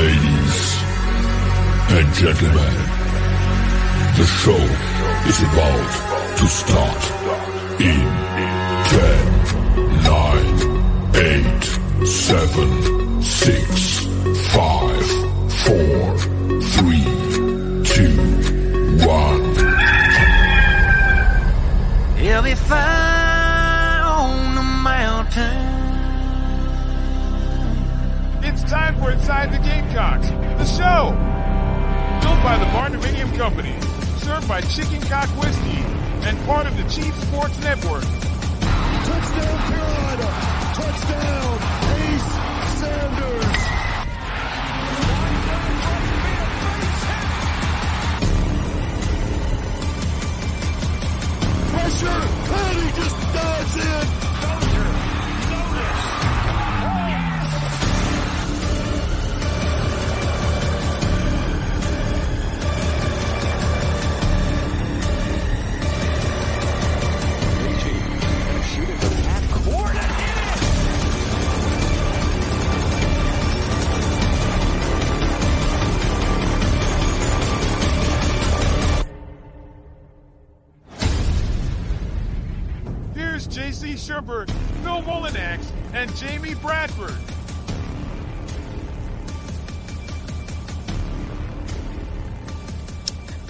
[0.00, 0.56] Ladies
[1.96, 2.74] and gentlemen,
[4.16, 4.62] the show
[5.28, 5.90] is about
[6.38, 7.02] to start
[7.78, 8.06] in
[8.88, 9.20] 10,
[10.02, 10.56] 9,
[11.16, 14.06] 8, 7, 6,
[14.54, 15.04] 5,
[15.66, 16.18] 4,
[16.62, 17.04] 3,
[17.84, 18.16] 2,
[19.06, 19.40] 1.
[22.16, 23.19] He'll be fire
[28.52, 31.14] It's time for Inside the Gamecocks, the show.
[32.20, 33.80] Built by the Barndominium Company,
[34.18, 35.84] served by Chicken Cock Whiskey,
[36.26, 38.02] and part of the Chief Sports Network.
[38.02, 40.26] Touchdown Carolina!
[40.74, 41.58] Touchdown
[41.94, 42.30] Ace
[42.80, 43.60] Sanders!
[51.70, 52.20] Pressure!
[52.58, 54.29] And he just dives in!
[84.10, 84.50] Shurburtt,
[84.82, 87.14] Phil Mullinax, and Jamie Bradford.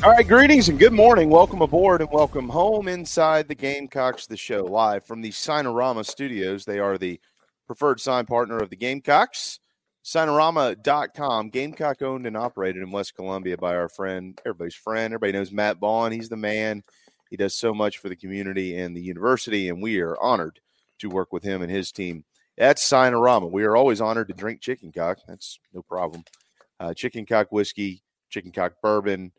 [0.04, 1.30] All right, greetings and good morning.
[1.30, 6.66] Welcome aboard and welcome home inside the Gamecocks, the show live from the Signarama studios.
[6.66, 7.18] They are the
[7.66, 9.60] preferred sign partner of the Gamecocks.
[10.04, 15.14] Signarama.com, Gamecock owned and operated in West Columbia by our friend, everybody's friend.
[15.14, 16.12] Everybody knows Matt Vaughn.
[16.12, 16.82] He's the man.
[17.30, 20.60] He does so much for the community and the university, and we are honored
[20.98, 22.24] to work with him and his team
[22.58, 23.50] at Signarama.
[23.50, 25.18] We are always honored to drink chicken cock.
[25.26, 26.24] That's no problem.
[26.78, 29.32] Uh, chicken cock whiskey, chicken cock bourbon,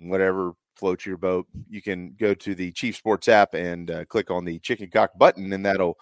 [0.00, 1.46] whatever floats your boat.
[1.68, 5.10] You can go to the Chief Sports app and uh, click on the chicken cock
[5.18, 5.98] button, and that'll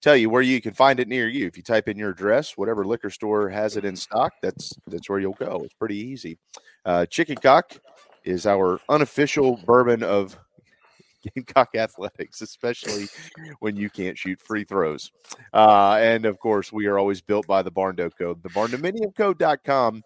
[0.00, 1.46] tell you where you can find it near you.
[1.46, 5.08] If you type in your address, whatever liquor store has it in stock, that's that's
[5.08, 5.62] where you'll go.
[5.64, 6.38] It's pretty easy.
[6.84, 7.72] Uh, chicken cock
[8.24, 10.38] is our unofficial bourbon of
[11.34, 13.08] Gamecock athletics, especially
[13.60, 15.10] when you can't shoot free throws.
[15.52, 20.02] Uh, and of course, we are always built by the Barndo Code, the barndominiumcode.com,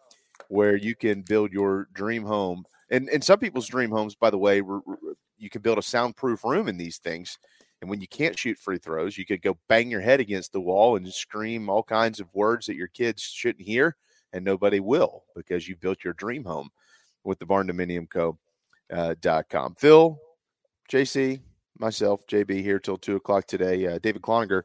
[0.48, 2.64] where you can build your dream home.
[2.90, 4.62] And, and some people's dream homes, by the way,
[5.38, 7.38] you can build a soundproof room in these things.
[7.80, 10.60] And when you can't shoot free throws, you could go bang your head against the
[10.60, 13.96] wall and scream all kinds of words that your kids shouldn't hear,
[14.32, 16.70] and nobody will because you built your dream home
[17.24, 18.38] with the barndominiumco.com.
[18.92, 19.14] Uh,
[19.48, 19.74] com.
[19.76, 20.20] Phil,
[20.92, 21.40] JC,
[21.78, 23.86] myself, JB here till two o'clock today.
[23.86, 24.62] Uh, David Cloninger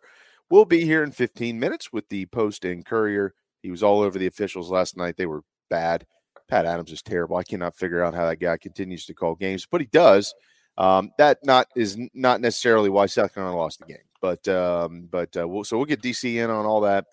[0.50, 3.34] will be here in 15 minutes with the Post and Courier.
[3.62, 5.16] He was all over the officials last night.
[5.16, 6.06] They were bad.
[6.50, 7.38] Pat Adams is terrible.
[7.38, 10.36] I cannot figure out how that guy continues to call games, but he does.
[10.78, 15.36] Um, that not is not necessarily why South Carolina lost the game, but um, but
[15.38, 17.06] uh, we'll, so we'll get DC in on all that.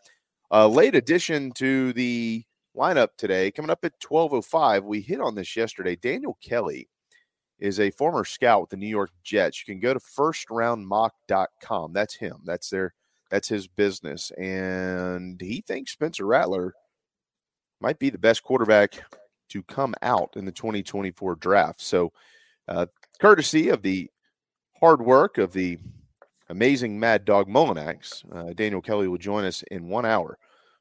[0.50, 2.44] Uh, late addition to the
[2.76, 4.84] lineup today, coming up at twelve oh five.
[4.84, 5.96] We hit on this yesterday.
[5.96, 6.88] Daniel Kelly
[7.58, 9.60] is a former scout with the New York Jets.
[9.60, 11.92] You can go to firstroundmock.com.
[11.92, 12.36] That's him.
[12.44, 12.94] That's their
[13.30, 14.30] that's his business.
[14.32, 16.74] And he thinks Spencer Rattler
[17.80, 19.02] might be the best quarterback
[19.50, 21.80] to come out in the 2024 draft.
[21.80, 22.12] So,
[22.68, 22.86] uh,
[23.20, 24.10] courtesy of the
[24.80, 25.78] hard work of the
[26.48, 30.38] amazing Mad Dog Mullinax, uh, Daniel Kelly will join us in one hour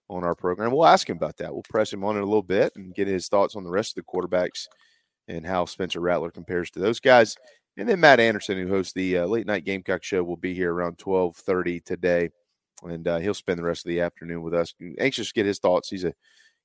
[0.09, 0.71] on our program.
[0.71, 1.53] We'll ask him about that.
[1.53, 3.97] We'll press him on it a little bit and get his thoughts on the rest
[3.97, 4.67] of the quarterbacks
[5.27, 7.35] and how Spencer Rattler compares to those guys.
[7.77, 10.73] And then Matt Anderson, who hosts the uh, late night Gamecock show, will be here
[10.73, 12.29] around twelve thirty today,
[12.83, 14.73] and uh, he'll spend the rest of the afternoon with us.
[14.99, 15.89] Anxious to get his thoughts.
[15.89, 16.13] He's a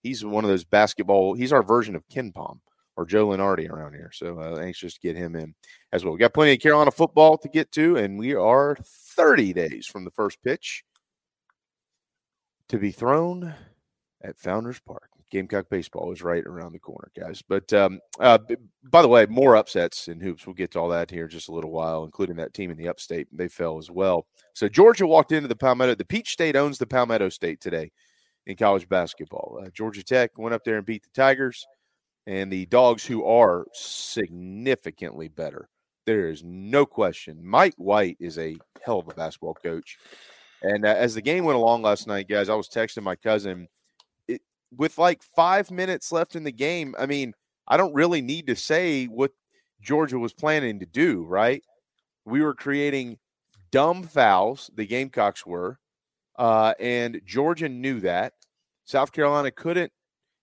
[0.03, 1.35] he's one of those basketball.
[1.35, 2.61] He's our version of KenPom
[2.97, 4.11] or Joe Lunardi around here.
[4.13, 5.55] So uh, anxious to get him in
[5.93, 6.13] as well.
[6.13, 10.05] We got plenty of Carolina football to get to, and we are thirty days from
[10.05, 10.85] the first pitch
[12.69, 13.55] to be thrown
[14.23, 15.08] at Founders Park.
[15.31, 17.43] Gamecock baseball is right around the corner, guys.
[17.47, 18.39] But um, uh,
[18.85, 20.47] by the way, more upsets in hoops.
[20.47, 22.77] We'll get to all that here in just a little while, including that team in
[22.77, 23.29] the upstate.
[23.33, 24.27] They fell as well.
[24.55, 25.95] So Georgia walked into the Palmetto.
[25.95, 27.91] The Peach State owns the Palmetto State today
[28.47, 29.61] in college basketball.
[29.63, 31.67] Uh, Georgia Tech went up there and beat the Tigers,
[32.27, 35.69] and the Dogs, who are significantly better.
[36.07, 37.45] There is no question.
[37.45, 39.99] Mike White is a hell of a basketball coach.
[40.63, 43.69] And uh, as the game went along last night, guys, I was texting my cousin
[44.77, 47.35] with like five minutes left in the game, I mean,
[47.67, 49.33] I don't really need to say what
[49.81, 51.63] Georgia was planning to do, right?
[52.25, 53.19] We were creating
[53.71, 55.79] dumb fouls, the Gamecocks were,
[56.39, 58.33] uh, and Georgia knew that.
[58.85, 59.93] South Carolina couldn't,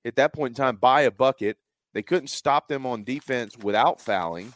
[0.06, 1.58] at that point in time, buy a bucket.
[1.94, 4.54] They couldn't stop them on defense without fouling.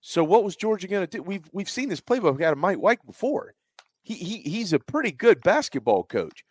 [0.00, 1.22] So what was Georgia going to do?
[1.22, 3.54] We've we've seen this playbook out of Mike White before.
[4.02, 6.44] He, he he's a pretty good basketball coach.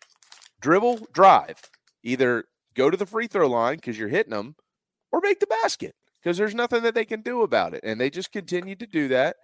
[0.60, 1.60] Dribble, drive,
[2.02, 4.54] either go to the free throw line because you're hitting them
[5.12, 7.80] or make the basket because there's nothing that they can do about it.
[7.84, 9.36] And they just continued to do that.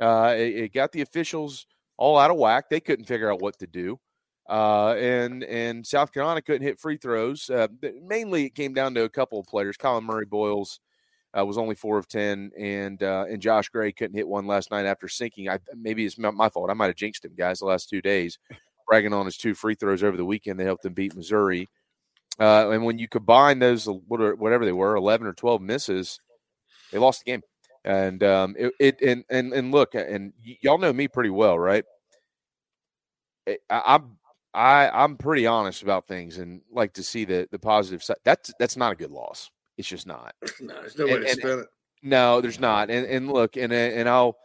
[0.00, 1.66] Uh, it, it, got the officials
[1.96, 2.68] all out of whack.
[2.68, 4.00] They couldn't figure out what to do.
[4.48, 7.48] Uh, and and South Carolina couldn't hit free throws.
[7.48, 7.68] Uh,
[8.02, 9.76] mainly, it came down to a couple of players.
[9.76, 10.80] Collin Murray Boyles
[11.38, 14.70] uh, was only four of ten, and uh, and Josh Gray couldn't hit one last
[14.70, 15.48] night after sinking.
[15.48, 16.70] I maybe it's my fault.
[16.70, 18.38] I might have jinxed him, guys, the last two days,
[18.86, 20.60] bragging on his two free throws over the weekend.
[20.60, 21.68] They helped him beat Missouri.
[22.38, 26.18] Uh, and when you combine those, whatever they were, eleven or twelve misses,
[26.90, 27.42] they lost the game.
[27.84, 31.58] And um, it, it and and and look, and y- y'all know me pretty well,
[31.58, 31.84] right?
[33.46, 34.16] I, I'm
[34.52, 38.16] I I'm pretty honest about things and like to see the the positive side.
[38.24, 39.50] That's that's not a good loss.
[39.76, 40.34] It's just not.
[40.60, 41.66] No, there's no way and, to spin it.
[42.02, 42.90] No, there's not.
[42.90, 44.36] And and look, and and I'll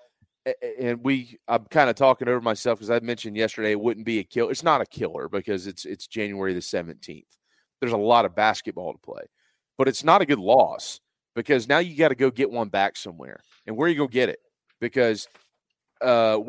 [0.80, 4.20] and we I'm kind of talking over myself because I mentioned yesterday it wouldn't be
[4.20, 4.50] a kill.
[4.50, 7.39] It's not a killer because it's it's January the 17th
[7.80, 9.24] there's a lot of basketball to play.
[9.78, 11.00] But it's not a good loss
[11.36, 13.40] because now you got to go get one back somewhere.
[13.66, 14.40] And where you go get it?
[14.82, 15.28] Because
[16.02, 16.40] uh,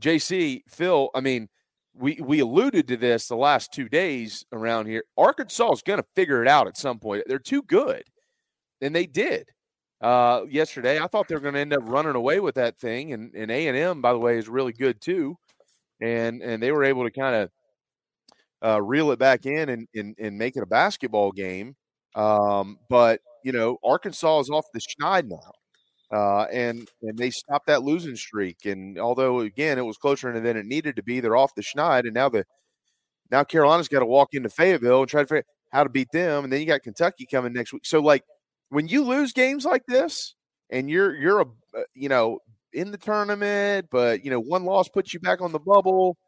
[0.00, 1.48] JC, Phil, I mean,
[1.94, 5.04] we we alluded to this the last two days around here.
[5.16, 7.24] Arkansas is going to figure it out at some point.
[7.26, 8.02] They're too good,
[8.80, 9.50] and they did
[10.00, 10.98] uh, yesterday.
[10.98, 13.50] I thought they were going to end up running away with that thing, and and
[13.50, 15.36] A and M, by the way, is really good too,
[16.00, 17.50] and and they were able to kind of
[18.64, 21.74] uh, reel it back in and, and, and make it a basketball game.
[22.14, 25.52] Um, but, you know, Arkansas is off the schneid now.
[26.12, 28.66] Uh, and and they stopped that losing streak.
[28.66, 32.00] And although again it was closer than it needed to be, they're off the schneid.
[32.00, 32.44] And now the
[33.30, 36.12] now Carolina's got to walk into Fayetteville and try to figure out how to beat
[36.12, 36.44] them.
[36.44, 37.86] And then you got Kentucky coming next week.
[37.86, 38.24] So like
[38.68, 40.34] when you lose games like this,
[40.70, 42.40] and you're you're a uh, you know
[42.74, 46.18] in the tournament, but you know one loss puts you back on the bubble.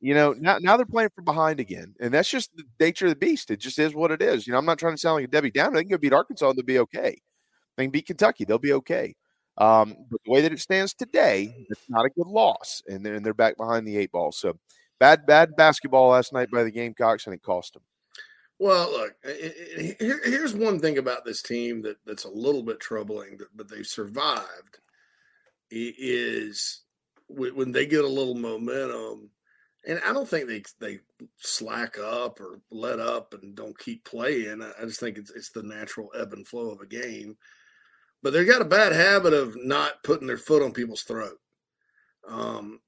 [0.00, 1.94] You know, now, now they're playing from behind again.
[2.00, 3.50] And that's just the nature of the beast.
[3.50, 4.46] It just is what it is.
[4.46, 5.76] You know, I'm not trying to sound like a Debbie Downer.
[5.76, 7.20] They can go beat Arkansas and they'll be okay.
[7.76, 8.44] They can beat Kentucky.
[8.44, 9.14] They'll be okay.
[9.58, 12.82] Um, but the way that it stands today, it's not a good loss.
[12.86, 14.32] And they're, and they're back behind the eight ball.
[14.32, 14.58] So
[15.00, 17.82] bad, bad basketball last night by the Gamecocks, and it cost them.
[18.58, 19.14] Well, look,
[19.98, 23.86] here, here's one thing about this team that, that's a little bit troubling, but they've
[23.86, 24.78] survived.
[25.70, 26.82] Is
[27.28, 29.30] when they get a little momentum,
[29.86, 30.98] and I don't think they they
[31.36, 34.60] slack up or let up and don't keep playing.
[34.62, 37.36] I just think it's it's the natural ebb and flow of a game.
[38.22, 41.38] But they've got a bad habit of not putting their foot on people's throat.
[42.28, 42.80] Um,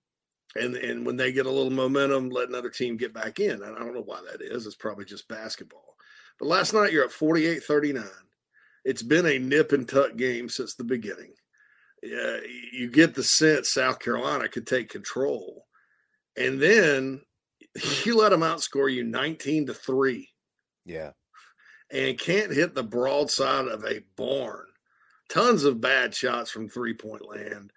[0.57, 3.63] and and when they get a little momentum, let another team get back in.
[3.63, 4.67] And I don't know why that is.
[4.67, 5.95] It's probably just basketball.
[6.41, 8.05] But last night you're at 48 39.
[8.85, 11.33] It's been a nip and tuck game since the beginning.
[12.05, 12.39] Uh,
[12.73, 15.68] you get the sense South Carolina could take control.
[16.39, 17.21] And then
[18.05, 20.29] you let them outscore you 19 to 3
[20.85, 21.11] Yeah.
[21.91, 24.67] and can't hit the broadside of a barn.
[25.29, 27.71] Tons of bad shots from three point land.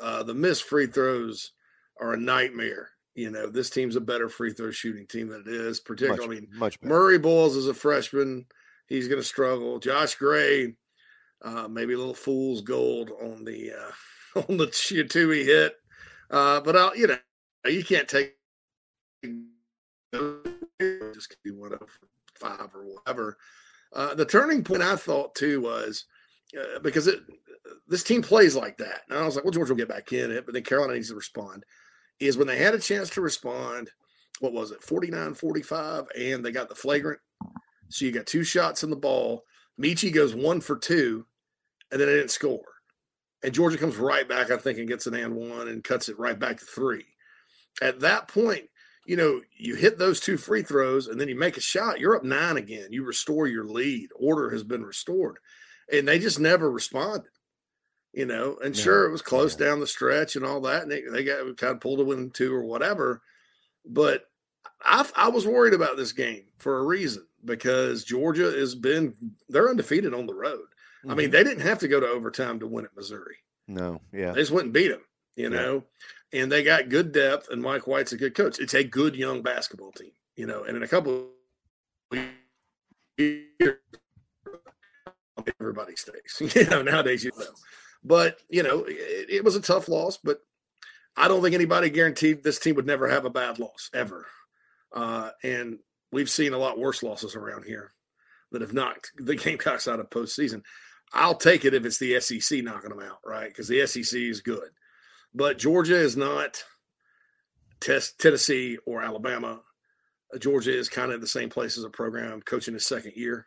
[0.00, 1.52] Uh, the missed free throws
[2.00, 2.90] are a nightmare.
[3.14, 6.38] You know, this team's a better free throw shooting team than it is, Much, particularly.
[6.38, 6.92] I mean, much better.
[6.92, 8.46] Murray Boyles is a freshman.
[8.88, 9.78] He's going to struggle.
[9.78, 10.74] Josh Gray,
[11.42, 15.74] uh, maybe a little fool's gold on the uh, on the Chiatui hit,
[16.30, 17.18] uh, but I'll you know
[17.70, 18.34] you can't take
[21.14, 21.80] just be one of
[22.34, 23.38] five or whatever.
[23.92, 26.04] Uh, the turning point I thought too was
[26.58, 27.20] uh, because it
[27.88, 30.30] this team plays like that, and I was like, well, Georgia will get back in
[30.30, 31.64] it, but then Carolina needs to respond.
[32.20, 33.90] Is when they had a chance to respond.
[34.40, 36.06] What was it, 49 45?
[36.18, 37.20] And they got the flagrant.
[37.88, 39.44] So you got two shots in the ball.
[39.80, 41.24] Meechie goes one for two,
[41.92, 42.64] and then they didn't score.
[43.44, 46.18] And Georgia comes right back, I think, and gets an and one and cuts it
[46.18, 47.04] right back to three.
[47.82, 48.64] At that point,
[49.06, 52.16] you know, you hit those two free throws and then you make a shot, you're
[52.16, 52.88] up nine again.
[52.90, 54.10] You restore your lead.
[54.16, 55.38] Order has been restored.
[55.92, 57.30] And they just never responded.
[58.12, 60.82] You know, and sure, it was close down the stretch and all that.
[60.84, 63.22] And they, they got kind of pulled a win two or whatever.
[63.84, 64.22] But
[64.80, 69.14] I, I was worried about this game for a reason because Georgia has been,
[69.48, 70.60] they're undefeated on the road.
[71.04, 71.16] I Mm-hmm.
[71.18, 73.36] mean, they didn't have to go to overtime to win at Missouri.
[73.68, 74.30] No, yeah.
[74.32, 75.02] They just went and beat them,
[75.36, 75.48] you Yeah.
[75.50, 75.84] know,
[76.32, 77.48] and they got good depth.
[77.50, 78.58] And Mike White's a good coach.
[78.58, 80.64] It's a good young basketball team, you know.
[80.64, 81.30] And in a couple
[82.12, 82.18] of
[83.18, 83.76] years,
[85.60, 86.40] everybody stays.
[86.54, 87.46] You know, nowadays you know,
[88.02, 90.18] but you know, it, it was a tough loss.
[90.22, 90.38] But
[91.16, 94.26] I don't think anybody guaranteed this team would never have a bad loss ever.
[94.92, 95.78] Uh, and
[96.12, 97.92] we've seen a lot worse losses around here
[98.52, 100.62] that have knocked the Gamecocks out of postseason.
[101.12, 103.48] I'll take it if it's the SEC knocking them out, right?
[103.48, 104.70] Because the SEC is good,
[105.34, 106.62] but Georgia is not
[107.80, 109.60] test Tennessee or Alabama.
[110.34, 113.46] Uh, Georgia is kind of the same place as a program coaching his second year.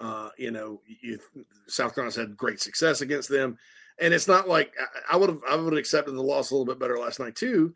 [0.00, 1.18] Uh, you know, you,
[1.68, 3.56] South Carolina's had great success against them,
[4.00, 4.74] and it's not like
[5.10, 7.36] I- would have I would have accepted the loss a little bit better last night
[7.36, 7.72] too.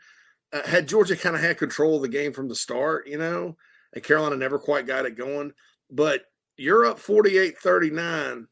[0.52, 3.56] Uh, had Georgia kind of had control of the game from the start, you know,
[3.92, 5.52] and Carolina never quite got it going,
[5.90, 6.22] but
[6.56, 8.48] you're up 48 39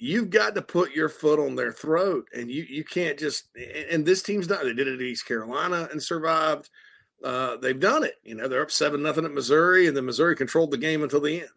[0.00, 3.50] you've got to put your foot on their throat and you you can't just
[3.92, 6.70] and this team's done they did it at east carolina and survived
[7.24, 10.36] uh, they've done it you know they're up seven nothing at missouri and then missouri
[10.36, 11.50] controlled the game until the end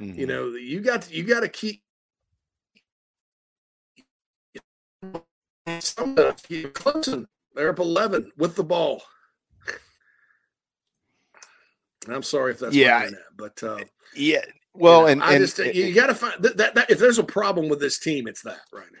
[0.00, 0.20] Mm-hmm.
[0.20, 1.82] you know you got to, you got to keep
[5.80, 9.02] sometimes keep closing they're up 11 with the ball
[12.08, 13.02] i'm sorry if that's Yeah.
[13.04, 13.84] internet, but uh,
[14.14, 14.42] Yeah.
[14.74, 16.98] Well, you know, and, I and just you, got to find that, that, that if
[16.98, 18.98] there's a problem with this team, it's that right now.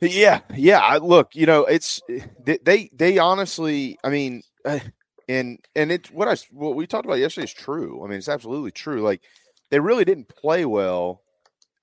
[0.00, 0.78] Yeah, yeah.
[0.78, 2.00] I, look, you know, it's
[2.44, 3.98] they they, they honestly.
[4.02, 4.80] I mean, uh,
[5.28, 8.04] and and it's what I what we talked about yesterday is true.
[8.04, 9.00] I mean, it's absolutely true.
[9.00, 9.22] Like
[9.70, 11.22] they really didn't play well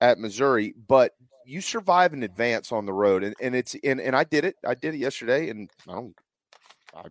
[0.00, 1.12] at Missouri, but
[1.44, 4.56] you survive in advance on the road, and and it's and and I did it.
[4.66, 6.14] I did it yesterday, and I don't.
[6.94, 7.04] I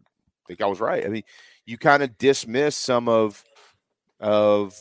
[0.48, 1.06] think I was right.
[1.06, 1.24] I mean,
[1.66, 3.44] you kind of dismiss some of
[4.20, 4.76] of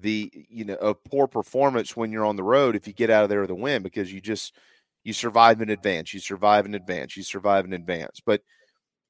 [0.00, 3.22] the you know a poor performance when you're on the road if you get out
[3.22, 4.54] of there with a win because you just
[5.04, 8.20] you survive in advance you survive in advance you survive in advance.
[8.24, 8.42] But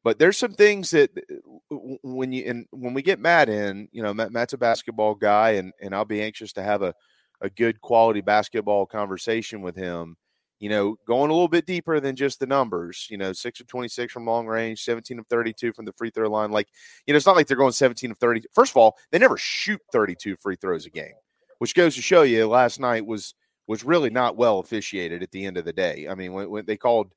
[0.03, 4.03] but there's some things that uh, when you and when we get Matt in you
[4.03, 6.95] know Matt, Matt's a basketball guy and and I'll be anxious to have a
[7.41, 10.17] a good quality basketball conversation with him
[10.61, 13.67] you know going a little bit deeper than just the numbers you know 6 of
[13.67, 16.69] 26 from long range 17 of 32 from the free throw line like
[17.07, 19.37] you know it's not like they're going 17 of 30 first of all they never
[19.37, 21.13] shoot 32 free throws a game
[21.59, 23.35] which goes to show you last night was
[23.67, 26.07] was really not well officiated at the end of the day.
[26.09, 27.15] I mean, when, when they called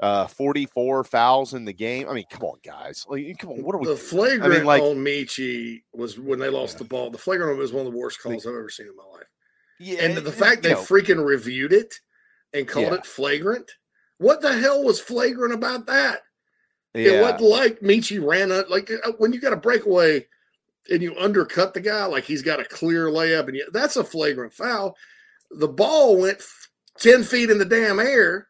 [0.00, 2.08] uh 44 fouls in the game.
[2.08, 3.04] I mean, come on, guys.
[3.06, 6.38] Like, come on, what are we The flagrant I mean, like, on Meechie was when
[6.38, 7.10] they lost the ball.
[7.10, 9.26] The flagrant was one of the worst calls I've ever seen in my life.
[9.78, 11.94] yeah, And the fact they know, freaking reviewed it
[12.52, 12.94] and called Yeah.
[12.94, 13.70] it flagrant.
[14.18, 16.22] What the hell was flagrant about that?
[16.92, 20.26] It wasn't like Meechie ran up like uh, when you got a breakaway
[20.90, 24.02] and you undercut the guy like he's got a clear layup and you, that's a
[24.02, 24.96] flagrant foul.
[25.52, 28.48] The ball went f- ten feet in the damn air.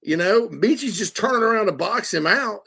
[0.00, 2.62] You know, Meechie's just turning around to box him out.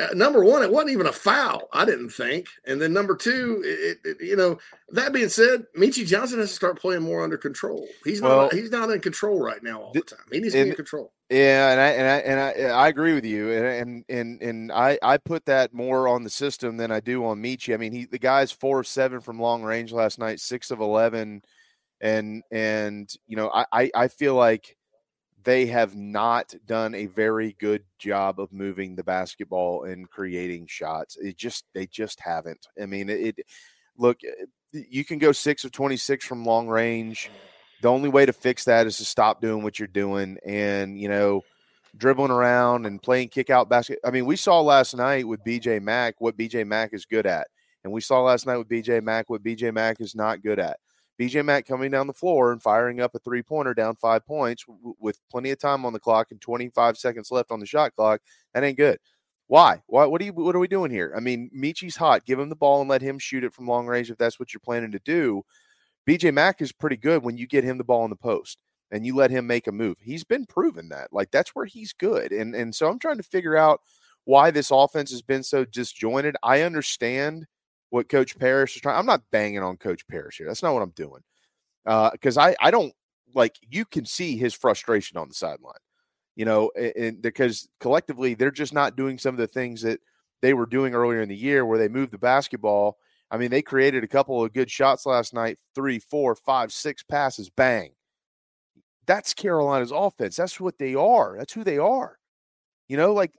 [0.00, 1.68] Uh, number one, it wasn't even a foul.
[1.72, 2.46] I didn't think.
[2.66, 4.58] And then number two, it, it, you know,
[4.90, 7.86] that being said, Meechie Johnson has to start playing more under control.
[8.04, 8.54] He's Well- not.
[8.54, 10.20] He's not in control right now all the time.
[10.32, 11.12] He needs to be in control.
[11.28, 14.72] Yeah, and I and I and I, I agree with you, and and and and
[14.72, 17.72] I I put that more on the system than I do on Meechie.
[17.72, 20.80] I mean, he the guy's four of seven from long range last night, six of
[20.80, 21.42] eleven,
[22.00, 24.76] and and you know I I, I feel like
[25.44, 31.16] they have not done a very good job of moving the basketball and creating shots.
[31.16, 32.66] It just they just haven't.
[32.80, 33.40] I mean, it.
[33.96, 37.30] Look, eh, you can go six of twenty six from long range
[37.80, 41.08] the only way to fix that is to stop doing what you're doing and you
[41.08, 41.42] know
[41.96, 45.82] dribbling around and playing kick out basket i mean we saw last night with bj
[45.82, 47.48] mack what bj mack is good at
[47.82, 50.78] and we saw last night with bj mack what bj mack is not good at
[51.20, 54.64] bj mack coming down the floor and firing up a three pointer down five points
[54.64, 57.94] w- with plenty of time on the clock and 25 seconds left on the shot
[57.94, 58.20] clock
[58.54, 58.98] that ain't good
[59.50, 59.82] why?
[59.88, 60.06] Why?
[60.06, 60.32] What are you?
[60.32, 61.12] What are we doing here?
[61.16, 62.24] I mean, Meechie's hot.
[62.24, 64.54] Give him the ball and let him shoot it from long range if that's what
[64.54, 65.42] you're planning to do.
[66.08, 68.58] BJ Mack is pretty good when you get him the ball in the post
[68.92, 69.96] and you let him make a move.
[70.00, 71.12] He's been proven that.
[71.12, 72.30] Like that's where he's good.
[72.30, 73.80] And and so I'm trying to figure out
[74.24, 76.36] why this offense has been so disjointed.
[76.44, 77.46] I understand
[77.90, 78.98] what Coach Paris is trying.
[78.98, 80.46] I'm not banging on Coach Paris here.
[80.46, 81.22] That's not what I'm doing.
[81.86, 82.92] Uh, because I I don't
[83.34, 85.74] like you can see his frustration on the sideline.
[86.36, 90.00] You know, and, and because collectively they're just not doing some of the things that
[90.42, 92.96] they were doing earlier in the year where they moved the basketball
[93.30, 97.02] I mean, they created a couple of good shots last night three, four, five, six
[97.02, 97.92] passes, bang.
[99.06, 100.36] That's Carolina's offense.
[100.36, 101.36] That's what they are.
[101.38, 102.18] That's who they are.
[102.88, 103.32] You know, like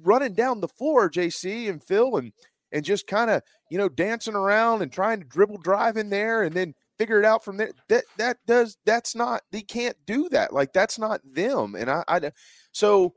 [0.00, 2.32] running down the floor, JC and Phil, and
[2.76, 6.42] and just kind of you know dancing around and trying to dribble drive in there
[6.42, 7.70] and then figure it out from there.
[7.88, 10.52] That that does that's not they can't do that.
[10.52, 11.74] Like that's not them.
[11.74, 12.30] And I, I
[12.72, 13.14] so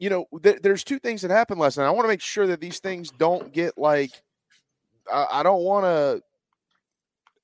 [0.00, 1.86] you know th- there's two things that happened last night.
[1.86, 4.10] I want to make sure that these things don't get like
[5.10, 6.20] I, I don't want to.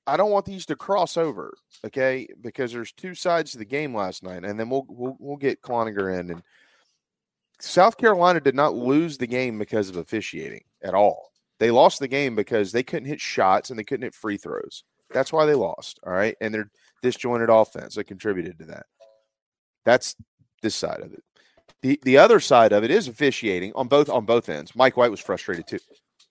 [0.05, 1.53] I don't want these to cross over,
[1.85, 2.27] okay?
[2.41, 5.61] Because there's two sides to the game last night, and then we'll we'll, we'll get
[5.61, 6.29] Cloninger in.
[6.29, 6.43] And
[7.61, 11.32] South Carolina did not lose the game because of officiating at all.
[11.59, 14.83] They lost the game because they couldn't hit shots and they couldn't hit free throws.
[15.11, 15.99] That's why they lost.
[16.05, 16.69] All right, and their
[17.01, 18.85] disjointed offense that contributed to that.
[19.85, 20.15] That's
[20.61, 21.23] this side of it.
[21.81, 24.75] The the other side of it is officiating on both on both ends.
[24.75, 25.79] Mike White was frustrated too.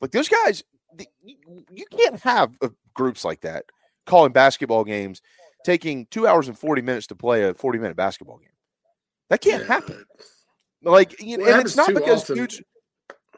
[0.01, 0.64] Like those guys,
[0.96, 3.66] the, you, can't have uh, groups like that
[4.07, 5.23] calling basketball games,
[5.64, 8.49] taking two hours and forty minutes to play a forty minute basketball game.
[9.31, 10.05] That can't happen.
[10.83, 12.37] Like, you know, Well, and it's not because often.
[12.37, 12.61] dudes.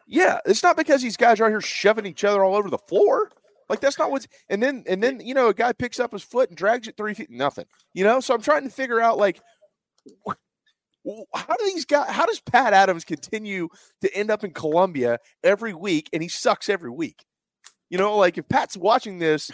[0.07, 2.79] Yeah, it's not because these guys are out here shoving each other all over the
[2.79, 3.31] floor.
[3.69, 4.27] Like that's not what's.
[4.49, 6.97] And then and then you know a guy picks up his foot and drags it
[6.97, 7.31] three feet.
[7.31, 7.67] Nothing.
[7.95, 8.21] You know.
[8.21, 9.41] So I'm trying to figure out like.
[11.35, 12.09] How do these guys?
[12.09, 13.69] How does Pat Adams continue
[14.01, 17.27] to end up in Columbia every week, and he sucks every week?
[17.91, 19.51] You know, like if Pat's watching this,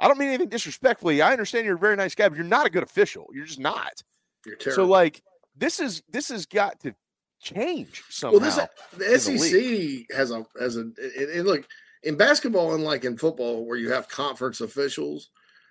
[0.00, 1.22] I don't mean anything disrespectfully.
[1.22, 3.26] I understand you're a very nice guy, but you're not a good official.
[3.32, 4.02] You're just not.
[4.44, 4.84] You're terrible.
[4.84, 5.22] So like
[5.56, 6.94] this is this has got to
[7.40, 8.38] change somehow.
[8.38, 8.56] Well, this
[8.92, 11.66] the the SEC has a has a and, look
[12.02, 15.30] in basketball, unlike in football, where you have conference officials.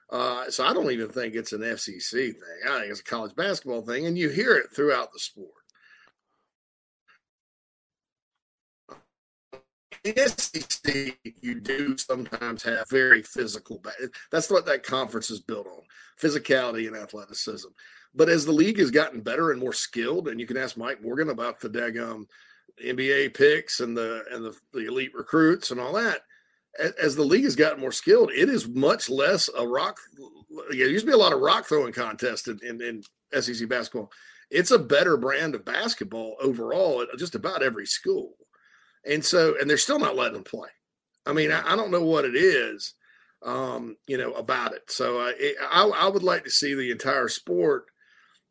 [0.09, 2.33] Uh, so I don't even think it's an SEC thing.
[2.69, 5.51] I think it's a college basketball thing, and you hear it throughout the sport.
[10.03, 13.83] In SEC, you do sometimes have very physical.
[14.31, 15.81] That's what that conference is built on:
[16.21, 17.67] physicality and athleticism.
[18.17, 21.03] But as the league has gotten better and more skilled, and you can ask Mike
[21.03, 22.25] Morgan about the daggum
[22.83, 26.21] NBA picks and the and the, the elite recruits and all that.
[27.01, 29.99] As the league has gotten more skilled, it is much less a rock.
[30.71, 34.11] There used to be a lot of rock throwing contests in, in, in SEC basketball.
[34.49, 38.33] It's a better brand of basketball overall at just about every school,
[39.05, 40.69] and so and they're still not letting them play.
[41.27, 42.95] I mean, I, I don't know what it is,
[43.43, 44.89] um, you know, about it.
[44.89, 47.85] So it, I I would like to see the entire sport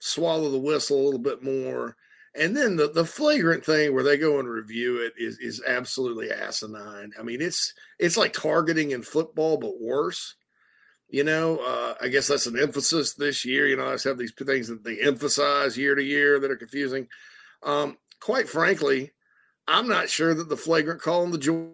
[0.07, 1.97] swallow the whistle a little bit more.
[2.39, 6.31] And then the, the flagrant thing where they go and review it is is absolutely
[6.31, 7.13] asinine.
[7.19, 10.37] I mean, it's it's like targeting in football, but worse.
[11.09, 13.67] You know, uh, I guess that's an emphasis this year.
[13.69, 16.57] You know, I just have these things that they emphasize year to year that are
[16.57, 17.09] confusing.
[17.63, 19.13] Um, quite frankly,
[19.67, 21.73] I'm not sure that the flagrant call on the Georgia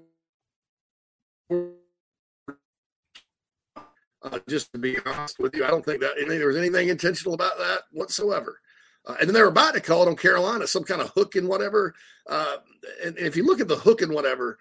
[4.25, 6.89] uh, just to be honest with you, I don't think that mean, there was anything
[6.89, 8.61] intentional about that whatsoever.
[9.07, 11.35] Uh, and then they were about to call it on Carolina, some kind of hook
[11.35, 11.95] and whatever.
[12.29, 12.57] Uh,
[13.05, 14.59] and, and if you look at the hook and whatever,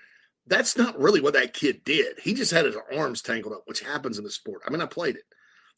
[0.48, 2.20] that's not really what that kid did.
[2.20, 4.62] He just had his arms tangled up, which happens in the sport.
[4.66, 5.26] I mean, I played it,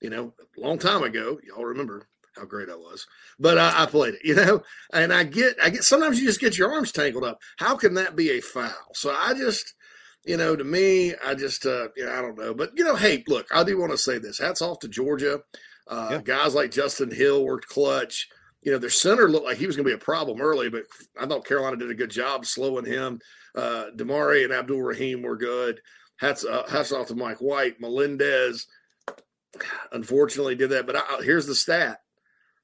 [0.01, 1.39] you know, a long time ago.
[1.45, 3.05] Y'all remember how great I was,
[3.37, 4.63] but I, played it, you know.
[4.93, 5.83] And I get, I get.
[5.83, 7.39] Sometimes you just get your arms tangled up.
[7.57, 8.71] How can that be a foul?
[8.93, 9.73] So I just,
[10.25, 12.53] you know, to me, I just, uh, you know, I don't know.
[12.53, 14.39] But you know, hey, look, I do want to say this.
[14.39, 15.41] Hats off to Georgia.
[15.87, 16.21] Uh, yeah.
[16.21, 18.29] Guys like Justin Hill worked clutch.
[18.61, 20.83] You know, their center looked like he was going to be a problem early, but
[21.19, 23.19] I thought Carolina did a good job slowing him.
[23.53, 25.81] Uh, Demary and Abdur-Rahim were good.
[26.17, 27.81] Hats, uh, hats off to Mike White.
[27.81, 28.67] Melendez,
[29.91, 30.87] unfortunately, did that.
[30.87, 31.99] But I, here's the stat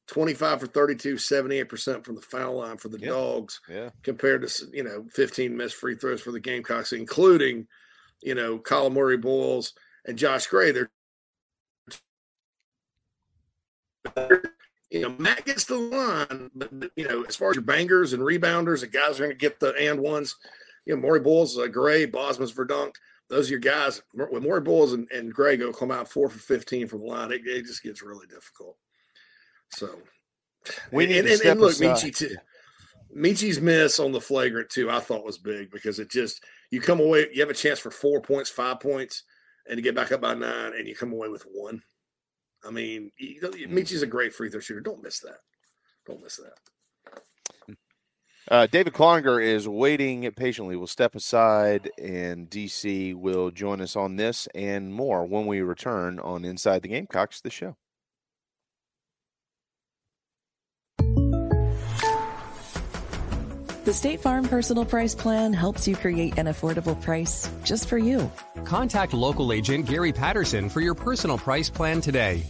[0.10, 3.90] 25 for 32, 78% from the foul line for the Dogs, yeah.
[4.04, 7.68] compared to, you know, 15 missed free throws for the Gamecocks, including,
[8.22, 9.74] you know, Collin Murray-Boyles
[10.06, 10.72] and Josh Gray.
[10.72, 10.90] They're,
[14.90, 18.24] you know, Matt gets the line, but, you know, as far as your bangers and
[18.24, 20.36] rebounders and guys are going to get the and ones,
[20.86, 22.96] you know, Murray-Boyles, uh, Gray, Bosmans, Verdonk,
[23.30, 24.02] those are your guys.
[24.14, 27.42] When Murray-Boyles and, and Gray go come out four for 15 from the line, it,
[27.46, 28.76] it just gets really difficult.
[29.72, 29.90] So
[30.92, 31.96] we need and, and, and look, aside.
[31.96, 32.36] Meechie too.
[33.16, 37.00] Meechie's miss on the flagrant too, I thought was big because it just you come
[37.00, 39.24] away, you have a chance for four points, five points,
[39.68, 41.82] and to get back up by nine, and you come away with one.
[42.66, 44.82] I mean, you know, Meechie's a great free throw shooter.
[44.82, 45.40] Don't miss that.
[46.06, 47.76] Don't miss that.
[48.52, 50.76] Uh, David Cloninger is waiting patiently.
[50.76, 56.20] We'll step aside, and DC will join us on this and more when we return
[56.20, 57.78] on Inside the Gamecocks, the show.
[63.86, 68.30] The State Farm Personal Price Plan helps you create an affordable price just for you.
[68.66, 72.44] Contact local agent Gary Patterson for your personal price plan today.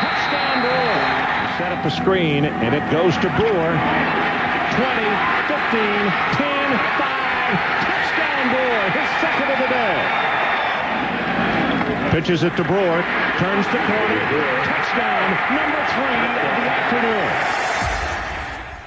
[0.00, 0.96] Touchdown ball.
[1.58, 3.72] Set up the screen, and it goes to Brewer.
[4.72, 5.04] 20,
[5.52, 5.80] 15,
[6.32, 7.12] 10, 5.
[7.84, 10.22] Touchdown Brewer, his second of the day.
[12.12, 13.02] Pitches it to Brewer.
[13.38, 14.20] Turns the corner.
[14.64, 17.28] Touchdown, number three of the afternoon.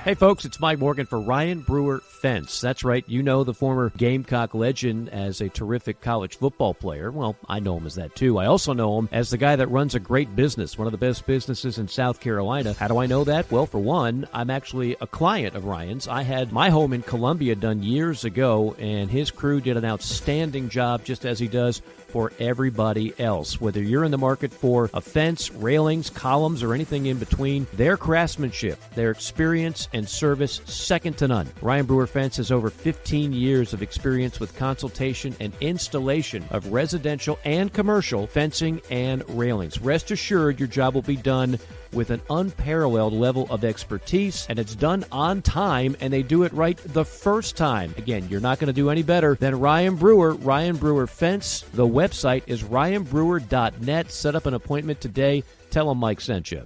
[0.03, 2.61] Hey, folks, it's Mike Morgan for Ryan Brewer Fence.
[2.61, 7.09] That's right, you know the former Gamecock legend as a terrific college football player.
[7.09, 8.37] Well, I know him as that too.
[8.37, 10.99] I also know him as the guy that runs a great business, one of the
[10.99, 12.73] best businesses in South Carolina.
[12.73, 13.49] How do I know that?
[13.51, 16.07] Well, for one, I'm actually a client of Ryan's.
[16.07, 20.69] I had my home in Columbia done years ago, and his crew did an outstanding
[20.69, 21.81] job, just as he does
[22.15, 23.59] for everybody else.
[23.59, 27.97] Whether you're in the market for a fence, railings, columns, or anything in between, their
[27.97, 31.49] craftsmanship, their experience, and service second to none.
[31.61, 37.37] Ryan Brewer Fence has over 15 years of experience with consultation and installation of residential
[37.43, 39.81] and commercial fencing and railings.
[39.81, 41.59] Rest assured, your job will be done
[41.93, 46.53] with an unparalleled level of expertise, and it's done on time, and they do it
[46.53, 47.93] right the first time.
[47.97, 51.61] Again, you're not going to do any better than Ryan Brewer, Ryan Brewer Fence.
[51.73, 54.11] The website is ryanbrewer.net.
[54.11, 55.43] Set up an appointment today.
[55.69, 56.65] Tell them Mike sent you.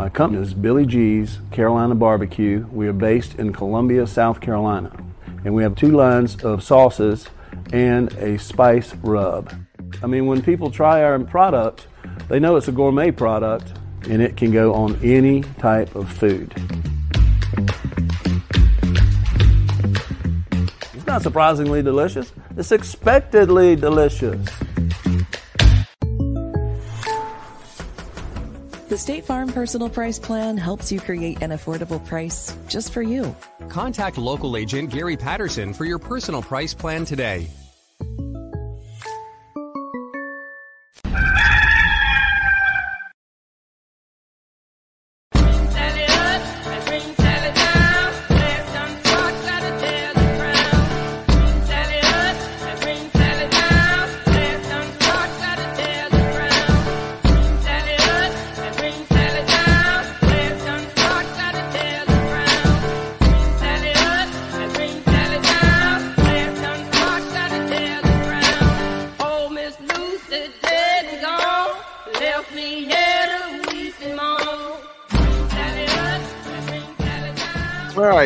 [0.00, 2.66] My company is Billy G's Carolina Barbecue.
[2.72, 4.90] We are based in Columbia, South Carolina.
[5.44, 7.28] And we have two lines of sauces
[7.74, 9.52] and a spice rub.
[10.02, 11.86] I mean, when people try our product,
[12.30, 13.74] they know it's a gourmet product
[14.08, 16.50] and it can go on any type of food.
[20.94, 24.48] It's not surprisingly delicious, it's expectedly delicious.
[28.90, 33.32] The State Farm Personal Price Plan helps you create an affordable price just for you.
[33.68, 37.46] Contact local agent Gary Patterson for your personal price plan today.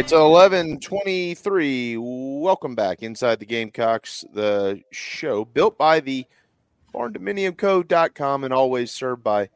[0.05, 1.97] Right, so eleven twenty three.
[1.97, 6.27] Welcome back inside the Gamecocks, the show built by the
[6.95, 9.49] barndominiumco.com and always served by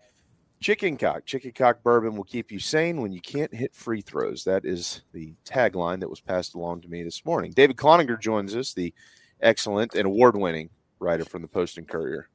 [0.61, 1.27] Chicken Cock.
[1.27, 4.45] Chicken Cock bourbon will keep you sane when you can't hit free throws.
[4.45, 7.53] That is the tagline that was passed along to me this morning.
[7.53, 8.93] David Cloninger joins us, the
[9.41, 12.29] excellent and award winning writer from the Post and Courier.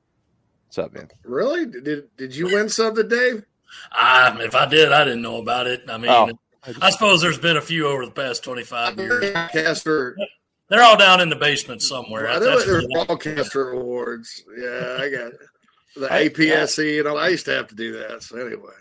[0.67, 1.09] What's up, man?
[1.23, 1.65] Really?
[1.65, 3.43] Did did you win something, Dave?
[3.91, 5.81] Um, if I did, I didn't know about it.
[5.89, 6.29] I mean, Oh.
[6.81, 9.31] I suppose there's been a few over the past 25 years.
[9.31, 10.17] Broadcaster.
[10.69, 12.27] They're all down in the basement somewhere.
[12.29, 14.43] I That's- know there's broadcaster awards.
[14.57, 15.39] Yeah, I got it.
[15.95, 16.95] the I- APSC.
[16.95, 18.23] You know, I used to have to do that.
[18.23, 18.71] So anyway.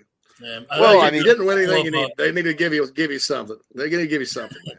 [0.40, 1.84] Yeah, Well, I I mean, you didn't win anything.
[1.84, 2.10] You need.
[2.16, 3.58] They need to give you give you something.
[3.74, 4.58] They're going to give you something.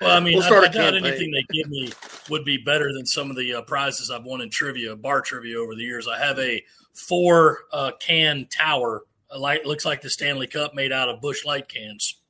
[0.00, 1.92] Well, I mean, We'll I, start I a doubt anything they give me
[2.30, 5.58] would be better than some of the uh, prizes I've won in trivia, bar trivia
[5.60, 6.08] over the years.
[6.08, 10.92] I have a four uh, can tower, uh, like looks like the Stanley Cup made
[10.92, 12.16] out of Busch Light cans.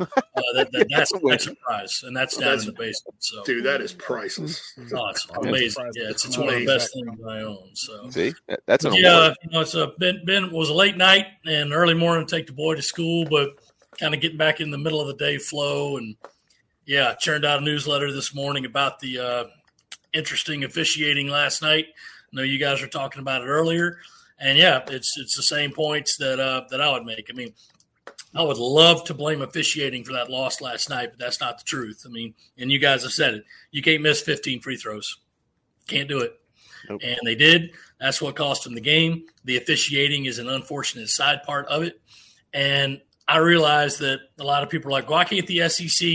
[0.00, 0.06] Uh,
[0.54, 3.14] that, that, that's that's a prize, and that's down that's- in the basement.
[3.18, 4.74] So, Dude, that is priceless.
[4.94, 5.90] Oh, it's amazing.
[5.94, 7.70] Yeah, it's, it's one of the best things I own.
[7.74, 8.32] So, See,
[8.66, 9.36] that's an yeah, award.
[9.44, 12.46] you know, it's a been been was a late night and early morning to take
[12.46, 13.50] the boy to school, but
[13.98, 15.96] kind of getting back in the middle of the day flow.
[15.96, 16.16] And
[16.86, 19.44] yeah, churned out a newsletter this morning about the uh,
[20.12, 21.86] interesting officiating last night.
[22.32, 23.98] I know you guys were talking about it earlier,
[24.40, 27.30] and yeah, it's it's the same points that uh, that I would make.
[27.30, 27.52] I mean,
[28.34, 31.64] I would love to blame officiating for that loss last night, but that's not the
[31.64, 32.04] truth.
[32.06, 33.44] I mean, and you guys have said it.
[33.70, 35.18] You can't miss 15 free throws.
[35.86, 36.36] Can't do it.
[36.88, 37.72] And they did.
[38.00, 39.26] That's what cost them the game.
[39.44, 42.00] The officiating is an unfortunate side part of it.
[42.54, 46.08] And I realize that a lot of people are like, why can't the SEC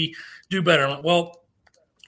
[0.50, 0.90] do better?
[0.90, 1.44] Like, well,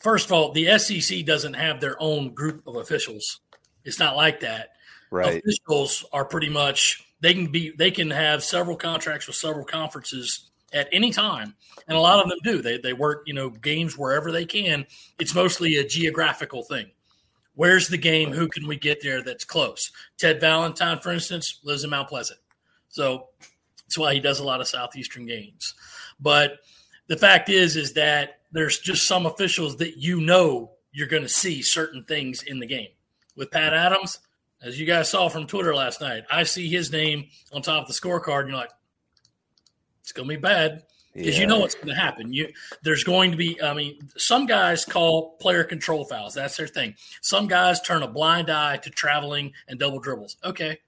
[0.02, 3.42] first of all, the SEC doesn't have their own group of officials.
[3.86, 4.70] It's not like that
[5.10, 5.38] Right.
[5.38, 10.50] officials are pretty much they can be they can have several contracts with several conferences
[10.74, 11.56] at any time
[11.88, 12.62] and a lot of them do.
[12.62, 14.86] They they work you know games wherever they can.
[15.20, 16.92] It's mostly a geographical thing.
[17.56, 18.32] Where's the game?
[18.32, 19.92] Who can we get there that's close?
[20.18, 22.40] Ted valentine for instance lives in mount pleasant.
[22.90, 23.30] So
[23.82, 25.74] that's why he does a lot of southeastern games.
[26.20, 26.60] But
[27.08, 31.30] the fact is is that there's just some officials that you know you're going to
[31.30, 32.90] see certain things in the game.
[33.36, 34.20] With pat adams
[34.62, 37.88] as you guys saw from Twitter last night, I see his name on top of
[37.88, 38.72] the scorecard, and you're like,
[40.02, 42.32] it's going to be bad because you know what's going to happen.
[42.32, 42.48] You
[42.84, 43.62] there's going to be.
[43.62, 46.34] I mean, some guys call player control fouls.
[46.34, 46.96] That's their thing.
[47.22, 50.38] Some guys turn a blind eye to traveling and double dribbles.
[50.44, 50.80] Okay,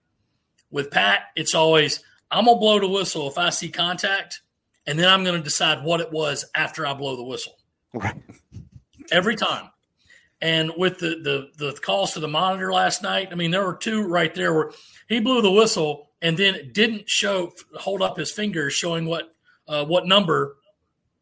[0.71, 2.01] with Pat, it's always
[2.31, 4.41] I'm gonna blow the whistle if I see contact,
[4.85, 7.57] and then I'm going to decide what it was after I blow the whistle.
[7.93, 8.15] Right.
[9.11, 9.69] Every time.
[10.41, 13.75] And with the, the the calls to the monitor last night, I mean, there were
[13.75, 14.71] two right there where
[15.09, 19.33] he blew the whistle and then didn't show hold up his fingers showing what
[19.67, 20.55] uh, what number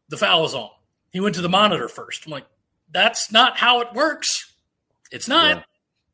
[0.08, 0.70] the foul was on.
[1.10, 2.26] He went to the monitor first.
[2.26, 2.46] I'm like,
[2.92, 4.54] that's not how it works.
[5.10, 5.56] It's not.
[5.56, 5.62] Yeah.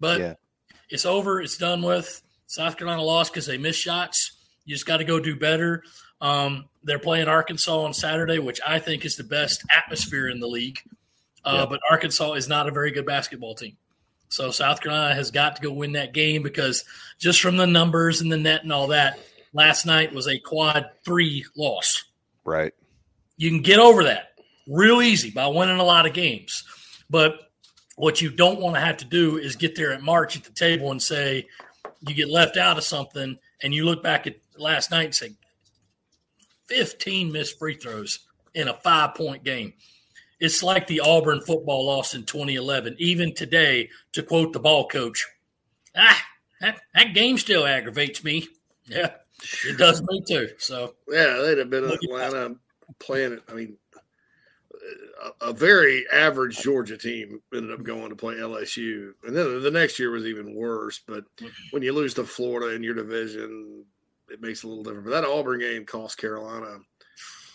[0.00, 0.34] But Yeah.
[0.88, 1.40] it's over.
[1.42, 2.22] It's done with.
[2.46, 4.32] South Carolina lost because they missed shots.
[4.64, 5.82] You just got to go do better.
[6.20, 10.46] Um, they're playing Arkansas on Saturday, which I think is the best atmosphere in the
[10.46, 10.78] league.
[11.44, 11.66] Uh, Yeah.
[11.66, 13.76] But Arkansas is not a very good basketball team.
[14.28, 16.84] So South Carolina has got to go win that game because
[17.18, 19.18] just from the numbers and the net and all that,
[19.52, 22.04] last night was a quad three loss.
[22.44, 22.72] Right.
[23.36, 24.30] You can get over that
[24.66, 26.64] real easy by winning a lot of games.
[27.10, 27.38] But
[27.96, 30.52] what you don't want to have to do is get there at March at the
[30.52, 31.46] table and say
[32.00, 35.30] you get left out of something and you look back at last night and say
[36.66, 38.20] 15 missed free throws
[38.54, 39.74] in a five point game.
[40.40, 42.96] It's like the Auburn football loss in 2011.
[42.98, 45.26] Even today, to quote the ball coach,
[45.96, 46.24] ah,
[46.60, 48.48] that, that game still aggravates me.
[48.86, 49.10] Yeah,
[49.66, 50.50] it does me too.
[50.58, 52.56] So, Yeah, they'd have been in Atlanta
[52.98, 53.42] playing it.
[53.48, 53.76] I mean,
[55.40, 59.70] a, a very average Georgia team ended up going to play LSU, and then the
[59.70, 61.00] next year was even worse.
[61.06, 61.24] But
[61.70, 63.84] when you lose to Florida in your division,
[64.30, 65.04] it makes a little different.
[65.06, 66.78] But that Auburn game cost Carolina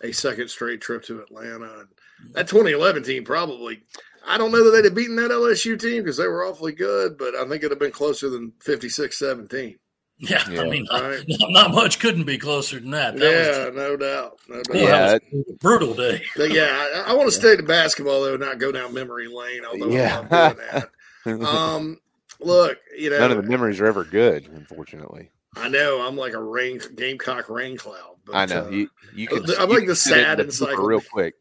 [0.04, 1.80] a second straight trip to Atlanta.
[1.80, 1.88] And
[2.34, 3.82] that 2011 team probably.
[4.28, 7.18] I don't know that they'd have beaten that LSU team because they were awfully good,
[7.18, 9.78] but I think it'd have been closer than 56 17.
[10.20, 10.62] yeah, Yeah.
[10.62, 11.24] I mean, Right.
[11.28, 13.16] not, not much couldn't be closer than that.
[13.18, 14.40] that yeah, was, no doubt.
[14.48, 14.76] No doubt.
[14.76, 16.22] Ooh, that was a brutal day.
[16.36, 16.68] But yeah,
[17.08, 19.62] I, I want to stay to basketball though, not go down memory lane.
[19.66, 20.28] Although Yeah.
[20.30, 20.90] I love doing that.
[21.26, 22.00] Um,
[22.40, 25.30] look, you know, None of the memories are ever good, unfortunately.
[25.56, 28.16] I know I'm like a rain Gamecock rain cloud.
[28.26, 28.90] But, I know uh, you.
[29.14, 29.44] You can.
[29.60, 30.86] I'm you like the fit sad the paper encyclopedia.
[30.88, 31.36] real quick.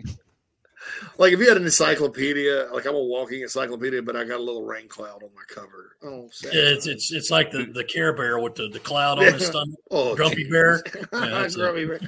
[1.18, 4.42] Like if you had an encyclopedia, like I'm a walking encyclopedia, but I got a
[4.42, 5.96] little rain cloud on my cover.
[6.02, 6.52] Oh, sad.
[6.54, 9.46] Yeah, it's, it's it's like the, the Care Bear with the, the cloud on his
[9.46, 9.78] stomach.
[9.90, 10.50] Oh, Grumpy geez.
[10.50, 10.82] Bear.
[11.12, 11.48] Yeah.
[11.48, 12.00] Grumpy Bear.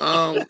[0.00, 0.44] Um,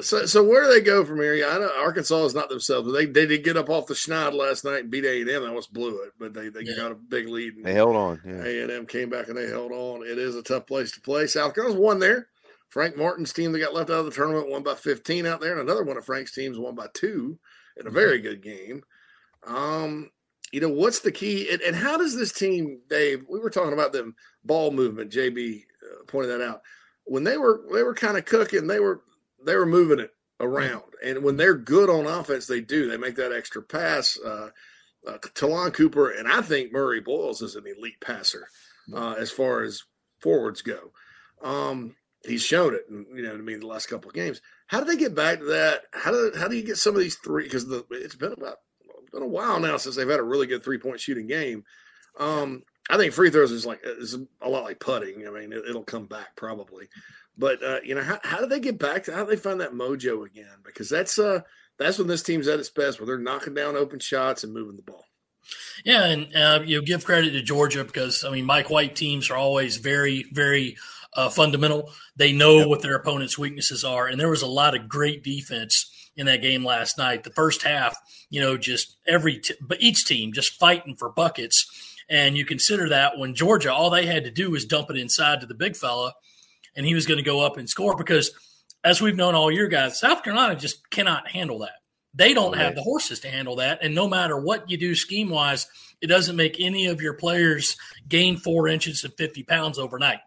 [0.00, 1.34] so, so where do they go from here?
[1.34, 3.94] Yeah, I know Arkansas is not themselves, but they, they did get up off the
[3.94, 5.42] schneid last night and beat A and M.
[5.44, 6.76] I almost blew it, but they, they yeah.
[6.76, 7.54] got a big lead.
[7.62, 8.20] They held on.
[8.24, 10.02] A and M came back and they held on.
[10.02, 11.26] It is a tough place to play.
[11.26, 12.28] South Carolina's won there.
[12.74, 15.52] Frank Martin's team that got left out of the tournament won by 15 out there,
[15.52, 17.38] and another one of Frank's teams won by two
[17.76, 17.94] in a mm-hmm.
[17.94, 18.82] very good game.
[19.46, 20.10] Um,
[20.50, 21.48] you know, what's the key?
[21.52, 23.26] And, and, how does this team, Dave?
[23.30, 25.12] We were talking about them ball movement.
[25.12, 26.62] JB uh, pointed that out.
[27.04, 29.02] When they were they were kind of cooking, they were
[29.46, 30.10] they were moving it
[30.40, 30.94] around.
[31.04, 32.90] And when they're good on offense, they do.
[32.90, 34.18] They make that extra pass.
[34.18, 34.48] Uh,
[35.06, 38.48] uh, Ta'Lon Cooper and I think Murray Boyles is an elite passer
[38.92, 39.84] uh, as far as
[40.18, 40.90] forwards go.
[41.40, 43.60] Um, he's shown it, you know, what I mean?
[43.60, 44.40] the last couple of games.
[44.66, 45.82] How do they get back to that?
[45.92, 47.44] How do how do you get some of these three?
[47.44, 48.58] Because the it's been about
[49.12, 51.64] been a while now since they've had a really good three point shooting game.
[52.18, 55.26] Um, I think free throws is like is a lot like putting.
[55.26, 56.88] I mean, it, will come back probably,
[57.38, 59.60] but uh, you know, how, how do they get back to how do they find
[59.60, 60.58] that mojo again?
[60.64, 61.40] Because that's uh
[61.78, 64.76] that's when this team's at its best, where they're knocking down open shots and moving
[64.76, 65.04] the ball.
[65.84, 69.30] Yeah, and uh, you know, give credit to Georgia because I mean, Mike White teams
[69.30, 70.76] are always very, very
[71.16, 71.90] uh, fundamental.
[72.16, 72.68] They know yep.
[72.68, 76.42] what their opponent's weaknesses are, and there was a lot of great defense in that
[76.42, 77.24] game last night.
[77.24, 77.96] The first half,
[78.30, 81.66] you know, just every t- but each team just fighting for buckets,
[82.08, 85.40] and you consider that when Georgia, all they had to do was dump it inside
[85.40, 86.12] to the big fella,
[86.76, 88.32] and he was going to go up and score because,
[88.82, 91.78] as we've known all year, guys, South Carolina just cannot handle that.
[92.16, 95.30] They don't have the horses to handle that, and no matter what you do scheme
[95.30, 95.66] wise,
[96.00, 97.76] it doesn't make any of your players
[98.08, 100.20] gain four inches and fifty pounds overnight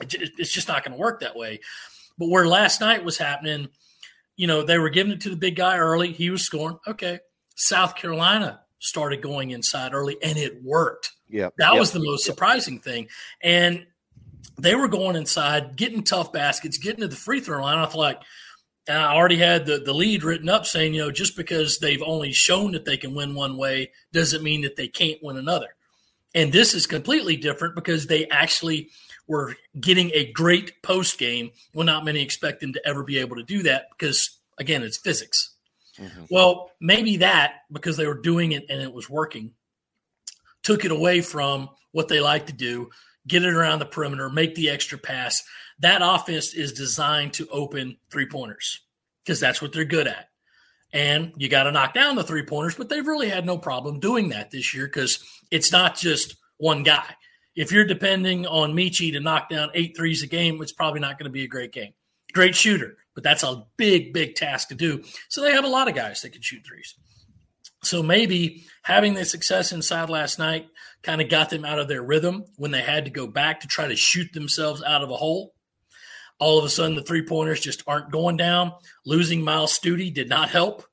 [0.00, 1.60] it's just not going to work that way.
[2.18, 3.68] But where last night was happening,
[4.36, 6.12] you know, they were giving it to the big guy early.
[6.12, 6.78] He was scoring.
[6.86, 7.20] Okay.
[7.56, 11.12] South Carolina started going inside early and it worked.
[11.28, 11.50] Yeah.
[11.58, 11.80] That yep.
[11.80, 13.08] was the most surprising thing.
[13.42, 13.86] And
[14.56, 17.78] they were going inside, getting tough baskets, getting to the free throw line.
[17.78, 18.20] I thought, like,
[18.88, 22.32] I already had the, the lead written up saying, you know, just because they've only
[22.32, 25.68] shown that they can win one way doesn't mean that they can't win another.
[26.34, 28.90] And this is completely different because they actually–
[29.28, 33.36] were getting a great post game when not many expect them to ever be able
[33.36, 35.54] to do that because, again, it's physics.
[35.98, 36.24] Mm-hmm.
[36.30, 39.52] Well, maybe that because they were doing it and it was working
[40.62, 42.90] took it away from what they like to do
[43.26, 45.42] get it around the perimeter, make the extra pass.
[45.80, 48.80] That offense is designed to open three pointers
[49.22, 50.30] because that's what they're good at.
[50.94, 54.00] And you got to knock down the three pointers, but they've really had no problem
[54.00, 57.04] doing that this year because it's not just one guy
[57.58, 61.18] if you're depending on Meechie to knock down eight threes a game, it's probably not
[61.18, 61.92] going to be a great game.
[62.32, 65.02] Great shooter, but that's a big, big task to do.
[65.28, 66.94] So they have a lot of guys that can shoot threes.
[67.82, 70.68] So maybe having the success inside last night
[71.02, 73.66] kind of got them out of their rhythm when they had to go back to
[73.66, 75.52] try to shoot themselves out of a hole.
[76.38, 78.72] All of a sudden, the three pointers just aren't going down.
[79.04, 80.84] Losing Myles Stute did not help.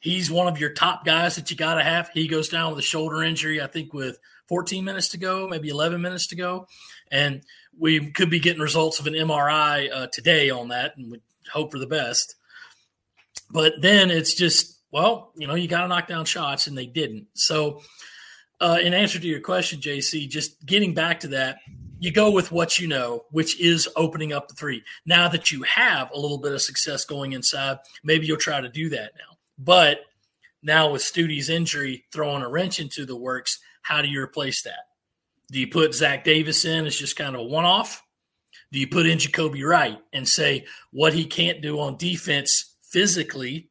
[0.00, 2.08] He's one of your top guys that you got to have.
[2.14, 5.68] He goes down with a shoulder injury, I think, with 14 minutes to go, maybe
[5.68, 6.66] 11 minutes to go.
[7.10, 7.42] And
[7.78, 11.20] we could be getting results of an MRI uh, today on that, and we
[11.52, 12.34] hope for the best.
[13.50, 16.86] But then it's just, well, you know, you got to knock down shots, and they
[16.86, 17.28] didn't.
[17.34, 17.82] So,
[18.60, 21.58] uh, in answer to your question, JC, just getting back to that,
[22.00, 24.82] you go with what you know, which is opening up the three.
[25.06, 28.68] Now that you have a little bit of success going inside, maybe you'll try to
[28.68, 29.36] do that now.
[29.58, 30.00] But
[30.62, 34.88] now with Stute's injury throwing a wrench into the works, how do you replace that?
[35.50, 38.02] Do you put Zach Davis in as just kind of a one off?
[38.70, 43.70] Do you put in Jacobi Wright and say what he can't do on defense physically,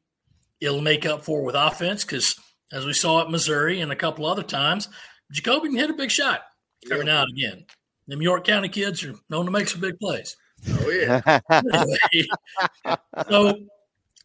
[0.60, 2.04] it'll make up for with offense?
[2.04, 2.36] Because
[2.72, 4.90] as we saw at Missouri and a couple other times,
[5.34, 6.42] Jacobi can hit a big shot
[6.92, 7.66] every now and again.
[8.08, 10.36] Them York County kids are known to make some big plays.
[10.70, 11.40] Oh yeah.
[13.30, 13.60] so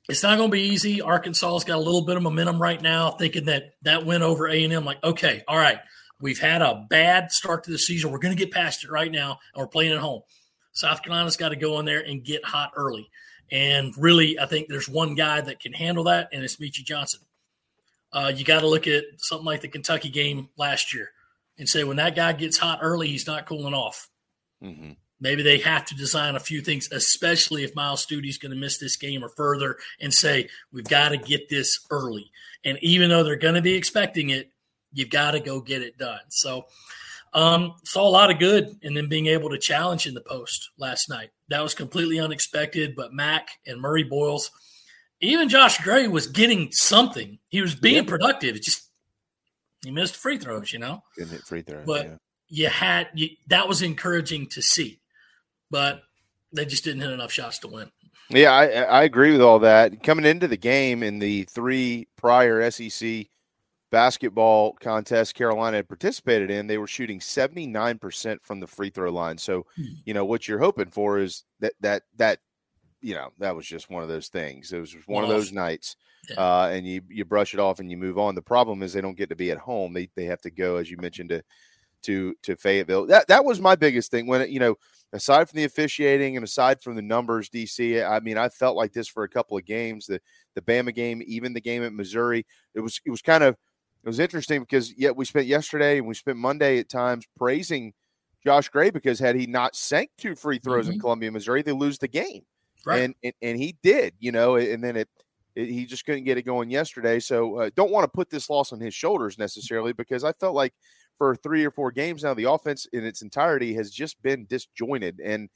[0.09, 1.01] it's not going to be easy.
[1.01, 4.65] Arkansas's got a little bit of momentum right now, thinking that that win over A
[4.65, 4.85] and M.
[4.85, 5.79] Like, okay, all right,
[6.21, 8.11] we've had a bad start to the season.
[8.11, 10.23] We're going to get past it right now, and we're playing at home.
[10.73, 13.11] South Carolina's got to go in there and get hot early.
[13.51, 17.21] And really, I think there's one guy that can handle that, and it's Meechie Johnson.
[18.13, 21.11] Uh, you got to look at something like the Kentucky game last year
[21.59, 24.09] and say when that guy gets hot early, he's not cooling off.
[24.63, 24.93] Mm-hmm.
[25.23, 28.79] Maybe they have to design a few things, especially if Myles Stute's going to miss
[28.79, 32.33] this game or further, and say, we've got to get this early.
[32.65, 34.51] And even though they're going to be expecting it,
[34.93, 36.19] you've got to go get it done.
[36.29, 36.67] So,
[37.35, 40.71] um, saw a lot of good and then being able to challenge in the post
[40.77, 41.31] last night.
[41.49, 44.51] That was completely unexpected, but Mack and Murray Boyles,
[45.21, 47.39] even Josh Gray was getting something.
[47.49, 48.57] He was being productive.
[48.57, 48.91] It's just
[49.85, 51.05] he missed free throws, you know.
[51.17, 52.17] Didn't hit free throws, but yeah.
[52.49, 54.99] you had you, that was encouraging to see.
[55.73, 56.03] But
[56.53, 57.91] they just didn't hit enough shots to win.
[58.31, 60.03] Yeah, I, I agree with all that.
[60.05, 63.27] Coming into the game in the three prior SEC
[63.91, 69.37] basketball contests Carolina had participated in, they were shooting 79% from the free throw line.
[69.37, 69.85] So, Hmm.
[70.05, 72.39] you know, what you're hoping for is that that that
[73.05, 74.73] you know, that was just one of those things.
[74.73, 75.97] It was one of those nights.
[76.39, 78.37] Uh, and you you brush it off and you move on.
[78.37, 79.93] The problem is they don't get to be at home.
[79.93, 81.43] They they have to go, as you mentioned, to
[82.03, 83.07] to to Fayetteville.
[83.07, 84.77] That that was my biggest thing when it, you know,
[85.13, 88.05] aside from the officiating and aside from the numbers, DC.
[88.05, 90.07] I mean, I felt like this for a couple of games.
[90.07, 90.21] The
[90.55, 93.55] the Bama game, even the game at Missouri, it was it was kind of
[94.05, 97.93] it was interesting because yet we spent yesterday and we spent Monday at times praising
[98.45, 101.01] Josh Gray because had he not sank two free throws in Mhm.
[101.01, 102.43] Columbia, Missouri, they lose the game.
[102.85, 103.03] Right.
[103.03, 105.09] And, and and he did, you know, and then it,
[105.55, 107.21] it he just couldn't get it going yesterday.
[107.21, 110.57] So uh, don't want to put this loss on his shoulders necessarily because I felt
[110.57, 110.75] like
[111.19, 115.21] for three or four games now the offense in its entirety has just been disjointed.
[115.23, 115.49] And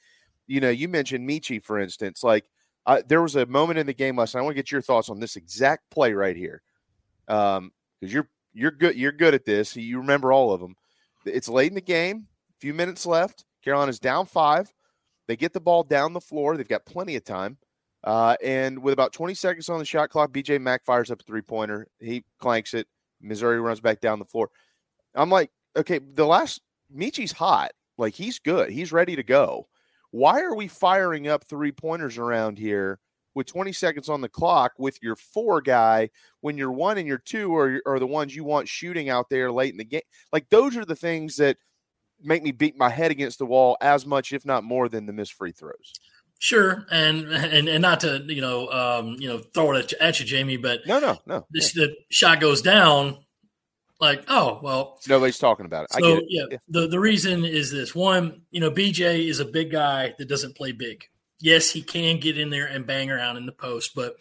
[0.46, 2.44] you know, you mentioned Meechie for instance, like
[2.86, 4.40] uh, there was a moment in the game last night.
[4.40, 6.62] I want to get your thoughts on this exact play right here,
[7.26, 9.76] um, because you're you're good you're good at this.
[9.76, 10.76] You remember all of them.
[11.24, 13.44] It's late in the game, a few minutes left.
[13.64, 14.72] Carolina's down five.
[15.26, 16.56] They get the ball down the floor.
[16.56, 17.58] They've got plenty of time.
[18.04, 21.24] Uh, and with about 20 seconds on the shot clock, BJ Mack fires up a
[21.24, 21.88] three pointer.
[21.98, 22.86] He clanks it.
[23.20, 24.50] Missouri runs back down the floor.
[25.16, 26.60] I'm like, okay, the last
[26.90, 27.72] Meechie's hot.
[27.98, 28.70] Like he's good.
[28.70, 29.68] He's ready to go.
[30.10, 33.00] Why are we firing up three pointers around here
[33.34, 36.10] with 20 seconds on the clock with your four guy
[36.40, 39.52] when your one and your two are, are the ones you want shooting out there
[39.52, 40.02] late in the game?
[40.32, 41.58] Like those are the things that
[42.22, 45.12] make me beat my head against the wall as much, if not more, than the
[45.12, 45.92] missed free throws.
[46.38, 49.98] Sure, and and and not to you know um, you know throw it at you,
[50.00, 51.46] at you Jamie, but no, no, no.
[51.50, 53.18] This the shot goes down.
[54.00, 55.92] Like, oh well, Nobody's talking about it.
[55.92, 56.24] So it.
[56.28, 60.28] yeah, the the reason is this: one, you know, BJ is a big guy that
[60.28, 61.04] doesn't play big.
[61.40, 64.16] Yes, he can get in there and bang around in the post, but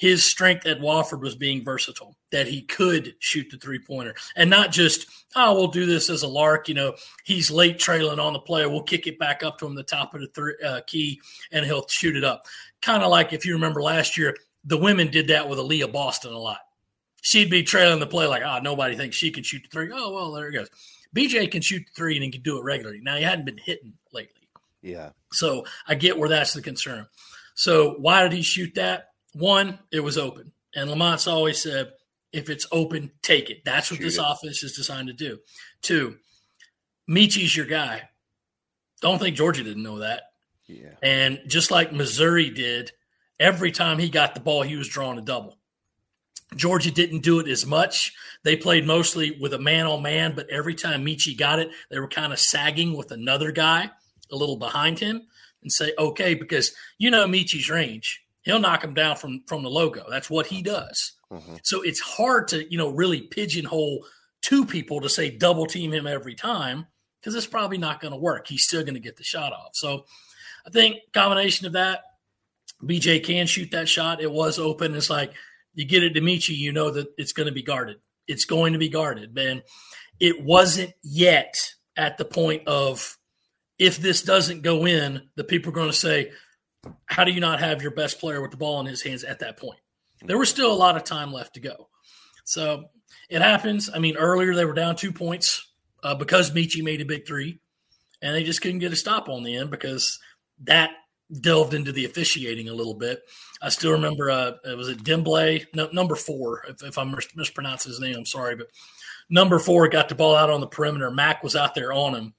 [0.00, 4.48] his strength at Wofford was being versatile, that he could shoot the three pointer and
[4.48, 5.06] not just,
[5.36, 6.70] oh, we'll do this as a lark.
[6.70, 6.94] You know,
[7.24, 8.64] he's late trailing on the play.
[8.64, 11.20] We'll kick it back up to him the top of the three, uh, key
[11.52, 12.46] and he'll shoot it up.
[12.80, 16.32] Kind of like if you remember last year, the women did that with Aaliyah Boston
[16.32, 16.60] a lot.
[17.22, 19.90] She'd be trailing the play like, oh, nobody thinks she can shoot the three.
[19.92, 20.68] Oh, well, there it goes.
[21.14, 23.00] BJ can shoot the three and he can do it regularly.
[23.02, 24.48] Now, he hadn't been hitting lately.
[24.82, 25.10] Yeah.
[25.32, 27.06] So I get where that's the concern.
[27.54, 29.08] So why did he shoot that?
[29.34, 30.52] One, it was open.
[30.74, 31.92] And Lamont's always said,
[32.32, 33.64] if it's open, take it.
[33.64, 34.24] That's what Shoot this it.
[34.26, 35.38] offense is designed to do.
[35.82, 36.16] Two,
[37.08, 38.08] Meechie's your guy.
[39.00, 40.22] Don't think Georgia didn't know that.
[40.66, 40.94] Yeah.
[41.02, 42.92] And just like Missouri did,
[43.40, 45.58] every time he got the ball, he was drawing a double.
[46.56, 48.12] Georgia didn't do it as much.
[48.42, 52.00] They played mostly with a man on man, but every time Meechie got it, they
[52.00, 53.90] were kind of sagging with another guy
[54.32, 55.22] a little behind him
[55.62, 58.22] and say, okay, because you know Meechie's range.
[58.42, 60.04] He'll knock him down from from the logo.
[60.08, 61.12] That's what he does.
[61.30, 61.56] Mm-hmm.
[61.62, 64.04] So it's hard to, you know, really pigeonhole
[64.42, 66.86] two people to say double team him every time
[67.20, 68.46] because it's probably not going to work.
[68.48, 69.70] He's still going to get the shot off.
[69.74, 70.06] So
[70.66, 72.00] I think combination of that,
[72.82, 74.22] BJ can shoot that shot.
[74.22, 74.94] It was open.
[74.94, 75.32] It's like
[75.74, 77.98] you get it to Meechie, you know that it's going to be guarded.
[78.26, 79.62] It's going to be guarded, man.
[80.18, 81.54] It wasn't yet
[81.96, 83.16] at the point of
[83.78, 86.32] if this doesn't go in, the people are going to say,
[87.06, 89.40] how do you not have your best player with the ball in his hands at
[89.40, 89.80] that point?
[90.22, 91.88] There was still a lot of time left to go.
[92.44, 92.84] So
[93.28, 93.88] it happens.
[93.92, 95.66] I mean, earlier they were down two points
[96.02, 97.60] uh, because Meechie made a big three,
[98.20, 100.18] and they just couldn't get a stop on the end because
[100.64, 100.90] that
[101.40, 103.20] delved into the officiating a little bit.
[103.62, 106.62] I still remember uh, it was a Demblay, no, number four.
[106.68, 108.68] If, if I'm mis- mispronouncing his name, I'm sorry, but
[109.28, 111.10] number four got the ball out on the perimeter.
[111.10, 112.34] Mack was out there on him,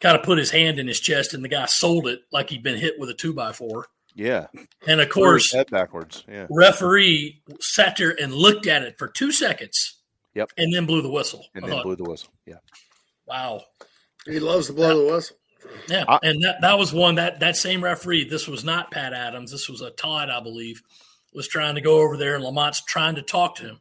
[0.00, 2.62] kind of put his hand in his chest, and the guy sold it like he'd
[2.62, 3.86] been hit with a two by four.
[4.14, 4.46] Yeah.
[4.86, 6.24] And of course, head backwards.
[6.28, 6.46] Yeah.
[6.50, 10.00] referee sat there and looked at it for two seconds.
[10.34, 10.50] Yep.
[10.56, 11.46] And then blew the whistle.
[11.54, 12.30] And I then thought, blew the whistle.
[12.46, 12.56] Yeah.
[13.26, 13.62] wow.
[14.26, 15.36] He loves to blow the whistle.
[15.88, 18.28] Yeah, and that, that was one that that same referee.
[18.28, 19.50] This was not Pat Adams.
[19.50, 20.82] This was a Todd, I believe,
[21.34, 23.80] was trying to go over there, and Lamont's trying to talk to him.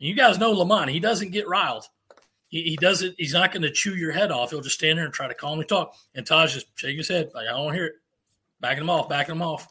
[0.00, 1.84] And you guys know Lamont; he doesn't get riled.
[2.48, 3.14] He, he doesn't.
[3.18, 4.50] He's not going to chew your head off.
[4.50, 5.94] He'll just stand there and try to calmly talk.
[6.14, 7.94] And Todd's just shaking his head like I don't hear it,
[8.60, 9.68] backing him off, backing him off.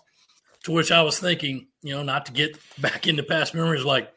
[0.66, 4.12] To which I was thinking, you know, not to get back into past memories, like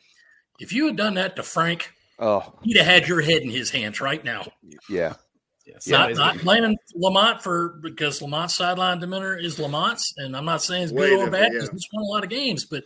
[0.60, 3.70] if you had done that to Frank, Oh, he'd have had your head in his
[3.70, 4.46] hands right now.
[4.88, 5.14] yeah.
[5.86, 10.84] Not, not blaming Lamont for because Lamont's sideline demeanor is Lamont's, and I'm not saying
[10.84, 11.60] it's Way good or different, bad yeah.
[11.60, 12.84] because he's won a lot of games, but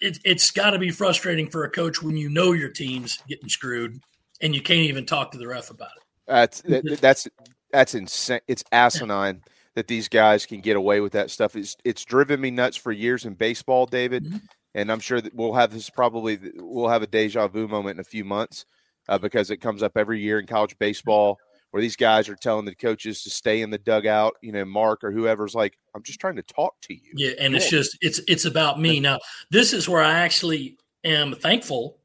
[0.00, 3.48] it, it's got to be frustrating for a coach when you know your team's getting
[3.48, 4.00] screwed
[4.40, 6.02] and you can't even talk to the ref about it.
[6.26, 7.28] That's that, that's
[7.70, 8.40] that's insane.
[8.48, 9.42] It's asinine
[9.74, 11.56] that these guys can get away with that stuff.
[11.56, 14.36] It's it's driven me nuts for years in baseball, David, mm-hmm.
[14.74, 18.00] and I'm sure that we'll have this probably we'll have a deja vu moment in
[18.00, 18.66] a few months
[19.08, 21.38] uh, because it comes up every year in college baseball
[21.72, 24.36] where these guys are telling the coaches to stay in the dugout.
[24.42, 27.12] You know, Mark or whoever's like, I'm just trying to talk to you.
[27.14, 29.18] Yeah, and it's just it's it's about me now.
[29.50, 31.98] This is where I actually am thankful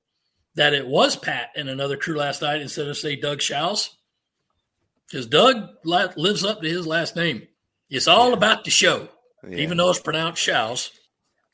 [0.55, 3.95] that it was Pat and another crew last night instead of say Doug Shows.
[5.07, 7.47] because Doug lives up to his last name.
[7.89, 9.07] It's all about the show,
[9.47, 9.57] yeah.
[9.57, 10.91] even though it's pronounced Shouse,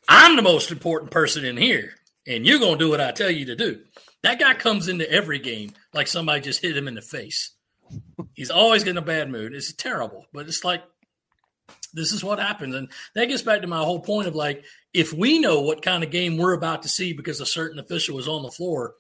[0.07, 1.95] I'm the most important person in here,
[2.27, 3.81] and you're gonna do what I tell you to do.
[4.21, 7.52] That guy comes into every game like somebody just hit him in the face.
[8.33, 9.53] He's always getting a bad mood.
[9.53, 10.83] It's terrible, but it's like
[11.93, 12.75] this is what happens.
[12.75, 16.03] And that gets back to my whole point of like, if we know what kind
[16.03, 18.95] of game we're about to see because a certain official was on the floor,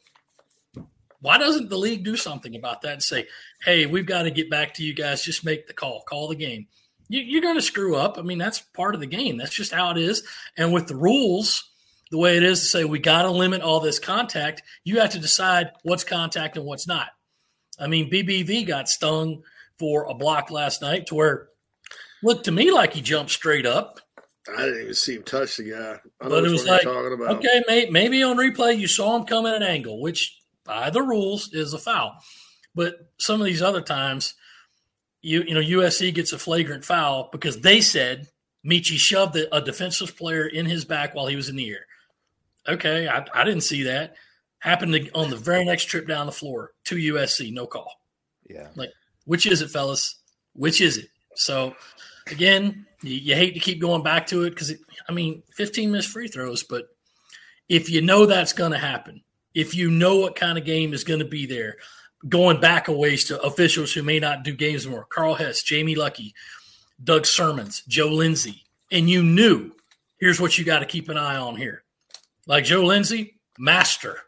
[1.21, 3.27] why doesn't the league do something about that and say,
[3.63, 6.35] hey, we've got to get back to you guys, just make the call, call the
[6.35, 6.67] game.
[7.09, 8.17] You, are going to screw up.
[8.17, 9.37] I mean, that's part of the game.
[9.37, 10.23] That's just how it is.
[10.57, 11.69] And with the rules,
[12.11, 15.11] the way it is to say we got to limit all this contact, you have
[15.11, 17.07] to decide what's contact and what's not.
[17.79, 19.43] I mean, BBV got stung
[19.79, 21.49] for a block last night to where
[22.21, 23.99] looked to me like he jumped straight up.
[24.47, 25.99] I didn't even see him touch the guy.
[26.21, 29.55] I but it was like, okay, may, maybe on replay you saw him come at
[29.55, 32.15] an angle, which by the rules is a foul.
[32.75, 34.33] But some of these other times,
[35.21, 38.27] you you know USC gets a flagrant foul because they said
[38.65, 41.85] Meechie shoved a defensive player in his back while he was in the air.
[42.67, 44.15] Okay, I, I didn't see that.
[44.63, 47.91] Happened to, on the very next trip down the floor to USC, no call.
[48.49, 48.69] Yeah.
[48.75, 48.91] Like,
[49.25, 50.15] which is it, fellas?
[50.53, 51.09] Which is it?
[51.35, 51.75] So,
[52.31, 54.73] again, you, you hate to keep going back to it because,
[55.09, 56.85] I mean, 15 missed free throws, but
[57.67, 59.21] if you know that's going to happen,
[59.53, 61.75] if you know what kind of game is going to be there,
[62.29, 65.95] going back a ways to officials who may not do games more, Carl Hess, Jamie
[65.95, 66.33] Luckie,
[67.03, 69.73] Doug Sirmons, Joe Lindsay, and you knew
[70.19, 71.83] here's what you got to keep an eye on here.
[72.47, 74.19] Like Joe Lindsay, master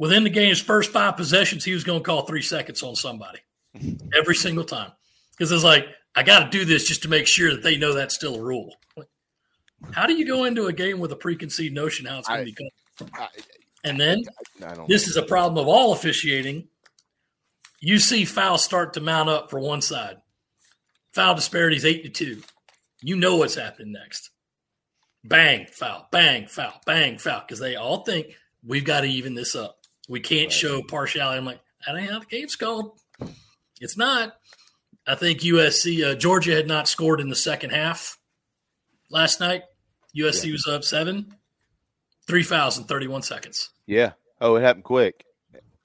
[0.00, 3.38] within the game's first five possessions, he was going to call three seconds on somebody
[4.18, 4.90] every single time.
[5.32, 5.86] Because it's like,
[6.16, 8.42] I got to do this just to make sure that they know that's still a
[8.42, 8.74] rule.
[9.92, 12.44] How do you go into a game with a preconceived notion how it's going to
[12.44, 12.52] be
[12.98, 13.28] called?
[13.84, 14.24] And then
[14.62, 16.68] I, I this is a problem of all officiating.
[17.80, 20.16] You see fouls start to mount up for one side.
[21.12, 22.42] Foul disparities eight to two.
[23.00, 24.30] You know what's happening next.
[25.24, 27.40] Bang, foul, bang, foul, bang, foul.
[27.40, 29.79] Because they all think we've got to even this up.
[30.10, 30.52] We can't right.
[30.52, 31.38] show partiality.
[31.38, 32.98] I'm like, that ain't how the game's called.
[33.80, 34.34] It's not.
[35.06, 38.18] I think USC, uh, Georgia had not scored in the second half
[39.08, 39.62] last night.
[40.16, 40.52] USC yeah.
[40.52, 41.32] was up seven,
[42.26, 43.70] three fouls in 31 seconds.
[43.86, 44.12] Yeah.
[44.40, 45.24] Oh, it happened quick.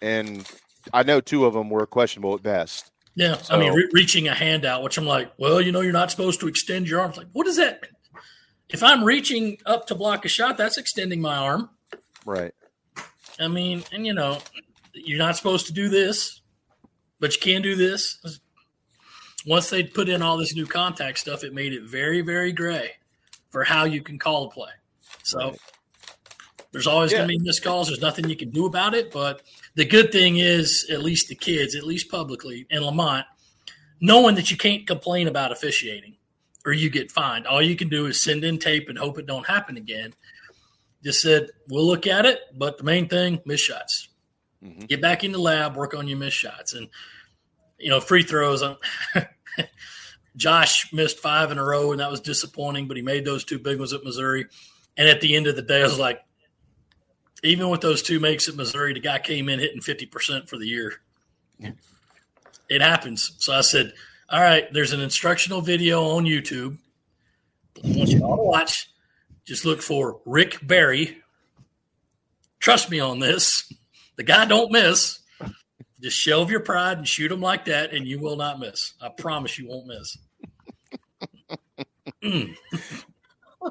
[0.02, 0.44] And
[0.92, 2.92] I know two of them were questionable at best.
[3.14, 3.38] Yeah.
[3.38, 3.54] So.
[3.54, 6.10] I mean, re- reaching a hand out, which I'm like, well, you know, you're not
[6.10, 7.16] supposed to extend your arms.
[7.16, 7.84] Like, what is that?
[8.70, 11.70] If I'm reaching up to block a shot, that's extending my arm.
[12.26, 12.56] Right.
[13.40, 14.40] I mean, and you know,
[14.94, 16.42] you're not supposed to do this,
[17.20, 18.40] but you can do this.
[19.46, 22.92] Once they put in all this new contact stuff, it made it very, very gray
[23.50, 24.72] for how you can call a play.
[25.24, 25.60] So right.
[26.72, 27.20] there's always yeah.
[27.20, 27.88] going to be missed calls.
[27.88, 29.12] There's nothing you can do about it.
[29.12, 29.44] But
[29.76, 33.26] the good thing is, at least the kids, at least publicly in Lamont,
[34.02, 36.16] knowing that you can't complain about officiating
[36.66, 37.46] or you get fined.
[37.46, 40.14] All you can do is send in tape and hope it don't happen again
[41.06, 44.10] just said we'll look at it, but the main thing, miss shots.
[44.64, 44.86] Mm-hmm.
[44.86, 46.89] Get back in the lab, work on your miss shots, and
[47.78, 48.64] you know free throws.
[50.36, 52.88] Josh missed five in a row, and that was disappointing.
[52.88, 54.47] But he made those two big ones at Missouri.
[54.97, 56.22] And at the end of the day, I was like,
[57.43, 60.58] even with those two makes at Missouri, the guy came in hitting fifty percent for
[60.58, 60.93] the year.
[61.60, 61.72] Yeah.
[62.68, 63.36] It happens.
[63.38, 63.93] So I said,
[64.30, 66.80] "All right, there's an instructional video on YouTube.
[67.84, 68.89] I want you all to watch."
[69.46, 71.22] Just look for Rick Barry.
[72.60, 73.72] Trust me on this.
[74.16, 75.20] The guy don't miss.
[76.02, 78.93] Just shelve your pride and shoot him like that, and you will not miss.
[79.02, 80.18] I promise you won't miss.
[82.24, 82.56] mm.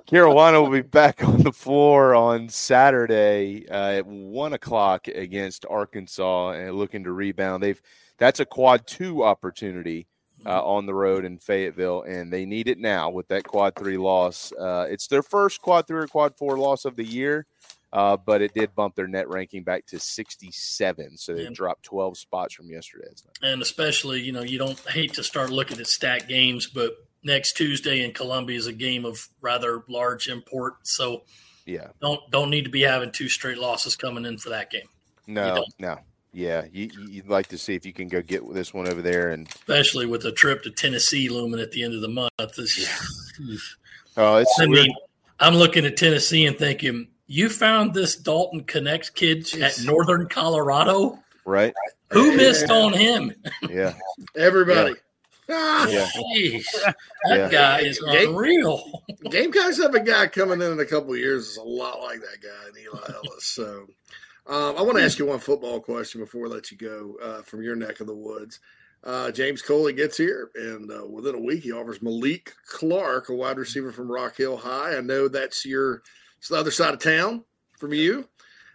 [0.06, 6.52] Carolina will be back on the floor on Saturday uh, at one o'clock against Arkansas
[6.52, 7.62] and looking to rebound.
[7.62, 7.80] They've
[8.18, 10.06] that's a quad two opportunity
[10.46, 13.96] uh, on the road in Fayetteville, and they need it now with that quad three
[13.96, 14.52] loss.
[14.52, 17.46] Uh, it's their first quad three or quad four loss of the year,
[17.92, 21.16] uh, but it did bump their net ranking back to 67.
[21.16, 23.08] So they dropped 12 spots from yesterday.
[23.42, 27.56] And especially, you know, you don't hate to start looking at stack games, but next
[27.56, 30.74] Tuesday in Columbia is a game of rather large import.
[30.82, 31.22] So
[31.66, 34.88] yeah, don't don't need to be having two straight losses coming in for that game.
[35.26, 35.98] No, no.
[36.34, 39.30] Yeah, you, you'd like to see if you can go get this one over there,
[39.30, 42.30] and especially with a trip to Tennessee looming at the end of the month.
[42.56, 42.88] This,
[44.16, 44.58] oh, it's.
[44.60, 44.92] I mean,
[45.38, 51.18] I'm looking at Tennessee and thinking, you found this Dalton Knecht kid at Northern Colorado,
[51.44, 51.72] right?
[52.10, 53.32] Who missed on him?
[53.70, 53.94] Yeah,
[54.36, 54.94] everybody.
[55.50, 56.08] Ah, Yeah.
[56.36, 56.64] jeez.
[56.82, 56.96] That
[57.28, 57.48] Yeah.
[57.50, 59.02] guy is Game- unreal.
[59.30, 62.20] Gamecocks have a guy coming in in a couple of years is a lot like
[62.20, 63.44] that guy, and Eli Ellis.
[63.44, 63.86] So,
[64.46, 67.42] um, I want to ask you one football question before I let you go uh,
[67.42, 68.60] from your neck of the woods.
[69.02, 73.34] Uh, James Coley gets here, and uh, within a week, he offers Malik Clark, a
[73.34, 74.96] wide receiver from Rock Hill High.
[74.96, 76.02] I know that's your
[76.38, 77.44] it's the other side of town
[77.78, 78.28] from you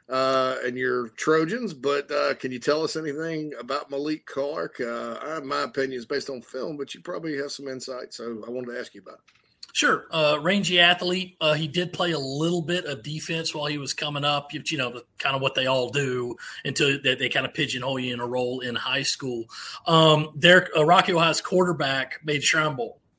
[0.10, 4.80] uh, and your Trojans, but uh, can you tell us anything about Malik Clark?
[4.80, 8.44] Uh, I, my opinion is based on film, but you probably have some insight, so
[8.46, 9.39] I wanted to ask you about it.
[9.74, 10.08] Sure.
[10.12, 11.38] Uh, rangy athlete.
[11.40, 14.62] Uh, he did play a little bit of defense while he was coming up, you,
[14.66, 18.14] you know, kind of what they all do until they, they kind of pigeonhole you
[18.14, 19.46] in a role in high school.
[19.86, 22.78] Um, their uh, Rocky Ohio's quarterback made Shrine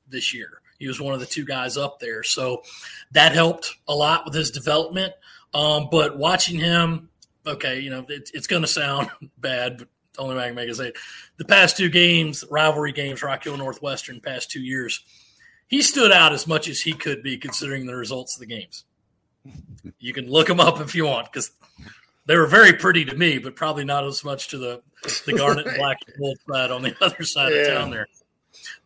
[0.09, 0.61] this year.
[0.79, 2.23] He was one of the two guys up there.
[2.23, 2.63] So
[3.13, 5.13] that helped a lot with his development.
[5.53, 7.11] Um, but watching him,
[7.47, 10.57] okay, you know, it, it's going to sound bad, but the only way I can
[10.57, 10.97] make it say it.
[11.37, 15.05] The past two games, rivalry games, Rock Hill Northwestern, past two years,
[15.71, 18.85] he stood out as much as he could be considering the results of the games.
[19.99, 21.53] You can look them up if you want because
[22.27, 24.83] they were very pretty to me, but probably not as much to the
[25.25, 27.61] the garnet and black wolf side on the other side Yeah.
[27.61, 28.07] of town there.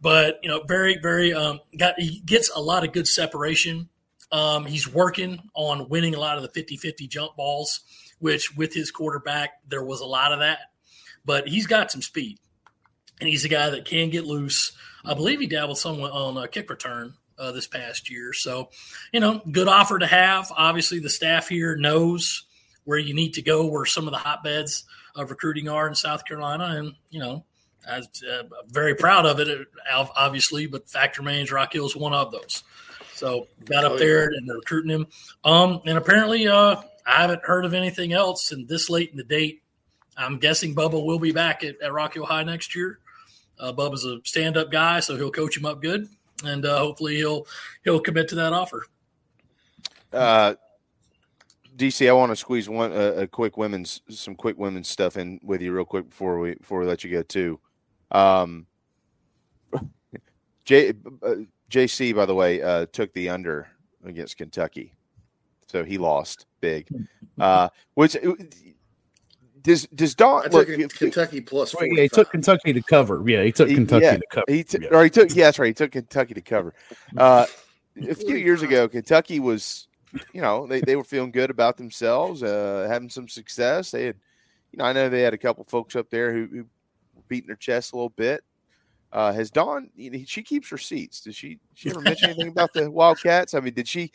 [0.00, 3.88] But you know, very very um, got he gets a lot of good separation.
[4.30, 7.80] Um, he's working on winning a lot of the 50-50 jump balls,
[8.18, 10.58] which with his quarterback there was a lot of that.
[11.24, 12.38] But he's got some speed,
[13.24, 14.72] and he's a guy that can get loose.
[15.02, 18.34] I believe he dabbled somewhat on a kick return uh, this past year.
[18.34, 18.68] So,
[19.12, 20.52] you know, good offer to have.
[20.54, 22.44] Obviously, the staff here knows
[22.84, 24.84] where you need to go, where some of the hotbeds
[25.16, 27.44] of recruiting are in South Carolina, and you know,
[27.90, 30.66] I'm uh, very proud of it, uh, obviously.
[30.66, 32.62] But fact remains, Rock Hill is one of those.
[33.14, 35.06] So got up Oh, there and they're recruiting him.
[35.44, 38.52] Um, and apparently, uh, I haven't heard of anything else.
[38.52, 39.62] And this late in the date,
[40.16, 42.98] I'm guessing Bubba will be back at, at Rock Hill High next year.
[43.58, 46.08] Uh, Bubba's a stand-up guy, so he'll coach him up good,
[46.44, 47.46] and uh, hopefully he'll
[47.84, 48.86] he'll commit to that offer.
[50.12, 50.54] Uh,
[51.76, 55.40] DC, I want to squeeze one uh, a quick women's some quick women's stuff in
[55.42, 57.58] with you real quick before we before we let you go too.
[58.10, 58.66] Um,
[60.64, 60.90] J,
[61.22, 61.34] uh,
[61.70, 63.68] JC, by the way, uh, took the under
[64.04, 64.94] against Kentucky,
[65.66, 66.88] so he lost big.
[67.36, 68.16] Uh, which
[69.64, 70.68] does does Don I look?
[70.68, 73.22] took Kentucky plus Well, yeah, he took Kentucky to cover.
[73.26, 74.44] Yeah, he took He- Kentucky yeah, to cover.
[74.48, 74.88] He t- Yeah.
[74.92, 75.66] or he took yeah, that's right.
[75.68, 76.72] He took Kentucky to cover.
[77.16, 77.46] Uh,
[78.08, 79.88] a few years ago, Kentucky was,
[80.32, 83.90] you know, they, they were feeling good about themselves, uh, having some success.
[83.90, 84.16] They had,
[84.72, 86.58] you know, I know they had a couple folks up there who, who
[87.14, 88.44] were beating their chest a little bit.
[89.12, 89.90] Uh, has Dawn?
[89.96, 91.20] You know, she keeps receipts.
[91.20, 91.60] Did she?
[91.74, 93.54] She ever mention anything about the Wildcats?
[93.54, 94.10] I mean, did she?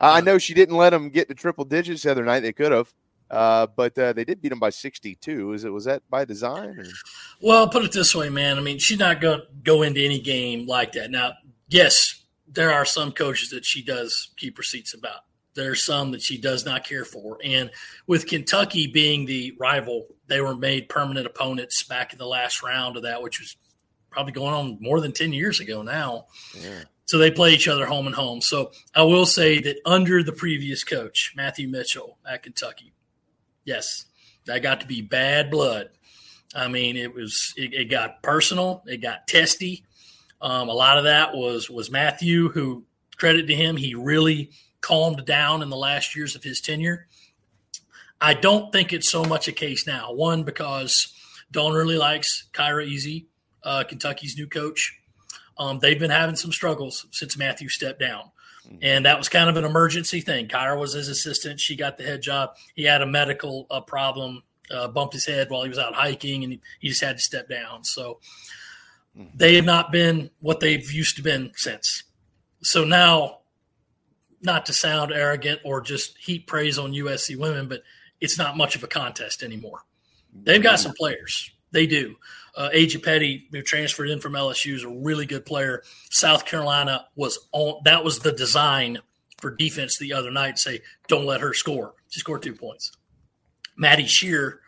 [0.00, 2.40] I I know she didn't let them get to triple digits the other night.
[2.40, 2.92] They could have,
[3.30, 5.52] uh, but uh, they did beat them by sixty-two.
[5.52, 6.78] Is it was that by design?
[6.78, 6.84] Or?
[7.40, 8.58] Well, put it this way, man.
[8.58, 11.10] I mean, she's not going to go into any game like that.
[11.10, 11.32] Now,
[11.68, 15.20] yes, there are some coaches that she does keep receipts about.
[15.54, 17.38] There are some that she does not care for.
[17.44, 17.70] And
[18.06, 22.96] with Kentucky being the rival, they were made permanent opponents back in the last round
[22.96, 23.56] of that, which was
[24.10, 26.26] probably going on more than 10 years ago now.
[26.54, 26.82] Yeah.
[27.06, 28.40] So they play each other home and home.
[28.40, 32.92] So I will say that under the previous coach, Matthew Mitchell at Kentucky,
[33.70, 34.06] yes,
[34.46, 35.90] that got to be bad blood.
[36.54, 39.84] I mean, it was it, it got personal, it got testy.
[40.42, 42.84] Um, a lot of that was was Matthew, who
[43.16, 44.50] credit to him, he really
[44.80, 47.06] calmed down in the last years of his tenure.
[48.20, 50.12] I don't think it's so much a case now.
[50.12, 51.14] One because
[51.52, 53.26] Dawn really likes Kyra Elzy,
[53.62, 54.98] uh, Kentucky's new coach.
[55.58, 58.30] Um, they've been having some struggles since Matthew stepped down.
[58.82, 60.48] And that was kind of an emergency thing.
[60.48, 61.60] Kyra was his assistant.
[61.60, 62.50] She got the head job.
[62.74, 66.44] He had a medical uh, problem, uh, bumped his head while he was out hiking,
[66.44, 67.84] and he, he just had to step down.
[67.84, 68.20] So
[69.34, 72.04] they have not been what they've used to been since.
[72.62, 73.38] So now,
[74.42, 77.82] not to sound arrogant or just heap praise on USC women, but
[78.20, 79.80] it's not much of a contest anymore.
[80.32, 81.50] They've got some players.
[81.72, 82.16] They do.
[82.60, 85.82] Uh, Ajae Petty, who transferred in from LSU, is a really good player.
[86.10, 87.80] South Carolina was on.
[87.86, 88.98] That was the design
[89.40, 90.58] for defense the other night.
[90.58, 91.94] Say, don't let her score.
[92.10, 92.92] She scored two points.
[93.78, 94.58] Maddie Scherr,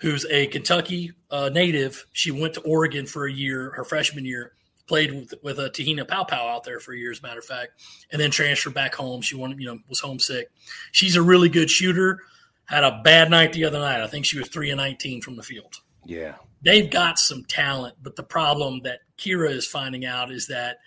[0.00, 4.54] who's a Kentucky uh, native, she went to Oregon for a year, her freshman year.
[4.88, 7.44] Played with with a Te-Hina Paopao out there for a year, as a matter of
[7.44, 7.80] fact,
[8.10, 9.22] and then transferred back home.
[9.22, 10.50] She wanted, you know, was homesick.
[10.90, 12.22] She's a really good shooter.
[12.64, 14.00] had a bad night the other night.
[14.00, 15.74] I think she was three and nineteen from the field.
[16.04, 16.34] Yeah.
[16.62, 20.78] They've got some talent, but the problem that Kyra is finding out is that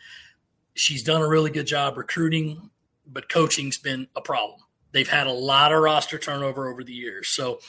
[0.74, 2.70] she's done a really good job recruiting,
[3.08, 4.60] but coaching's been a problem.
[4.92, 7.30] They've had a lot of roster turnover over the years.
[7.30, 7.60] So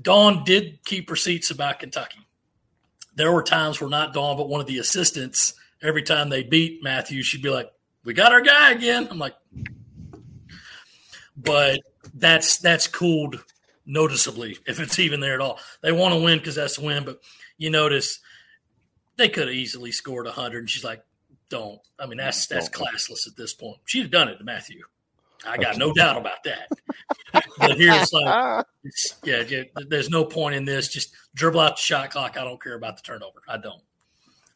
[0.00, 2.26] Dawn did keep receipts about Kentucky.
[3.14, 6.82] There were times where not Dawn, but one of the assistants, every time they beat
[6.82, 7.70] Matthew, she'd be like,
[8.04, 9.06] We got our guy again.
[9.10, 9.34] I'm like,
[11.36, 11.80] but
[12.14, 13.42] that's that's cooled
[13.86, 15.58] noticeably if it's even there at all.
[15.82, 17.20] They want to win because that's the win, but
[17.58, 18.20] you notice
[19.16, 21.02] they could have easily scored 100 and she's like
[21.48, 21.80] don't.
[21.98, 23.78] I mean that's that's classless at this point.
[23.84, 24.84] She'd have done it to matthew.
[25.46, 26.68] I got no doubt about that.
[27.58, 30.88] But here it's like it's, yeah, yeah, there's no point in this.
[30.88, 32.36] Just dribble out the shot clock.
[32.36, 33.42] I don't care about the turnover.
[33.48, 33.82] I don't.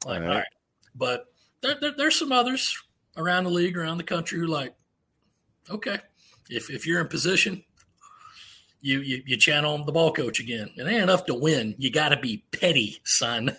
[0.07, 0.47] Like all right, all right.
[0.95, 1.27] but
[1.61, 2.77] there, there, there's some others
[3.17, 4.75] around the league around the country who like
[5.71, 5.99] okay.
[6.51, 7.63] If, if you're in position
[8.81, 10.71] you, you you channel the ball coach again.
[10.77, 11.75] It ain't enough to win.
[11.79, 13.57] You got to be petty, son.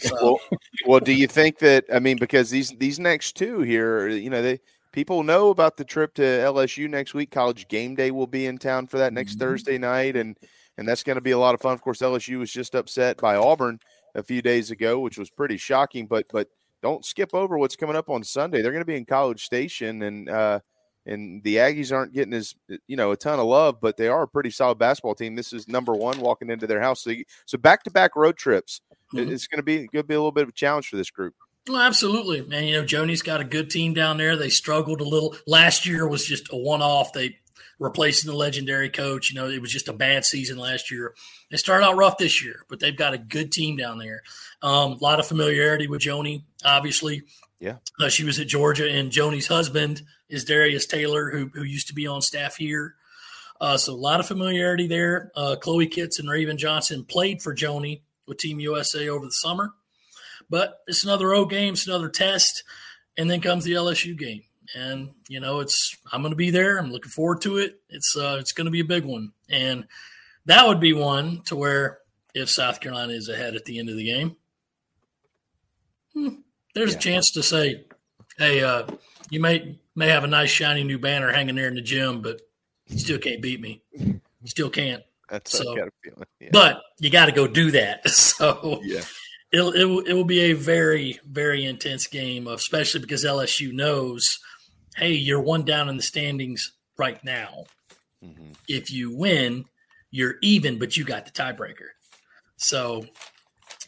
[0.00, 0.16] so.
[0.20, 0.40] well,
[0.86, 1.84] well, do you think that?
[1.92, 4.60] I mean, because these these next two here, you know, they
[4.92, 7.30] people know about the trip to LSU next week.
[7.30, 9.40] College game day will be in town for that next mm-hmm.
[9.40, 10.36] Thursday night, and
[10.78, 11.74] and that's going to be a lot of fun.
[11.74, 13.78] Of course, LSU was just upset by Auburn
[14.14, 16.06] a few days ago, which was pretty shocking.
[16.06, 16.48] But but
[16.82, 18.62] don't skip over what's coming up on Sunday.
[18.62, 20.60] They're going to be in College Station, and uh,
[21.06, 22.54] and the Aggies aren't getting as
[22.86, 25.34] you know a ton of love, but they are a pretty solid basketball team.
[25.34, 27.02] This is number one walking into their house.
[27.02, 27.12] So,
[27.46, 28.80] so back to back road trips.
[29.14, 29.32] Mm-hmm.
[29.32, 31.10] It's going to be going to be a little bit of a challenge for this
[31.10, 31.34] group.
[31.68, 34.36] Well, absolutely, and you know Joni's got a good team down there.
[34.36, 36.06] They struggled a little last year.
[36.06, 37.12] Was just a one off.
[37.12, 37.36] They
[37.78, 39.30] replacing the legendary coach.
[39.30, 41.14] You know, it was just a bad season last year.
[41.50, 44.22] They started out rough this year, but they've got a good team down there.
[44.62, 47.22] Um, a lot of familiarity with Joni, obviously.
[47.58, 47.76] Yeah.
[47.98, 51.94] Uh, she was at Georgia, and Joni's husband is Darius Taylor, who, who used to
[51.94, 52.94] be on staff here.
[53.60, 55.30] Uh, so a lot of familiarity there.
[55.36, 59.74] Uh, Chloe Kitts and Raven Johnson played for Joni with Team USA over the summer.
[60.48, 62.64] But it's another road game, it's another test,
[63.16, 64.42] and then comes the LSU game.
[64.74, 66.78] And you know, it's I'm going to be there.
[66.78, 67.80] I'm looking forward to it.
[67.88, 69.86] It's uh, it's going to be a big one, and
[70.46, 71.98] that would be one to where
[72.34, 74.36] if South Carolina is ahead at the end of the game,
[76.14, 76.28] hmm,
[76.74, 76.98] there's yeah.
[76.98, 77.84] a chance to say,
[78.38, 78.86] "Hey, uh,
[79.28, 82.40] you may may have a nice shiny new banner hanging there in the gym, but
[82.88, 83.82] you still can't beat me.
[83.92, 86.48] You still can't." That's so, yeah.
[86.50, 88.02] but you got to go do that.
[88.10, 89.02] So yeah,
[89.52, 94.40] it'll, it will, it will be a very very intense game, especially because LSU knows,
[94.96, 97.64] hey, you're one down in the standings right now.
[98.24, 98.52] Mm-hmm.
[98.66, 99.66] If you win,
[100.10, 101.90] you're even, but you got the tiebreaker.
[102.56, 103.04] So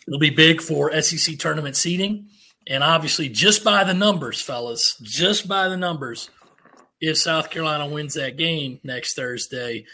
[0.06, 2.28] it'll be big for SEC tournament seeding.
[2.66, 6.30] And obviously, just by the numbers, fellas, just by the numbers,
[7.00, 9.84] if South Carolina wins that game next Thursday,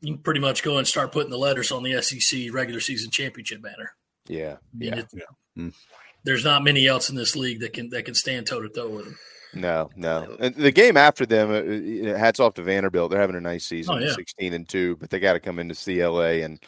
[0.00, 3.10] you can pretty much go and start putting the letters on the SEC regular season
[3.10, 3.94] championship banner.
[4.26, 5.02] Yeah, yeah.
[5.12, 5.22] yeah.
[5.56, 5.74] Mm.
[6.24, 8.88] There's not many else in this league that can that can stand toe to toe
[8.88, 9.16] with them.
[9.52, 10.36] No, no.
[10.38, 13.10] And the game after them, uh, hats off to Vanderbilt.
[13.10, 14.12] They're having a nice season, oh, yeah.
[14.12, 16.60] 16 and two, but they got to come into CLA and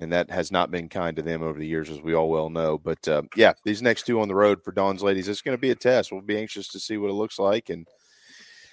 [0.00, 2.48] and that has not been kind to them over the years, as we all well
[2.48, 2.78] know.
[2.78, 5.60] But uh, yeah, these next two on the road for Dawn's ladies, it's going to
[5.60, 6.10] be a test.
[6.10, 7.68] We'll be anxious to see what it looks like.
[7.68, 7.86] And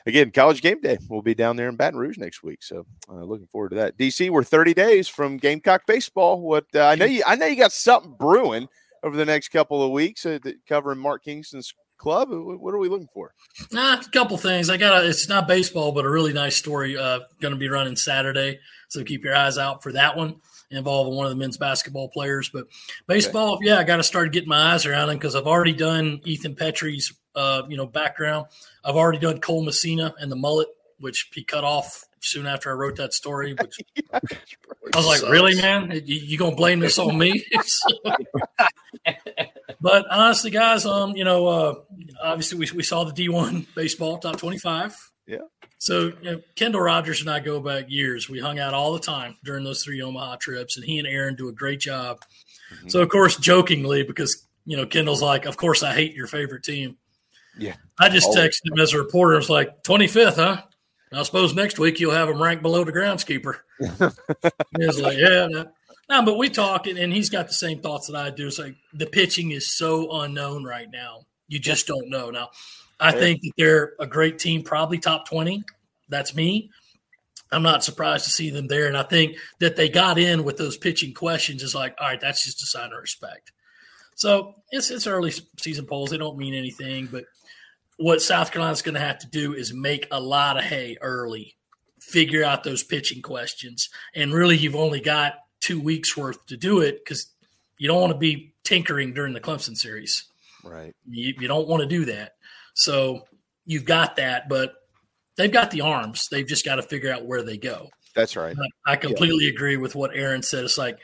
[0.05, 2.63] again, college game day, we'll be down there in Baton Rouge next week.
[2.63, 3.97] So uh, looking forward to that.
[3.97, 6.39] DC, we're 30 days from Gamecock baseball.
[6.39, 8.69] What uh, I know you, I know you got something brewing
[9.03, 12.30] over the next couple of weeks uh, covering Mark Kingston's club.
[12.32, 13.34] What are we looking for?
[13.75, 14.69] A couple things.
[14.69, 16.97] I got a, it's not baseball, but a really nice story.
[16.97, 20.38] Uh, going to be running Saturday, so keep your eyes out for that one
[20.72, 22.49] involving one of the men's basketball players.
[22.49, 22.68] But
[23.07, 23.68] baseball, okay.
[23.68, 26.55] yeah, I got to start getting my eyes around him because I've already done Ethan
[26.55, 28.47] Petry's, uh, you know, background.
[28.84, 30.68] I've already done Cole Messina and the mullet,
[30.99, 33.53] which he cut off soon after I wrote that story.
[33.53, 34.20] Which yeah,
[34.93, 35.32] I was like, sucks.
[35.32, 35.91] really, man?
[35.91, 37.45] You, you gonna blame this on me?
[39.82, 41.76] but honestly, guys, um, you know, uh,
[42.22, 44.95] obviously we, we saw the D one baseball top twenty five.
[45.26, 45.39] Yeah.
[45.78, 48.30] So you know, Kendall Rogers and I go back years.
[48.30, 51.36] We hung out all the time during those three Omaha trips, and he and Aaron
[51.36, 52.21] do a great job.
[52.73, 52.89] Mm-hmm.
[52.89, 56.63] So of course, jokingly, because you know Kendall's like, "Of course, I hate your favorite
[56.63, 56.97] team."
[57.57, 59.36] Yeah, I just texted him as a reporter.
[59.36, 60.61] I was like, 25th, huh?"
[61.13, 63.59] I suppose next week you'll have him ranked below the groundskeeper.
[63.80, 65.65] he was like, "Yeah." No.
[66.09, 68.47] no, but we talk, and he's got the same thoughts that I do.
[68.47, 71.28] It's like the pitching is so unknown right now.
[71.47, 72.30] You just don't know.
[72.30, 72.49] Now,
[72.99, 75.63] I think that they're a great team, probably top 20.
[76.09, 76.71] That's me.
[77.51, 78.87] I'm not surprised to see them there.
[78.87, 82.19] And I think that they got in with those pitching questions is like, all right,
[82.19, 83.51] that's just a sign of respect.
[84.15, 86.09] So it's, it's early season polls.
[86.09, 87.07] They don't mean anything.
[87.07, 87.25] But
[87.97, 91.55] what South Carolina's going to have to do is make a lot of hay early
[91.99, 93.89] figure out those pitching questions.
[94.15, 97.27] And really, you've only got two weeks worth to do it because
[97.77, 100.25] you don't want to be tinkering during the Clemson series.
[100.63, 100.95] Right.
[101.07, 102.33] You, you don't want to do that.
[102.78, 103.25] So
[103.65, 104.73] you've got that, but
[105.36, 106.28] they've got the arms.
[106.32, 107.89] They've just got to figure out where they go.
[108.15, 108.55] That's right.
[108.86, 109.51] I, I completely yeah.
[109.51, 110.63] agree with what Aaron said.
[110.63, 110.99] It's like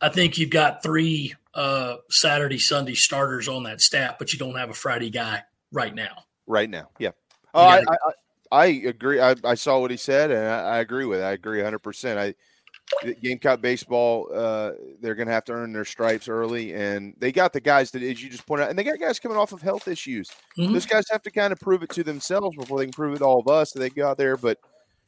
[0.00, 4.56] I think you've got three uh, Saturday, Sunday starters on that staff, but you don't
[4.56, 6.24] have a Friday guy right now.
[6.46, 7.10] Right now, yeah.
[7.54, 7.96] Oh, I, I,
[8.52, 9.20] I, agree.
[9.20, 11.24] I, I, saw what he said, and I, agree with it.
[11.24, 11.78] I agree 100.
[11.78, 12.34] percent I
[13.22, 17.52] Gamecock baseball, uh, they're going to have to earn their stripes early, and they got
[17.52, 19.62] the guys that, as you just pointed out, and they got guys coming off of
[19.62, 20.30] health issues.
[20.58, 20.72] Mm-hmm.
[20.72, 23.18] Those guys have to kind of prove it to themselves before they can prove it
[23.18, 24.58] to all of us that they go out there, but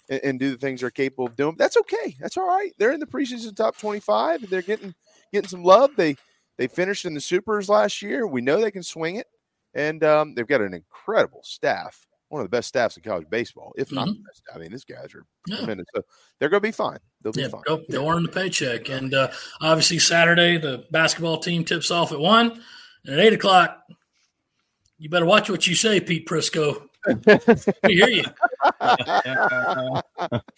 [0.09, 1.57] and, and, do the things they're capable of doing.
[1.59, 2.17] That's okay.
[2.21, 2.73] That's all right.
[2.79, 4.49] They're in the preseason top twenty-five.
[4.49, 4.95] They're getting
[5.33, 5.91] getting some love.
[5.97, 6.17] They
[6.59, 8.27] they finished in the supers last year.
[8.27, 9.27] We know they can swing it,
[9.75, 13.73] and um, they've got an incredible staff one of the best staffs in college baseball,
[13.77, 14.15] if not mm-hmm.
[14.15, 14.43] the best.
[14.55, 15.59] I mean, these guys are yeah.
[15.59, 15.87] tremendous.
[15.95, 16.03] So
[16.39, 16.99] they're going to be fine.
[17.23, 17.63] They'll be yeah, fine.
[17.67, 18.89] Go, they'll earn the paycheck.
[18.89, 22.61] And uh, obviously, Saturday, the basketball team tips off at 1.
[23.07, 23.83] And at 8 o'clock,
[24.99, 26.89] you better watch what you say, Pete Prisco.
[27.85, 28.25] we hear you.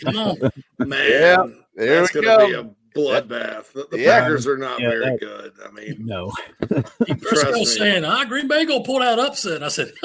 [0.05, 0.37] Come on.
[0.79, 1.45] Man, yeah,
[1.75, 3.73] there that's going to be a bloodbath.
[3.73, 4.21] The, the yeah.
[4.21, 5.53] Packers are not yeah, very that, good.
[5.65, 6.33] I mean, no.
[6.63, 9.63] Prisco saying, ah, Green Bay going to pull out upset.
[9.63, 9.93] I said,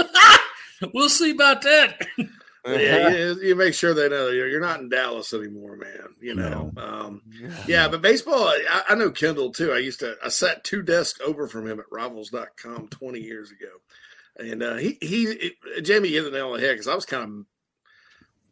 [0.94, 2.08] we'll see about that.
[2.68, 6.16] yeah, you, you, make sure they know you're, you're not in Dallas anymore, man.
[6.22, 6.82] You know, no.
[6.82, 7.22] um,
[7.68, 9.72] yeah, but baseball, I, I, know Kendall too.
[9.72, 13.70] I used to, I sat two desks over from him at Rivals.com 20 years ago.
[14.38, 17.24] And uh, he, he, Jamie hit the nail on the head because I was kind
[17.24, 17.46] of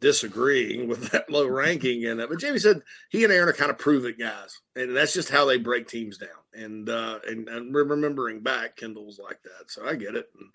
[0.02, 2.04] disagreeing with that low ranking.
[2.04, 4.94] And uh, but Jamie said he and Aaron are kind of prove it guys, and
[4.94, 6.28] that's just how they break teams down.
[6.52, 10.28] And uh, and, and remembering back, Kendall was like that, so I get it.
[10.38, 10.50] And,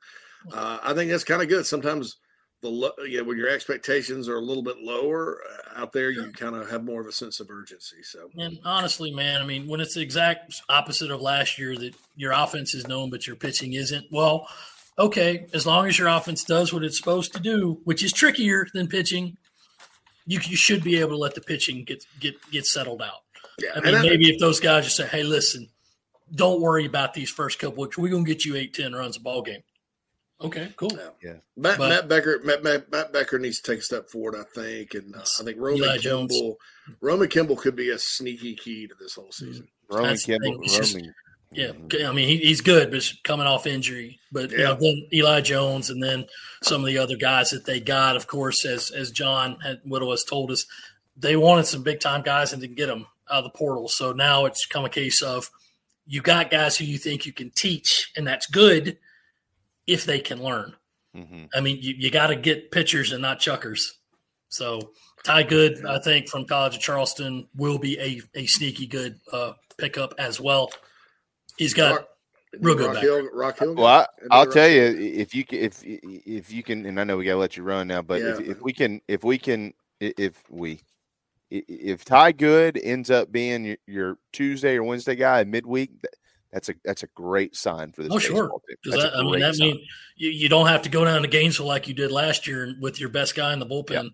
[0.54, 1.66] uh, I think that's kind of good.
[1.66, 2.18] Sometimes
[2.62, 6.56] the yeah, when your expectations are a little bit lower uh, out there, you kind
[6.56, 8.02] of have more of a sense of urgency.
[8.04, 11.94] So, and honestly, man, I mean, when it's the exact opposite of last year, that
[12.16, 14.06] your offense is known but your pitching isn't.
[14.12, 14.48] Well,
[14.98, 18.66] okay, as long as your offense does what it's supposed to do, which is trickier
[18.74, 19.38] than pitching,
[20.26, 23.22] you, you should be able to let the pitching get get get settled out.
[23.60, 25.70] Yeah, I mean, maybe if those guys just say, "Hey, listen,
[26.34, 27.98] don't worry about these first couple weeks.
[27.98, 29.62] We're gonna get you eight, ten runs a ball game."
[30.40, 30.92] Okay, cool.
[30.94, 31.34] Yeah, yeah.
[31.56, 34.44] Matt, but, Matt Becker, Matt, Matt, Matt, Becker needs to take a step forward, I
[34.44, 36.56] think, and uh, I think Roman Eli Kimball, Jones.
[37.02, 39.68] Roman Kimball could be a sneaky key to this whole season.
[39.90, 41.14] Roman That's Kimball, Roman.
[41.52, 41.72] yeah,
[42.08, 44.20] I mean he, he's good, but coming off injury.
[44.32, 44.58] But yeah.
[44.58, 46.28] you know, then Eli Jones, and then
[46.62, 48.16] some of the other guys that they got.
[48.16, 50.68] Of course, as as John had, Whittle has told us,
[51.18, 53.88] they wanted some big time guys and didn't get them out of the portal.
[53.88, 55.50] So now it's come a case of
[56.06, 59.00] you got guys who you think you can teach, and that's good
[59.88, 60.76] if they can learn.
[61.16, 61.46] Mm-hmm.
[61.56, 63.98] I mean, you, you got to get pitchers and not chuckers.
[64.50, 64.92] So
[65.24, 69.54] Ty Good, I think, from College of Charleston will be a, a sneaky good uh,
[69.78, 70.70] pickup as well.
[71.58, 72.08] He's got Rock,
[72.62, 73.76] real good Rock Hill, Rock Hill.
[73.76, 77.18] Well, I, will tell you if you can, if if you can, and I know
[77.18, 78.34] we got to let you run now, but yeah.
[78.34, 80.82] if, if we can, if we can, if we
[81.50, 85.92] if Ty Good ends up being your, your Tuesday or Wednesday guy midweek,
[86.52, 88.12] that's a that's a great sign for this.
[88.12, 88.50] Oh, sure.
[88.86, 89.80] That, I mean, that means
[90.16, 93.00] you, you don't have to go down to Gainesville like you did last year with
[93.00, 94.06] your best guy in the bullpen, yep.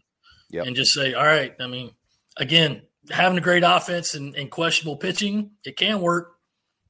[0.49, 0.67] Yep.
[0.67, 1.91] and just say, "All right." I mean,
[2.37, 6.33] again, having a great offense and, and questionable pitching, it can work,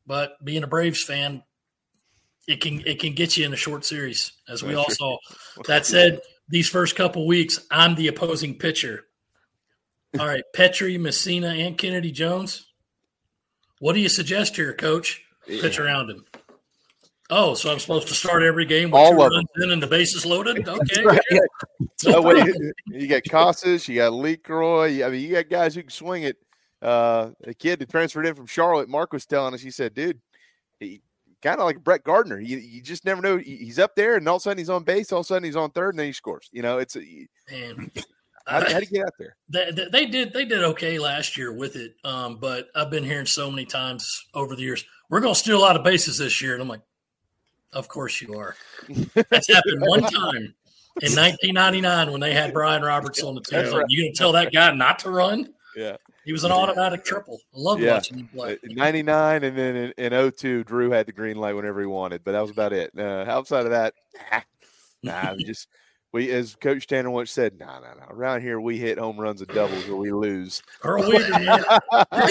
[0.07, 1.43] but being a Braves fan,
[2.47, 5.17] it can it can get you in a short series, as we all saw.
[5.67, 9.05] That said, these first couple weeks, I'm the opposing pitcher.
[10.17, 12.67] All right, Petry, Messina, and Kennedy Jones.
[13.79, 15.21] What do you suggest here, Coach?
[15.47, 16.25] Pitch around him.
[17.29, 19.87] Oh, so I'm supposed to start every game with All two runs in and the
[19.87, 20.67] bases loaded?
[20.67, 21.03] Okay.
[21.03, 21.19] Right.
[22.05, 22.53] No, wait,
[22.87, 25.05] you got Casas, you got LeCroy.
[25.05, 26.35] I mean, you got guys who can swing it.
[26.81, 30.19] Uh, a kid that transferred in from Charlotte, Mark was telling us, he said, dude,
[30.81, 31.01] he
[31.41, 32.41] kind of like Brett Gardner.
[32.41, 33.37] You, you just never know.
[33.37, 35.13] He's up there, and all of a sudden he's on base.
[35.13, 36.49] All of a sudden he's on third, and then he scores.
[36.51, 37.01] You know, it's a,
[37.49, 37.89] Man,
[38.47, 39.35] how, how do you get out there?
[39.49, 43.25] They, they, did they did okay last year with it, um, but I've been hearing
[43.25, 44.83] so many times over the years
[45.13, 46.53] we're going to steal a lot of bases this year.
[46.53, 46.81] And I'm like,
[47.71, 48.55] of course you are.
[49.13, 50.55] That's happened one time
[51.01, 53.59] in 1999 when they had Brian Roberts on the team.
[53.59, 53.85] Right.
[53.89, 55.53] You going to tell that guy not to run?
[55.75, 55.97] Yeah.
[56.25, 57.39] He was an automatic triple.
[57.55, 57.93] I love yeah.
[57.93, 58.53] watching him play.
[58.53, 62.23] Uh, 99 and then in, in 02, Drew had the green light whenever he wanted,
[62.23, 62.89] but that was about it.
[62.97, 63.93] Uh, outside of that,
[64.31, 64.41] nah,
[65.03, 65.67] nah just–
[66.13, 68.05] we, as Coach Tanner once said, no, no, no.
[68.09, 70.61] Around here, we hit home runs and doubles or we lose.
[70.83, 71.63] Earl Weaver, man.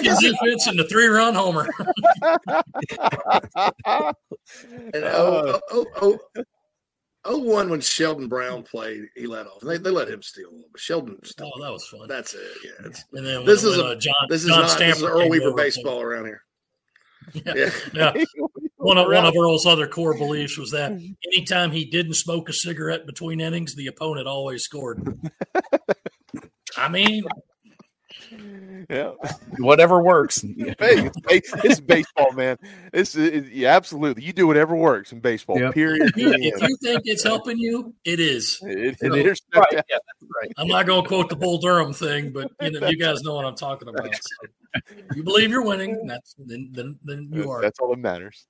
[0.03, 1.69] His defense in the three run homer.
[4.95, 6.19] and, oh, oh, oh,
[7.25, 9.61] oh, 01 when Sheldon Brown played, he let off.
[9.63, 10.81] They, they let him steal a little bit.
[10.81, 12.07] Sheldon Oh, that was fun.
[12.07, 12.41] That's it.
[12.65, 12.87] Yeah.
[13.15, 15.03] And then this when, is when, a uh, John, this is John not this is
[15.03, 16.45] Earl Weaver baseball around here.
[17.35, 17.71] Yeah.
[17.93, 18.13] yeah.
[18.83, 20.93] One of one of Earl's other core beliefs was that
[21.33, 25.21] anytime he didn't smoke a cigarette between innings, the opponent always scored.
[26.77, 27.25] I mean,
[28.91, 29.13] Yeah.
[29.59, 30.43] Whatever works.
[30.43, 30.75] Hey,
[31.31, 32.59] it's, it's baseball, man.
[32.93, 34.25] This is yeah, absolutely.
[34.25, 35.59] You do whatever works in baseball.
[35.59, 35.75] Yep.
[35.75, 36.03] Period.
[36.11, 38.59] if you, if you think it's helping you, it is.
[38.63, 39.41] It- You know, it is.
[39.55, 39.67] Right.
[39.73, 40.53] Yeah, that's right.
[40.59, 43.35] I'm not going to quote the Bull Durham thing, but you know, you guys know
[43.35, 44.15] what I'm talking about.
[44.15, 44.49] So,
[45.15, 47.61] you believe you're winning, that's then then, then you are.
[47.61, 48.47] That's all that matters.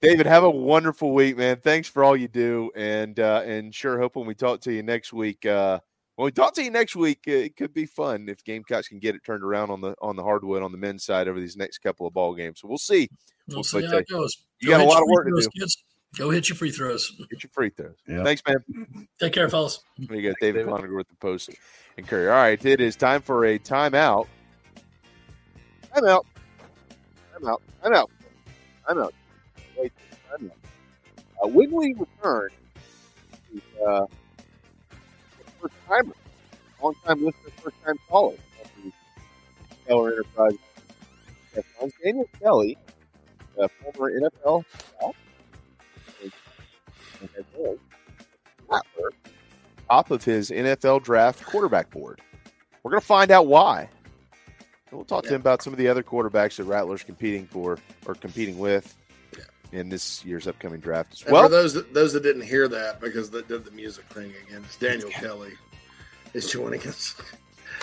[0.00, 1.58] David, have a wonderful week, man.
[1.58, 4.82] Thanks for all you do, and uh, and sure hope when we talk to you
[4.82, 5.44] next week.
[5.44, 5.80] Uh,
[6.20, 8.98] when we talk to you next week, uh, it could be fun if Gamecocks can
[8.98, 11.56] get it turned around on the on the hardwood on the men's side over these
[11.56, 12.60] next couple of ball games.
[12.60, 13.08] So we'll see.
[13.48, 14.36] We'll But, see how it goes.
[14.60, 15.60] You Go got a hit lot your of work free to throws, do.
[15.60, 15.84] Kids.
[16.18, 17.10] Go hit your free throws.
[17.30, 17.94] Get your free throws.
[18.06, 18.22] Yeah.
[18.22, 19.08] Thanks, man.
[19.18, 19.80] Take care, fellas.
[19.96, 21.48] There you go, David Cloninger with the post
[21.96, 22.32] and Courier.
[22.32, 24.26] All right, it is time for a timeout.
[25.96, 26.24] Timeout.
[27.34, 27.60] Timeout.
[27.82, 28.08] Timeout.
[28.86, 29.10] Timeout.
[29.78, 29.92] Wait,
[30.30, 30.50] timeout.
[31.42, 32.50] Uh, when we return,
[33.86, 34.04] uh,
[35.60, 36.14] first timer,
[36.82, 38.92] long time listener, first time caller, of the
[39.86, 40.58] Keller Enterprise.
[41.54, 41.92] Headlines.
[42.02, 42.78] Daniel Kelly,
[43.60, 45.16] uh, former NFL scout,
[46.22, 46.32] and
[47.30, 47.78] head
[48.68, 49.10] Rattler,
[49.88, 52.20] top of his NFL draft quarterback board.
[52.82, 53.88] We're going to find out why.
[54.90, 57.78] And we'll talk to him about some of the other quarterbacks that Rattler's competing for
[58.06, 58.96] or competing with
[59.72, 61.44] in this year's upcoming draft as And well.
[61.44, 64.62] for those that, those that didn't hear that because they did the music thing again,
[64.64, 65.52] it's Daniel Kelly
[66.34, 67.14] is joining us.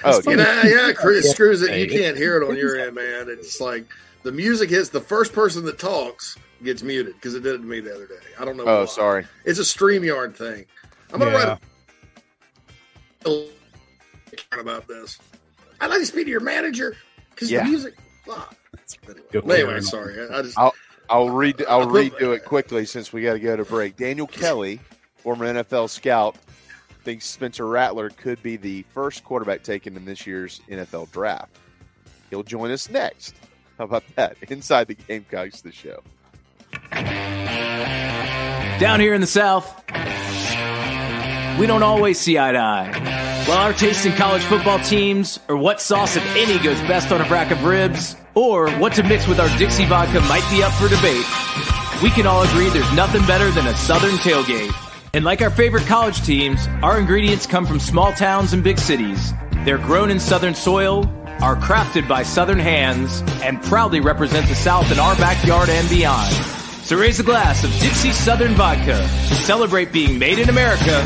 [0.03, 1.31] Oh, You know, yeah, Chris Yeah.
[1.31, 1.77] screws it.
[1.77, 3.27] You can't hear it on your end, man.
[3.29, 3.85] It's like
[4.23, 7.63] the music hits the first person that talks gets muted because it did it to
[7.63, 8.15] me the other day.
[8.39, 8.63] I don't know.
[8.65, 8.85] oh, why.
[8.85, 9.25] sorry.
[9.45, 10.65] It's a StreamYard thing.
[11.13, 11.57] I'm gonna Yeah.
[13.25, 13.49] write
[14.53, 15.19] a about this.
[15.79, 16.95] I'd like to speak to your manager
[17.31, 17.63] because Yeah.
[17.63, 17.93] the music.
[18.29, 18.49] Ah.
[19.31, 20.27] Go Anyway, sorry.
[20.29, 20.73] I I just I'll
[21.09, 23.95] I'll read I'll redo it quickly since we got to go to break.
[23.95, 24.79] Daniel Kelly,
[25.17, 26.35] former NFL scout,
[27.03, 31.55] thinks Spencer Rattler could be the first quarterback taken in this year's NFL draft.
[32.29, 33.35] He'll join us next.
[33.77, 34.37] How about that?
[34.49, 36.01] Inside the Gamecocks, the show.
[38.79, 39.83] Down here in the South,
[41.57, 43.43] we don't always see eye to eye.
[43.47, 47.21] While our taste in college football teams, or what sauce, if any, goes best on
[47.21, 50.71] a rack of ribs, or what to mix with our Dixie vodka might be up
[50.73, 51.25] for debate,
[52.03, 54.71] we can all agree there's nothing better than a Southern tailgate.
[55.13, 59.33] And like our favorite college teams, our ingredients come from small towns and big cities.
[59.65, 61.05] They're grown in Southern soil,
[61.41, 66.31] are crafted by Southern hands, and proudly represent the South in our backyard and beyond.
[66.83, 71.05] So raise a glass of Dixie Southern Vodka to celebrate being made in America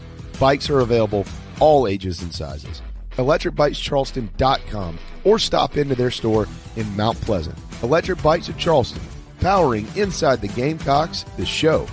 [0.41, 1.23] Bikes are available
[1.59, 2.81] all ages and sizes.
[3.11, 7.55] ElectricBikesCharleston.com or stop into their store in Mount Pleasant.
[7.83, 9.03] Electric Bikes of Charleston,
[9.39, 11.85] powering inside the Gamecocks, the show.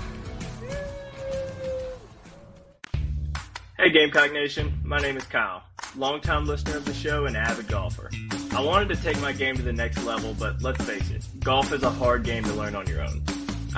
[3.77, 5.63] Hey Gamecock Nation, my name is Kyle,
[5.95, 8.11] longtime listener of the show and avid golfer.
[8.53, 11.71] I wanted to take my game to the next level, but let's face it, golf
[11.71, 13.23] is a hard game to learn on your own.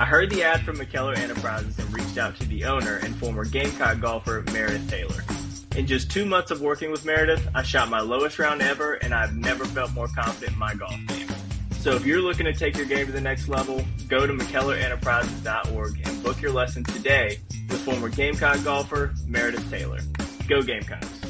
[0.01, 3.45] I heard the ad from McKellar Enterprises and reached out to the owner and former
[3.45, 5.23] Gamecock golfer Meredith Taylor.
[5.75, 9.13] In just two months of working with Meredith, I shot my lowest round ever and
[9.13, 11.27] I've never felt more confident in my golf game.
[11.81, 16.01] So if you're looking to take your game to the next level, go to McKellarEnterprises.org
[16.03, 17.37] and book your lesson today
[17.69, 19.99] with former Gamecock golfer Meredith Taylor.
[20.47, 21.20] Go Gamecocks!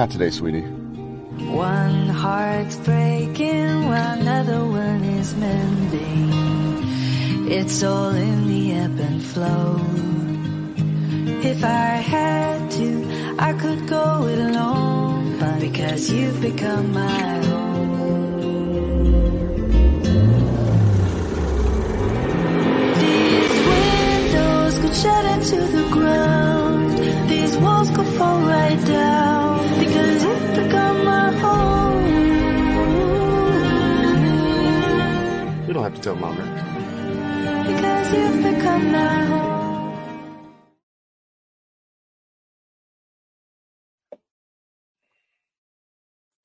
[0.00, 0.62] Not today, sweetie.
[0.62, 6.30] One heart's breaking while another one is mending.
[7.52, 9.78] It's all in the ebb and flow.
[11.44, 15.38] If I had to, I could go it alone.
[15.38, 17.90] But because you've become my own.
[23.02, 26.69] These windows could shatter to the ground.
[27.30, 32.06] These walls could fall right down because you've become my home.
[35.68, 37.66] You don't have to tell mom that.
[37.68, 39.50] Because you've become my home.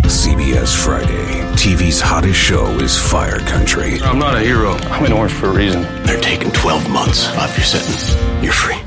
[0.04, 1.26] CBS Friday.
[1.56, 4.00] TV's hottest show is Fire Country.
[4.02, 4.74] I'm not a hero.
[4.94, 5.82] I'm in orange for a reason.
[6.04, 8.14] They're taking 12 months off your sentence.
[8.44, 8.85] You're free.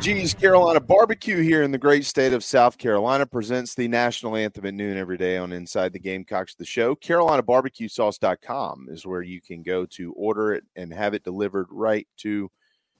[0.00, 4.64] G's Carolina Barbecue here in the great state of South Carolina presents the national anthem
[4.66, 6.94] at noon every day on Inside the Gamecocks, the show.
[6.94, 12.48] CarolinaBarbecueSauce.com is where you can go to order it and have it delivered right to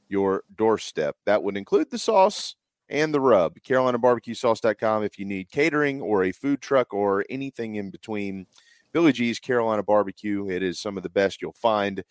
[0.09, 1.17] your doorstep.
[1.25, 2.57] That would include the sauce
[2.89, 3.55] and the rub.
[3.61, 8.47] CarolinaBarbecueSauce.com if you need catering or a food truck or anything in between.
[8.93, 10.51] Billy G's Carolina Barbecue.
[10.51, 12.03] It is some of the best you'll find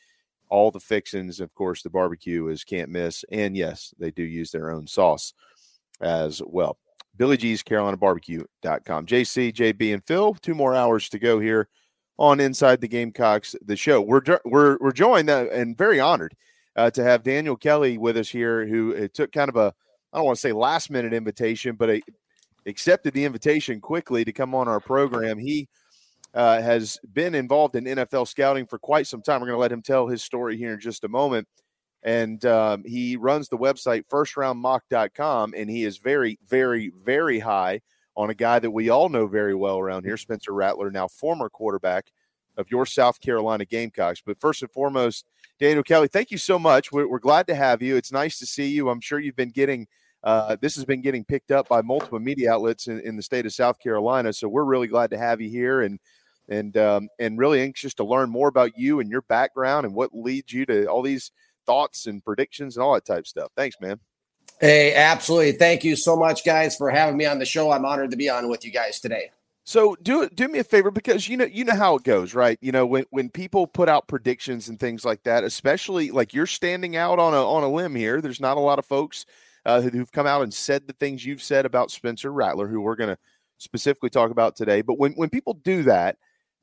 [0.50, 1.40] all the fixings.
[1.40, 3.24] Of course, the barbecue is can't miss.
[3.32, 5.34] And yes, they do use their own sauce
[6.02, 6.78] as well.
[7.18, 9.06] Billy G's CarolinaBarbecue.com.
[9.06, 11.68] JC, JB, and Phil, two more hours to go here
[12.20, 14.02] on Inside the Gamecocks, the show.
[14.02, 16.36] We're we're we're joined uh, and very honored
[16.76, 19.74] uh, to have Daniel Kelly with us here, who uh, took kind of a
[20.14, 22.02] I don't want to say last minute invitation, but a,
[22.66, 25.38] accepted the invitation quickly to come on our program.
[25.38, 25.68] He
[26.38, 29.42] uh, has been involved in NFL scouting for quite some time.
[29.42, 31.48] We're going to let him tell his story here in just a moment.
[32.04, 37.82] And um, he runs the website firstroundmock.com, and he is very, very, very high
[38.16, 41.50] on a guy that we all know very well around here, Spencer Rattler, now former
[41.50, 42.12] quarterback
[42.56, 44.22] of your South Carolina Gamecocks.
[44.24, 45.26] But first and foremost,
[45.60, 46.92] Daniel Kelly, thank you so much.
[46.92, 47.96] We're, we're glad to have you.
[47.96, 48.90] It's nice to see you.
[48.90, 49.88] I'm sure you've been getting
[50.24, 53.46] uh, this has been getting picked up by multiple media outlets in, in, the state
[53.46, 54.34] of South Carolina.
[54.34, 56.00] So we're really glad to have you here and
[56.50, 60.14] and um, and really anxious to learn more about you and your background and what
[60.14, 61.32] leads you to all these
[61.66, 63.52] thoughts and predictions and all that type of stuff.
[63.56, 64.00] Thanks, man.
[64.60, 65.52] Hey, absolutely.
[65.54, 67.72] Thank you so much, guys, for having me on the show.
[67.72, 69.32] I'm honored to be on with you guys today.
[69.64, 72.58] So do do me a favor because you know you know how it goes, right?
[72.62, 76.48] You know when when people put out predictions and things like that, especially like you're
[76.48, 78.22] standing out on a on a limb here.
[78.22, 79.26] There's not a lot of folks
[79.66, 82.96] uh, who've come out and said the things you've said about Spencer Rattler, who we're
[82.96, 83.18] going to
[83.58, 84.82] specifically talk about today.
[84.82, 86.16] But when when people do that,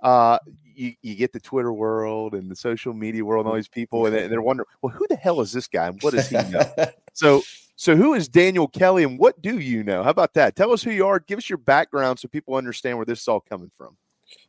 [0.04, 0.38] uh,
[0.76, 4.06] you, you get the Twitter world and the social media world and all these people,
[4.06, 6.72] and they're wondering, well, who the hell is this guy and what does he know?
[7.12, 7.42] so,
[7.76, 10.02] so who is Daniel Kelly and what do you know?
[10.02, 10.54] How about that?
[10.54, 11.18] Tell us who you are.
[11.18, 13.96] Give us your background so people understand where this is all coming from.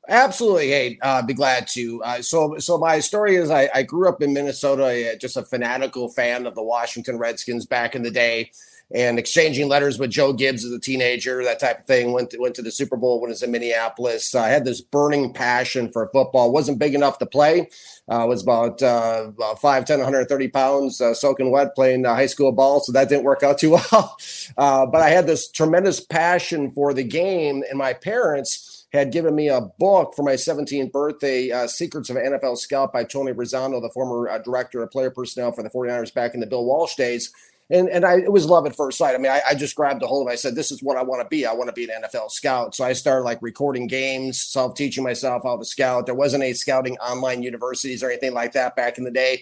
[0.07, 0.69] Absolutely.
[0.69, 2.03] Hey, uh, be glad to.
[2.03, 5.43] Uh, so, so my story is I, I grew up in Minnesota, uh, just a
[5.43, 8.51] fanatical fan of the Washington Redskins back in the day,
[8.93, 12.11] and exchanging letters with Joe Gibbs as a teenager, that type of thing.
[12.11, 14.35] Went to, went to the Super Bowl when I was in Minneapolis.
[14.35, 16.51] I had this burning passion for football.
[16.51, 17.69] wasn't big enough to play.
[18.07, 22.51] Uh, was about, uh, about 5'10", 130 pounds, uh, soaking wet, playing uh, high school
[22.51, 22.79] ball.
[22.79, 24.17] So that didn't work out too well.
[24.57, 29.35] Uh, but I had this tremendous passion for the game, and my parents– had given
[29.35, 33.81] me a book for my 17th birthday, uh, Secrets of NFL Scout by Tony Razzano,
[33.81, 36.95] the former uh, director of player personnel for the 49ers back in the Bill Walsh
[36.95, 37.31] days.
[37.69, 39.15] And, and I, it was love at first sight.
[39.15, 40.33] I mean, I, I just grabbed a hold of it.
[40.33, 41.47] I said, this is what I want to be.
[41.47, 42.75] I want to be an NFL scout.
[42.75, 46.05] So I started like recording games, self teaching myself how to scout.
[46.05, 49.41] There wasn't any scouting online universities or anything like that back in the day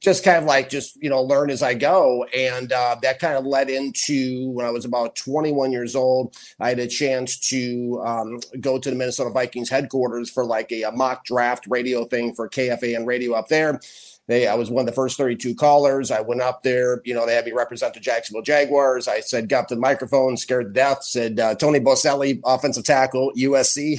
[0.00, 3.36] just kind of like just you know learn as I go, and uh, that kind
[3.36, 6.36] of led into when I was about 21 years old.
[6.60, 10.82] I had a chance to um, go to the Minnesota Vikings headquarters for like a,
[10.82, 13.80] a mock draft radio thing for KFAN radio up there.
[14.28, 16.10] They, I was one of the first 32 callers.
[16.10, 17.00] I went up there.
[17.04, 19.08] You know, they had me represent the Jacksonville Jaguars.
[19.08, 21.02] I said, got the microphone, scared to death.
[21.02, 23.98] Said uh, Tony Boselli, offensive tackle, USC,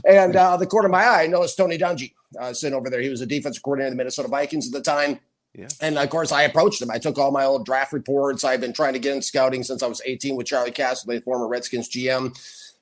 [0.08, 3.00] and uh, the corner of my eye, I noticed Tony Dungy uh, sitting over there.
[3.00, 5.18] He was a defensive coordinator of the Minnesota Vikings at the time.
[5.54, 5.68] Yeah.
[5.80, 6.90] And of course, I approached him.
[6.90, 8.44] I took all my old draft reports.
[8.44, 11.20] I've been trying to get in scouting since I was 18 with Charley Casserly, the
[11.20, 12.34] former Redskins GM.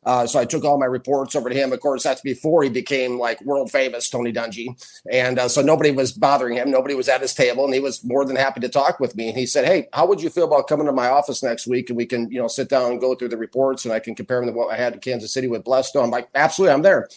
[0.05, 1.73] Uh, so I took all my reports over to him.
[1.73, 4.81] Of course, that's before he became like world famous Tony Dungy.
[5.11, 6.71] And uh, so nobody was bothering him.
[6.71, 7.65] Nobody was at his table.
[7.65, 9.29] And he was more than happy to talk with me.
[9.29, 11.91] And he said, Hey, how would you feel about coming to my office next week?
[11.91, 14.15] And we can, you know, sit down and go through the reports and I can
[14.15, 16.03] compare them to what I had in Kansas City with Blesto.
[16.03, 17.09] I'm like, absolutely, I'm there.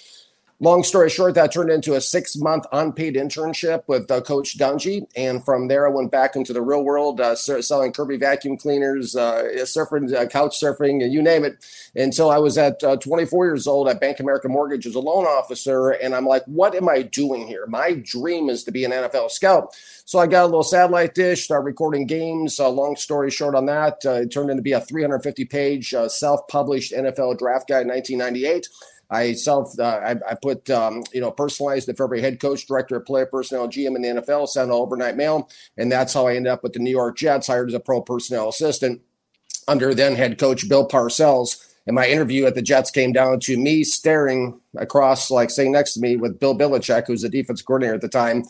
[0.60, 5.08] Long story short, that turned into a six month unpaid internship with uh, Coach Dungy.
[5.16, 9.16] And from there, I went back into the real world, uh, selling Kirby vacuum cleaners,
[9.16, 11.66] uh, surfing, uh, couch surfing, you name it,
[11.96, 15.00] until so I was at uh, 24 years old at Bank America Mortgage as a
[15.00, 15.90] loan officer.
[15.90, 17.66] And I'm like, what am I doing here?
[17.68, 19.76] My dream is to be an NFL scout.
[20.06, 22.60] So I got a little satellite dish, started recording games.
[22.60, 26.94] Uh, long story short on that, it turned into be a 350 page self published
[26.94, 28.68] NFL draft guide in 1998.
[29.14, 32.96] I self, uh, I, I, put, um, you know, personalized the February head coach, director
[32.96, 35.50] of player personnel, GM in the NFL, sent an overnight mail.
[35.78, 38.02] And that's how I ended up with the New York Jets, hired as a pro
[38.02, 39.02] personnel assistant
[39.68, 41.64] under then head coach Bill Parcells.
[41.86, 45.94] And my interview at the Jets came down to me staring across, like sitting next
[45.94, 48.46] to me with Bill Belichick, who's the defense coordinator at the time,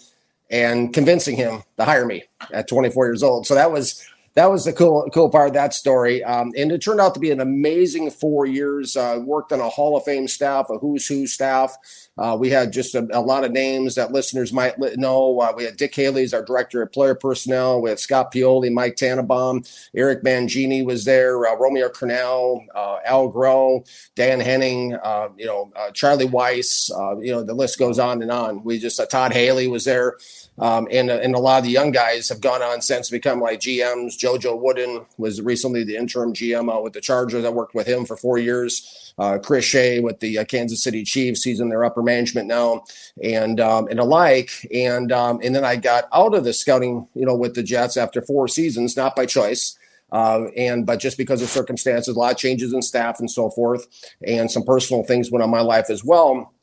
[0.49, 2.23] and convincing him to hire me
[2.53, 3.47] at 24 years old.
[3.47, 6.23] So that was that was the cool cool part of that story.
[6.23, 8.97] Um, and it turned out to be an amazing four years.
[8.97, 11.77] Uh, worked on a Hall of Fame staff, a who's who staff.
[12.17, 15.39] Uh, we had just a, a, lot of names that listeners might know.
[15.39, 17.81] Uh, we had Dick Haley as our director of player personnel.
[17.81, 19.63] We had Scott Pioli, Mike Tannenbaum,
[19.95, 25.71] Eric Mangini was there, uh, Romeo Crennel, uh, Al Groh, Dan Henning, uh, you know,
[25.93, 26.89] Charlie Weis.
[27.23, 28.63] you know, the list goes on and on.
[28.63, 30.17] We just Todd Haley was there.
[30.59, 33.59] Um, and, and a lot of the young guys have gone on since become like
[33.59, 34.17] GMs.
[34.17, 37.43] JoJo Wooden was recently the interim GM uh, with the Chargers.
[37.43, 39.13] I worked with him for four years.
[39.17, 41.43] Uh, Chris Shea with the uh, Kansas City Chiefs.
[41.43, 42.83] He's in their upper management now,
[43.21, 44.51] and um, and alike.
[44.73, 47.97] And um, and then I got out of the scouting, you know, with the Jets
[47.97, 49.77] after four seasons, not by choice.
[50.11, 53.49] Uh, and but just because of circumstances, a lot of changes in staff and so
[53.49, 53.87] forth,
[54.25, 56.53] and some personal things went on my life as well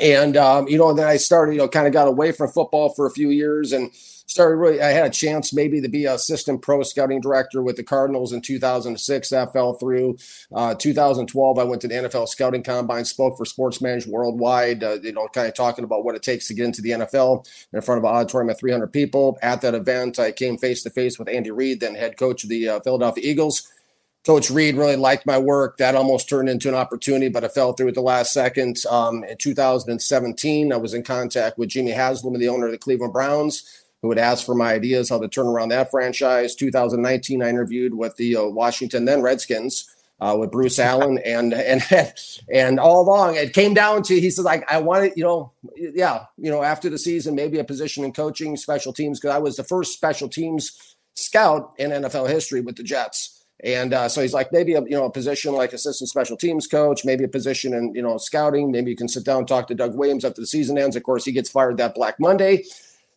[0.00, 2.90] and um, you know then i started you know kind of got away from football
[2.94, 3.90] for a few years and
[4.28, 7.76] started really i had a chance maybe to be a assistant pro scouting director with
[7.76, 10.16] the cardinals in 2006 that fell through.
[10.52, 14.98] Uh, 2012 i went to the nfl scouting combine spoke for sports management worldwide uh,
[15.02, 17.80] you know kind of talking about what it takes to get into the nfl in
[17.80, 19.38] front of an auditorium of 300 people.
[19.42, 22.50] At that event i came face to face with andy reid then head coach of
[22.50, 23.70] the uh, philadelphia eagles
[24.26, 25.76] Coach Reid really liked my work.
[25.76, 28.78] That almost turned into an opportunity, but I fell through at the last second.
[28.90, 33.12] Um, in 2017, I was in contact with Jimmy Haslam, the owner of the Cleveland
[33.12, 36.56] Browns, who had asked for my ideas how to turn around that franchise.
[36.56, 39.88] 2019, I interviewed with the uh, Washington then Redskins.
[40.18, 41.82] Uh, with Bruce Allen and and
[42.50, 46.24] and all along it came down to he says like I wanted you know yeah
[46.38, 49.56] you know after the season maybe a position in coaching special teams because I was
[49.56, 54.34] the first special teams scout in NFL history with the Jets and uh, so he's
[54.34, 57.72] like, maybe a you know a position like assistant special teams coach, maybe a position
[57.72, 58.70] in you know scouting.
[58.70, 60.96] Maybe you can sit down and talk to Doug Williams after the season ends.
[60.96, 62.64] Of course, he gets fired that Black Monday.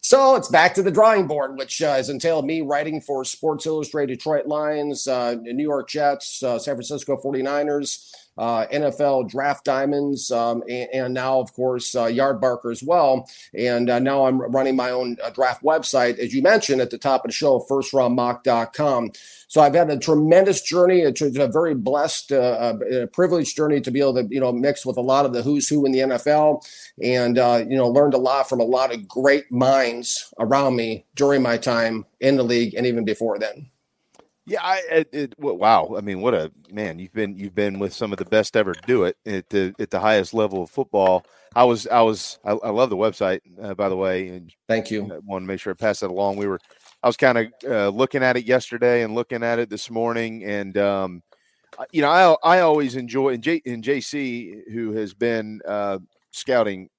[0.01, 3.65] So it's back to the drawing board, which uh, has entailed me writing for Sports
[3.65, 8.09] Illustrated, Detroit Lions, uh, New York Jets, uh, San Francisco 49ers,
[8.39, 13.29] uh, NFL Draft Diamonds, um, and, and, now, of course, uh, Yardbarker as well.
[13.53, 16.97] And uh, now I'm running my own uh, draft website, as you mentioned at the
[16.97, 19.11] top of the show, firstroundmock.com.
[19.49, 21.01] So I've had a tremendous journey.
[21.01, 24.85] It's a very blessed, uh, uh, privileged journey to be able to, you know, mix
[24.85, 26.65] with a lot of the who's who in the NFL,
[27.03, 31.05] and uh, you know, learned a lot from a lot of great minds around me
[31.15, 33.69] during my time in the league and even before then.
[34.49, 35.95] Yeah, I, it, it, wow.
[35.97, 37.37] I mean, what a man you've been.
[37.37, 40.33] You've been with some of the best ever do it at the at the highest
[40.33, 41.23] level of football.
[41.55, 44.29] I was, I was, I, I love the website, uh, by the way.
[44.29, 45.03] And thank you.
[45.03, 46.37] I want to make sure I pass that along.
[46.37, 46.59] We were
[47.01, 50.43] I was kind of uh, looking at it yesterday and looking at it this morning,
[50.43, 51.23] and um,
[51.91, 55.99] you know, I I always enjoy and, J, and JC who has been uh,
[56.31, 56.89] scouting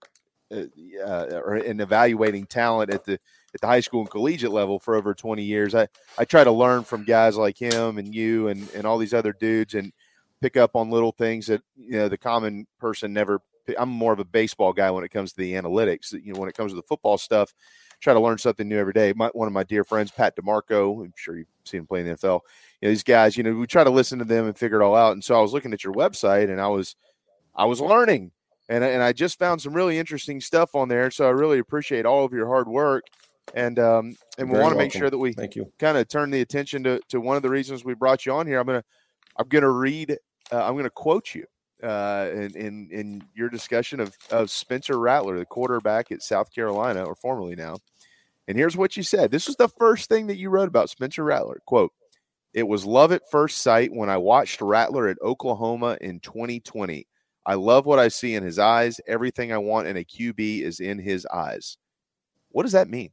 [0.53, 0.65] uh,
[1.05, 3.19] uh, or and evaluating talent at the
[3.55, 5.75] at the high school and collegiate level for over 20 years.
[5.75, 9.15] I I try to learn from guys like him and you and and all these
[9.15, 9.93] other dudes and
[10.41, 13.41] pick up on little things that you know the common person never.
[13.79, 16.13] I'm more of a baseball guy when it comes to the analytics.
[16.13, 17.55] You know, when it comes to the football stuff
[18.01, 19.13] try to learn something new every day.
[19.15, 22.07] My, one of my dear friends, Pat DeMarco, I'm sure you've seen him play in
[22.07, 22.41] the NFL.
[22.81, 24.85] You know, these guys, you know, we try to listen to them and figure it
[24.85, 25.13] all out.
[25.13, 26.97] And so I was looking at your website and I was,
[27.55, 28.33] I was learning
[28.69, 31.11] and, and I just found some really interesting stuff on there.
[31.11, 33.05] So I really appreciate all of your hard work.
[33.55, 36.31] And, um, and we want to make sure that we thank you kind of turn
[36.31, 38.59] the attention to, to one of the reasons we brought you on here.
[38.59, 38.87] I'm going to,
[39.37, 40.17] I'm to read,
[40.53, 41.45] uh, I'm going to quote you
[41.83, 47.05] uh, in, in, in your discussion of, of Spencer Rattler, the quarterback at South Carolina,
[47.05, 47.77] or formerly now.
[48.49, 49.31] And here's what you said.
[49.31, 51.61] This was the first thing that you wrote about Spencer Rattler.
[51.67, 51.93] Quote,
[52.53, 57.07] it was love at first sight when I watched Rattler at Oklahoma in 2020.
[57.47, 59.01] I love what I see in his eyes.
[59.07, 61.79] Everything I want in a QB is in his eyes.
[62.51, 63.11] What does that mean?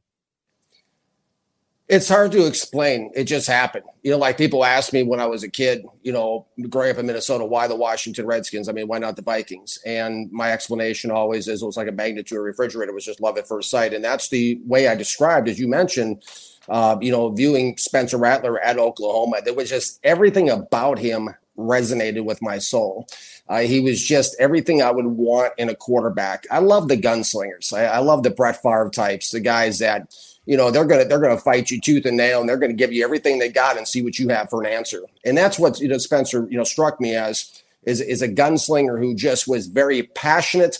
[1.88, 3.10] It's hard to explain.
[3.14, 3.86] It just happened.
[4.02, 6.98] You know, like people asked me when I was a kid, you know, growing up
[6.98, 8.68] in Minnesota, why the Washington Redskins?
[8.68, 9.78] I mean, why not the Vikings?
[9.86, 12.90] And my explanation always is it was like a magnet to a refrigerator.
[12.90, 13.94] It was just love at first sight.
[13.94, 16.22] And that's the way I described, as you mentioned,
[16.68, 19.40] uh, you know, viewing Spencer Rattler at Oklahoma.
[19.42, 23.08] There was just everything about him resonated with my soul.
[23.48, 26.46] Uh, he was just everything I would want in a quarterback.
[26.50, 27.72] I love the gunslingers.
[27.72, 30.14] I, I love the Brett Favre types, the guys that–
[30.48, 32.90] you know they're gonna they're gonna fight you tooth and nail, and they're gonna give
[32.90, 35.02] you everything they got and see what you have for an answer.
[35.22, 38.98] And that's what you know Spencer you know struck me as is is a gunslinger
[38.98, 40.78] who just was very passionate,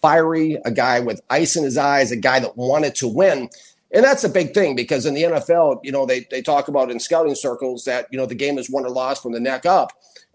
[0.00, 3.50] fiery, a guy with ice in his eyes, a guy that wanted to win.
[3.90, 6.90] And that's a big thing because in the NFL, you know, they, they talk about
[6.90, 9.64] in scouting circles that, you know, the game is won or lost from the neck
[9.64, 9.92] up.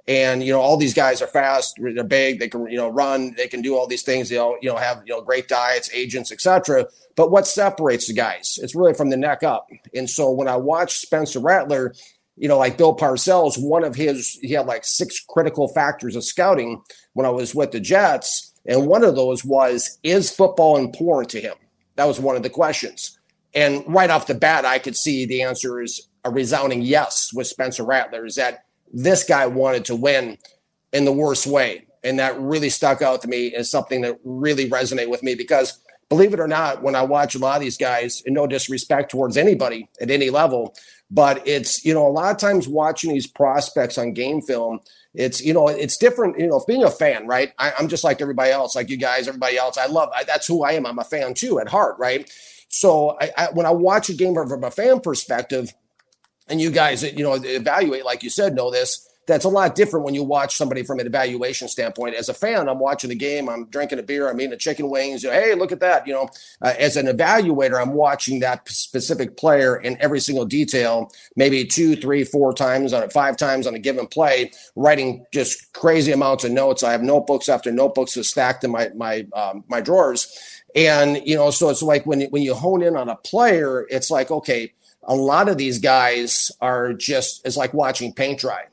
[0.08, 3.34] And, you know, all these guys are fast, they're big, they can, you know, run,
[3.38, 4.28] they can do all these things.
[4.28, 6.88] They all, you know, have, you know, great diets, agents, etc.
[7.16, 8.60] But what separates the guys?
[8.62, 9.70] It's really from the neck up.
[9.94, 11.94] And so when I watched Spencer Rattler,
[12.36, 16.26] you know, like Bill Parcells, one of his, he had like six critical factors of
[16.26, 16.82] scouting
[17.14, 18.54] when I was with the Jets.
[18.66, 21.56] And one of those was, is football important to him?
[21.96, 23.18] That was one of the questions.
[23.54, 27.48] And right off the bat, I could see the answer is a resounding yes with
[27.48, 28.63] Spencer Rattler is that
[28.94, 30.38] this guy wanted to win
[30.94, 31.86] in the worst way.
[32.04, 35.80] And that really stuck out to me as something that really resonated with me because
[36.10, 39.10] believe it or not, when I watch a lot of these guys, and no disrespect
[39.10, 40.76] towards anybody at any level,
[41.10, 44.80] but it's, you know, a lot of times watching these prospects on game film,
[45.16, 47.54] it's, you know, it's different, you know, being a fan, right?
[47.58, 49.78] I, am just like everybody else, like you guys, everybody else.
[49.78, 50.86] I love, I, that's who I am.
[50.86, 52.30] I'm a fan too at heart, right?
[52.70, 55.74] So I, I, when I watch a game from a fan perspective,
[56.48, 60.06] and you guys, you know, evaluate, like you said, know this that's a lot different
[60.06, 62.16] when you watch somebody from an evaluation standpoint.
[62.16, 64.90] As a fan, I'm watching the game, I'm drinking a beer, I'm eating a chicken
[64.90, 65.24] wings.
[65.24, 66.06] You know, hey, look at that.
[66.06, 66.30] You know,
[66.62, 71.96] uh, as an evaluator, I'm watching that specific player in every single detail, maybe two,
[71.96, 76.44] three, four times on it, five times on a given play, writing just crazy amounts
[76.44, 76.84] of notes.
[76.84, 81.50] I have notebooks after notebooks stacked in my my um, my drawers, and you know,
[81.52, 84.74] so it's like when when you hone in on a player, it's like okay.
[85.06, 88.66] A lot of these guys are just it's like watching paint dry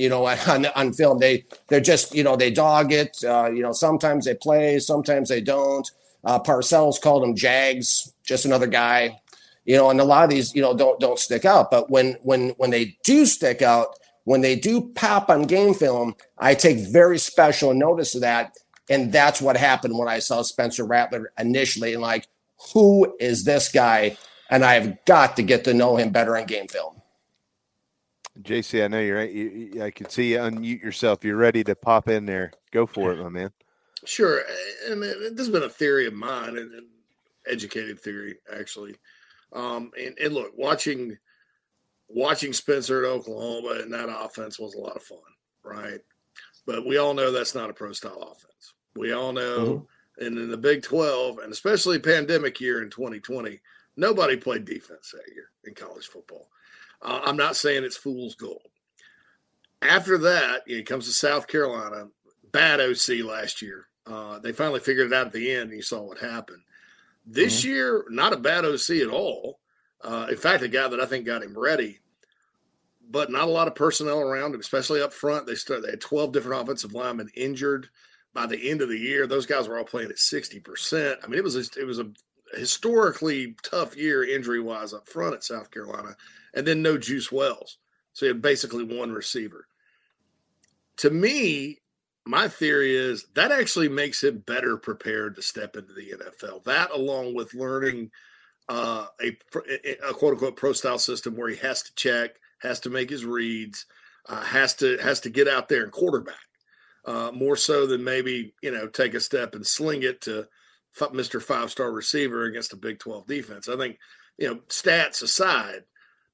[0.00, 1.18] you know, on, on film.
[1.18, 3.22] They they're just you know they dog it.
[3.22, 5.88] Uh, you know, sometimes they play, sometimes they don't.
[6.24, 9.20] Uh, Parcells called them Jags, just another guy.
[9.64, 11.70] You know, and a lot of these you know don't don't stick out.
[11.70, 16.14] But when when when they do stick out, when they do pop on game film,
[16.38, 18.52] I take very special notice of that.
[18.88, 21.92] And that's what happened when I saw Spencer Rattler initially.
[21.92, 22.26] And like,
[22.74, 24.16] who is this guy?
[24.50, 27.00] And I've got to get to know him better on game film.
[28.42, 29.32] JC, I know you're right.
[29.32, 31.24] You, I can see you unmute yourself.
[31.24, 32.52] You're ready to pop in there.
[32.72, 33.52] Go for it, my man.
[34.04, 34.42] Sure.
[34.88, 36.70] And this has been a theory of mine, and
[37.46, 38.96] educated theory actually.
[39.52, 41.16] Um, and, and look, watching
[42.08, 45.18] watching Spencer at Oklahoma and that offense was a lot of fun,
[45.64, 46.00] right?
[46.66, 48.74] but we all know that's not a pro style offense.
[48.94, 49.86] We all know,
[50.18, 50.24] mm-hmm.
[50.24, 53.60] and in the Big 12, and especially pandemic year in 2020,
[53.96, 56.48] nobody played defense that year in college football.
[57.02, 58.68] Uh, I'm not saying it's fool's gold.
[59.82, 62.08] After that, it comes to South Carolina,
[62.52, 63.86] bad OC last year.
[64.06, 66.62] Uh, they finally figured it out at the end, and you saw what happened.
[67.26, 67.70] This mm-hmm.
[67.70, 69.60] year, not a bad OC at all.
[70.02, 72.00] Uh, in fact, a guy that I think got him ready,
[73.08, 75.46] but not a lot of personnel around him, especially up front.
[75.46, 77.88] They started, they had 12 different offensive linemen injured.
[78.32, 81.16] By the end of the year, those guys were all playing at 60%.
[81.22, 82.10] I mean, it was a, it was a
[82.54, 86.16] historically tough year injury wise up front at South Carolina,
[86.54, 87.78] and then no Juice Wells.
[88.12, 89.66] So you had basically one receiver.
[90.98, 91.78] To me,
[92.26, 96.64] my theory is that actually makes him better prepared to step into the NFL.
[96.64, 98.10] That, along with learning
[98.68, 99.36] uh, a,
[100.08, 103.24] a quote unquote pro style system where he has to check, has to make his
[103.24, 103.86] reads,
[104.28, 106.36] uh, has to has to get out there and quarterback
[107.04, 110.46] uh, more so than maybe you know take a step and sling it to
[110.98, 111.42] Mr.
[111.42, 113.68] Five Star receiver against a Big Twelve defense.
[113.68, 113.98] I think
[114.38, 115.84] you know stats aside,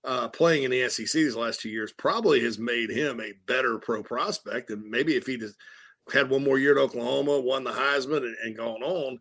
[0.07, 3.79] uh, playing in the SEC these last two years probably has made him a better
[3.79, 4.71] pro prospect.
[4.71, 5.57] And maybe if he just
[6.13, 9.19] had one more year at Oklahoma, won the Heisman, and, and gone on,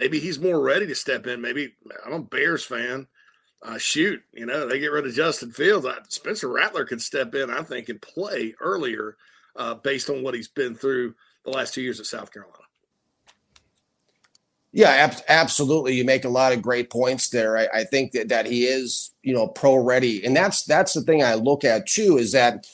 [0.00, 1.42] maybe he's more ready to step in.
[1.42, 3.06] Maybe I'm a Bears fan.
[3.64, 5.86] Uh, shoot, you know, they get rid of Justin Fields.
[5.86, 9.16] I, Spencer Rattler could step in, I think, and play earlier
[9.54, 11.14] uh, based on what he's been through
[11.44, 12.61] the last two years at South Carolina.
[14.72, 15.94] Yeah, ab- absolutely.
[15.94, 17.58] You make a lot of great points there.
[17.58, 21.02] I, I think that, that he is, you know, pro ready, and that's that's the
[21.02, 22.16] thing I look at too.
[22.16, 22.66] Is that,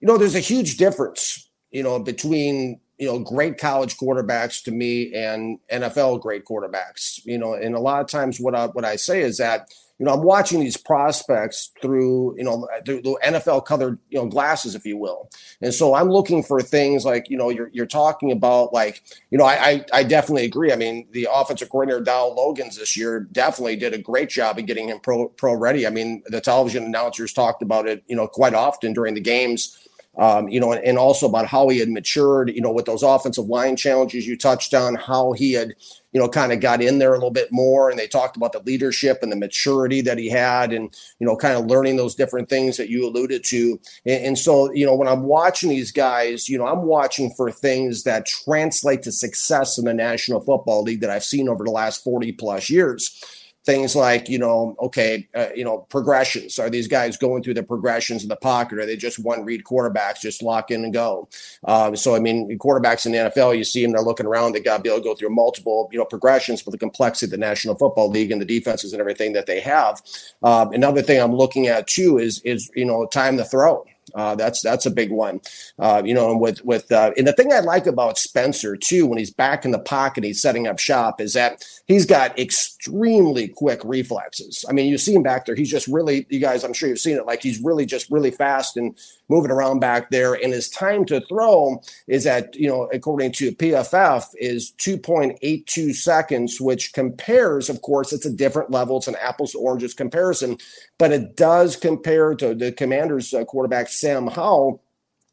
[0.00, 4.70] you know, there's a huge difference, you know, between you know great college quarterbacks to
[4.70, 7.20] me and NFL great quarterbacks.
[7.24, 9.68] You know, and a lot of times what I what I say is that
[9.98, 14.26] you know, I'm watching these prospects through, you know, the, the NFL colored, you know,
[14.26, 15.30] glasses, if you will.
[15.62, 19.38] And so I'm looking for things like, you know, you're, you're talking about like, you
[19.38, 20.70] know, I, I, I definitely agree.
[20.70, 24.66] I mean, the offensive coordinator, Dowell Loggains this year definitely did a great job of
[24.66, 25.86] getting him pro, pro ready.
[25.86, 29.78] I mean, the television announcers talked about it, you know, quite often during the games
[30.18, 33.02] um, you know, and, and, also about how he had matured, you know, with those
[33.02, 35.74] offensive line challenges you touched on, how he had,
[36.16, 37.90] you know, kind of got in there a little bit more.
[37.90, 41.36] And they talked about the leadership and the maturity that he had and, you know,
[41.36, 43.78] kind of learning those different things that you alluded to.
[44.06, 47.52] And, and so, you know, when I'm watching these guys, you know, I'm watching for
[47.52, 51.70] things that translate to success in the National Football League that I've seen over the
[51.70, 53.22] last 40 plus years
[53.66, 56.58] things like you know okay uh, you know progressions.
[56.58, 58.78] Are these guys going through the progressions in the pocket?
[58.78, 61.28] Are they just one read quarterbacks just lock in and go?
[61.64, 64.52] Um, so i mean quarterbacks in the nfl you see them they're looking around.
[64.52, 67.26] They got to be able to go through multiple you know progressions with the complexity
[67.26, 70.00] of the national football league and the defenses and everything that they have.
[70.42, 73.84] Um, another thing i'm looking at too is is you know time to throw
[74.14, 75.40] uh, that's that's a big one,
[75.78, 76.30] uh, you know.
[76.30, 79.64] And with with uh, and the thing I like about Spencer too, when he's back
[79.64, 84.64] in the pocket, he's setting up shop, is that he's got extremely quick reflexes.
[84.68, 86.98] I mean, you see him back there; he's just really, you guys, I'm sure you've
[86.98, 87.26] seen it.
[87.26, 88.96] Like he's really just really fast and
[89.28, 90.34] moving around back there.
[90.34, 96.60] And his time to throw is at you know, according to PFF, is 2.82 seconds,
[96.60, 98.98] which compares, of course, it's a different level.
[98.98, 100.58] It's an apples to oranges comparison,
[100.98, 104.82] but it does compare to the Commanders' uh, quarterback Sam Howell,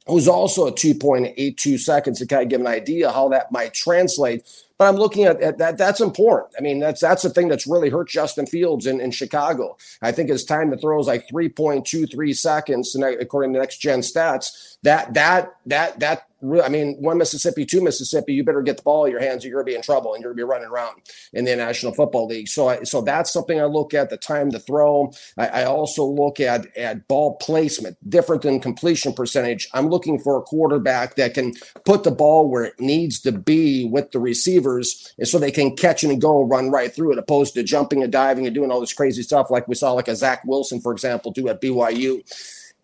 [0.08, 4.44] who's also at 2.82 seconds to kind of give an idea how that might translate.
[4.78, 5.78] But I'm looking at, at, that.
[5.78, 6.54] That's important.
[6.58, 9.78] I mean, that's that's the thing that's really hurt Justin Fields in, in Chicago.
[10.02, 14.73] I think his time to throw is like 3.23 seconds, according to Next Gen Stats,
[14.84, 16.28] that that that that
[16.62, 19.48] I mean, one Mississippi, two Mississippi, you better get the ball in your hands or
[19.48, 21.02] you're going to be in trouble and you're going to be running around
[21.32, 22.50] in the National Football League.
[22.50, 25.14] So, I, so that's something I look at the time to throw.
[25.38, 29.70] I, I, also look at, at ball placement, different than completion percentage.
[29.74, 31.54] I'm looking for a quarterback that can
[31.86, 35.78] put the ball where it needs to be with the receivers and so they can
[35.78, 38.82] catch and go run right through it, opposed to jumping and diving and doing all
[38.82, 42.22] this crazy stuff like we saw like a Zach Wilson, for example, do at BYU.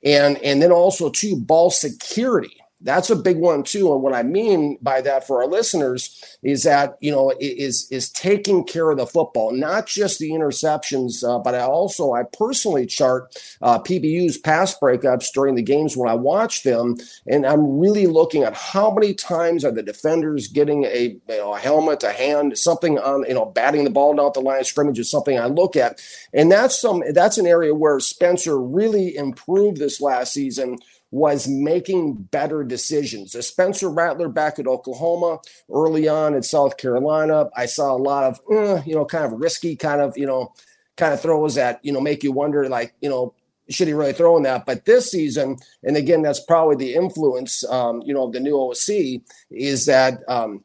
[0.03, 3.91] And, and then also too ball security that's a big one too.
[3.91, 8.09] And what i mean by that for our listeners is that you know is is
[8.09, 12.85] taking care of the football not just the interceptions uh, but i also i personally
[12.85, 16.95] chart uh, pbu's pass breakups during the games when i watch them.
[17.27, 21.53] And i'm really looking at how many times are the defenders getting a, you know,
[21.53, 24.67] a helmet a hand something on you know batting the ball down the line of
[24.67, 26.01] scrimmage is something i look at.
[26.33, 30.77] And that's some that's an area where spencer really improved this last season
[31.11, 33.31] was making better decisions.
[33.31, 35.39] The Spencer Rattler back at Oklahoma
[35.73, 39.39] early on in South Carolina, I saw a lot of, uh, you know, kind of
[39.39, 40.53] risky kind of, you know,
[40.97, 43.33] kind of throws that, you know, make you wonder like, you know,
[43.69, 44.65] should he really throw in that?
[44.65, 48.59] But this season, and again, that's probably the influence, um, you know, of the new
[48.59, 49.21] OC
[49.51, 50.63] is that um,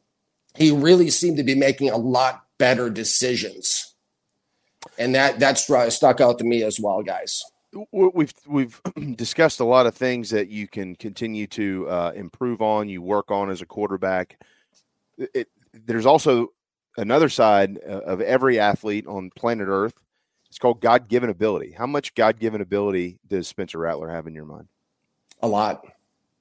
[0.56, 3.94] he really seemed to be making a lot better decisions,
[4.98, 5.64] and that that's
[5.94, 7.44] stuck out to me as well, guys.
[7.90, 8.80] We've we've
[9.16, 13.30] discussed a lot of things that you can continue to uh, improve on, you work
[13.30, 14.40] on as a quarterback.
[15.18, 16.52] It, there's also
[16.96, 19.94] another side uh, of every athlete on planet Earth
[20.54, 21.72] it's called God given ability.
[21.72, 24.68] How much God given ability does Spencer Rattler have in your mind?
[25.42, 25.84] A lot.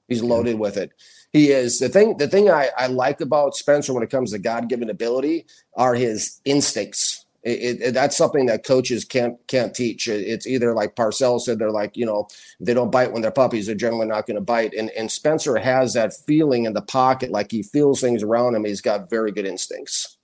[0.06, 0.92] He's loaded with it.
[1.32, 2.16] He is the thing.
[2.16, 5.46] The thing I, I like about Spencer when it comes to God given ability
[5.76, 7.23] are his instincts.
[7.44, 10.08] It, it, that's something that coaches can't can't teach.
[10.08, 12.26] It's either like Parcells said, they're like you know
[12.58, 13.66] they don't bite when they're puppies.
[13.66, 14.72] They're generally not going to bite.
[14.72, 18.64] And and Spencer has that feeling in the pocket, like he feels things around him.
[18.64, 20.16] He's got very good instincts.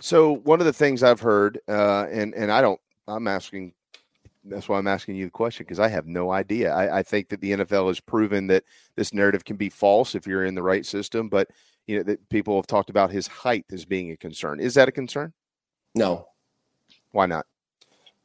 [0.00, 3.74] So one of the things I've heard, uh, and and I don't I'm asking.
[4.44, 6.72] That's why I'm asking you the question because I have no idea.
[6.72, 8.64] I, I, think that the NFL has proven that
[8.96, 11.28] this narrative can be false if you're in the right system.
[11.28, 11.50] But
[11.86, 14.60] you know, that people have talked about his height as being a concern.
[14.60, 15.34] Is that a concern?
[15.94, 16.28] No.
[17.12, 17.46] Why not?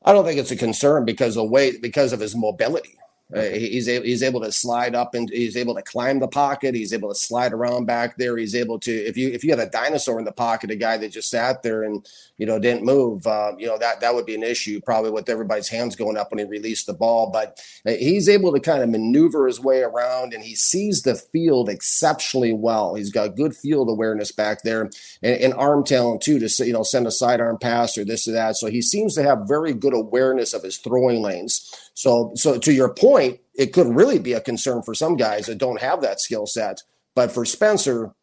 [0.04, 2.98] I don't think it's a concern because of weight, because of his mobility.
[3.36, 6.76] Uh, he's able, he's able to slide up and he's able to climb the pocket.
[6.76, 8.38] He's able to slide around back there.
[8.38, 10.98] He's able to if you if you had a dinosaur in the pocket, a guy
[10.98, 12.08] that just sat there and
[12.38, 15.30] you know didn't move, uh, you know that that would be an issue probably with
[15.30, 17.32] everybody's hands going up when he released the ball.
[17.32, 21.16] But uh, he's able to kind of maneuver his way around and he sees the
[21.16, 22.94] field exceptionally well.
[22.94, 26.84] He's got good field awareness back there and, and arm talent too to you know
[26.84, 28.58] send a sidearm pass or this or that.
[28.58, 31.92] So he seems to have very good awareness of his throwing lanes.
[31.94, 35.58] So, so to your point, it could really be a concern for some guys that
[35.58, 36.82] don't have that skill set.
[37.16, 38.14] But for Spencer,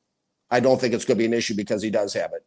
[0.51, 2.45] I don't think it's going to be an issue because he does have it.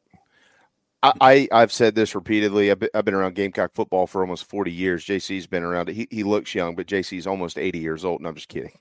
[1.03, 2.71] I, I have said this repeatedly.
[2.71, 5.05] I've been, around Gamecock football for almost forty years.
[5.05, 5.89] JC's been around.
[5.89, 8.21] He he looks young, but JC's almost eighty years old.
[8.21, 8.71] And I'm just kidding.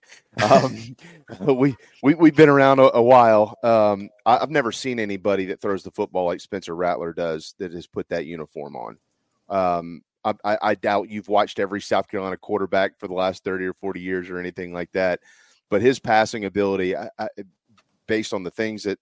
[0.49, 0.97] Um,
[1.57, 3.59] we we we've been around a, a while.
[3.65, 7.73] Um, I, have never seen anybody that throws the football like Spencer Rattler does that
[7.73, 8.99] has put that uniform on.
[9.49, 13.75] Um, I, I, doubt you've watched every South Carolina quarterback for the last 30 or
[13.75, 15.21] 40 years or anything like that.
[15.69, 17.29] But his passing ability, I, I,
[18.07, 18.99] based on the things that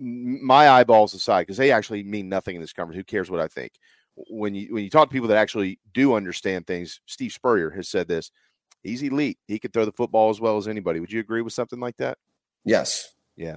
[0.00, 3.00] my eyeballs aside, because they actually mean nothing in this conversation.
[3.00, 3.72] Who cares what I think?
[4.28, 7.88] When you when you talk to people that actually do understand things, Steve Spurrier has
[7.88, 8.30] said this.
[8.82, 9.38] He's elite.
[9.46, 11.00] He could throw the football as well as anybody.
[11.00, 12.18] Would you agree with something like that?
[12.64, 13.14] Yes.
[13.36, 13.56] Yeah.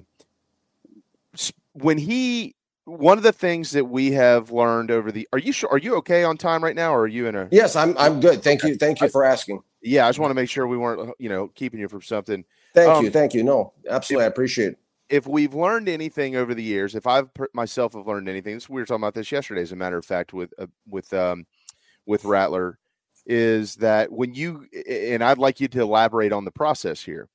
[1.72, 5.70] When he one of the things that we have learned over the are you sure
[5.70, 8.20] are you okay on time right now or are you in a yes i'm i'm
[8.20, 8.44] good.
[8.44, 9.62] Thank you thank you for asking.
[9.82, 12.44] Yeah i just want to make sure we weren't you know keeping you from something.
[12.74, 13.44] Thank um, you thank you.
[13.44, 14.78] No absolutely if, i appreciate it.
[15.10, 18.82] if we've learned anything over the years if i've myself have learned anything this, we
[18.82, 21.46] were talking about this yesterday as a matter of fact with uh, with um
[22.06, 22.78] with rattler
[23.26, 27.30] is that when you and i'd like you to elaborate on the process here.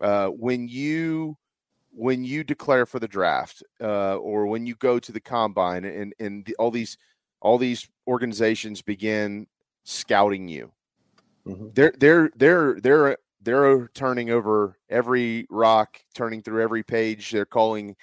[0.00, 1.38] Uh when you
[1.92, 6.14] when you declare for the draft uh, or when you go to the combine and
[6.18, 6.96] and the, all these
[7.40, 9.46] all these organizations begin
[9.84, 10.72] scouting you.
[11.46, 11.68] Mm-hmm.
[11.74, 17.30] they're they're they're they're they're turning over every rock turning through every page.
[17.30, 17.96] They're calling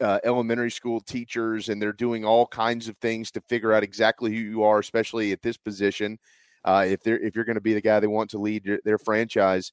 [0.00, 4.32] uh, elementary school teachers and they're doing all kinds of things to figure out exactly
[4.32, 6.18] who you are especially at this position.
[6.64, 8.80] Uh, if they're if you're going to be the guy they want to lead their,
[8.84, 9.72] their franchise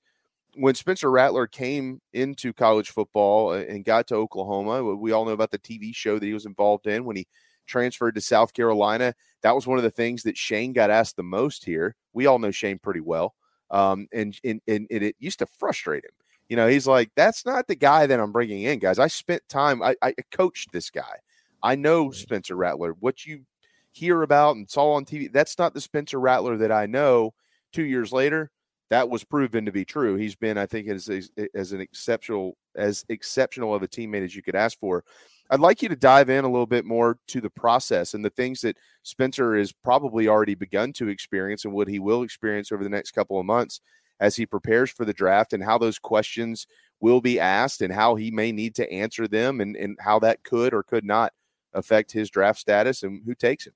[0.55, 5.31] when Spencer Rattler came into college football uh, and got to Oklahoma, we all know
[5.31, 7.27] about the TV show that he was involved in when he
[7.67, 9.13] transferred to South Carolina.
[9.43, 11.95] That was one of the things that Shane got asked the most here.
[12.13, 13.35] We all know Shane pretty well.
[13.71, 16.11] Um, and, and, and it used to frustrate him.
[16.49, 18.97] You know, he's like, that's not the guy that I'm bringing in, guys.
[18.97, 21.19] I spent time, I, I coached this guy.
[21.61, 22.95] I know Spencer Rattler.
[22.99, 23.45] What you
[23.91, 27.33] hear about and saw on TV, that's not the Spencer Rattler that I know.
[27.71, 28.49] Two years later,
[28.89, 30.15] that was proven to be true.
[30.15, 31.09] He's been, I think, as
[31.53, 35.03] as an exceptional as exceptional of a teammate as you could ask for.
[35.51, 38.29] I'd like you to dive in a little bit more to the process and the
[38.29, 42.83] things that Spencer has probably already begun to experience and what he will experience over
[42.83, 43.81] the next couple of months
[44.19, 46.67] as he prepares for the draft and how those questions
[46.99, 50.43] will be asked and how he may need to answer them and, and how that
[50.43, 51.33] could or could not
[51.73, 53.73] affect his draft status and who takes him.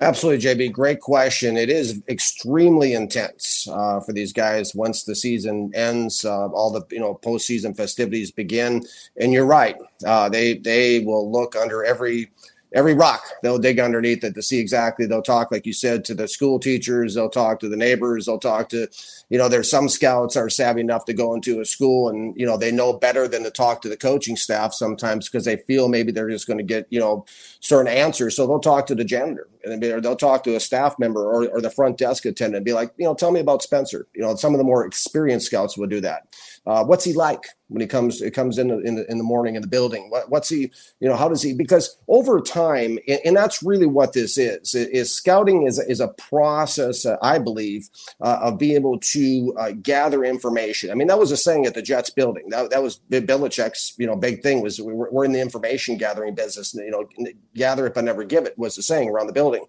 [0.00, 0.72] Absolutely, JB.
[0.72, 1.56] Great question.
[1.56, 6.24] It is extremely intense uh, for these guys once the season ends.
[6.24, 8.84] Uh, all the you know postseason festivities begin,
[9.16, 9.76] and you're right.
[10.06, 12.30] Uh, they they will look under every
[12.74, 16.14] every rock they'll dig underneath it to see exactly they'll talk like you said to
[16.14, 18.86] the school teachers they'll talk to the neighbors they'll talk to
[19.30, 22.44] you know there's some scouts are savvy enough to go into a school and you
[22.44, 25.88] know they know better than to talk to the coaching staff sometimes because they feel
[25.88, 27.24] maybe they're just going to get you know
[27.60, 31.22] certain answers so they'll talk to the janitor and they'll talk to a staff member
[31.22, 34.06] or, or the front desk attendant and be like, you know, tell me about Spencer.
[34.14, 36.28] You know, some of the more experienced scouts would do that.
[36.68, 38.20] Uh, what's he like when he comes?
[38.20, 40.10] It comes in the, in the in the morning in the building.
[40.10, 40.70] What, what's he?
[41.00, 41.54] You know, how does he?
[41.54, 44.74] Because over time, and, and that's really what this is.
[44.74, 47.88] Is scouting is is a process, uh, I believe,
[48.20, 50.90] uh, of being able to uh, gather information.
[50.90, 52.50] I mean, that was a saying at the Jets building.
[52.50, 56.34] That that was Belichick's you know big thing was we we're in the information gathering
[56.34, 56.74] business.
[56.74, 57.06] You know,
[57.54, 59.66] gather it but never give it was the saying around the building building.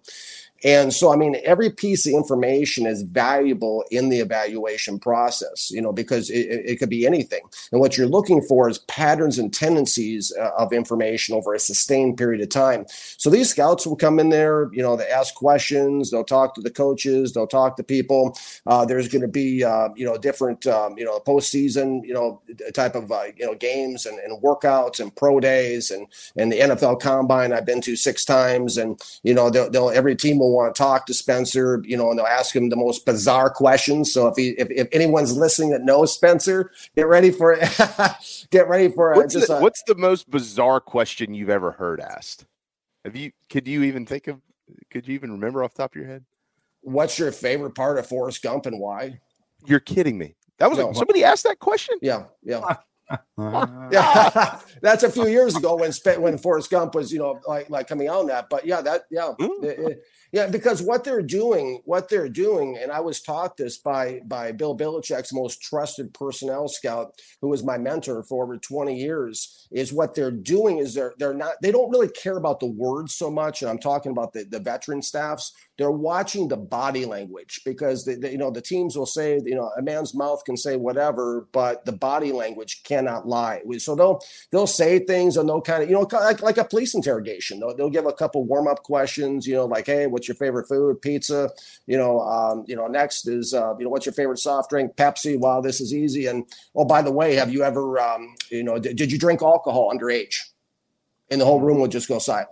[0.62, 5.80] And so, I mean, every piece of information is valuable in the evaluation process, you
[5.80, 7.40] know, because it, it could be anything.
[7.72, 12.18] And what you're looking for is patterns and tendencies uh, of information over a sustained
[12.18, 12.84] period of time.
[13.16, 16.60] So these scouts will come in there, you know, they ask questions, they'll talk to
[16.60, 18.36] the coaches, they'll talk to people.
[18.66, 22.42] Uh, there's going to be, uh, you know, different, um, you know, postseason, you know,
[22.74, 26.06] type of, uh, you know, games and, and workouts and pro days and,
[26.36, 28.76] and the NFL combine I've been to six times.
[28.76, 32.10] And, you know, they'll, they'll every team will want to talk to Spencer, you know,
[32.10, 34.12] and they'll ask him the most bizarre questions.
[34.12, 37.68] So if he, if, if anyone's listening that knows Spencer, get ready for it.
[38.50, 39.16] get ready for it.
[39.16, 42.46] What's, Just the, a- what's the most bizarre question you've ever heard asked?
[43.04, 43.32] Have you?
[43.48, 44.40] Could you even think of?
[44.90, 46.24] Could you even remember off the top of your head?
[46.82, 49.20] what's your favorite part of Forrest Gump and why?
[49.66, 50.34] You're kidding me.
[50.58, 50.92] That was No.
[50.94, 51.96] somebody asked that question.
[52.00, 52.76] Yeah, yeah.
[53.38, 57.68] yeah, that's a few years ago when Spe- when Forrest Gump was, you know, like
[57.70, 58.48] like coming out on that.
[58.48, 59.32] But yeah, that yeah.
[59.40, 59.64] Mm.
[59.64, 60.02] It- it-
[60.32, 64.52] yeah, because what they're doing, what they're doing, and I was taught this by by
[64.52, 69.92] Bill Belichick's most trusted personnel scout, who was my mentor for over twenty years, is
[69.92, 73.30] what they're doing is they're they're not they don't really care about the words so
[73.30, 75.52] much, and I'm talking about the the veteran staffs.
[75.80, 79.54] They're watching the body language because the, the, you know the teams will say you
[79.54, 83.62] know a man's mouth can say whatever, but the body language cannot lie.
[83.78, 84.20] So they'll
[84.52, 87.60] they'll say things and they'll kind of you know like, like a police interrogation.
[87.60, 89.46] They'll, they'll give a couple warm up questions.
[89.46, 91.00] You know like hey, what's your favorite food?
[91.00, 91.48] Pizza.
[91.86, 94.96] You know um, you know next is uh, you know what's your favorite soft drink?
[94.96, 95.38] Pepsi.
[95.38, 96.26] Wow, this is easy.
[96.26, 96.44] And
[96.74, 99.90] oh by the way, have you ever um, you know did, did you drink alcohol
[99.90, 100.40] underage?
[101.30, 102.50] And the whole room would just go silent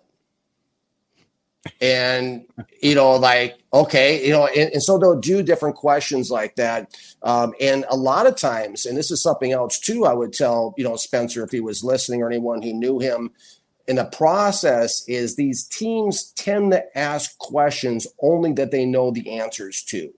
[1.81, 2.45] and
[2.81, 6.95] you know like okay you know and, and so they'll do different questions like that.
[7.23, 10.74] Um, and a lot of times and this is something else too i would tell
[10.77, 13.31] you know spencer if he was listening or anyone who knew him
[13.89, 19.40] in the process is these teams tend to ask questions only that they know the
[19.40, 20.12] answers to.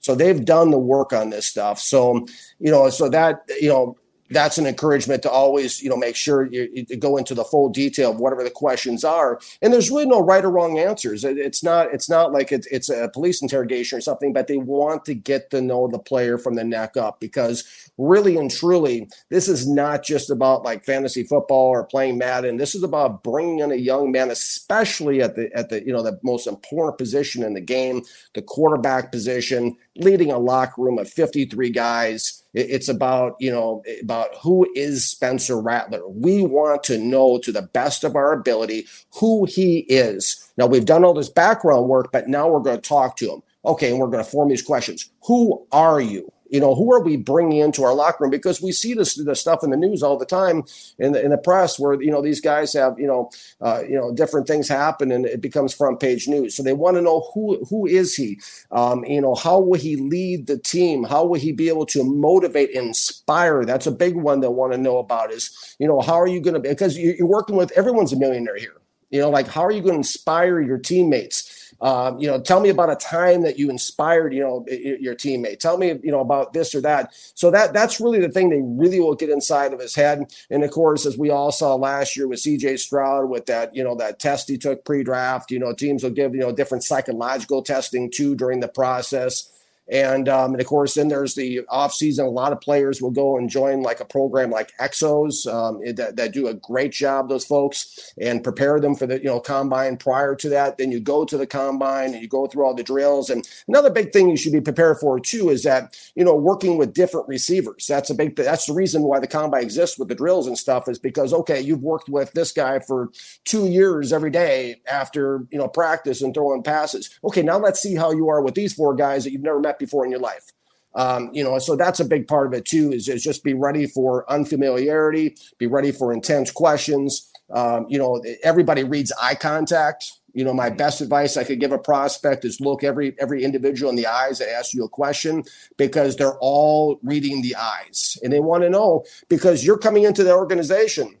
[0.00, 1.78] So they've done the work on this stuff.
[1.78, 2.26] So
[2.60, 3.96] you know so that you know
[4.32, 7.68] that's an encouragement to always, you know, make sure you, you go into the full
[7.68, 9.40] detail of whatever the questions are.
[9.60, 11.24] And there's really no right or wrong answers.
[11.24, 11.92] It- It's not.
[11.92, 14.32] It's not like it's, it's a police interrogation or something.
[14.32, 17.64] But they want to get to know the player from the neck up because
[17.98, 22.56] really and truly, this is not just about like fantasy football or playing Madden.
[22.56, 26.02] This is about bringing in a young man, especially at the at the you know
[26.02, 28.02] the most important position in the game,
[28.34, 32.42] the quarterback position, leading a locker room of 53 guys.
[32.54, 36.06] It's about, you know, about who is Spencer Rattler.
[36.06, 40.50] We want to know to the best of our ability who he is.
[40.58, 43.42] Now, we've done all this background work, but now we're going to talk to him.
[43.64, 45.08] Okay, and we're going to form these questions.
[45.26, 46.31] Who are you?
[46.52, 48.30] You know, who are we bringing into our locker room?
[48.30, 50.64] Because we see this the stuff in the news all the time
[50.98, 53.30] in the in the press where you know these guys have you know
[53.62, 56.54] uh, you know different things happen and it becomes front page news.
[56.54, 58.38] So they want to know who who is he?
[58.70, 61.04] Um, you know, how will he lead the team?
[61.04, 63.64] How will he be able to motivate, inspire?
[63.64, 65.32] That's a big one they want to know about.
[65.32, 66.60] Is you know how are you going to?
[66.60, 68.76] Because you're working with everyone's a millionaire here.
[69.10, 71.61] You know, like how are you going to inspire your teammates?
[71.82, 75.58] Um, you know, tell me about a time that you inspired, you know, your teammate.
[75.58, 77.12] Tell me, you know, about this or that.
[77.34, 80.32] So that that's really the thing they really will get inside of his head.
[80.48, 83.82] And of course, as we all saw last year with CJ Stroud, with that, you
[83.82, 87.62] know, that test he took pre-draft, you know, teams will give you know different psychological
[87.62, 89.51] testing too during the process.
[89.90, 92.24] And, um, and of course, then there's the offseason.
[92.24, 96.16] A lot of players will go and join like a program like Exos um, that,
[96.16, 99.96] that do a great job, those folks, and prepare them for the you know combine
[99.96, 100.78] prior to that.
[100.78, 103.28] Then you go to the combine and you go through all the drills.
[103.28, 106.78] And another big thing you should be prepared for too is that you know working
[106.78, 107.86] with different receivers.
[107.86, 108.36] That's a big.
[108.36, 111.60] That's the reason why the combine exists with the drills and stuff is because okay,
[111.60, 113.10] you've worked with this guy for
[113.44, 117.18] two years every day after you know practice and throwing passes.
[117.24, 119.71] Okay, now let's see how you are with these four guys that you've never met
[119.78, 120.52] before in your life.
[120.94, 122.92] Um, you know, so that's a big part of it too.
[122.92, 127.30] Is, is just be ready for unfamiliarity, be ready for intense questions.
[127.50, 130.12] Um, you know, everybody reads eye contact.
[130.34, 133.90] You know, my best advice I could give a prospect is look every every individual
[133.90, 135.44] in the eyes that asks you a question
[135.76, 140.24] because they're all reading the eyes and they want to know because you're coming into
[140.24, 141.16] the organization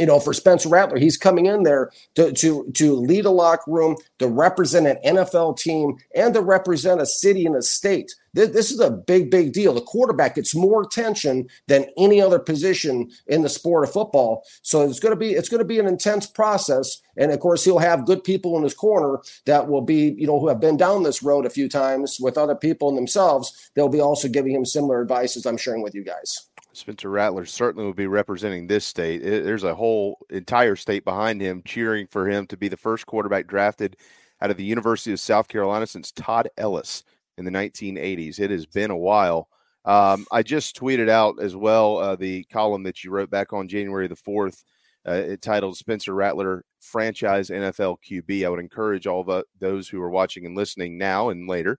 [0.00, 3.70] you know, for Spencer Rattler, he's coming in there to to to lead a locker
[3.70, 8.14] room, to represent an NFL team, and to represent a city and a state.
[8.32, 9.74] This, is a big, big deal.
[9.74, 14.44] The quarterback gets more attention than any other position in the sport of football.
[14.62, 17.64] So it's going to be it's going to be an intense process, and of course,
[17.64, 20.76] he'll have good people in his corner that will be, you know, who have been
[20.76, 23.70] down this road a few times with other people and themselves.
[23.74, 26.48] They'll be also giving him similar advice as I'm sharing with you guys.
[26.80, 29.18] Spencer Rattler certainly will be representing this state.
[29.22, 33.46] There's a whole entire state behind him cheering for him to be the first quarterback
[33.46, 33.96] drafted
[34.40, 37.04] out of the University of South Carolina since Todd Ellis
[37.36, 38.40] in the 1980s.
[38.40, 39.48] It has been a while.
[39.84, 43.68] Um, I just tweeted out as well uh, the column that you wrote back on
[43.68, 44.64] January the 4th,
[45.06, 48.44] uh, titled Spencer Rattler Franchise NFL QB.
[48.44, 51.78] I would encourage all the, those who are watching and listening now and later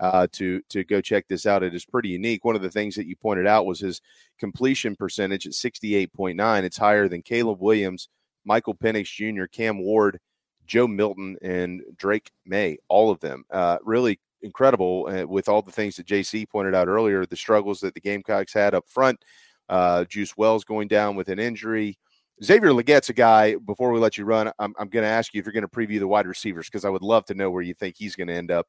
[0.00, 1.62] uh, to to go check this out.
[1.62, 2.44] It is pretty unique.
[2.44, 4.00] One of the things that you pointed out was his
[4.38, 6.62] completion percentage at 68.9.
[6.64, 8.08] It's higher than Caleb Williams,
[8.44, 10.18] Michael Penix Jr., Cam Ward,
[10.66, 12.78] Joe Milton, and Drake Maye.
[12.88, 16.88] All of them uh, really incredible uh, with all the things that JC pointed out
[16.88, 17.26] earlier.
[17.26, 19.22] The struggles that the Gamecocks had up front.
[19.68, 21.98] Uh, Juice Wells going down with an injury.
[22.42, 23.54] Xavier Legette's a guy.
[23.56, 25.68] Before we let you run, I'm, I'm going to ask you if you're going to
[25.68, 28.28] preview the wide receivers because I would love to know where you think he's going
[28.28, 28.66] to end up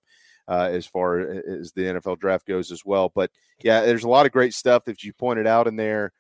[0.48, 3.12] uh, as far as the NFL draft goes as well.
[3.14, 3.32] But
[3.64, 6.12] yeah, there's a lot of great stuff that you pointed out in there.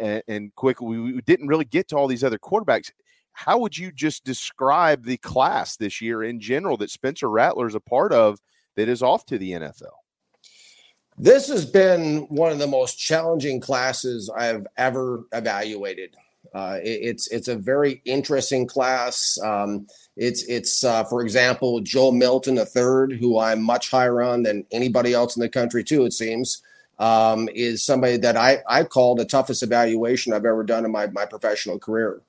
[0.00, 2.90] And, and quickly, we didn't really get to all these other quarterbacks.
[3.32, 7.76] How would you just describe the class this year in general that Spencer Rattler is
[7.76, 8.40] a part of
[8.74, 9.94] that is off to the NFL?
[11.16, 16.14] This has been one of the most challenging classes I've ever evaluated.
[16.54, 19.38] Uh, it, it's it's a very interesting class.
[19.42, 19.86] Um,
[20.18, 25.14] it's it's uh, for example Joe Milton III, who I'm much higher on than anybody
[25.14, 26.04] else in the country too.
[26.04, 26.60] It seems
[26.98, 31.06] um, is somebody that I I call the toughest evaluation I've ever done in my
[31.06, 32.20] my professional career.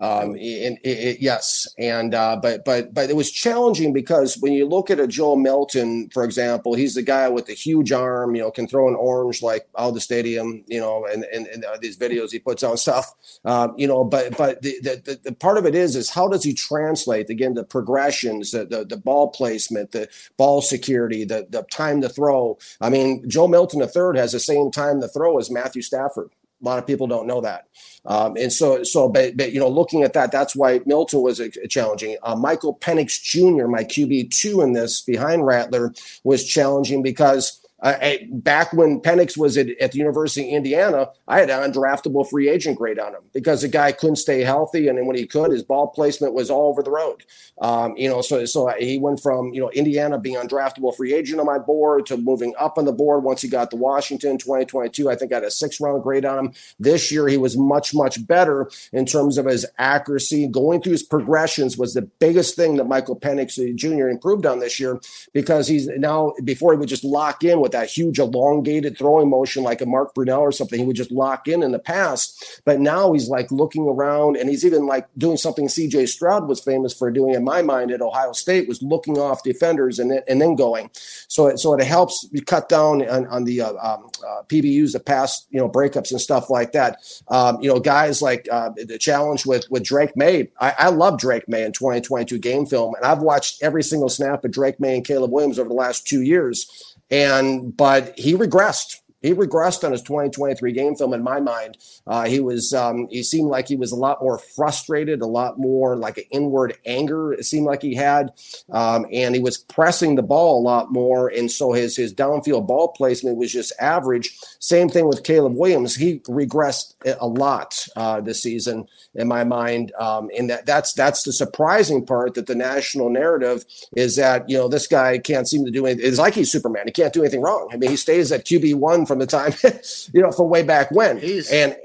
[0.00, 4.66] Um, it, it, yes, and uh, but but but it was challenging because when you
[4.66, 8.40] look at a Joel Milton, for example, he's the guy with the huge arm, you
[8.40, 11.76] know, can throw an orange like out the stadium, you know, and and, and uh,
[11.82, 13.12] these videos he puts on stuff,
[13.44, 14.02] um, you know.
[14.02, 17.52] But but the, the the part of it is is how does he translate again
[17.52, 20.08] the progressions, the the, the ball placement, the
[20.38, 22.58] ball security, the the time to throw.
[22.80, 26.30] I mean, Joe Milton III has the same time to throw as Matthew Stafford.
[26.60, 27.68] A lot of people don't know that.
[28.04, 31.40] Um, and so, so, but, but, you know, looking at that, that's why Milton was
[31.40, 32.16] a, a challenging.
[32.22, 38.14] Uh, Michael Penix Jr., my QB two in this behind Rattler, was challenging because uh,
[38.30, 42.48] back when Penix was at, at, the University of Indiana, I had an undraftable free
[42.48, 45.50] agent grade on him because the guy couldn't stay healthy, and then when he could,
[45.50, 47.24] his ball placement was all over the road.
[47.60, 51.40] Um, you know, so so he went from you know Indiana being undraftable free agent
[51.40, 55.08] on my board to moving up on the board once he got to Washington 2022.
[55.08, 56.52] I think I had a six round grade on him.
[56.78, 60.46] This year, he was much much better in terms of his accuracy.
[60.46, 64.08] Going through his progressions was the biggest thing that Michael Penix Jr.
[64.08, 65.00] improved on this year
[65.32, 69.30] because he's now before he would just lock in with with that huge elongated throwing
[69.30, 70.78] motion like a Mark Brunell or something.
[70.78, 74.48] He would just lock in in the past, but now he's like looking around and
[74.48, 78.02] he's even like doing something CJ Stroud was famous for doing in my mind at
[78.02, 80.90] Ohio State was looking off defenders and then, and then going.
[81.28, 85.00] So it, so it helps cut down on, on the uh, um, uh, PBUs, the
[85.00, 86.98] past you know breakups and stuff like that.
[87.28, 90.50] Um, you know, guys like uh, the challenge with with Drake Maye.
[90.60, 94.44] I, I love Drake Maye in 2022 game film, and I've watched every single snap
[94.44, 96.89] of Drake Maye and Caleb Williams over the last two years.
[97.10, 101.78] And but he regressed he regressed on his 2023 game film in my mind.
[102.06, 105.58] Uh, he was um, he seemed like he was a lot more frustrated, a lot
[105.58, 107.32] more like an inward anger.
[107.32, 108.32] It seemed like he had,
[108.70, 112.66] um, and he was pressing the ball a lot more, and so his his downfield
[112.66, 114.36] ball placement was just average.
[114.58, 115.94] Same thing with Caleb Williams.
[115.94, 121.24] He regressed a lot uh, this season in my mind, um, and that that's that's
[121.24, 123.64] the surprising part that the national narrative
[123.96, 126.06] is that you know this guy can't seem to do anything.
[126.06, 126.86] It's like he's Superman.
[126.86, 127.68] He can't do anything wrong.
[127.72, 129.52] I mean, he stays at QB one from the time,
[130.12, 131.18] you know, from way back when.
[131.18, 131.76] He's and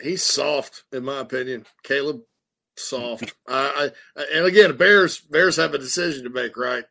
[0.00, 1.66] he's soft, in my opinion.
[1.82, 2.20] Caleb,
[2.76, 3.34] soft.
[3.48, 6.84] I, I and again, Bears Bears have a decision to make, right?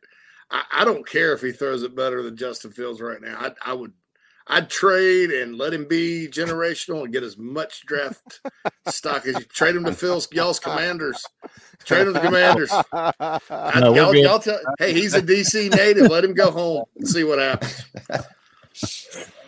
[0.50, 3.38] I, I, don't care if he throws it better than Justin Fields right now.
[3.38, 3.94] I, I would.
[4.46, 8.40] I'd trade and let him be generational and get as much draft
[8.88, 11.24] stock as you trade him to Phil's y'all's commanders.
[11.84, 12.70] Trade him to commanders.
[13.80, 16.10] No, y'all, y'all tell, hey, he's a DC native.
[16.10, 17.84] Let him go home and see what happens.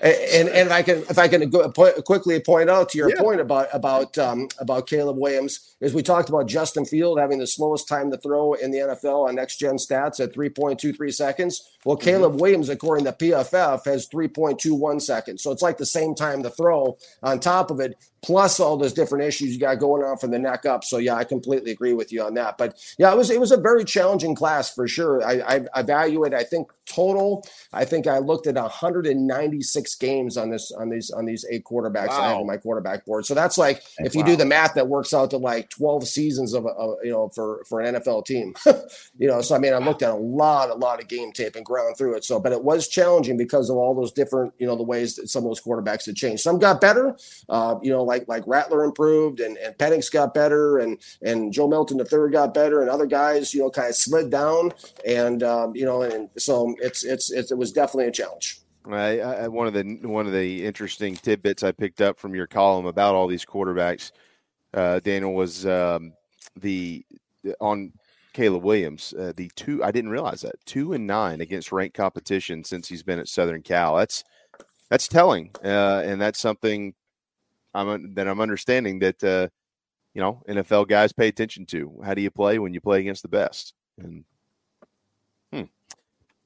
[0.02, 3.10] And and if I can if I can go, point, quickly point out to your
[3.10, 3.20] Yeah.
[3.22, 7.46] point about about um, about Caleb Williams is we talked about Justin Field having the
[7.46, 11.68] slowest time to throw in the NFL on next gen stats at 3.23 seconds.
[11.84, 12.04] Well, Mm-hmm.
[12.04, 15.42] Caleb Williams, according to PFF, has 3.21 seconds.
[15.42, 18.92] So it's like the same time to throw on top of it, plus all those
[18.92, 20.84] different issues you got going on from the neck up.
[20.84, 22.56] So yeah, I completely agree with you on that.
[22.58, 25.24] But yeah, it was it was a very challenging class for sure.
[25.24, 25.40] I,
[25.74, 26.34] I evaluate.
[26.34, 27.44] I think total.
[27.72, 32.10] I think I looked at 196 games on this on these on these eight quarterbacks
[32.10, 32.40] I have Wow.
[32.40, 33.26] on my quarterback board.
[33.26, 36.54] So that's like if you do the math, that works out to like 12 seasons
[36.54, 38.54] of, of you know for for an NFL team.
[39.18, 41.56] you know, so I mean, I looked at a lot a lot of game tape
[41.56, 42.24] and ground through it.
[42.24, 45.28] So, but it was challenging because of all those different you know the ways that
[45.28, 46.42] some of those quarterbacks had changed.
[46.42, 47.16] Some got better.
[47.48, 51.68] Uh, you know, like like Rattler improved and and Penix got better and and Joe
[51.68, 54.72] Milton the third got better and other guys you know kind of slid down
[55.06, 58.61] and um, you know and so it's it's, it's it was definitely a challenge.
[58.86, 62.46] I, I, one of the one of the interesting tidbits I picked up from your
[62.46, 64.12] column about all these quarterbacks,
[64.74, 66.12] uh, Daniel, was um,
[66.56, 67.04] the
[67.60, 67.92] on
[68.32, 69.14] Caleb Williams.
[69.16, 73.02] Uh, the two I didn't realize that two and nine against ranked competition since he's
[73.02, 73.96] been at Southern Cal.
[73.96, 74.24] That's
[74.88, 76.94] that's telling, uh, and that's something
[77.74, 79.48] I'm that I'm understanding that uh,
[80.14, 82.00] you know NFL guys pay attention to.
[82.04, 83.74] How do you play when you play against the best?
[83.98, 84.24] And
[85.52, 85.62] hmm,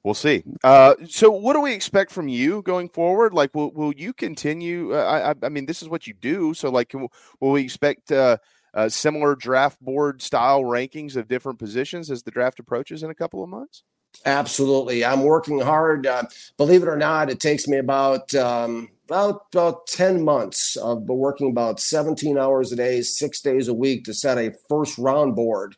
[0.07, 0.41] we'll see.
[0.63, 3.33] Uh, so, what do we expect from you going forward?
[3.33, 4.95] Like, will will you continue?
[4.95, 6.53] Uh, I, I mean, this is what you do.
[6.53, 7.07] So, like, can,
[7.41, 8.37] will we expect uh,
[8.73, 13.15] uh, similar draft board style rankings of different positions as the draft approaches in a
[13.15, 13.83] couple of months?
[14.25, 15.03] Absolutely.
[15.03, 16.07] I'm working hard.
[16.07, 16.23] Uh,
[16.55, 21.51] believe it or not, it takes me about um, about about 10 months of working
[21.51, 25.75] about 17 hours a day, six days a week to set a first round board.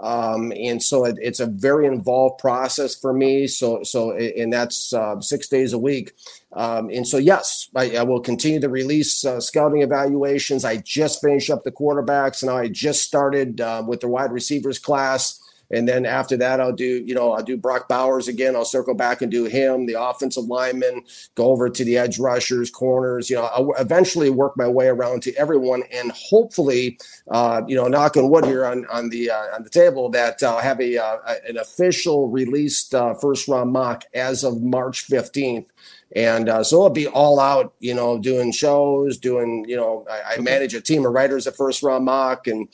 [0.00, 3.46] Um, and so it, it's a very involved process for me.
[3.46, 6.12] So, so, and that's uh, six days a week.
[6.52, 10.64] Um, and so, yes, I, I will continue to release uh, scouting evaluations.
[10.64, 14.78] I just finished up the quarterbacks, and I just started uh, with the wide receivers
[14.78, 15.40] class.
[15.70, 18.56] And then after that, I'll do, you know, I'll do Brock Bowers again.
[18.56, 21.04] I'll circle back and do him, the offensive lineman,
[21.34, 23.28] go over to the edge rushers, corners.
[23.28, 26.98] You know, I'll eventually work my way around to everyone, and hopefully,
[27.30, 30.42] uh, you know, knock on wood here on on the uh, on the table that
[30.42, 35.70] I'll have a, uh, an official released uh, first round mock as of March fifteenth.
[36.16, 40.36] And uh, so it'll be all out, you know, doing shows, doing, you know, I,
[40.36, 42.66] I manage a team of writers at first round mock and,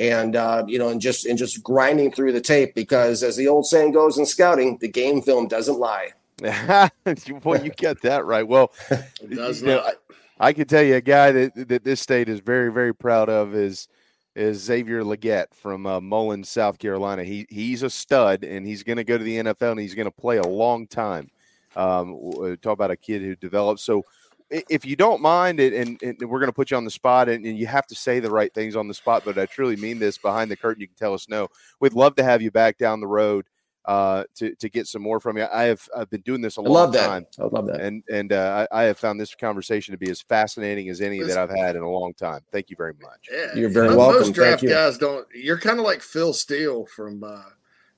[0.00, 3.46] and, uh, you know, and just, and just grinding through the tape because as the
[3.46, 6.10] old saying goes in scouting, the game film doesn't lie.
[7.44, 8.46] well, you get that right.
[8.46, 9.94] Well, It does you know, not.
[10.40, 13.28] I, I can tell you a guy that that this state is very very proud
[13.28, 13.88] of is
[14.34, 17.24] is Xavier Legette from uh, Mullins, South Carolina.
[17.24, 20.06] He he's a stud, and he's going to go to the NFL, and he's going
[20.06, 21.30] to play a long time.
[21.76, 23.80] Um, talk about a kid who developed.
[23.80, 24.04] So,
[24.50, 27.28] if you don't mind, it, and, and we're going to put you on the spot,
[27.28, 29.76] and, and you have to say the right things on the spot, but I truly
[29.76, 30.18] mean this.
[30.18, 31.48] Behind the curtain, you can tell us no.
[31.78, 33.46] We'd love to have you back down the road
[33.84, 35.46] uh, to to get some more from you.
[35.52, 37.06] I have I've been doing this a I long love that.
[37.06, 37.26] time.
[37.38, 37.80] I love that.
[37.80, 41.22] And and uh, I, I have found this conversation to be as fascinating as any
[41.22, 42.40] that I've had in a long time.
[42.52, 43.28] Thank you very much.
[43.32, 44.16] Yeah, You're very welcome.
[44.16, 44.68] Most Thank draft you.
[44.68, 45.26] guys don't.
[45.34, 47.42] You're kind of like Phil Steele from, uh,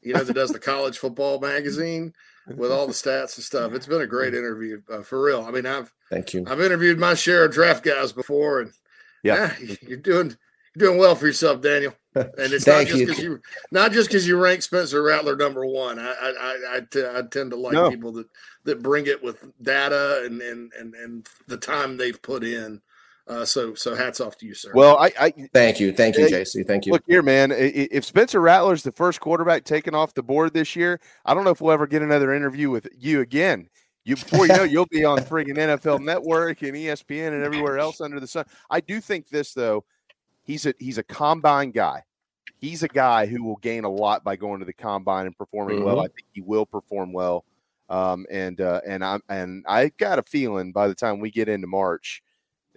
[0.03, 2.13] you know, that does the college football magazine
[2.47, 3.73] with all the stats and stuff.
[3.73, 5.43] It's been a great interview uh, for real.
[5.43, 6.45] I mean, I've Thank you.
[6.49, 8.73] I've interviewed my share of draft guys before, and
[9.23, 9.55] Yeah.
[9.63, 10.37] yeah, you're doing
[10.75, 11.95] you're doing well for yourself, Daniel.
[12.15, 13.41] And it's not just because you
[13.71, 15.99] not just because you rank Spencer Rattler number one.
[15.99, 17.89] I I I, I, t- I tend to like No.
[17.89, 18.27] people that
[18.65, 22.83] that bring it with data and and and and the time they've put in.
[23.29, 24.73] Uh, so so hats off to you, sir.
[24.75, 25.93] Well, I, I Thank you.
[25.93, 26.67] Thank you, Hey, JC.
[26.67, 26.93] Thank you.
[26.93, 27.53] look here, man.
[27.53, 31.33] i- i- If Spencer Rattler's the first quarterback taken off the board this year, I
[31.33, 33.69] don't know if we'll ever get another interview with you again.
[34.05, 38.01] You before you know, you'll be on friggin' NFL Network and ESPN and everywhere else
[38.01, 38.45] under the sun.
[38.69, 39.85] I do think this though.
[40.43, 42.03] He's a he's a combine guy.
[42.59, 45.85] He's a guy who will gain a lot by going to the combine and performing
[45.85, 45.97] well.
[45.99, 46.05] Mhm.
[46.05, 47.45] I think he will perform well.
[47.89, 51.49] Um, and uh, and I'm and I got a feeling by the time we get
[51.49, 52.23] into March,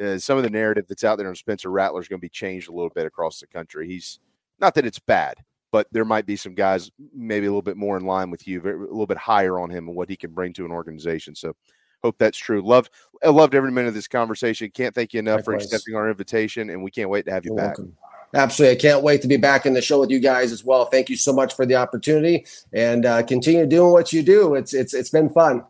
[0.02, 2.30] uh, some of the narrative that's out there on Spencer Rattler is going to be
[2.30, 3.88] changed a little bit across the country.
[3.88, 4.20] He's
[4.60, 5.38] not that it's bad,
[5.72, 8.62] but there might be some guys maybe a little bit more in line with you,
[8.62, 11.36] a little bit higher on him and what he can bring to an organization.
[11.36, 11.56] So
[12.04, 12.62] hope that's true.
[12.62, 12.92] Loved
[13.24, 14.70] I loved every minute of this conversation.
[14.72, 17.52] Can't thank you enough for accepting our invitation, and we can't wait to have you
[17.52, 17.78] You're back.
[17.78, 17.96] welcome.
[18.34, 18.78] Absolutely.
[18.78, 20.86] I can't wait to be back in the show with you guys as well.
[20.86, 24.56] Thank you so much for the opportunity and uh, continue doing what you do.
[24.56, 25.64] It's it's it's been fun.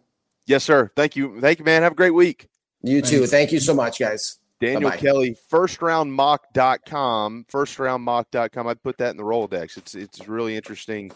[0.47, 0.91] Yes, sir.
[0.95, 1.39] Thank you.
[1.41, 1.83] Thank you, man.
[1.83, 2.47] Have a great week.
[2.85, 3.25] You too.
[3.27, 4.39] Thank you so much, guys.
[4.61, 4.97] Daniel Bye-bye.
[4.97, 8.67] Kelly, firstroundmock.com, firstroundmock.com.
[8.67, 9.77] I'd put that in the Rolodex.
[9.77, 11.11] It's it's really interesting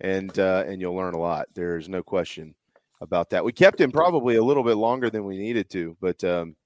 [0.00, 1.46] and uh, and you'll learn a lot.
[1.54, 2.54] There's no question.
[3.00, 3.44] about that.
[3.44, 6.56] We kept him probably a little bit longer than we needed to, but um,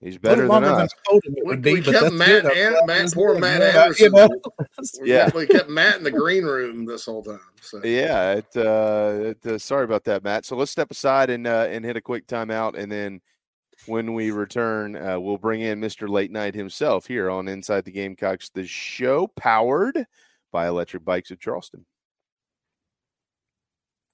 [0.00, 0.90] he's better than longer than us.
[1.06, 3.62] I told him We, would be, we kept Matt and Matt, poor Matt.
[3.62, 4.04] Anderson.
[4.04, 4.28] You know?
[5.02, 5.30] We Yeah.
[5.34, 7.40] we kept Matt in the green room this whole time.
[7.62, 10.44] So Yeah, it, uh, it, uh, sorry about that, Matt.
[10.44, 13.20] So let's step aside and uh, and hit a quick timeout, and then
[13.86, 16.08] when we return, uh, we'll bring in Mr.
[16.08, 20.06] Late Night himself here on Inside the Gamecocks, the show powered
[20.52, 21.86] by Electric Bikes of Charleston.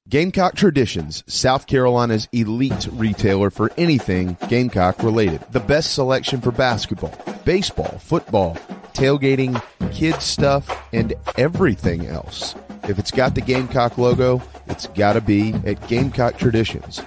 [0.09, 5.41] Gamecock Traditions, South Carolina's elite retailer for anything Gamecock related.
[5.53, 7.15] The best selection for basketball,
[7.45, 8.57] baseball, football,
[8.93, 9.63] tailgating,
[9.93, 12.57] kids stuff, and everything else.
[12.85, 17.01] If it's got the Gamecock logo, it's got to be at Gamecock Traditions.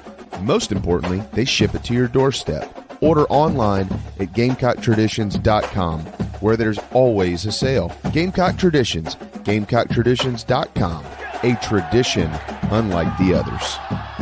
[0.44, 2.70] Most importantly, they ship it to your doorstep.
[3.02, 3.84] Order online
[4.20, 6.00] at GamecockTraditions.com,
[6.42, 7.96] where there's always a sale.
[8.12, 9.16] Gamecock Traditions,
[9.46, 11.06] GamecockTraditions.com,
[11.44, 12.30] a tradition
[12.72, 14.13] unlike the others.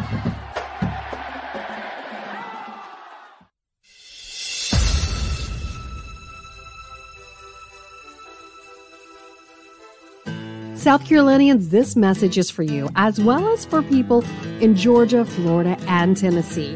[10.82, 14.26] South Carolinians, this message is for you, as well as for people
[14.62, 16.76] in Georgia, Florida, and Tennessee.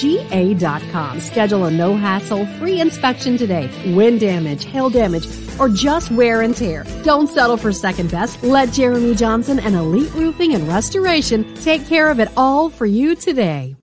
[0.00, 1.20] eliteroofingga.com.
[1.20, 3.70] Schedule a no hassle free inspection today.
[3.94, 5.28] Wind damage, hail damage,
[5.58, 6.84] or just wear and tear.
[7.02, 8.42] Don't settle for second best.
[8.42, 13.14] Let Jeremy Johnson and Elite Roofing and Restoration take care of it all for you
[13.14, 13.76] today.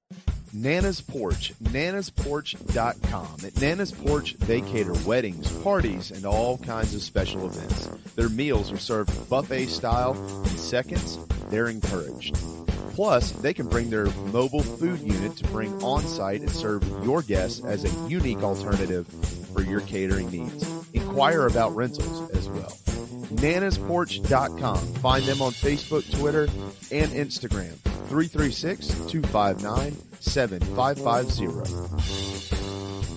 [0.54, 3.46] Nana's Porch, nanasporch.com.
[3.46, 7.90] At Nana's Porch, they cater weddings, parties, and all kinds of special events.
[8.16, 10.14] Their meals are served buffet style
[10.46, 11.20] in seconds.
[11.52, 12.36] They're encouraged.
[12.98, 17.22] Plus, they can bring their mobile food unit to bring on site and serve your
[17.22, 19.06] guests as a unique alternative
[19.54, 20.68] for your catering needs.
[20.96, 22.72] Inquire about rentals as well.
[23.36, 24.80] nanasporch.com.
[24.96, 26.46] Find them on Facebook, Twitter,
[26.92, 27.76] and Instagram.
[28.10, 33.17] 336 259 7550.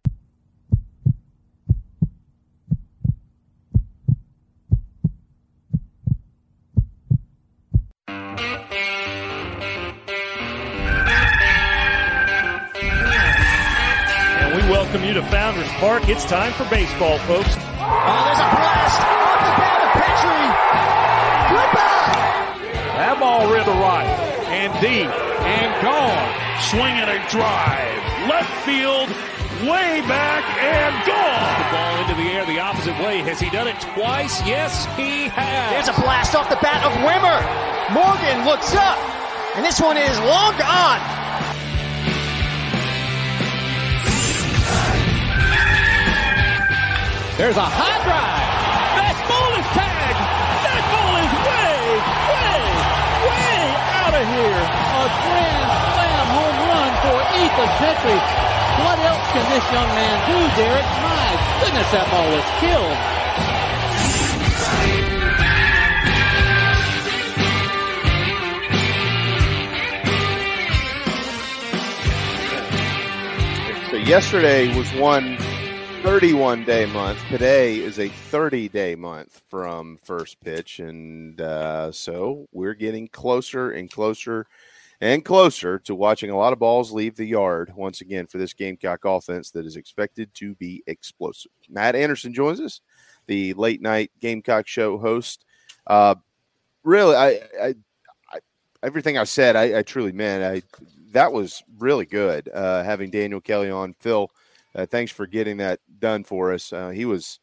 [14.41, 16.09] And we welcome you to Founders Park.
[16.09, 17.55] It's time for baseball, folks.
[17.55, 20.41] Oh, there's a blast off the bat of Petry.
[21.53, 22.97] Goodbye.
[22.97, 24.09] That ball read to right
[24.49, 26.29] and deep and gone.
[26.61, 28.01] Swing and a drive.
[28.29, 29.09] Left field,
[29.61, 31.57] way back and gone.
[31.61, 33.21] The ball into the air the opposite way.
[33.21, 34.41] Has he done it twice?
[34.45, 35.71] Yes, he has.
[35.71, 37.37] There's a blast off the bat of Wimmer.
[37.93, 38.97] Morgan looks up,
[39.55, 41.01] and this one is long gone.
[47.37, 48.45] There's a high drive.
[49.01, 50.21] That ball is tagged.
[50.61, 51.73] That ball is way,
[52.29, 52.61] way,
[53.29, 53.61] way
[53.97, 54.61] out of here.
[54.61, 58.50] A grand slam home run for Ethan Petry.
[58.83, 60.85] What else can this young man do, Derek?
[61.05, 62.97] My goodness, that ball was killed.
[73.91, 75.37] So yesterday was one
[76.01, 77.19] 31 day month.
[77.29, 80.79] Today is a 30 day month from first pitch.
[80.79, 84.47] And uh, so we're getting closer and closer
[85.01, 88.53] and closer to watching a lot of balls leave the yard once again for this
[88.53, 91.51] Gamecock offense that is expected to be explosive.
[91.69, 92.81] Matt Anderson joins us,
[93.25, 95.43] the late night Gamecock show host.
[95.87, 96.15] Uh,
[96.83, 97.75] really, I, I,
[98.31, 98.39] I,
[98.83, 100.43] everything I said, I, I truly meant.
[100.43, 100.61] I
[101.13, 102.47] that was really good.
[102.53, 104.31] Uh, having Daniel Kelly on, Phil.
[104.73, 106.71] Uh, thanks for getting that done for us.
[106.71, 107.39] Uh, he was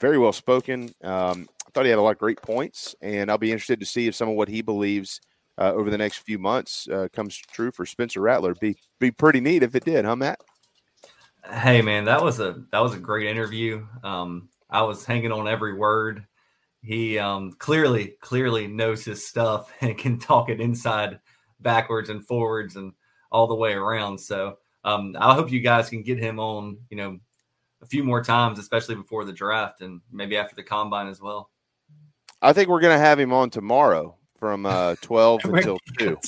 [0.00, 0.92] very well spoken.
[1.02, 3.86] Um, I thought he had a lot of great points, and I'll be interested to
[3.86, 5.20] see if some of what he believes
[5.58, 8.54] uh, over the next few months uh, comes true for Spencer Rattler.
[8.54, 10.40] Be be pretty neat if it did, huh, Matt?
[11.50, 13.86] Hey man, that was a that was a great interview.
[14.04, 16.26] Um, I was hanging on every word.
[16.82, 21.18] He um, clearly clearly knows his stuff and can talk it inside,
[21.60, 22.92] backwards, and forwards, and
[23.32, 24.18] all the way around.
[24.18, 26.78] So um, I hope you guys can get him on.
[26.90, 27.18] You know,
[27.82, 31.50] a few more times, especially before the draft and maybe after the combine as well.
[32.40, 36.18] I think we're going to have him on tomorrow from uh, 12 until 2.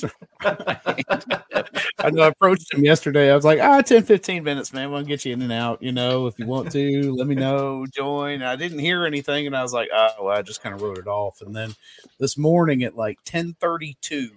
[0.42, 3.30] I know I approached him yesterday.
[3.30, 4.90] I was like, ah, 10, 15 minutes, man.
[4.90, 5.82] We'll get you in and out.
[5.82, 8.42] You know, if you want to, let me know, join.
[8.42, 10.98] I didn't hear anything, and I was like, oh, well, I just kind of wrote
[10.98, 11.40] it off.
[11.40, 11.74] And then
[12.18, 14.30] this morning at like 1032,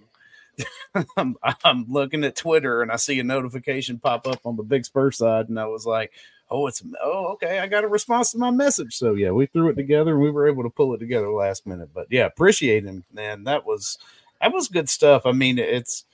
[1.16, 4.84] I'm, I'm looking at Twitter and I see a notification pop up on the Big
[4.84, 6.12] Spur side, and I was like,
[6.50, 7.58] oh, it's oh, okay.
[7.58, 8.94] I got a response to my message.
[8.94, 11.66] So yeah, we threw it together and we were able to pull it together last
[11.66, 11.90] minute.
[11.94, 13.44] But yeah, appreciate him, man.
[13.44, 13.98] That was
[14.40, 15.26] that was good stuff.
[15.26, 16.04] I mean, it's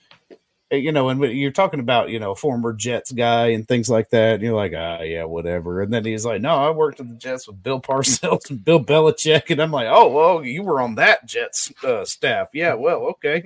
[0.71, 4.35] you know, and you're talking about, you know, former Jets guy and things like that.
[4.35, 5.81] And you're like, ah, yeah, whatever.
[5.81, 8.83] And then he's like, no, I worked at the Jets with Bill Parcells and Bill
[8.83, 9.49] Belichick.
[9.49, 12.47] And I'm like, oh, well, you were on that Jets uh, staff.
[12.53, 13.43] Yeah, well, okay.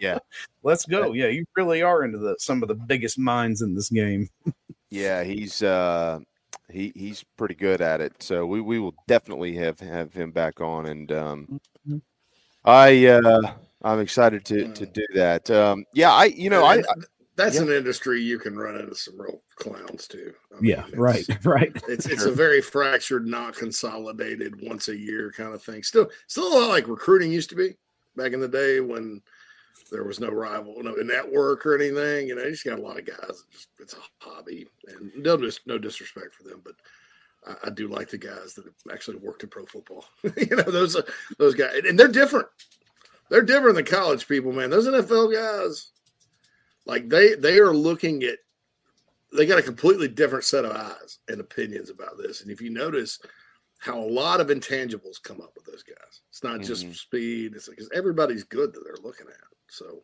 [0.00, 0.18] yeah.
[0.62, 1.12] Let's go.
[1.12, 4.28] Yeah, you really are into the some of the biggest minds in this game.
[4.90, 6.20] yeah, he's uh
[6.68, 8.22] he he's pretty good at it.
[8.22, 11.98] So we, we will definitely have have him back on and um Mm-hmm.
[12.64, 13.52] I uh
[13.82, 15.50] I'm excited to to do that.
[15.50, 16.82] Um, yeah, I you know I, I
[17.36, 17.62] that's yeah.
[17.62, 20.34] an industry you can run into some real clowns too.
[20.52, 21.72] I mean, yeah, right, right.
[21.88, 25.82] It's it's a very fractured, not consolidated, once a year kind of thing.
[25.82, 27.74] Still, still a lot like recruiting used to be
[28.16, 29.22] back in the day when
[29.90, 32.28] there was no rival, no network or anything.
[32.28, 33.44] You know, you just got a lot of guys.
[33.52, 35.36] It's, it's a hobby, and no,
[35.66, 36.74] no disrespect for them, but
[37.46, 40.04] I, I do like the guys that have actually worked in pro football.
[40.36, 40.96] you know, those
[41.38, 42.46] those guys, and they're different
[43.30, 44.70] they're different than college people, man.
[44.70, 45.92] Those NFL guys,
[46.84, 48.38] like they they are looking at
[49.36, 52.42] they got a completely different set of eyes and opinions about this.
[52.42, 53.20] And if you notice
[53.78, 56.92] how a lot of intangibles come up with those guys, it's not just mm-hmm.
[56.92, 57.52] speed.
[57.54, 59.59] It's because everybody's good that they're looking at.
[59.70, 60.02] So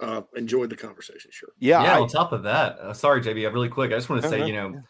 [0.00, 1.30] uh, enjoyed the conversation.
[1.32, 1.50] Sure.
[1.58, 1.82] Yeah.
[1.82, 1.96] Yeah.
[1.96, 3.92] I, on top of that, uh, sorry, JB, really quick.
[3.92, 4.82] I just want to say, you know,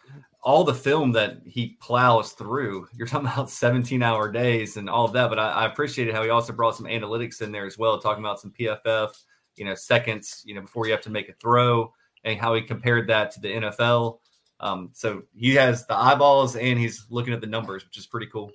[0.43, 5.05] all the film that he plows through, you're talking about 17 hour days and all
[5.05, 5.29] of that.
[5.29, 8.25] But I, I appreciated how he also brought some analytics in there as well, talking
[8.25, 9.11] about some PFF,
[9.57, 11.93] you know, seconds, you know, before you have to make a throw
[12.25, 14.19] and how he compared that to the NFL.
[14.61, 18.27] Um, so he has the eyeballs and he's looking at the numbers, which is pretty
[18.27, 18.51] cool.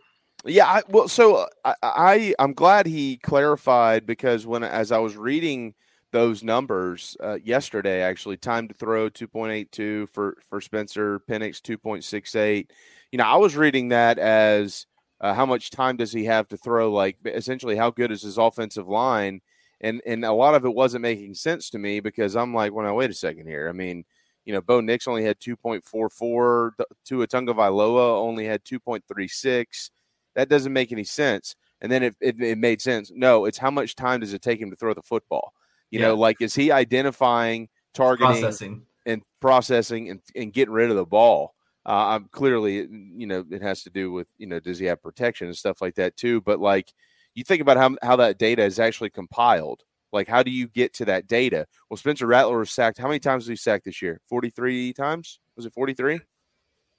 [0.45, 5.17] Yeah, I, well, so I, I I'm glad he clarified because when as I was
[5.17, 5.73] reading
[6.11, 8.01] those numbers uh, yesterday.
[8.01, 12.69] Actually, time to throw 2.82 for for Spencer Penix 2.68.
[13.11, 14.85] You know, I was reading that as
[15.19, 16.91] uh, how much time does he have to throw?
[16.91, 19.41] Like essentially, how good is his offensive line?
[19.81, 22.85] And and a lot of it wasn't making sense to me because I'm like, well,
[22.85, 23.67] now wait a second here.
[23.67, 24.05] I mean,
[24.45, 26.72] you know, Bo Nix only had 2.44.
[27.03, 29.89] Tua Tagovailoa only had 2.36.
[30.36, 31.56] That doesn't make any sense.
[31.82, 33.12] And then it, it, it made sense.
[33.14, 35.53] No, it's how much time does it take him to throw the football?
[35.91, 36.07] You yeah.
[36.07, 38.82] know, like is he identifying, targeting, processing.
[39.06, 41.53] and processing and, and getting rid of the ball?
[41.86, 45.03] Uh, I'm clearly, you know, it has to do with, you know, does he have
[45.03, 46.41] protection and stuff like that too?
[46.41, 46.91] But like,
[47.36, 49.84] you think about how how that data is actually compiled.
[50.12, 51.68] Like, how do you get to that data?
[51.90, 52.98] Well, Spencer Rattler was sacked.
[52.98, 54.22] How many times was he sacked this year?
[54.30, 55.40] 43 times?
[55.57, 56.16] Was it 43?
[56.16, 56.22] It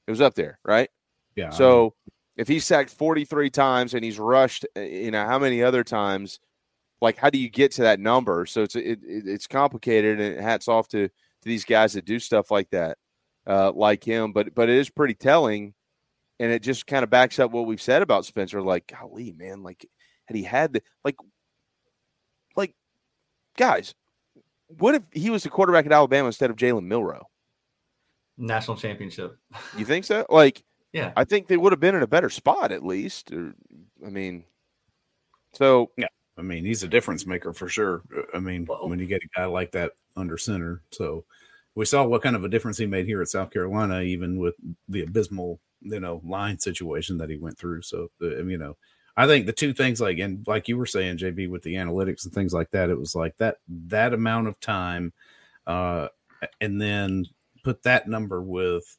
[0.07, 0.91] was up there, right?
[1.35, 1.51] Yeah.
[1.51, 1.95] So
[2.37, 6.39] if he's sacked 43 times and he's rushed, uh, you know, how many other times
[7.01, 8.47] like how do you get to that number?
[8.47, 11.13] So it's it, it's complicated, and hats off to to
[11.45, 12.99] these guys that do stuff like that,
[13.47, 14.33] uh, like him.
[14.33, 15.75] But but it is pretty telling,
[16.41, 18.63] and it just kind of backs up what we've said about Spencer.
[18.63, 19.87] Like, golly, man, like
[20.27, 21.17] had he had the like,
[22.57, 22.75] like
[23.57, 23.95] guys,
[24.69, 27.23] what if he was the quarterback at Alabama instead of Jalen Milrow?
[28.39, 29.39] National championship.
[29.79, 30.27] You think so?
[30.29, 30.63] Like,
[30.97, 33.31] yeah, I think they would have been in a better spot at least.
[33.33, 33.55] Or,
[34.05, 34.45] I mean,
[35.53, 36.09] so yeah.
[36.39, 38.03] I mean, he's a difference maker for sure.
[38.35, 38.87] I mean, Whoa.
[38.87, 41.25] when you get a guy like that under center, so
[41.75, 44.55] we saw what kind of a difference he made here at South Carolina, even with
[44.89, 47.83] the abysmal, you know, line situation that he went through.
[47.83, 48.77] So, uh, you know,
[49.17, 52.25] I think the two things, like and like you were saying, JB, with the analytics
[52.25, 55.13] and things like that, it was like that that amount of time,
[55.67, 56.09] uh,
[56.61, 57.27] and then
[57.65, 58.97] put that number with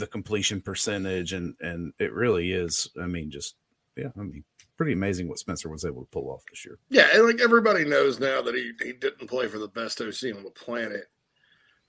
[0.00, 2.90] the completion percentage, and and it really is.
[3.00, 3.54] I mean, just
[3.96, 4.42] yeah, I mean,
[4.76, 6.78] pretty amazing what Spencer was able to pull off this year.
[6.88, 10.34] Yeah, and like everybody knows now that he, he didn't play for the best OC
[10.34, 11.04] on the planet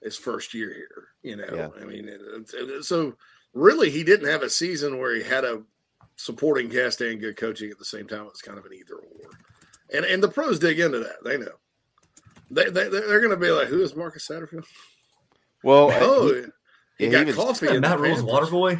[0.03, 1.07] his first year here.
[1.23, 1.81] You know, yeah.
[1.81, 2.21] I mean, it,
[2.53, 3.15] it, so
[3.53, 5.63] really he didn't have a season where he had a
[6.17, 8.27] supporting cast and good coaching at the same time.
[8.27, 9.29] It's kind of an either or.
[9.93, 11.23] And and the pros dig into that.
[11.23, 11.51] They know.
[12.49, 14.65] They, they they're going to be like, who is Marcus Satterfield?
[15.63, 16.45] Well, oh, he-
[17.01, 17.65] he, yeah, got he was- coffee.
[17.67, 18.23] Yeah, in Matt Rhule's Panthers.
[18.33, 18.79] water boy.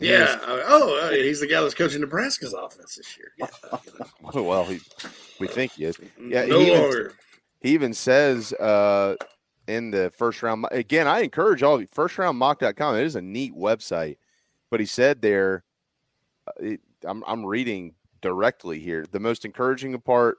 [0.00, 0.38] Yeah.
[0.42, 3.30] Oh, uh, he's the guy that's coaching Nebraska's offense this year.
[3.38, 3.78] Yeah.
[4.34, 4.80] Well, he,
[5.38, 5.96] we think he is.
[6.20, 7.10] Yeah, No he even,
[7.60, 9.14] he even says uh,
[9.68, 10.66] in the first round.
[10.72, 11.86] Again, I encourage all of you.
[11.92, 12.96] First round mock.com.
[12.96, 14.16] It is a neat website,
[14.70, 15.62] but he said there.
[16.48, 19.04] uh, It, I'm I'm reading directly here.
[19.10, 20.38] The most encouraging part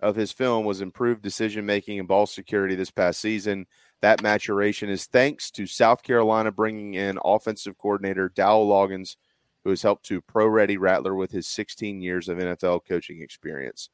[0.00, 3.66] of his film was improved decision making and ball security this past season.
[4.00, 9.16] That maturation is thanks to South Carolina bringing in offensive coordinator Dowell Loggains,
[9.64, 13.90] who has helped to pro ready Rattler with his 16 years of NFL coaching experience.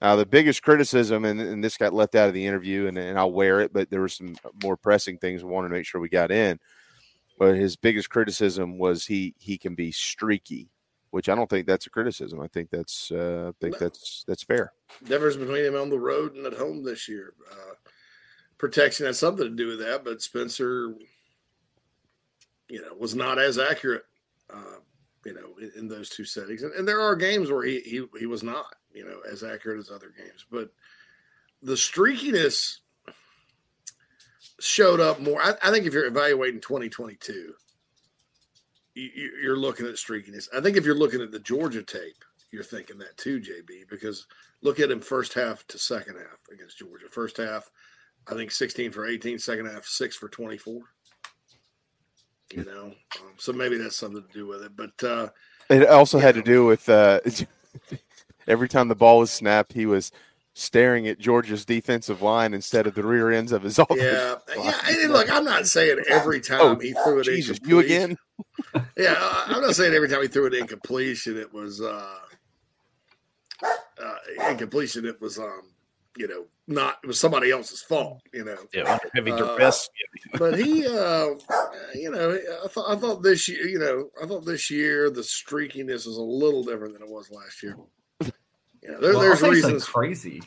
[0.00, 3.18] Now, the biggest criticism, and, and this got left out of the interview, and, and
[3.18, 6.00] I'll wear it, but there were some more pressing things we wanted to make sure
[6.00, 6.58] we got in.
[7.38, 10.70] But his biggest criticism was he he can be streaky,
[11.10, 12.40] which I don't think that's a criticism.
[12.40, 14.72] I think that's uh, I think that's that's fair.
[15.04, 17.34] difference between him on the road and at home this year.
[17.50, 17.83] Uh,
[18.64, 20.94] protection has something to do with that, but Spencer,
[22.70, 24.04] you know, was not as accurate,
[24.48, 24.78] uh,
[25.26, 26.62] you know, in, in those two settings.
[26.62, 28.64] And, and there are games where he, he he was not,
[28.94, 30.46] you know, as accurate as other games.
[30.50, 30.70] But
[31.60, 32.78] the streakiness
[34.60, 35.42] showed up more.
[35.42, 37.52] I, I think if you're evaluating 2022,
[38.94, 40.48] you, you- you're looking at streakiness.
[40.56, 44.26] I think if you're looking at the Georgia tape, you're thinking that too, JB, because
[44.62, 47.10] look at him first half to second half against Georgia.
[47.10, 47.70] First half,
[48.28, 50.80] I think 16 for 18, second half, six for 24.
[52.52, 52.84] You know,
[53.20, 54.72] um, so maybe that's something to do with it.
[54.76, 55.28] But uh,
[55.70, 57.20] It also had to do with uh,
[58.46, 60.12] every time the ball was snapped, he was
[60.52, 64.00] staring at Georgia's defensive line instead of the rear ends of his offense.
[64.02, 64.78] yeah, yeah.
[64.88, 67.68] And look, I'm not saying every time Oh, he threw it Jesus, in.
[67.68, 68.16] you again?
[68.96, 72.14] yeah, I'm not saying every time he threw it in completion, it was uh,
[73.64, 74.14] uh,
[74.50, 75.06] incompletion.
[75.06, 75.62] It was um,
[76.16, 78.22] you know, not it was somebody else's fault.
[78.32, 79.72] You know, Yeah, under heavy Uh,
[80.38, 81.30] but he, uh,
[81.94, 85.20] you know, I thought I thought this year, you know, I thought this year the
[85.20, 87.76] streakiness is a little different than it was last year.
[88.20, 89.84] You know, there, Well, there's I'll tell you something reasons.
[89.90, 90.42] crazy.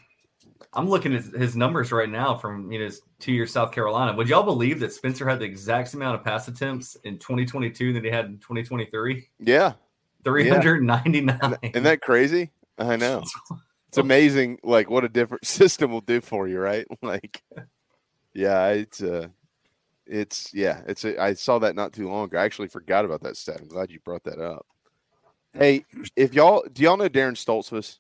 [0.73, 4.15] I'm looking at his numbers right now from you know his two years South Carolina.
[4.15, 7.94] Would y'all believe that Spencer had the exact same amount of pass attempts in 2022
[7.94, 9.27] that he had in 2023?
[9.39, 9.73] Yeah.
[10.23, 11.57] 399.
[11.64, 12.52] Isn't that crazy?
[12.77, 13.23] I know.
[13.97, 16.85] It's amazing, like what a different system will do for you, right?
[17.01, 17.41] Like,
[18.33, 19.29] yeah, it's uh,
[20.05, 22.37] it's yeah, it's a, I saw that not too long ago.
[22.37, 23.59] I actually forgot about that stat.
[23.59, 24.65] I'm glad you brought that up.
[25.53, 27.97] Hey, if y'all do y'all know Darren Stoltzfus?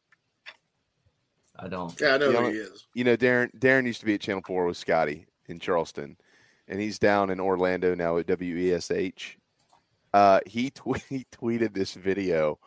[1.57, 1.99] I don't.
[1.99, 2.87] Yeah, I know You who he is.
[2.93, 6.17] You know, Darren Darren used to be at Channel Four with Scotty in Charleston,
[6.67, 9.37] and he's down in Orlando now at WESH.
[10.13, 12.59] Uh, he tw- he tweeted this video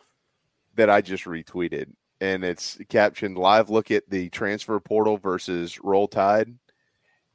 [0.75, 6.07] that I just retweeted, and it's captioned "Live look at the transfer portal versus Roll
[6.07, 6.55] Tide,"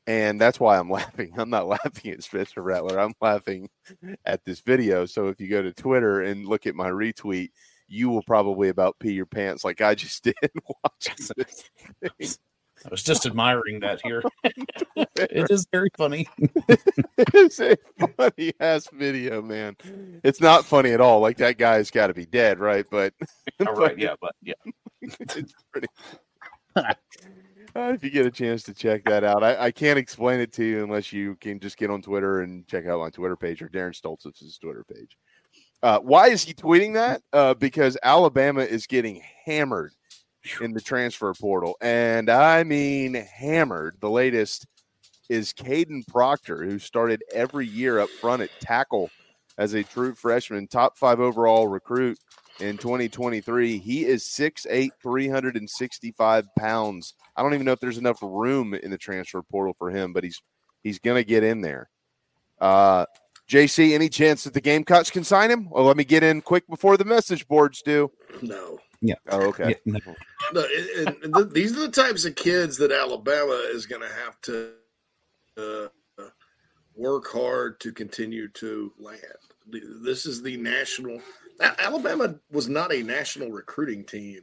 [0.07, 1.33] and that's why I'm laughing.
[1.37, 2.99] I'm not laughing at Spencer Rattler.
[2.99, 3.69] I'm laughing
[4.25, 5.07] at this video.
[5.07, 7.51] So if you go to Twitter and look at my retweet,
[7.89, 10.35] you will probably about pee your pants like I just did
[10.85, 11.17] watching
[12.19, 12.39] this.
[12.85, 14.23] I was just admiring that here.
[14.94, 16.28] it is very funny.
[17.19, 17.77] it's a
[18.16, 19.77] funny ass video, man.
[20.23, 21.20] It's not funny at all.
[21.20, 22.85] Like that guy's got to be dead, right?
[22.90, 23.15] But
[23.66, 24.55] All right, yeah, but yeah.
[25.01, 25.89] it's pretty.
[26.77, 30.53] Uh, if you get a chance to check that out, I, I can't explain it
[30.55, 33.62] to you unless you can just get on Twitter and check out my Twitter page
[33.62, 35.16] or Darren Stoltz's Twitter page.
[35.82, 37.23] Uh, why is he tweeting that?
[37.32, 39.93] Uh, because Alabama is getting hammered
[40.60, 43.97] in the transfer portal, and I mean hammered.
[44.01, 44.66] The latest
[45.28, 49.10] is Kadyn Proctor, who started every year up front at tackle
[49.59, 52.18] as a true freshman, top five overall recruit
[52.60, 53.78] in 2023.
[53.78, 57.14] He is 6'8, 365 pounds.
[57.36, 60.24] I don't even know if there's enough room in the transfer portal for him, but
[60.24, 60.40] he's
[60.82, 61.89] he's gonna get in there.
[62.60, 63.06] Uh
[63.48, 65.70] JC, any chance that the Gamecocks can sign him?
[65.70, 68.10] Well, let me get in quick before the message boards do.
[68.43, 68.78] No.
[69.01, 69.14] Yeah.
[69.28, 69.77] Oh, okay.
[70.52, 70.66] No,
[70.97, 74.40] and, and th- these are the types of kids that Alabama is going to have
[74.43, 74.73] to
[75.56, 75.89] uh,
[76.94, 79.20] work hard to continue to land.
[80.02, 81.20] This is the national.
[81.78, 84.43] Alabama was not a national recruiting team,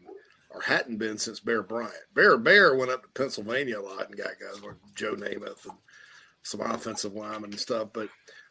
[0.49, 1.93] or hadn't been since Bear Bryant.
[2.13, 5.77] Bear Bear went up to Pennsylvania a lot and got guys like Joe Namath and
[6.43, 7.89] some offensive linemen and stuff.
[7.93, 8.09] But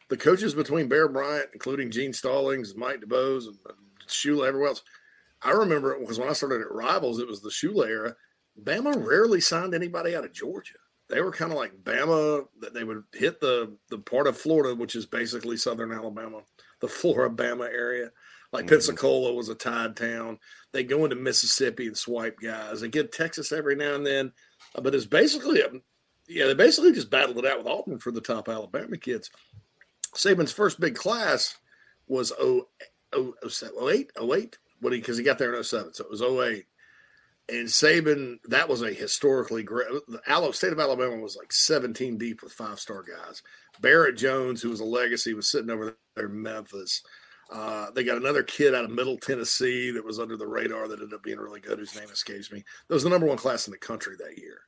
[0.09, 4.83] the coaches between Bear Bryant, including Gene Stallings, Mike DuBose, and, and Shula, everyone else.
[5.43, 8.15] I remember it because when I started at Rivals, it was the Shula era.
[8.61, 10.75] Bama rarely signed anybody out of Georgia.
[11.09, 14.75] They were kind of like Bama that they would hit the the part of Florida,
[14.75, 16.41] which is basically southern Alabama,
[16.79, 18.11] the Florida Bama area.
[18.53, 20.37] Like Pensacola was a tied town.
[20.71, 22.81] They go into Mississippi and swipe guys.
[22.81, 24.31] They get Texas every now and then.
[24.75, 25.69] Uh, but it's basically, a,
[26.27, 29.31] yeah, they basically just battled it out with Auburn for the top Alabama kids.
[30.15, 31.57] Saban's first big class
[32.07, 32.67] was 0,
[33.15, 33.33] 0,
[33.89, 36.65] 08, 08, what he because he got there in 07, so it was 08.
[37.49, 39.87] And Saban, that was a historically great.
[40.07, 43.41] The state of Alabama was like 17 deep with five star guys.
[43.81, 47.01] Barrett Jones, who was a legacy, was sitting over there in Memphis.
[47.51, 50.99] Uh, they got another kid out of Middle Tennessee that was under the radar that
[50.99, 52.63] ended up being really good, whose name escapes me.
[52.87, 54.61] That was the number one class in the country that year.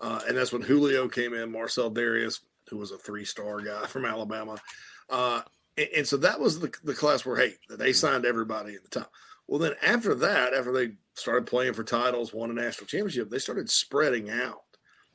[0.00, 3.86] Uh, and that's when Julio came in, Marcell Dareus, who was a three star guy
[3.86, 4.56] from Alabama.
[5.10, 5.42] Uh,
[5.76, 8.88] and, and, so that was the, the class where, hey, they signed everybody at the
[8.88, 9.12] top.
[9.46, 13.38] Well, then after that, after they started playing for titles, won a national championship, they
[13.38, 14.62] started spreading out.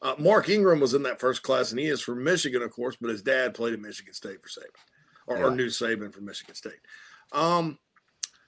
[0.01, 2.95] Uh, Mark Ingram was in that first class, and he is from Michigan, of course,
[2.99, 4.69] but his dad played at Michigan State for Saban,
[5.27, 5.43] or, yeah.
[5.43, 6.80] or knew Saban from Michigan State.
[7.34, 7.77] Um,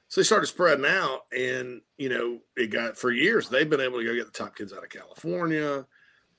[0.07, 3.49] so they started spreading out, and you know, it got for years.
[3.49, 5.85] They've been able to go get the top kids out of California.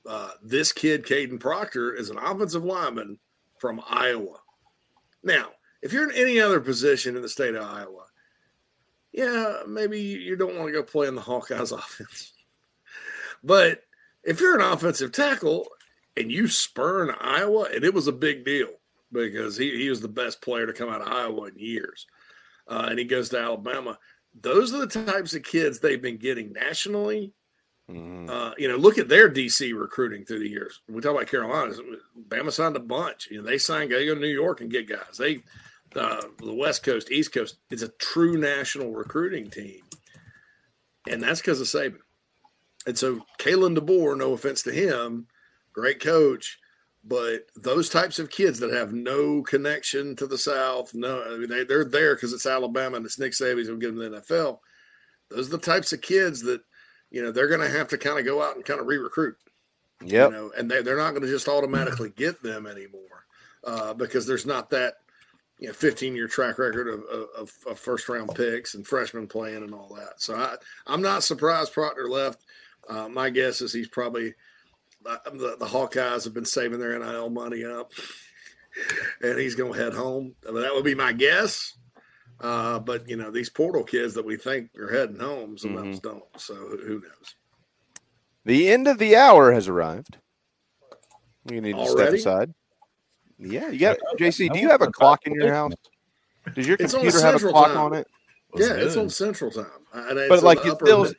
[0.08, 3.18] Uh, this kid, Kadyn Proctor, is an offensive lineman
[3.58, 4.38] from Iowa.
[5.22, 5.50] Now,
[5.82, 8.04] if you're in any other position in the state of Iowa,
[9.12, 12.32] yeah, maybe you don't want to go play in the Hawkeyes offense.
[13.44, 13.82] but
[14.24, 15.68] if you're an offensive tackle
[16.16, 18.68] and you spurn Iowa, and it was a big deal
[19.10, 22.06] because he, he was the best player to come out of Iowa in years,
[22.68, 23.98] uh, and he goes to Alabama.
[24.40, 27.34] Those are the types of kids they've been getting nationally.
[27.90, 28.30] Mm-hmm.
[28.30, 30.80] Uh, you know, look at their DC recruiting through the years.
[30.88, 31.74] We talk about Carolina.
[32.28, 33.28] Bama signed a bunch.
[33.30, 33.90] You know, they signed.
[33.90, 35.18] They go to New York and get guys.
[35.18, 35.42] They
[35.96, 37.56] uh, the West Coast, East Coast.
[37.70, 39.82] It's a true national recruiting team,
[41.08, 41.98] and that's because of Saban.
[42.86, 45.26] And so Kalen DeBoer, no offense to him,
[45.72, 46.58] great coach,
[47.04, 51.48] but those types of kids that have no connection to the South, no, I mean
[51.48, 54.20] they they're there because it's Alabama and it's Nick Saban's going to get them the
[54.20, 54.58] NFL.
[55.30, 56.62] Those are the types of kids that
[57.10, 59.36] you know they're going to have to kind of go out and kind of re-recruit.
[60.04, 63.26] Yeah, you know, and they they're not going to just automatically get them anymore
[63.64, 64.94] uh, because there's not that
[65.58, 67.02] you know 15 year track record of,
[67.36, 70.20] of, of, first round picks and freshmen playing and all that.
[70.20, 70.56] So I,
[70.86, 72.44] I'm not surprised Proctor left.
[72.88, 74.34] Uh, my guess is he's probably
[75.06, 77.92] uh, the, the Hawkeyes have been saving their NIL money up
[79.22, 80.34] and he's going to head home.
[80.48, 81.76] I mean, that would be my guess.
[82.40, 85.98] Uh, but you know, these portal kids that we think are heading home, some mm-hmm.
[85.98, 86.24] don't.
[86.36, 87.34] So who knows?
[88.44, 90.18] The end of the hour has arrived.
[91.48, 92.52] You need to step aside.
[93.42, 94.52] Yeah, you got JC.
[94.52, 95.72] Do you have a clock in your house?
[96.54, 97.78] Does your computer have a clock time.
[97.78, 98.06] on it?
[98.54, 99.66] Yeah, it's on Central Time.
[99.92, 101.16] but like it still, mid-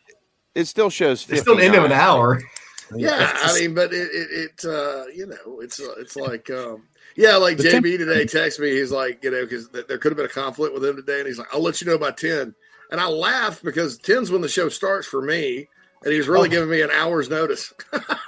[0.55, 1.27] it still shows.
[1.29, 2.41] It's still the end of an hour.
[2.95, 6.83] Yeah, I mean, but it, it, it uh, you know, it's uh, it's like, um,
[7.15, 8.69] yeah, like the JB today texted me.
[8.69, 11.19] He's like, you know, because th- there could have been a conflict with him today,
[11.19, 12.53] and he's like, I'll let you know by ten.
[12.91, 15.67] And I laughed because 10's when the show starts for me,
[16.03, 16.51] and he's really oh.
[16.51, 17.73] giving me an hour's notice.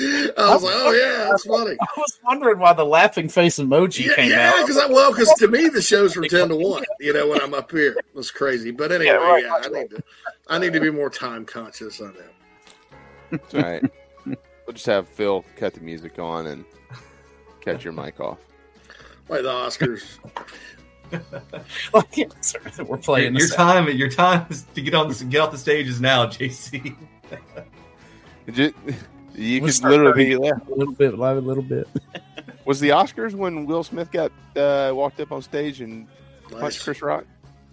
[0.00, 1.76] I was like, oh yeah, that's funny.
[1.80, 4.54] I was wondering why the laughing face emoji yeah, came yeah, out.
[4.56, 6.84] Yeah, because well, because to me the show's from ten to one.
[6.98, 8.70] You know, when I'm up here, it was crazy.
[8.70, 9.44] But anyway, yeah, right.
[9.44, 10.02] yeah, I need to,
[10.48, 12.32] I need to be more time conscious on that.
[13.30, 13.92] That's right.
[14.26, 16.64] we'll just have Phil cut the music on and
[17.60, 18.38] cut your mic off.
[19.28, 20.18] Like the Oscars.
[22.88, 23.88] We're playing your, your time.
[23.88, 26.96] Your time is to get on this, get off the stage is now, JC.
[29.34, 30.60] You we'll could literally be there.
[30.66, 31.88] A little bit, live a little bit.
[32.64, 36.06] Was the Oscars when Will Smith got uh, walked up on stage and
[36.50, 36.60] nice.
[36.60, 37.24] punched Chris Rock?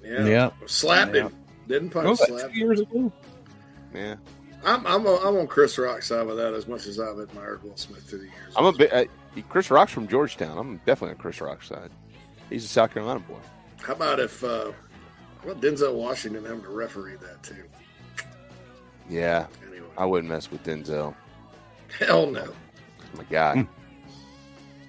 [0.03, 0.49] Yeah, yeah.
[0.65, 1.23] slapped yeah.
[1.23, 1.35] him.
[1.67, 2.07] Didn't punch.
[2.07, 3.11] Oh, slapped years ago.
[3.93, 4.15] Yeah.
[4.65, 7.63] I'm I'm, a, I'm on Chris Rock's side with that as much as I've admired
[7.63, 8.53] Will Smith through the years.
[8.55, 8.91] I'm a bit.
[8.93, 9.05] Uh,
[9.49, 10.57] Chris Rock's from Georgetown.
[10.57, 11.91] I'm definitely on Chris Rock's side.
[12.49, 13.39] He's a South Carolina boy.
[13.81, 14.71] How about if uh,
[15.43, 17.63] how about Denzel Washington having to referee that too?
[19.09, 19.87] Yeah, anyway.
[19.97, 21.13] I wouldn't mess with Denzel.
[21.99, 22.45] Hell no.
[22.45, 23.57] Oh my God.
[23.57, 23.63] Hmm.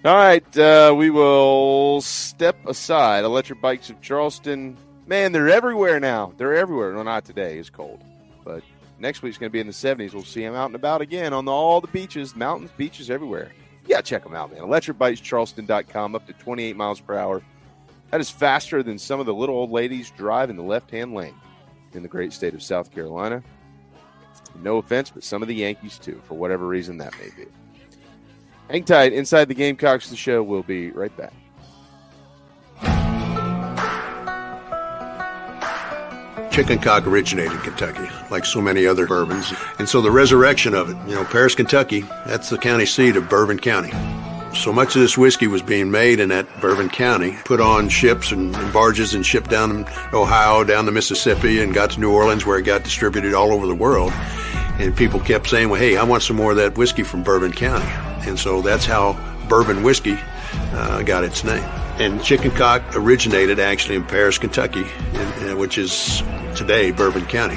[0.05, 3.25] All right, uh, we will step aside.
[3.25, 4.77] Electric Bikes of Charleston.
[5.07, 6.33] Man, they're everywhere now.
[6.37, 6.93] They're everywhere.
[6.93, 7.59] No, not today.
[7.59, 8.05] It's cold.
[8.45, 8.63] But
[9.01, 10.15] next week's going to be in the 70s.
[10.15, 13.51] We'll see them out and about again on the, all the beaches, mountains, beaches, everywhere.
[13.87, 14.63] Yeah, check them out, man.
[14.63, 17.43] ElectricBikesCharleston.com, up to 28 miles per hour.
[18.11, 21.13] That is faster than some of the little old ladies drive in the left hand
[21.13, 21.35] lane
[21.93, 23.43] in the great state of South Carolina.
[24.57, 27.49] No offense, but some of the Yankees too, for whatever reason that may be.
[28.71, 29.13] Hang tight.
[29.13, 31.33] Inside the Gamecocks, the show will be right back.
[36.51, 39.53] Chicken cock originated in Kentucky, like so many other bourbons.
[39.79, 43.29] And so the resurrection of it, you know, Paris, Kentucky, that's the county seat of
[43.29, 43.93] Bourbon County.
[44.55, 48.33] So much of this whiskey was being made in that Bourbon County, put on ships
[48.33, 52.59] and, barges and shipped down Ohio, down the Mississippi, and got to New Orleans where
[52.59, 54.13] it got distributed all over the world.
[54.79, 57.53] And people kept saying, well, hey, I want some more of that whiskey from Bourbon
[57.53, 57.87] County.
[58.29, 59.17] And so that's how
[59.49, 60.19] bourbon whiskey
[60.73, 61.65] uh, got its name.
[61.99, 64.85] And chicken cock originated actually in Paris, Kentucky,
[65.15, 66.23] in, in, which is
[66.55, 67.57] today Bourbon County.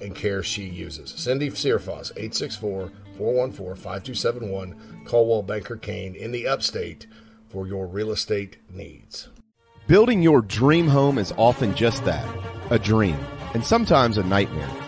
[0.00, 1.10] and care she uses.
[1.10, 7.06] Cindy Searfoss, 864 414 5271, Coldwell Banker Caine in the upstate
[7.48, 9.28] for your real estate needs.
[9.86, 12.28] Building your dream home is often just that
[12.70, 13.18] a dream,
[13.54, 14.87] and sometimes a nightmare.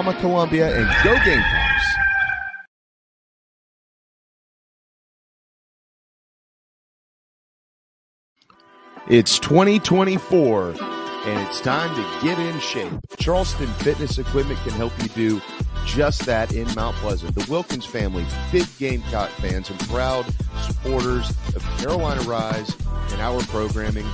[0.01, 1.85] Signarama Columbia, and go Gamecocks!
[9.07, 10.69] It's 2024,
[11.25, 12.93] and it's time to get in shape.
[13.17, 15.41] Charleston Fitness Equipment can help you do
[15.85, 17.35] just that in Mount Pleasant.
[17.35, 20.25] The Wilkins family, big Gamecock fans and proud
[20.61, 22.75] supporters of Carolina Rise
[23.11, 24.05] and our programming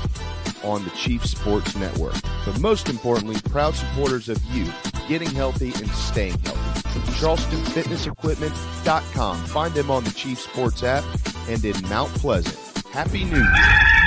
[0.64, 2.14] on the Chief Sports Network.
[2.46, 4.66] But most importantly, proud supporters of you
[5.08, 6.90] getting healthy and staying healthy.
[6.90, 9.38] From CharlestonFitnessEquipment.com.
[9.46, 11.06] Find them on the Chief Sports app
[11.48, 12.58] and in Mount Pleasant.
[12.88, 14.07] Happy New Year.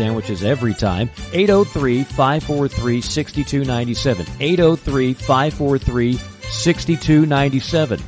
[0.01, 1.09] sandwiches every time.
[1.33, 4.25] 803 543 6297.
[4.39, 7.99] 803 543 6297.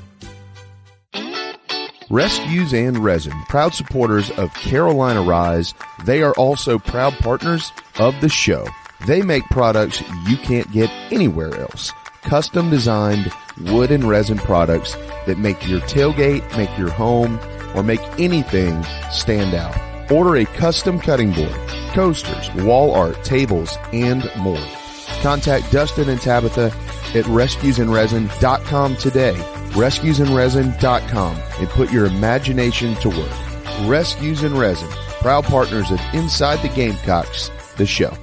[2.10, 5.74] Rescues and Resin, proud supporters of Carolina Rise.
[6.06, 8.68] They are also proud partners of the show.
[9.07, 11.91] They make products you can't get anywhere else.
[12.24, 14.95] Custom designed wood and resin products
[15.26, 17.40] that make your tailgate, make your home,
[17.76, 19.93] or make anything stand out.
[20.11, 21.55] Order a custom cutting board,
[21.93, 24.65] coasters, wall art, tables, and more.
[25.21, 26.67] Contact Dustin and Tabitha
[27.15, 29.34] at rescuesandresin.com today.
[29.73, 33.88] Rescuesandresin.com and put your imagination to work.
[33.88, 34.89] Rescues and Resin,
[35.21, 38.13] proud partners of Inside the Gamecocks, the show.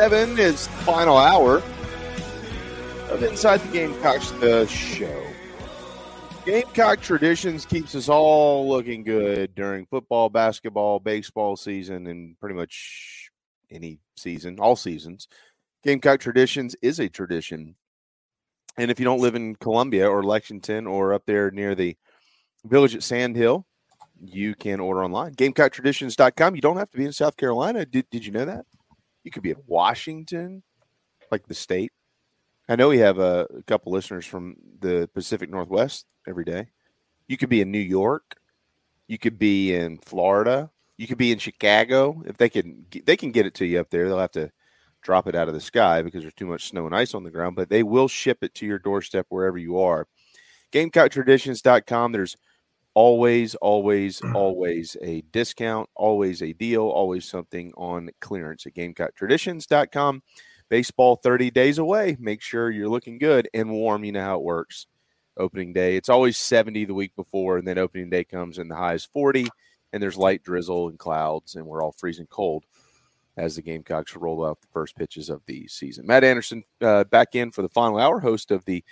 [0.00, 1.56] 107 is the final hour
[3.10, 5.22] of Inside the Gamecocks, the show.
[6.46, 13.28] Gamecock Traditions keeps us all looking good during football, basketball, baseball season, and pretty much
[13.70, 15.28] any season, all seasons.
[15.84, 17.74] Gamecock Traditions is a tradition.
[18.78, 21.94] And if you don't live in Columbia or Lexington or up there near the
[22.64, 23.66] village at Sand Hill,
[24.18, 25.34] you can order online.
[25.34, 26.54] GamecockTraditions.com.
[26.54, 27.84] You don't have to be in South Carolina.
[27.84, 28.64] Did, did you know that?
[29.24, 30.62] You could be in Washington,
[31.30, 31.92] like the state.
[32.68, 36.68] I know we have a, a couple listeners from the Pacific Northwest every day.
[37.26, 38.36] You could be in New York.
[39.08, 40.70] You could be in Florida.
[40.96, 42.22] You could be in Chicago.
[42.26, 44.06] If they can, they can get it to you up there.
[44.06, 44.52] They'll have to
[45.02, 47.30] drop it out of the sky because there's too much snow and ice on the
[47.30, 47.56] ground.
[47.56, 50.06] But they will ship it to your doorstep wherever you are.
[50.72, 52.12] GamecockTraditions.com.
[52.12, 52.36] There's
[52.94, 60.22] always, always, always a discount, always a deal, always something on clearance at GamecockTraditions.com.
[60.68, 62.16] Baseball 30 days away.
[62.20, 64.04] Make sure you're looking good and warm.
[64.04, 64.86] You know how it works.
[65.36, 68.74] Opening day, it's always 70 the week before, and then opening day comes and the
[68.74, 69.48] high is 40,
[69.92, 72.64] and there's light drizzle and clouds, and we're all freezing cold
[73.36, 76.06] as the Gamecocks roll out the first pitches of the season.
[76.06, 78.84] Matt Anderson uh, back in for the final hour, host of the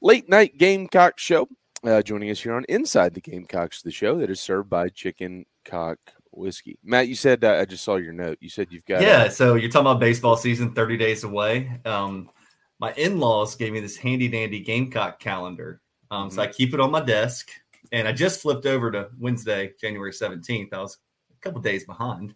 [0.00, 1.48] late night Gamecock show.
[1.84, 5.44] Uh, joining us here on Inside the Gamecocks, the show that is served by Chicken
[5.64, 5.98] Cock
[6.32, 6.78] Whiskey.
[6.82, 8.38] Matt, you said uh, I just saw your note.
[8.40, 11.78] You said you've got Yeah, so you're talking about baseball season 30 days away.
[11.84, 12.30] Um,
[12.78, 15.80] my in-laws gave me this handy dandy Gamecock calendar.
[16.10, 17.50] Um, So I keep it on my desk,
[17.92, 20.72] and I just flipped over to Wednesday, January 17th.
[20.72, 20.98] I was
[21.30, 22.34] a couple days behind,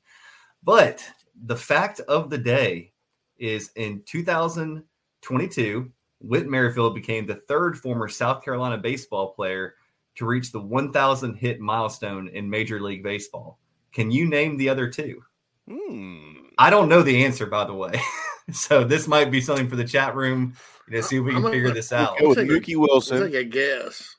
[0.63, 1.03] but
[1.45, 2.93] the fact of the day
[3.39, 9.75] is in 2022, Whit Merrifield became the third former South Carolina baseball player
[10.17, 13.59] to reach the 1,000 hit milestone in Major League Baseball.
[13.93, 15.23] Can you name the other two?
[15.69, 16.33] Hmm.
[16.59, 17.93] I don't know the answer, by the way.
[18.53, 20.55] so this might be something for the chat room.
[20.89, 22.17] You know, see if we can I'm figure gonna- this out.
[22.21, 24.17] I'll take a- I'll take a guess.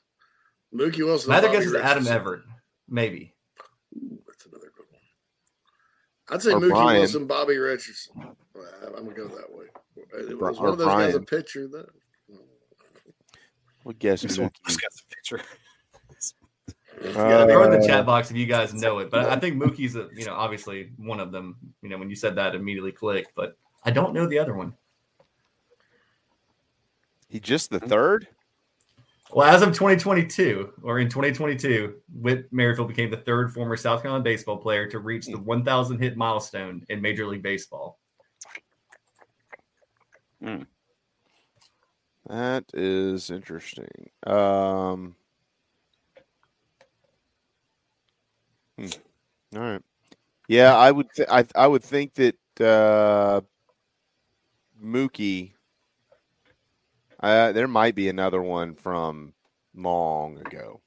[0.74, 1.30] Mookie Wilson.
[1.30, 2.14] My other Bobby guess is Adam Richardson.
[2.14, 2.42] Everett,
[2.88, 3.34] maybe.
[3.96, 5.02] Ooh, that's another good one.
[6.30, 6.98] I'd say Or Mookie Brian.
[7.00, 8.14] Wilson, Bobby Richardson.
[8.16, 9.66] I'm gonna go that way.
[10.14, 11.24] It Bri- was one of those guys a Brian.
[11.26, 11.86] pitcher that
[13.84, 14.66] We'll guess This one Mookie.
[14.68, 15.40] just got the picture.
[17.04, 19.10] Yeah, throw in the Uh, chat box if you guys know it.
[19.10, 21.56] But I think Mookie's, a, you know, obviously one of them.
[21.82, 23.32] You know, when you said that, immediately clicked.
[23.34, 24.72] But I don't know the other one.
[27.28, 28.28] He just the third?
[29.32, 34.22] Well, as of 2022, or in 2022, Whit Merrifield became the third former South Carolina
[34.22, 37.98] baseball player to reach the 1,000 hit milestone in Major League Baseball.
[42.26, 44.10] That is interesting.
[44.26, 45.14] Um,
[48.78, 48.86] hmm.
[49.56, 49.82] All right.
[50.48, 51.08] Yeah, I would.
[51.14, 53.42] Th- I I would think that uh,
[54.78, 55.54] Mookie.
[57.20, 59.32] Uh, there might be another one from
[59.74, 60.82] long ago.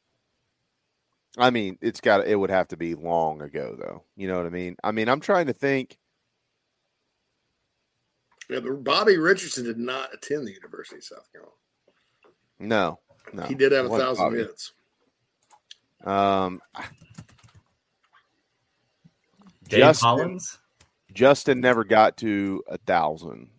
[1.38, 2.26] I mean, it's got.
[2.27, 4.03] It would have to be long ago, though.
[4.15, 4.76] You know what I mean?
[4.84, 5.98] I mean, I'm trying to think.
[8.49, 11.55] Yeah, but Bobby Richardson did not attend the University of South Carolina.
[12.59, 12.99] No,
[13.34, 13.43] no.
[13.43, 14.38] he did have a thousand Bobby.
[14.38, 14.73] hits.
[16.03, 16.61] Um,
[19.67, 20.59] Dave Hollins?
[21.13, 23.49] Justin never got to a thousand.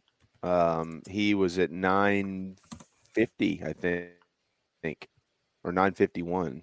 [0.42, 2.56] Um, he was at nine
[3.14, 4.10] fifty, I think,
[4.82, 5.08] think,
[5.64, 6.62] or nine fifty one.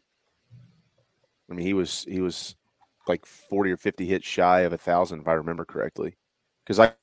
[1.50, 2.56] I mean, he was he was
[3.08, 6.16] like forty or fifty hits shy of a thousand, if I remember correctly.
[6.64, 6.98] Because I, I get,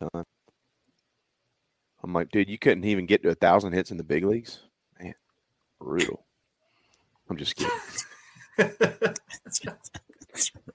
[0.00, 0.24] I'm
[2.12, 4.60] like, dude, you couldn't even get to a thousand hits in the big leagues,
[5.00, 5.14] man,
[5.80, 6.26] brutal.
[7.28, 7.72] I'm just kidding.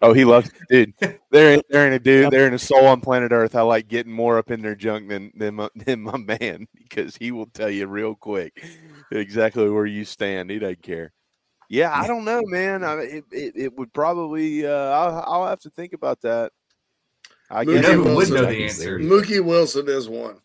[0.01, 0.93] Oh, he loves, dude.
[1.31, 3.55] There ain't there ain't a dude, there ain't a soul on planet Earth.
[3.55, 7.17] I like getting more up in their junk than than my, than my man because
[7.17, 8.65] he will tell you real quick
[9.11, 10.49] exactly where you stand.
[10.49, 11.11] He doesn't care.
[11.69, 12.83] Yeah, I don't know, man.
[12.83, 14.65] I, it, it, it would probably.
[14.65, 16.51] Uh, I'll, I'll have to think about that.
[17.51, 18.99] I Mookie guess Wilson, know the answer.
[18.99, 20.38] Mookie Wilson is one.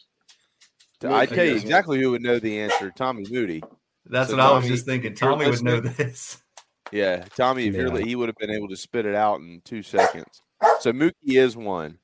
[1.04, 2.90] I tell you Mookie is exactly who would know the answer.
[2.90, 3.62] Tommy Moody.
[4.06, 5.14] That's So what I was just thinking.
[5.14, 6.38] Tommy would know this.
[6.92, 8.04] Yeah, Tommy, if you're Yeah.
[8.04, 10.42] he would have been able to spit it out in two seconds.
[10.80, 11.98] So Mookie is one.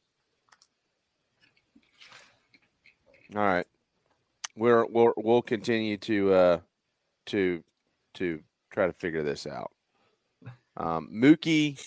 [3.36, 3.66] All right,
[4.56, 6.60] we're we'll we'll continue to uh
[7.26, 7.62] to
[8.14, 8.40] to
[8.72, 9.70] try to figure this out.
[10.76, 11.78] Um, Mookie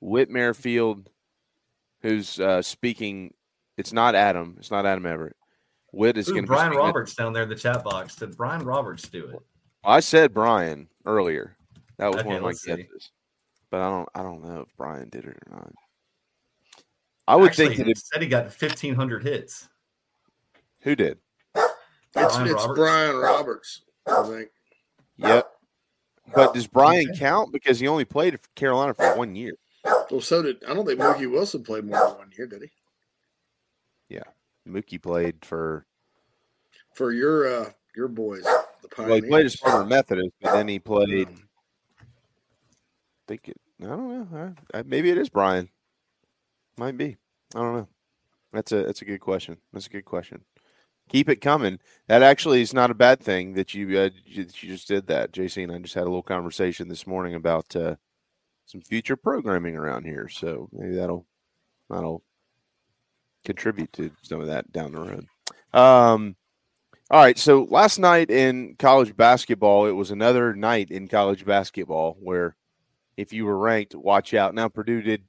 [0.00, 1.08] Whit Merrifield,
[2.02, 3.32] who's uh, speaking.
[3.78, 4.56] It's not Adam.
[4.58, 5.36] It's not Adam Everett.
[5.92, 8.16] Whit is going to Brian be Roberts down there in the chat box.
[8.16, 9.38] Did Brian Roberts do it?
[9.84, 11.56] I said Brian earlier.
[11.98, 13.10] That was Okay, one of my guesses,
[13.70, 14.08] but I don't.
[14.14, 15.72] I don't know if Brian did it or not.
[17.28, 19.68] I would Actually, think that he if, said he got 1,500 hits.
[20.80, 21.18] who did.
[21.54, 22.78] It's, Brian it's Roberts.
[22.78, 24.48] Brian Roberts, I think.
[25.18, 25.48] Yep.
[26.34, 29.54] But does Brian count because he only played for Carolina for one year?
[30.10, 32.70] Well, so did I don't think Mookie Wilson played more than one year, did he?
[34.08, 34.24] Yeah,
[34.68, 35.86] Mookie played for.
[36.94, 40.78] For your uh your boys, the Well, he played as Farmer Methodist, but then he
[40.78, 41.28] played.
[41.28, 41.34] I
[43.26, 43.56] think it.
[43.82, 44.54] I don't know.
[44.74, 45.68] I, I, maybe it is Brian.
[46.76, 47.16] Might be.
[47.54, 47.88] I don't know.
[48.52, 49.56] That's a that's a good question.
[49.72, 50.42] That's a good question.
[51.08, 51.78] Keep it coming.
[52.08, 55.06] That actually is not a bad thing that you uh, you, that you just did
[55.08, 55.32] that.
[55.32, 57.96] JC and I just had a little conversation this morning about uh,
[58.72, 60.28] some future programming around here.
[60.28, 61.26] So maybe that'll
[61.90, 62.22] that'll
[63.44, 65.26] contribute to some of that down the road.
[65.74, 66.36] Um,
[67.10, 67.38] all right.
[67.38, 72.56] So last night in college basketball, it was another night in college basketball where
[73.16, 74.54] if you were ranked, watch out.
[74.54, 75.22] Now Purdue did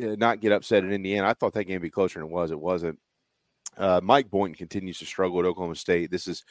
[0.00, 1.28] uh, not get upset at Indiana.
[1.28, 2.52] I thought that game would be closer than it was.
[2.52, 2.98] It wasn't.
[3.76, 6.10] Uh, Mike Boynton continues to struggle at Oklahoma State.
[6.10, 6.44] This is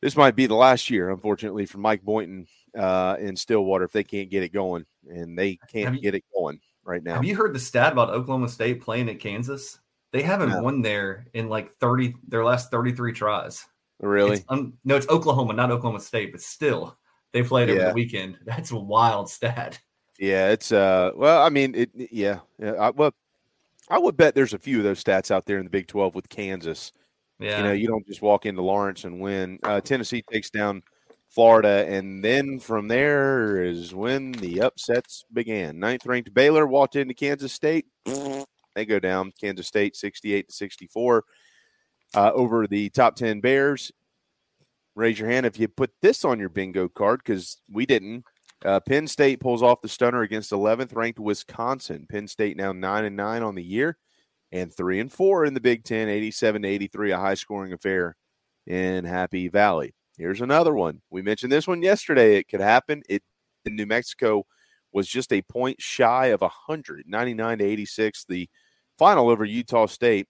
[0.00, 4.04] this might be the last year, unfortunately, for Mike Boynton uh, in Stillwater if they
[4.04, 7.14] can't get it going, and they can't you- get it going right now.
[7.14, 9.78] Have you heard the stat about Oklahoma State playing at Kansas?
[10.12, 10.62] They haven't No.
[10.62, 13.64] won there in like 30 their last 33 tries.
[14.00, 14.36] really?
[14.38, 16.96] It's un- no, it's Oklahoma, not Oklahoma State, but still
[17.32, 18.38] they played over the weekend.
[18.44, 19.78] That's a wild stat.
[20.18, 22.40] Yeah, it's uh well, I mean it yeah.
[22.58, 23.12] yeah I, well
[23.88, 26.14] I would bet there's a few of those stats out there in the Big 12
[26.14, 26.92] with Kansas.
[27.38, 27.58] Yeah.
[27.58, 29.58] You know, you don't just walk into Lawrence and win.
[29.62, 30.82] Uh, Tennessee takes down
[31.30, 35.78] Florida, and then from there is when the upsets began.
[35.78, 37.86] Ninth ranked Baylor walked into Kansas State.
[38.76, 39.32] They go down.
[39.40, 41.24] Kansas State 68 to 64
[42.14, 43.90] uh, over the top 10 Bears.
[44.94, 48.24] Raise your hand if you put this on your bingo card because we didn't.
[48.64, 52.06] Uh, Penn State pulls off the stunner against 11th ranked Wisconsin.
[52.08, 53.98] Penn State now 9 and 9 on the year
[54.52, 58.16] and 3 and 4 in the Big 10, 87 to 83, a high scoring affair
[58.68, 59.94] in Happy Valley.
[60.20, 61.00] Here's another one.
[61.08, 62.36] We mentioned this one yesterday.
[62.36, 63.02] It could happen.
[63.08, 63.22] It
[63.64, 64.44] in New Mexico
[64.92, 68.26] was just a point shy of 100, 99 to 86.
[68.28, 68.46] The
[68.98, 70.28] final over Utah State.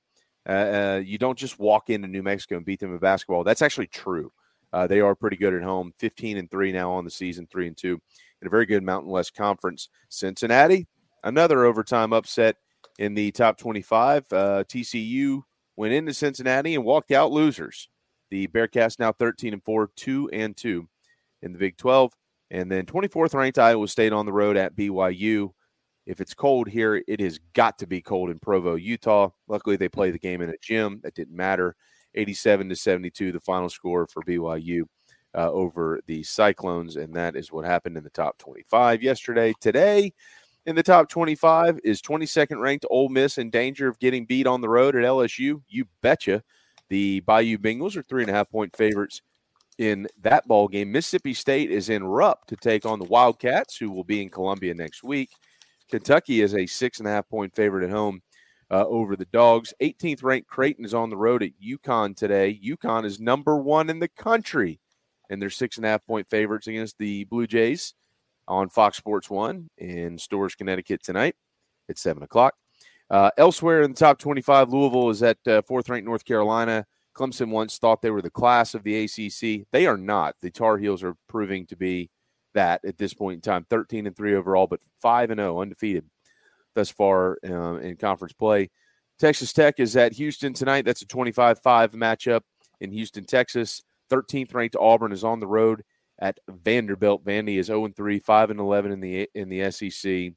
[0.48, 3.42] Uh, uh, you don't just walk into New Mexico and beat them in basketball.
[3.42, 4.30] That's actually true.
[4.72, 7.66] Uh, they are pretty good at home, 15 and 3 now on the season, 3
[7.66, 8.00] and 2
[8.42, 9.88] in a very good Mountain West Conference.
[10.08, 10.86] Cincinnati,
[11.24, 12.54] another overtime upset
[13.00, 14.24] in the top 25.
[14.32, 15.42] Uh, TCU
[15.74, 17.88] went into Cincinnati and walked out losers.
[18.30, 20.88] The Bearcats now 13 and 4, 2 and 2
[21.42, 22.12] in the Big 12.
[22.50, 25.50] And then 24th ranked Iowa State on the road at BYU.
[26.06, 29.30] If it's cold here, it has got to be cold in Provo, Utah.
[29.46, 31.00] Luckily, they play the game in a gym.
[31.02, 31.76] That didn't matter.
[32.14, 34.82] 87 to 72, the final score for BYU
[35.36, 36.96] uh, over the Cyclones.
[36.96, 39.54] And that is what happened in the top 25 yesterday.
[39.60, 40.12] Today,
[40.66, 44.60] in the top 25 is 22nd ranked Ole Miss in danger of getting beat on
[44.60, 45.62] the road at LSU.
[45.68, 46.42] You betcha.
[46.90, 49.22] The Bayou Bengals are three and a half point favorites
[49.78, 50.92] in that ball game.
[50.92, 54.74] Mississippi State is in Rupp to take on the Wildcats, who will be in Columbia
[54.74, 55.30] next week.
[55.90, 58.20] Kentucky is a six and a half point favorite at home
[58.70, 59.72] uh, over the Dogs.
[59.80, 62.60] 18th ranked Creighton is on the road at UConn today.
[62.62, 64.80] UConn is number one in the country,
[65.30, 67.94] and they're six and a half point favorites against the Blue Jays
[68.48, 71.36] on Fox Sports One in Storrs, Connecticut tonight
[71.88, 72.54] at seven o'clock.
[73.10, 76.86] Uh, elsewhere in the top 25, Louisville is at uh, fourth ranked North Carolina.
[77.14, 79.66] Clemson once thought they were the class of the ACC.
[79.72, 80.36] They are not.
[80.40, 82.08] The Tar Heels are proving to be
[82.54, 83.66] that at this point in time.
[83.68, 86.04] 13 and 3 overall, but 5 and 0 undefeated
[86.74, 88.70] thus far uh, in conference play.
[89.18, 90.84] Texas Tech is at Houston tonight.
[90.84, 92.42] That's a 25 5 matchup
[92.80, 93.82] in Houston, Texas.
[94.10, 95.82] 13th ranked Auburn is on the road
[96.20, 97.24] at Vanderbilt.
[97.24, 100.32] Vandy is 0 3, 5 and 11 in the in the SEC.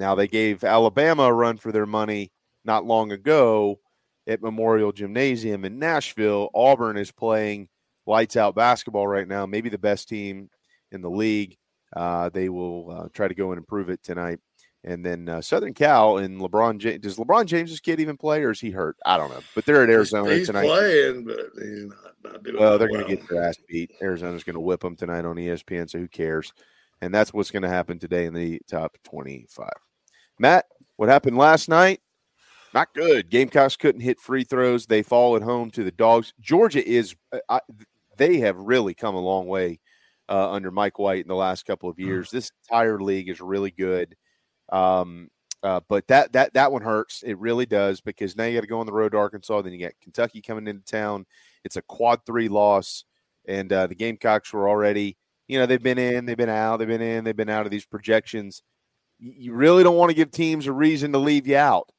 [0.00, 2.32] Now they gave Alabama a run for their money
[2.64, 3.78] not long ago
[4.26, 6.48] at Memorial Gymnasium in Nashville.
[6.54, 7.68] Auburn is playing
[8.06, 10.48] lights out basketball right now, maybe the best team
[10.90, 11.58] in the league.
[11.94, 14.38] Uh, they will uh, try to go and improve it tonight.
[14.84, 17.02] And then uh, Southern Cal and LeBron James.
[17.02, 18.96] Does LeBron James' kid even play, or is he hurt?
[19.04, 19.40] I don't know.
[19.54, 20.64] But they're at Arizona he's tonight.
[20.64, 23.02] playing, but he's not, not doing Well, they're well.
[23.02, 23.90] going to get their ass beat.
[24.00, 26.54] Arizona's going to whip them tonight on ESPN, so who cares?
[27.02, 29.68] And that's what's going to happen today in the top 25.
[30.40, 30.64] Matt,
[30.96, 32.00] what happened last night?
[32.72, 33.28] Not good.
[33.30, 34.86] Gamecocks couldn't hit free throws.
[34.86, 36.32] They fall at home to the Dogs.
[36.40, 37.60] Georgia is, uh, I,
[38.16, 39.80] they have really come a long way
[40.30, 42.30] uh, under Mike White in the last couple of years.
[42.30, 44.16] This entire league is really good.
[44.72, 45.28] Um,
[45.62, 47.22] uh, but that that that one hurts.
[47.22, 49.60] It really does because now you got to go on the road to Arkansas.
[49.60, 51.26] Then you got Kentucky coming into town.
[51.64, 53.04] It's a quad three loss,
[53.46, 56.88] and uh, the Gamecocks were already, you know, they've been in, they've been out, they've
[56.88, 58.62] been in, they've been out of these projections.
[59.20, 61.90] You really don't want to give teams a reason to leave you out.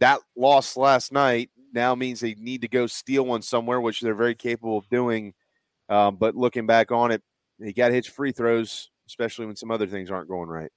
[0.00, 4.14] That loss last night now means they need to go steal one somewhere, which they're
[4.14, 5.34] very capable of doing.
[5.88, 7.22] Um, but looking back on it,
[7.62, 10.70] he got hits free throws, especially when some other things aren't going right.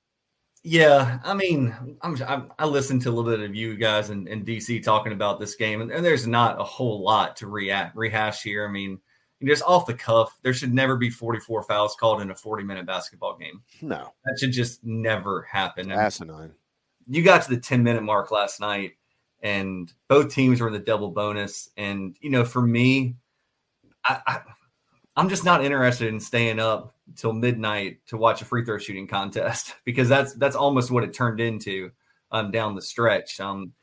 [0.63, 4.27] Yeah, I mean, I'm, I'm I listened to a little bit of you guys in,
[4.27, 7.95] in DC talking about this game, and, and there's not a whole lot to react
[7.95, 8.67] rehash here.
[8.67, 8.99] I mean,
[9.43, 12.85] just off the cuff, there should never be 44 fouls called in a 40 minute
[12.85, 13.61] basketball game.
[13.81, 15.91] No, that should just never happen.
[15.91, 16.53] Asinine.
[17.07, 18.93] You got to the 10 minute mark last night,
[19.41, 21.69] and both teams were in the double bonus.
[21.77, 23.15] And you know, for me,
[24.05, 24.39] I, I
[25.15, 29.07] I'm just not interested in staying up till midnight to watch a free throw shooting
[29.07, 31.91] contest because that's that's almost what it turned into
[32.31, 33.39] um, down the stretch.
[33.39, 33.73] Um,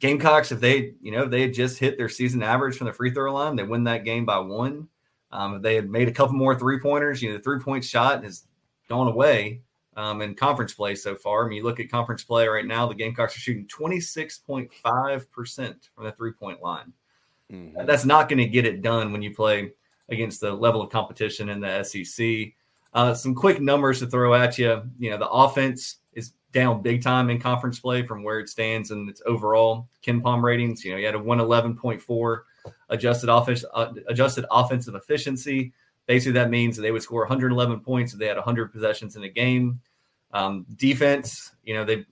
[0.00, 2.92] Gamecocks, if they you know if they had just hit their season average from the
[2.92, 4.88] free throw line, they win that game by one.
[5.34, 7.84] Um, if they had made a couple more three pointers, you know the three point
[7.84, 8.44] shot has
[8.88, 9.60] gone away
[9.96, 11.44] um, in conference play so far.
[11.44, 15.90] I mean, you look at conference play right now, the Gamecocks are shooting 26.5 percent
[15.94, 16.92] from the three point line.
[17.84, 19.72] That's not going to get it done when you play
[20.08, 22.52] against the level of competition in the SEC.
[22.92, 24.82] Uh, some quick numbers to throw at you.
[24.98, 28.92] You know, the offense is down big time in conference play from where it stands
[28.92, 30.84] and its overall KenPom ratings.
[30.84, 32.38] You know, you had a 111.4
[32.88, 35.72] adjusted offense, uh, adjusted offensive efficiency.
[36.06, 39.24] Basically, that means that they would score 111 points if they had 100 possessions in
[39.24, 39.80] a game.
[40.32, 42.04] Um, defense, you know, they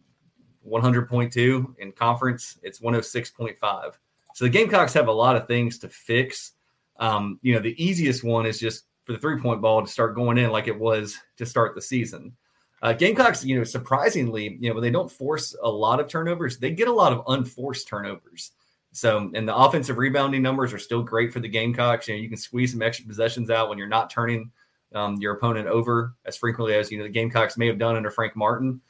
[0.66, 2.58] 100.2 in conference.
[2.62, 3.92] It's 106.5.
[4.34, 6.52] So the Gamecocks have a lot of things to fix.
[6.98, 10.14] Um, you know, the easiest one is just for the three point ball to start
[10.14, 12.34] going in like it was to start the season.
[12.80, 16.58] Uh, Gamecocks, you know, surprisingly, you know, when they don't force a lot of turnovers,
[16.58, 18.52] they get a lot of unforced turnovers.
[18.92, 22.06] So, and the offensive rebounding numbers are still great for the Gamecocks.
[22.08, 24.50] You know, you can squeeze some extra possessions out when you're not turning
[24.94, 28.10] um, your opponent over as frequently as you know the Gamecocks may have done under
[28.10, 28.80] Frank Martin.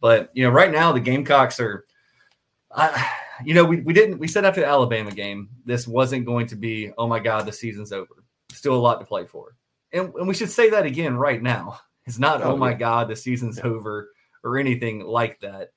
[0.00, 1.84] But you know, right now the Gamecocks are,
[2.74, 3.08] I,
[3.44, 6.56] you know, we, we didn't we said after the Alabama game this wasn't going to
[6.56, 8.24] be oh my god the season's over.
[8.52, 9.54] Still a lot to play for,
[9.92, 11.78] and, and we should say that again right now.
[12.06, 12.78] It's not oh, Oh, my yeah.
[12.78, 14.10] god the season's over
[14.42, 15.70] or anything like that.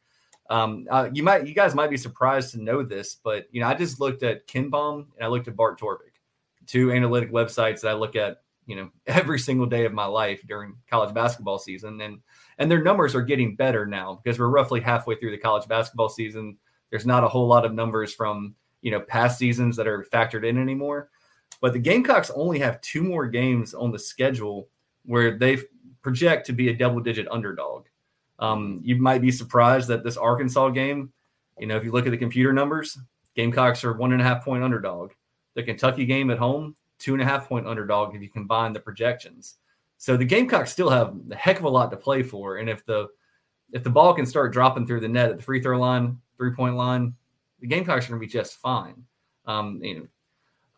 [0.49, 3.67] Um, uh, you might you guys might be surprised to know this, but you know
[3.67, 6.17] I just looked at KenPom and I looked at Bart Torvik,
[6.65, 10.41] two analytic websites that I look at you know every single day of my life
[10.47, 12.19] during college basketball season, and
[12.57, 16.09] and their numbers are getting better now because we're roughly halfway through the college basketball
[16.09, 16.57] season.
[16.89, 20.47] There's not a whole lot of numbers from you know past seasons that are factored
[20.47, 21.09] in anymore,
[21.61, 24.69] but the Gamecocks only have two more games on the schedule
[25.05, 25.59] where they
[26.01, 27.85] project to be a double digit underdog.
[28.39, 31.11] Um, you might be surprised that this Arkansas game,
[31.59, 32.97] you know, if you look at the computer numbers,
[33.35, 35.11] Gamecocks are one and a half point underdog.
[35.55, 38.79] The Kentucky game at home, two and a half point underdog if you combine the
[38.79, 39.55] projections.
[39.97, 42.57] So the Gamecocks still have a heck of a lot to play for.
[42.57, 43.07] And if the
[43.71, 46.51] if the ball can start dropping through the net at the free throw line, three
[46.51, 47.13] point line,
[47.59, 49.03] the Gamecocks are going to be just fine.
[49.45, 50.07] Um, you know,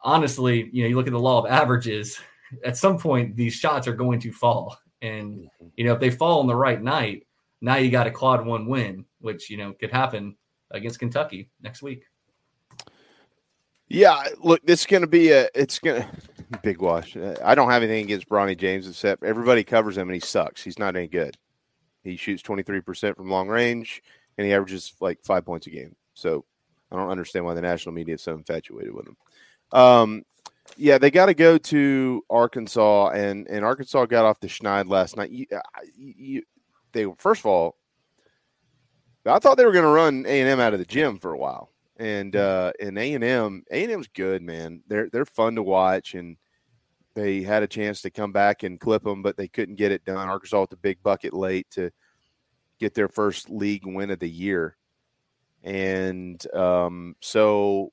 [0.04, 2.20] honestly, you know, you look at the law of averages.
[2.66, 6.42] At some point, these shots are going to fall, and you know, if they fall
[6.42, 7.26] on the right night,
[7.62, 10.36] now you got a quad one win, which you know could happen
[10.72, 12.06] against Kentucky next week.
[13.88, 15.50] Yeah, look, this is going to be a.
[15.54, 16.02] It's going
[16.52, 17.16] to big wash.
[17.44, 20.64] I don't have anything against Bronny James except everybody covers him and he sucks.
[20.64, 21.38] He's not any good.
[22.04, 24.02] He shoots twenty three percent from long range
[24.38, 25.96] and he averages like five points a game.
[26.14, 26.46] So
[26.92, 29.18] I don't understand why the national media is so infatuated with him.
[29.72, 30.24] Um,
[30.78, 35.18] yeah, they got to go to Arkansas and and Arkansas got off the schneid last
[35.18, 35.32] night.
[35.32, 35.60] You, uh,
[35.98, 36.44] you,
[36.94, 37.78] they first of all,
[39.26, 41.32] I thought they were going to run A and M out of the gym for
[41.32, 41.72] a while
[42.02, 44.82] and uh and A and M A and M's good, man.
[44.88, 46.36] They're they're fun to watch, and
[47.14, 50.04] they had a chance to come back and clip them, but they couldn't get it
[50.04, 50.28] done.
[50.28, 51.92] Arkansas with the big bucket late to
[52.80, 54.78] get their first league win of the year,
[55.64, 57.92] and um, so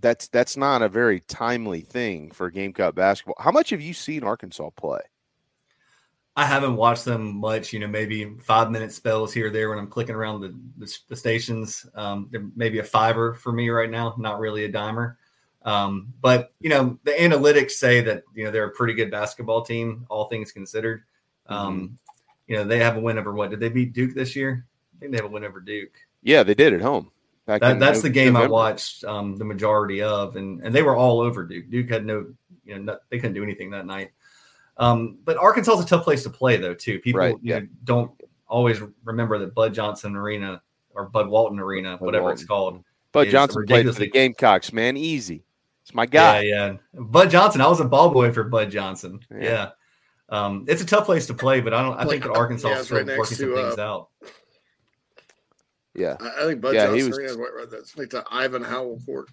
[0.00, 3.36] that's that's not a very timely thing for Gamecock basketball.
[3.38, 5.00] How much have you seen Arkansas play?
[6.36, 7.72] I haven't watched them much.
[7.72, 10.98] You know, maybe five minute spells here or there when I'm clicking around the the,
[11.08, 11.86] the stations.
[11.94, 15.16] Um, they're maybe a fiver for me right now, not really a dimer.
[15.62, 19.62] Um, but you know, the analytics say that you know they're a pretty good basketball
[19.62, 21.02] team, all things considered.
[21.46, 21.98] Um,
[22.46, 23.50] You know, they have a win over what?
[23.50, 24.66] Did they beat Duke this year?
[24.96, 25.94] I think they have a win over Duke.
[26.22, 27.10] Yeah, they did at home.
[27.46, 30.96] Back That, that's the game I watched um, the majority of, and and they were
[30.96, 31.70] all over Duke.
[31.70, 32.26] Duke had no,
[32.64, 34.10] you know, no, they couldn't do anything that night.
[34.80, 36.74] Um, but Arkansas is a tough place to play, though.
[36.74, 38.10] Too people Right, you know, don't
[38.48, 40.60] always remember that Bud Johnson Arena
[40.94, 42.82] or Bud Walton Arena, whatever it's called.
[43.12, 44.96] Bud is Johnson played for the Gamecocks, man.
[44.96, 45.44] Easy.
[45.82, 46.40] It's my guy.
[46.42, 47.00] Yeah, yeah.
[47.00, 47.60] Bud Johnson.
[47.60, 49.20] I was a ball boy for Bud Johnson.
[49.30, 49.38] Yeah.
[49.42, 49.70] Yeah.
[50.30, 51.98] Um, it's a tough place to play, but I don't.
[51.98, 54.08] I think that Arkansas Yeah, is right next working some to, things uh, out.
[55.94, 56.16] Yeah.
[56.20, 58.62] I, I think Bud Yeah, Johnson was- Arena is right, right that's like the Ivan
[58.62, 59.28] Howell Court.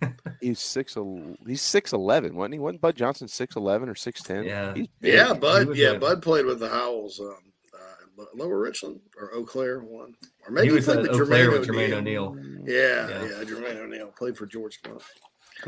[0.42, 0.96] He's six.
[0.96, 2.58] el- He's six eleven, wasn't he?
[2.60, 4.44] Wasn't Bud Johnson six eleven or six ten?
[4.44, 4.74] Yeah.
[5.00, 5.76] Yeah, Bud.
[5.76, 7.36] Yeah, a- Bud played with the Howells, um,
[7.74, 10.14] uh, Lower Richland or Eau Claire one,
[10.46, 12.24] or maybe He he, played at with Jermaine with Jermaine O'Neal.
[12.24, 12.64] O'Neal.
[12.66, 13.24] Yeah, Yeah.
[13.24, 14.98] yeah, Jermaine O'Neal played for Georgetown.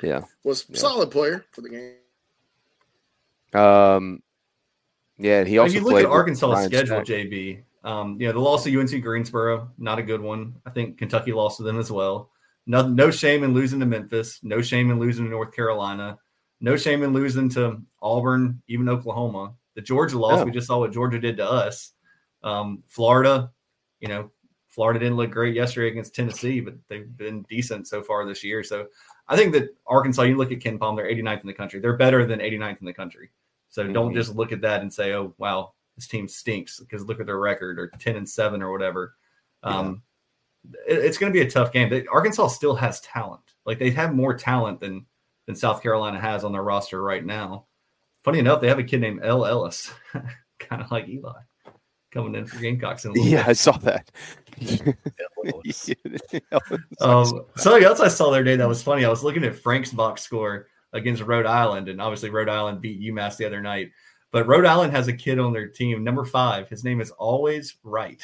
[0.02, 0.22] Yeah.
[0.42, 0.76] Was Yeah.
[0.78, 1.94] solid player for the game.
[3.60, 4.22] Um.
[5.18, 7.06] Yeah, he also if you look at Arkansas' Ryan schedule, Stack.
[7.06, 10.56] JB, um, you know, the loss to UNC Greensboro, not a good one.
[10.66, 12.30] I think Kentucky lost to them as well.
[12.66, 14.40] No, no shame in losing to Memphis.
[14.42, 16.18] No shame in losing to North Carolina.
[16.60, 19.54] No shame in losing to Auburn, even Oklahoma.
[19.74, 20.44] The Georgia loss, Yeah.
[20.44, 21.92] we just saw what Georgia did to us.
[22.42, 23.52] Um, Florida,
[24.00, 24.30] you know,
[24.68, 28.62] Florida didn't look great yesterday against Tennessee, but they've been decent so far this year.
[28.62, 28.86] So
[29.28, 31.80] I think that Arkansas, you look at KenPom, they're 89th in the country.
[31.80, 33.30] They're better than 89th in the country.
[33.68, 34.16] So don't Mhm.
[34.16, 37.38] just look at that and say, "Oh, wow, this team stinks," because look at their
[37.38, 39.14] record or 10 and seven or whatever.
[39.62, 40.02] Um,
[40.86, 42.06] it's going to be a tough game.
[42.10, 43.42] Arkansas still has talent.
[43.66, 45.06] Like they have more talent than
[45.46, 47.66] than South Carolina has on their roster right now.
[48.22, 49.92] Funny enough, they have a kid named El Ellis,
[50.58, 51.40] kind of like Eli,
[52.10, 53.04] coming in for Gamecocks.
[53.04, 53.48] In Yeah, bit.
[53.48, 54.10] I saw that.
[57.00, 59.04] Um, something else I saw the other day that was funny.
[59.04, 63.02] I was looking at Frank's box score against Rhode Island, and obviously Rhode Island beat
[63.02, 63.90] UMass the other night.
[64.30, 66.68] But Rhode Island has a kid on their team, number five.
[66.68, 68.22] His name is Always Right.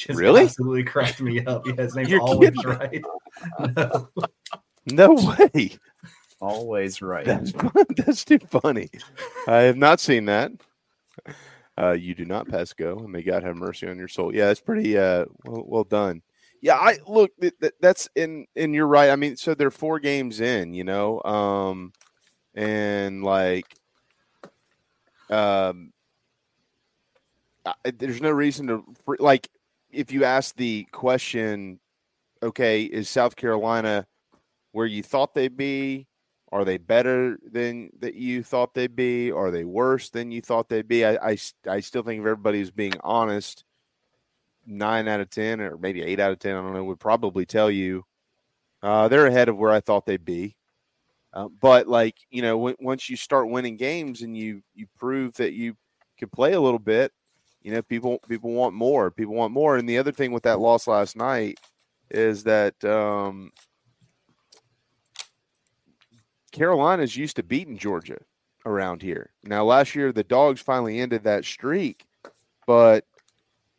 [0.06, 0.42] Just Really?
[0.42, 1.66] absolutely cracked me up.
[1.66, 2.64] Yeah, his name's You're Always kidding.
[2.70, 3.02] Right.
[3.76, 4.08] No.
[4.86, 5.76] no way.
[6.40, 7.26] Always right.
[7.26, 7.52] That's
[7.96, 8.88] that's too funny.
[9.46, 10.52] I have not seen that.
[11.76, 14.34] Uh, you do not pass go, and may God have mercy on your soul.
[14.34, 16.22] Yeah, that's pretty uh, well, well done.
[16.62, 17.30] Yeah, I look.
[17.40, 19.10] th- th- That's in, and you're right.
[19.10, 21.92] I mean, so they're four games in, you know, um,
[22.54, 23.66] and like,
[25.28, 25.92] um,
[27.66, 28.84] I- there's no reason to
[29.18, 29.46] like.
[29.92, 31.80] If you ask the question,
[32.42, 34.06] okay, is South Carolina
[34.72, 36.06] where you thought they'd be?
[36.52, 39.30] Are they better than that you thought they'd be?
[39.30, 41.06] Are they worse than you thought they'd be?
[41.06, 41.36] I
[41.68, 43.64] I still think if everybody's being honest,
[44.66, 47.46] nine out of 10 or maybe eight out of 10, I don't know, would probably
[47.46, 48.04] tell you
[48.82, 50.56] uh, they're ahead of where I thought they'd be.
[51.32, 55.34] Uh, but like, you know, w- once you start winning games and you, you prove
[55.34, 55.76] that you
[56.18, 57.12] can play a little bit,
[57.62, 59.76] you know, people, people want more, people want more.
[59.76, 61.58] And the other thing with that loss last night
[62.10, 63.52] is that, um,
[66.52, 68.18] Carolina's used to beating Georgia
[68.66, 69.30] around here.
[69.44, 72.04] Now, last year the Dogs finally ended that streak,
[72.66, 73.04] but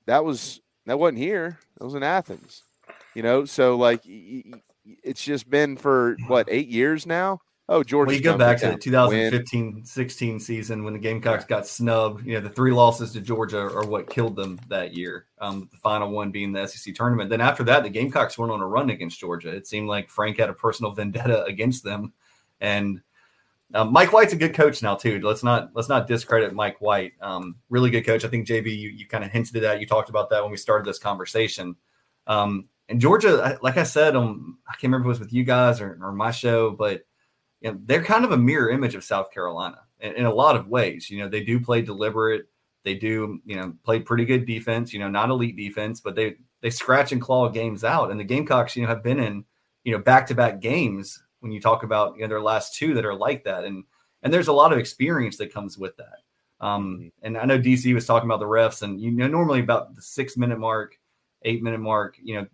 [0.05, 1.59] that was that wasn't here.
[1.77, 2.63] That was in Athens.
[3.13, 7.41] You know, so like it's just been for what eight years now.
[7.71, 8.09] Oh, Georgia.
[8.09, 12.27] Well, you go back to the 2015-16 season when the Gamecocks got snubbed.
[12.27, 15.27] You know, the three losses to Georgia are what killed them that year.
[15.39, 17.29] Um, the final one being the SEC tournament.
[17.29, 19.55] Then after that, the Gamecocks went on a run against Georgia.
[19.55, 22.11] It seemed like Frank had a personal vendetta against them,
[22.59, 22.99] and
[23.73, 25.21] um, Mike White's a good coach now too.
[25.21, 27.13] Let's not let's not discredit Mike White.
[27.21, 28.25] Um, really good coach.
[28.25, 29.79] I think JB, you, you kind of hinted at that.
[29.79, 31.77] You talked about that when we started this conversation.
[32.27, 35.45] Um, and Georgia, like I said, um, I can't remember if it was with you
[35.45, 37.05] guys or, or my show, but
[37.61, 40.55] you know, they're kind of a mirror image of South Carolina in, in a lot
[40.55, 41.09] of ways.
[41.09, 42.47] You know, they do play deliberate.
[42.83, 44.91] They do, you know, play pretty good defense.
[44.91, 48.11] You know, not elite defense, but they they scratch and claw games out.
[48.11, 49.45] And the Gamecocks, you know, have been in,
[49.83, 52.95] you know, back to back games when you talk about you know their last two
[52.95, 53.63] that are like that.
[53.63, 53.83] And
[54.23, 56.17] and there's a lot of experience that comes with that.
[56.59, 59.95] Um, and I know DC was talking about the refs, and you know, normally about
[59.95, 60.97] the six minute mark,
[61.43, 62.47] eight minute mark, you know,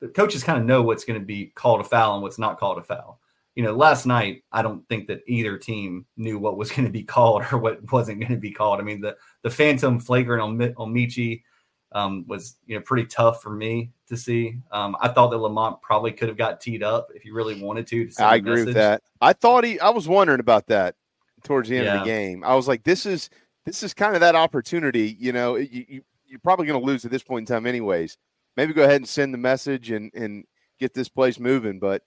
[0.00, 2.58] the coaches kind of know what's going to be called a foul and what's not
[2.58, 3.20] called a foul.
[3.58, 6.92] You know, last night I don't think that either team knew what was going to
[6.92, 8.78] be called or what wasn't going to be called.
[8.78, 11.42] I mean, the the phantom flagrant on on Meechie
[11.90, 14.58] um, was you know pretty tough for me to see.
[14.70, 17.88] Um, I thought that Lamont probably could have got teed up if he really wanted
[17.88, 18.06] to.
[18.08, 19.02] to I agree with that.
[19.20, 19.80] I thought he.
[19.80, 20.94] I was wondering about that
[21.42, 21.94] towards the end Yeah.
[21.94, 22.44] of the game.
[22.44, 23.28] I was like, this is
[23.66, 25.16] this is kind of that opportunity.
[25.18, 28.18] You know, you, you you're probably going to lose at this point in time, anyways.
[28.56, 30.44] Maybe go ahead and send the message and and
[30.78, 31.80] get this place moving.
[31.80, 32.02] But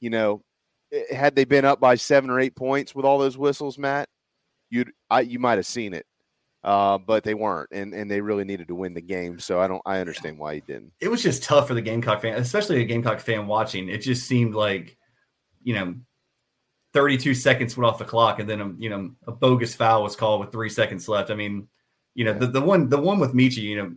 [0.00, 0.42] you know,
[1.10, 4.08] had they been up by seven or eight points with all those whistles, Matt,
[4.70, 6.06] you'd I, you might have seen it.
[6.64, 9.38] Uh, but they weren't, and, and they really needed to win the game.
[9.38, 10.92] So I don't, I understand why he didn't.
[11.00, 13.88] it was just tough for the Gamecock fan, especially a Gamecock fan watching.
[13.88, 14.96] It just seemed like,
[15.62, 15.94] you know,
[16.92, 20.16] 32 seconds went off the clock, and then a, you know a bogus foul was
[20.16, 21.30] called with three seconds left.
[21.30, 21.68] I mean,
[22.14, 23.94] you know the, the one the one with Meechie, you know,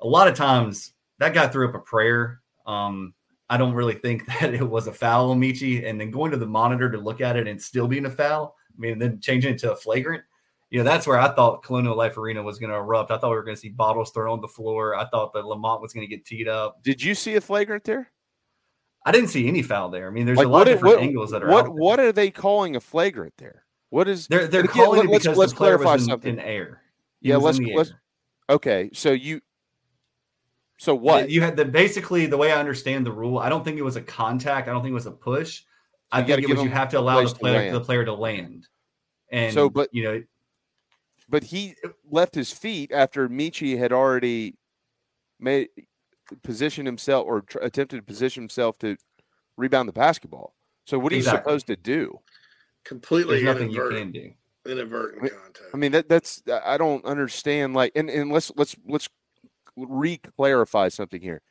[0.00, 2.40] a lot of times that guy threw up a prayer.
[2.66, 3.12] Um,
[3.50, 6.36] I don't really think that it was a foul on Meechie, and then going to
[6.38, 8.56] the monitor to look at it and still being a foul.
[8.74, 10.22] I mean, then changing it to a flagrant.
[10.70, 13.10] You know, that's where I thought Colonial Life Arena was going to erupt.
[13.10, 14.94] I thought we were going to see bottles thrown on the floor.
[14.94, 16.80] I thought that Lamont was going to get teed up.
[16.84, 18.08] Did you see a flagrant there?
[19.04, 20.06] I didn't see any foul there.
[20.06, 22.12] I mean, there's Like, a lot of different what- angles that are what what are
[22.12, 23.64] they calling a flagrant there?
[23.88, 26.08] What is They're they're and again, calling it let's- because let's player clarify was in,
[26.10, 26.34] something.
[26.34, 26.82] in air.
[27.20, 27.90] He Yeah, let's in let's.
[27.90, 28.00] air.
[28.50, 29.40] Okay, so you.
[30.80, 31.28] So what?
[31.28, 33.38] You had the basically the way I understand the rule.
[33.38, 34.66] I don't think it was a contact.
[34.66, 35.64] I don't think it was a push.
[36.10, 38.04] I You think it was you have to allow the place to player the player
[38.06, 38.66] to land.
[39.28, 40.22] And So, but- you know,
[41.28, 41.74] but he
[42.10, 44.56] left his feet after Meechie had already
[45.38, 45.68] made
[46.42, 48.96] positioned himself or tr- attempted to position himself to
[49.58, 50.54] rebound the basketball.
[50.86, 52.18] So what are you supposed to do?
[52.84, 54.72] Completely there's nothing you inadvertent, can do.
[54.72, 55.74] inadvertent contact.
[55.74, 57.74] I mean that that's I don't understand.
[57.74, 59.06] Like and, and let's let's let's
[59.88, 61.42] re-clarify something here.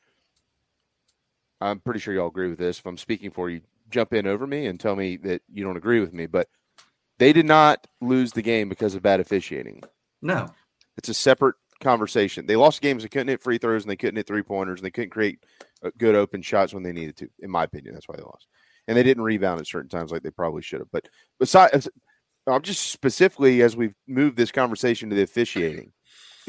[1.62, 2.80] I'm pretty sure y'all agree with this.
[2.80, 5.78] If I'm speaking for you, jump in over me and tell me that you don't
[5.78, 6.26] agree with me.
[6.26, 6.48] But
[7.18, 9.84] they did not lose the game because of bad officiating.
[10.22, 10.50] No.
[10.98, 12.46] It's a separate conversation.
[12.46, 13.04] They lost games.
[13.04, 15.46] They couldn't hit free throws and they couldn't hit three pointers and they couldn't create
[15.84, 17.30] uh, good open shots when they needed to.
[17.40, 18.48] In my opinion, that's why they lost.
[18.88, 20.92] And they didn't rebound at certain times like they probably should have.
[20.92, 21.10] But
[21.40, 21.90] besides,
[22.48, 25.92] I'm just specifically as we've moved this conversation to the officiating.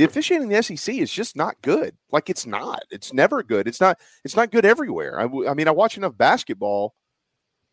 [0.01, 1.95] The officiating in the SEC is just not good.
[2.11, 2.85] Like it's not.
[2.91, 3.69] It's never good.
[3.69, 3.99] It's not.
[4.25, 5.21] It's not good everywhere.
[5.21, 6.95] I, w- I mean, I watch enough basketball.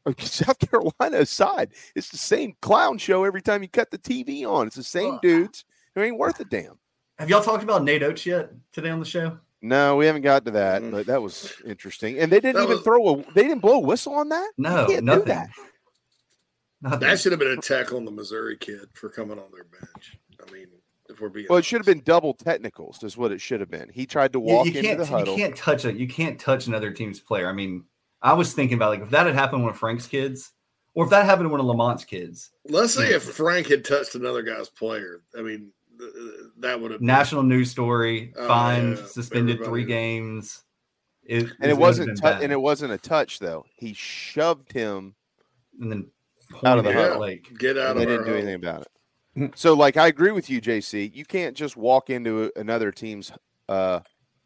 [0.05, 4.45] Uh, South Carolina aside, it's the same clown show every time you cut the TV
[4.45, 4.67] on.
[4.67, 5.63] It's the same dudes
[5.95, 6.77] who ain't worth a damn.
[7.17, 9.37] Have y'all talked about Nate Oats yet today on the show?
[9.61, 12.19] No, we haven't got to that, but that was interesting.
[12.19, 13.23] And they didn't That even was- throw a.
[13.35, 14.51] They didn't blow a whistle on that.
[14.57, 15.23] No, you can't nothing.
[15.23, 15.31] do
[16.81, 16.99] that.
[16.99, 20.17] That should have been a tackle on the Missouri kid for coming on their bench.
[20.45, 20.67] I mean,
[21.17, 23.03] if we're being Well, it should have been double technicals.
[23.03, 23.89] Is what it should have been.
[23.91, 25.33] He tried to walk you, into can't the huddle.
[25.37, 25.95] you can't touch it.
[25.97, 27.49] You can't touch another team's player.
[27.49, 27.83] I mean,
[28.21, 30.53] I was thinking about like if that had happened with Frank's kids,
[30.93, 33.17] or if that happened to one of Lamont's kids, Let's say Yeah.
[33.17, 36.11] if Frank had touched another guy's player, I mean, th-
[36.59, 40.63] that would have national news story, Oh, fined, yeah, suspended three games.
[41.23, 42.21] It, and it's it wasn't.
[42.21, 43.65] been and it wasn't a touch though.
[43.75, 45.13] He shoved him
[45.81, 46.07] and then
[46.63, 47.21] out of the pointed at huddle.
[47.21, 47.57] Lake.
[47.59, 48.35] Get out and of they didn't do huddle.
[48.37, 48.87] anything about it.
[49.55, 51.13] So, like, I agree with you, JC.
[51.13, 53.31] You can't just walk into another team's
[53.69, 53.99] uh,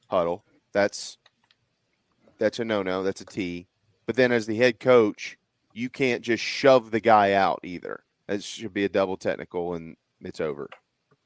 [0.08, 0.44] huddle.
[0.74, 1.18] That's
[2.38, 3.04] that's a no no.
[3.04, 3.68] That's a T.
[4.06, 5.38] But then, as the head coach,
[5.74, 8.04] you can't just shove the guy out either.
[8.28, 10.70] That should be a double technical, and it's over.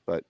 [0.06, 0.24] But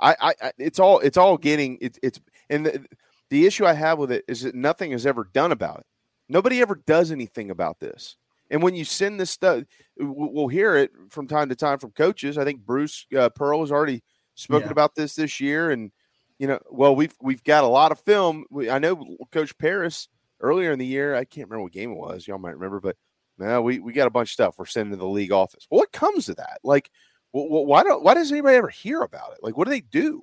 [0.00, 2.84] I, I, it's all it's all getting it's it's and the,
[3.28, 5.86] the issue I have with it is that nothing is ever done about it.
[6.28, 8.16] Nobody ever does anything about this.
[8.50, 9.64] And when you send this stuff,
[9.98, 12.36] we'll hear it from time to time from coaches.
[12.36, 14.02] I think Bruce uh, Pearl has already
[14.34, 14.72] spoken Yeah.
[14.72, 15.90] about this this year, and
[16.38, 18.44] you know, well, we've we've got a lot of film.
[18.50, 20.08] We, I know Coach Paris
[20.40, 21.14] earlier in the year.
[21.14, 22.26] I can't remember what game it was.
[22.26, 22.96] Y'all might remember, but
[23.38, 25.66] no, we we got a bunch of stuff we're sending to the league office.
[25.70, 26.58] Well, what comes to that?
[26.64, 26.90] Like,
[27.32, 29.38] wh- wh- why don't why does anybody ever hear about it?
[29.42, 30.22] Like, what do they do?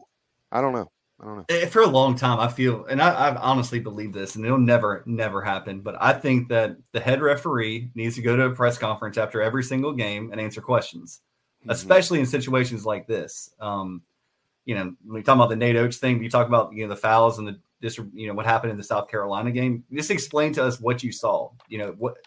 [0.52, 0.92] I don't know.
[1.20, 1.66] I don't know.
[1.68, 5.04] For a long time, I feel, and I, I honestly believe this, and it'll never,
[5.08, 5.82] never happen.
[5.82, 9.42] But I think that the head referee needs to go to a press conference after
[9.42, 11.22] every single game and answer questions,
[11.70, 13.50] especially in situations like this.
[13.60, 14.04] Um,
[14.66, 16.90] you know, when we talk about the Nate Oats thing, you talk about you know
[16.90, 19.84] the fouls and the dis, you know what happened in the South Carolina game.
[19.92, 21.50] Just explain to us what you saw.
[21.68, 22.18] You know what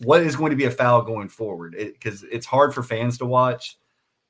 [0.00, 3.24] what is going to be a foul going forward because it's hard for fans to
[3.24, 3.78] watch.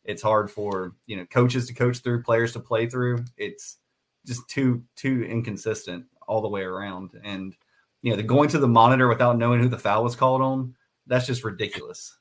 [0.05, 3.25] It's hard for you know coaches to coach through, players to play through.
[3.37, 3.79] It's
[4.27, 7.11] just too too inconsistent all the way around.
[7.25, 7.55] And
[8.03, 10.75] you know, the going to the monitor without knowing who the foul was called on,
[11.07, 12.19] that's just ridiculous.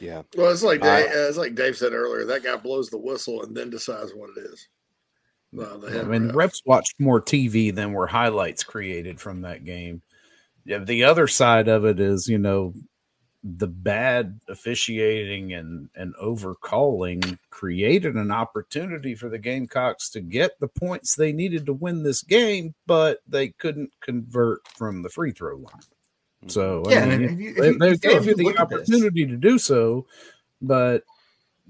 [0.00, 0.22] Yeah.
[0.36, 2.24] Well, it's like Uh, Dave, uh, it's like Dave said earlier.
[2.24, 4.68] That guy blows the whistle and then decides what it is.
[5.52, 6.50] The I head mean, ref.
[6.50, 10.02] refs watched more TV than were highlights created from that game.
[10.64, 12.74] Yeah, the other side of it is, you know,
[13.46, 20.68] the bad officiating and and overcalling created an opportunity for the Gamecocks to get the
[20.68, 25.56] points they needed to win this game, but they couldn't convert from the free throw
[25.56, 25.66] line.
[25.66, 26.48] Mm-hmm.
[26.48, 28.36] So I Yeah, mean, if you- if they, you- they you still- gave you you
[28.36, 30.06] the look at this- opportunity to do so,
[30.62, 31.04] but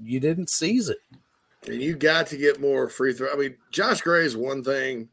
[0.00, 0.98] you didn't seize it.
[1.66, 3.32] And you got to get more free throw.
[3.32, 5.08] I mean, Josh Gray is one thing.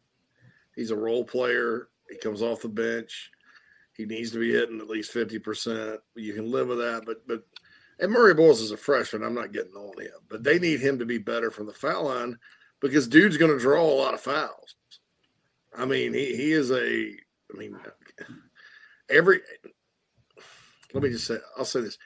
[0.75, 1.87] He's a role player.
[2.09, 3.31] He comes off the bench.
[3.93, 5.99] He needs to be hitting at least fifty percent.
[6.15, 7.43] You can live with that, but but
[7.99, 9.23] and Murray Boyles is a freshman.
[9.23, 12.05] I'm not getting on him, but they need him to be better from the foul
[12.05, 12.37] line
[12.79, 14.75] because dude's going to draw a lot of fouls.
[15.77, 16.77] I mean, he he is a.
[16.77, 17.77] I mean,
[19.09, 19.41] every.
[20.93, 21.37] Let me just say.
[21.57, 21.97] I'll say this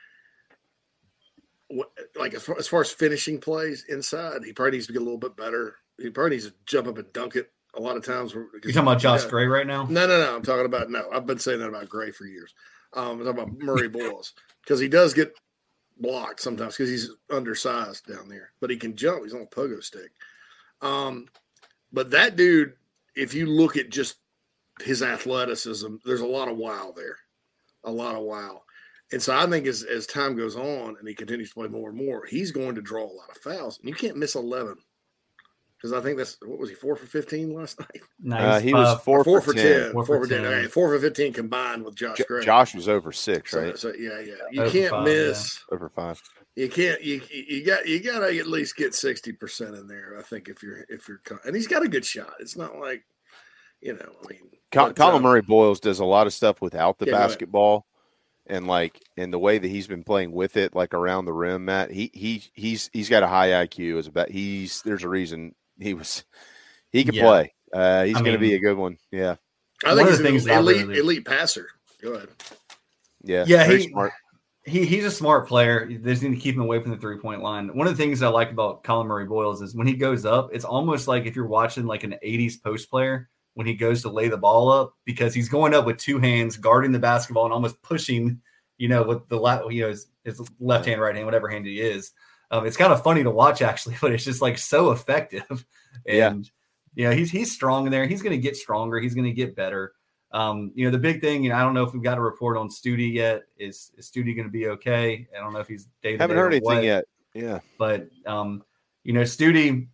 [2.15, 5.05] like as far, as far as finishing plays inside, he probably needs to get a
[5.05, 5.75] little bit better.
[5.97, 8.33] He probably needs to jump up and dunk it a lot of times.
[8.33, 9.85] You talking about Josh Gray right now?
[9.85, 10.35] No, no, no.
[10.35, 11.09] I'm talking about no.
[11.11, 12.53] I've been saying that about Gray for years.
[12.93, 15.33] Um, I'm talking about Murray Boyles because he does get
[15.97, 19.23] blocked sometimes because he's undersized down there, but he can jump.
[19.23, 20.11] He's on a pogo stick.
[20.81, 21.27] Um,
[21.91, 22.73] but that dude,
[23.15, 24.17] if you look at just
[24.81, 27.17] his athleticism, there's a lot of wow there,
[27.83, 28.61] a lot of wow.
[29.11, 31.89] And so I think as, as time goes on and he continues to play more
[31.89, 33.79] and more, he's going to draw a lot of fouls.
[33.79, 34.77] And you can't miss 11
[35.85, 38.01] because I think that's what was he four for 15 last night?
[38.19, 39.83] No, Uh, he was four four for for 10.
[39.83, 39.91] 10.
[39.91, 40.43] Four Four, for for 10.
[40.43, 40.53] 10.
[40.53, 42.43] Okay, four for 15 combined with Josh Jo- Gray.
[42.43, 43.77] Josh was over six, right?
[43.77, 44.33] So, yeah, yeah.
[44.51, 45.63] You Over can't five, miss.
[45.71, 46.21] Over five.
[46.55, 47.03] You can't.
[47.03, 50.15] You you got you got to at least get sixty percent in there.
[50.17, 52.33] I think if you're if you're and he's got a good shot.
[52.39, 53.03] It's not like
[53.81, 54.11] you know.
[54.23, 57.11] I mean, Col- Collin uh, Murray Boyles does a lot of stuff without the Yeah,
[57.11, 57.85] basketball,
[58.47, 61.65] and like in the way that he's been playing with it, like around the rim,
[61.65, 61.91] Matt.
[61.91, 63.99] He he he's he's got a high IQ.
[63.99, 66.23] As about he's there's a reason he was
[66.91, 67.23] he can Yeah.
[67.23, 67.53] play.
[67.73, 68.97] Uh, he's I going to be a good one.
[69.11, 69.35] Yeah,
[69.83, 71.67] I think of he's the an things elite really- elite passer.
[72.01, 72.29] Go ahead.
[73.23, 74.11] yeah, Yeah, very he- smart.
[74.67, 75.87] He he's a smart player.
[75.87, 77.67] They just need to keep him away from the three point line.
[77.75, 80.49] One of the things I like about Collin Murray Boyles is when he goes up,
[80.53, 84.09] it's almost like if you're watching like an '80s post player when he goes to
[84.09, 87.53] lay the ball up because he's going up with two hands, guarding the basketball and
[87.53, 88.41] almost pushing,
[88.79, 91.65] you know, with the left, you know, his, his left hand, right hand, whatever hand
[91.67, 92.11] he is.
[92.51, 95.65] Um, it's kind of funny to watch actually, but it's just like so effective.
[96.05, 96.29] Yeah.
[96.31, 96.49] And
[96.95, 98.05] yeah, he's he's strong in there.
[98.05, 98.99] He's going to get stronger.
[98.99, 99.93] He's going to get better.
[100.31, 102.21] Um, you know, the big thing, you know, I don't know if we've got a
[102.21, 103.43] report on Stute yet.
[103.57, 105.27] Is, is Stute going to be okay?
[105.35, 107.05] I don't know if he's day Haven't heard anything yet.
[107.33, 108.63] Yeah, But um,
[109.03, 109.87] you know, Stute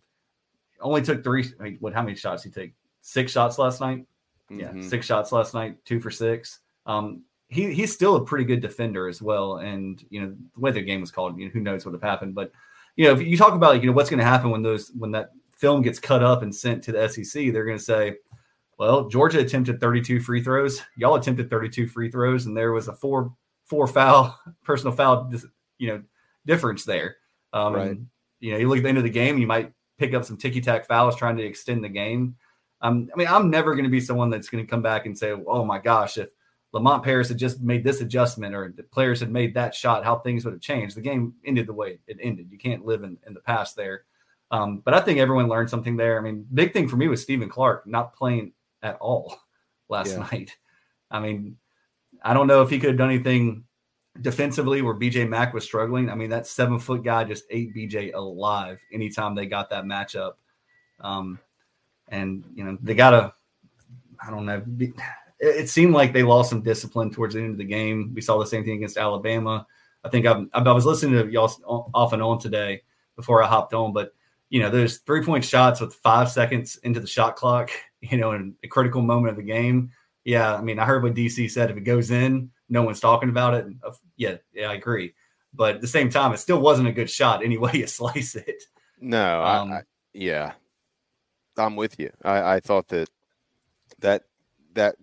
[0.80, 1.52] only took three.
[1.60, 1.92] I mean, what?
[1.94, 2.74] How many shots he take?
[3.00, 4.06] Six shots last night.
[4.50, 4.88] Yeah, Mhm.
[4.88, 5.84] six shots last night.
[5.84, 6.60] Two for six.
[6.86, 7.22] Um,
[7.52, 9.58] he he's still a pretty good defender as well.
[9.58, 12.02] And you know, the way the game was called, you know, who knows what would
[12.02, 12.34] have happened.
[12.34, 12.50] But
[12.96, 14.90] you know, if you talk about like, you know what's going to happen when those
[14.98, 18.16] when that film gets cut up and sent to the SEC, they're going to say,
[18.78, 20.80] well, Georgia attempted 32 free throws.
[20.96, 23.34] Y'all attempted 32 free throws, and there was a four
[23.66, 25.30] four foul personal foul,
[25.78, 26.02] you know,
[26.46, 27.16] difference there.
[27.52, 27.90] Um, Right.
[27.90, 28.06] and,
[28.40, 30.36] you know, you look at the end of the game, you might pick up some
[30.38, 32.34] ticky tack fouls trying to extend the game.
[32.80, 35.16] Um, I mean, I'm never going to be someone that's going to come back and
[35.16, 36.30] say, "Oh my gosh, if
[36.72, 40.18] Lamont Paris had just made this adjustment or the players had made that shot, how
[40.18, 42.48] things would have changed." The game ended the way it ended.
[42.50, 44.04] You can't live in, in the past there.
[44.50, 46.18] Um, but I think everyone learned something there.
[46.18, 48.52] I mean, big thing for me was Stephen Clark not playing
[48.82, 49.38] at all
[49.88, 50.26] last Yeah.
[50.30, 50.56] night.
[51.10, 51.56] I mean,
[52.22, 53.64] I don't know if he could have done anything
[54.20, 56.10] defensively where BJ Mack was struggling.
[56.10, 60.32] I mean, that seven foot guy just ate BJ alive anytime they got that matchup.
[61.00, 61.38] Um,
[62.08, 63.32] and you know, they gotta,
[64.24, 64.60] I don't know.
[64.60, 64.92] Be,
[65.42, 68.12] it, it seemed like they lost some discipline towards the end of the game.
[68.14, 69.66] We saw the same thing against Alabama.
[70.04, 72.82] I think I'm, I was listening to y'all off and on today
[73.16, 74.14] before I hopped on, but
[74.48, 78.32] you know, there's three point shots with five seconds into the shot clock, you know,
[78.32, 79.90] in a critical moment of the game.
[80.24, 81.70] Yeah, I mean, I heard what DC said.
[81.70, 83.66] If it goes in, no one's talking about it.
[84.16, 85.14] Yeah, yeah, I agree.
[85.54, 88.34] But at the same time, it still wasn't a good shot any way you slice
[88.34, 88.62] it.
[89.00, 90.52] No, Um, I, I, yeah,
[91.56, 92.10] I'm with you.
[92.22, 93.08] I, I thought that
[93.98, 94.24] that
[94.74, 94.96] that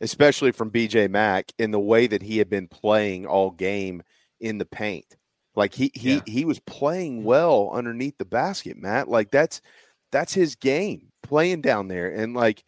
[0.00, 4.02] especially from BJ Mack in the way that he had been playing all game
[4.40, 5.16] in the paint,
[5.56, 6.20] like he he Yeah.
[6.26, 9.08] he was playing well underneath the basket, Matt.
[9.08, 9.60] Like that's
[10.12, 12.64] that's his game, playing down there, and like.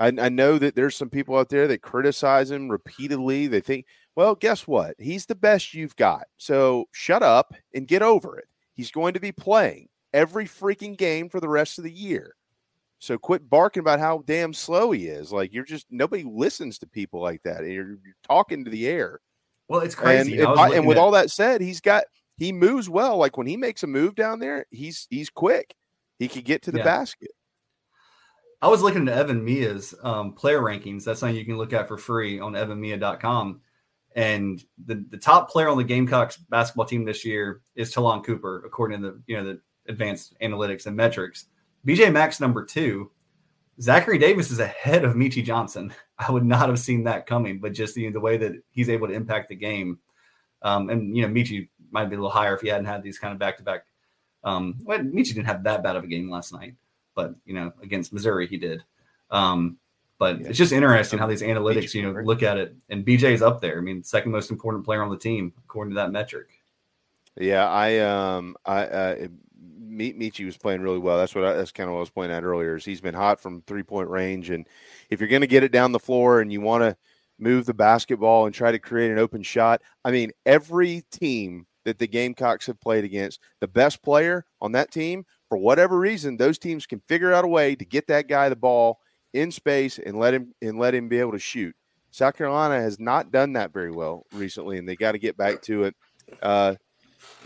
[0.00, 3.48] I, I know that there's some people out there that criticize him repeatedly.
[3.48, 3.84] They think,
[4.14, 4.94] well, guess what?
[4.96, 6.22] He's the best you've got.
[6.36, 8.44] So shut up and get over it.
[8.74, 12.36] He's going to be playing every freaking game for the rest of the year.
[13.00, 15.32] So quit barking about how damn slow he is.
[15.32, 17.60] Like you're just nobody listens to people like that.
[17.62, 19.20] You're, you're talking to the air.
[19.68, 20.38] Well, it's crazy.
[20.38, 22.04] and, I was by- looking and with at- all that said, he's got
[22.36, 23.16] he moves well.
[23.16, 25.74] Like when he makes a move down there, he's he's quick.
[26.18, 26.84] He could get to the Yeah.
[26.84, 27.30] basket.
[28.60, 31.04] I was looking at EvanMiya's um, player rankings.
[31.04, 33.60] That's something you can look at for free on evanmiya.com.
[34.16, 38.64] And the, the top player on the Gamecocks basketball team this year is Ta'Lon Cooper,
[38.66, 41.46] according to the you know the advanced analytics and metrics.
[41.88, 43.10] BJ Mack's number two.
[43.80, 45.94] Zachary Davis is ahead of Meechie Johnson.
[46.18, 48.90] I would not have seen that coming, but just you know, the way that he's
[48.90, 49.98] able to impact the game.
[50.60, 53.18] Um, and you know, Meechie might be a little higher if he hadn't had these
[53.18, 53.86] kind of back to back.
[54.44, 56.74] Um, well, Meechie didn't have that bad of a game last night,
[57.14, 58.84] but you know, against Missouri he did.
[59.30, 59.78] Um,
[60.18, 60.48] but yeah.
[60.48, 62.74] it's just interesting how these analytics, you know, look at it.
[62.90, 63.78] And BJ is up there.
[63.78, 66.48] I mean, second most important player on the team according to that metric.
[67.36, 69.28] Yeah, I um I uh,
[69.98, 71.18] Meechie was playing really well.
[71.18, 72.76] That's what I, that's kind of what I was pointing at earlier.
[72.76, 74.66] Is he's been hot from three point range, and
[75.10, 76.96] if you're going to get it down the floor and you want to
[77.38, 81.98] move the basketball and try to create an open shot, I mean, every team that
[81.98, 86.58] the Gamecocks have played against, the best player on that team, for whatever reason, those
[86.58, 89.00] teams can figure out a way to get that guy the ball
[89.32, 91.74] in space and let him and let him be able to shoot.
[92.10, 95.62] South Carolina has not done that very well recently, and they got to get back
[95.62, 95.96] to it.
[96.42, 96.74] Uh,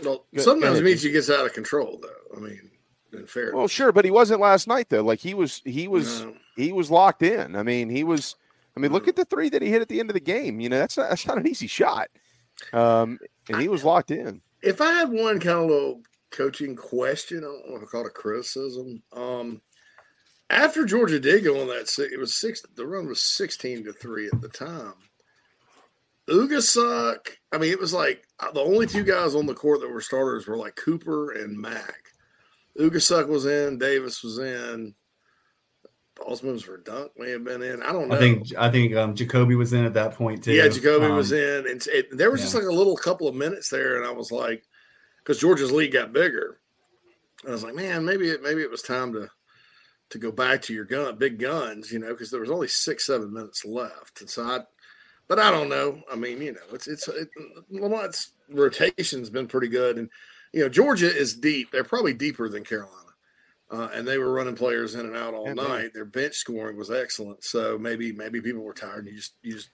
[0.03, 2.09] well, sometimes Meechie gets out of control, though.
[2.35, 2.71] I mean,
[3.27, 3.51] fair.
[3.53, 5.03] Well, sure, but he wasn't last night though.
[5.03, 6.33] Like he was, he was, no.
[6.55, 7.55] he was locked in.
[7.55, 8.35] I mean, he was.
[8.75, 10.59] I mean, look at the three that he hit at the end of the game.
[10.59, 12.07] You know, that's not, that's not an easy shot.
[12.71, 14.41] Um, and he was locked in.
[14.63, 18.07] If I had one kind of little coaching question, I don't want to call it
[18.07, 19.03] a criticism.
[19.13, 19.61] Um,
[20.49, 22.63] after Georgia did go on that, it was six.
[22.75, 24.93] The run was sixteen to three at the time.
[26.29, 27.17] Ugusuk,
[27.51, 30.01] I mean, it was like uh, the only two guys on the court that were
[30.01, 32.12] starters were like Cooper and Mack.
[32.77, 34.95] Ugusuk was in, Davis was in.
[36.19, 37.81] Osmonds for Dunk may have been in.
[37.81, 38.15] I don't know.
[38.15, 40.53] I think I think um, Jacobi was in at that point too.
[40.53, 42.45] Yeah, Jacobi um, was in, and it, there was yeah.
[42.45, 44.63] just like a little couple of minutes there, and I was like,
[45.19, 46.59] because Georgia's lead got bigger,
[47.47, 49.29] I was like, man, maybe it maybe it was time to
[50.11, 53.07] to go back to your gun, big guns, you know, because there was only six
[53.07, 54.59] seven minutes left, and so I
[55.27, 56.01] but I don't know.
[56.11, 57.29] I mean, you know, it's it's it,
[57.71, 60.09] Lamont's rotation's been pretty good, and
[60.53, 61.71] you know, Georgia is deep.
[61.71, 62.93] They're probably deeper than Carolina,
[63.71, 65.93] uh, and they were running players in and out all night.
[65.93, 67.43] Their bench scoring was excellent.
[67.43, 69.69] So maybe maybe people were tired, and you just you just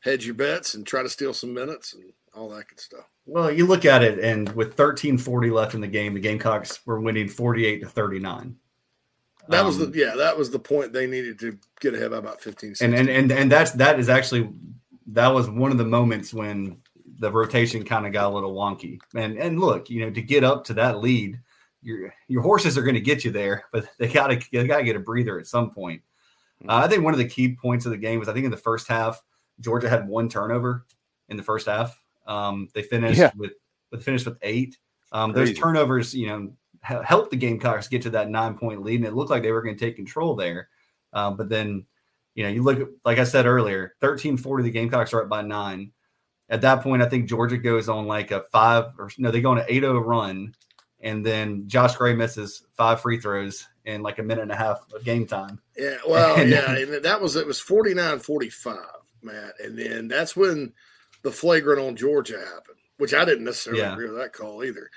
[0.00, 2.04] hedge your bets and try to steal some minutes and
[2.34, 3.08] all that good stuff.
[3.26, 7.00] Well, you look at it, and with 13:40 left in the game, the Gamecocks were
[7.00, 8.56] winning 48 to 39.
[9.48, 12.12] That um, was the um, yeah, that was the point they needed to get ahead
[12.12, 12.76] by about 15.
[12.80, 14.50] And, and and and that's that is actually
[15.08, 16.78] that was one of the moments when
[17.18, 18.98] the rotation kind of got a little wonky.
[19.14, 21.40] And and look, you know, to get up to that lead,
[21.82, 24.78] your your horses are going to get you there, but they got to they got
[24.78, 26.02] to get a breather at some point.
[26.68, 28.50] Uh, I think one of the key points of the game was I think in
[28.50, 29.22] the first half,
[29.60, 30.86] Georgia had one turnover
[31.28, 32.00] in the first half.
[32.26, 33.30] Um, they finished yeah.
[33.36, 33.52] with
[33.90, 34.78] with finished with eight.
[35.12, 39.06] Um, those turnovers, you know, helped the Gamecocks get to that nine point lead, and
[39.06, 40.68] it looked like they were going to take control there.
[41.12, 41.86] Um, but then
[42.34, 45.28] you know, you look at, like I said earlier, 13 40, the Gamecocks are up
[45.28, 45.92] by nine.
[46.48, 49.52] At that point, I think Georgia goes on like a five or no, they go
[49.52, 50.54] on an 8 0 run.
[51.00, 54.86] And then Josh Gray misses five free throws in like a minute and a half
[54.94, 55.60] of game time.
[55.76, 55.96] Yeah.
[56.06, 56.74] Well, and yeah.
[56.74, 58.78] And that was, it was 49 45,
[59.22, 59.52] Matt.
[59.62, 60.72] And then that's when
[61.22, 63.92] the flagrant on Georgia happened, which I didn't necessarily yeah.
[63.92, 64.90] agree with that call either.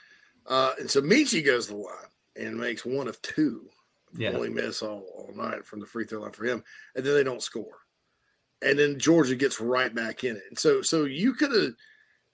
[0.46, 1.96] Uh, and so Meechie goes to the line
[2.38, 3.70] and makes one of two
[4.16, 4.32] yeah.
[4.32, 6.64] only miss all, all night from the free throw line for him,
[6.96, 7.80] and then they don't score,
[8.62, 10.44] and then Georgia gets right back in it.
[10.50, 11.74] And so, so you could have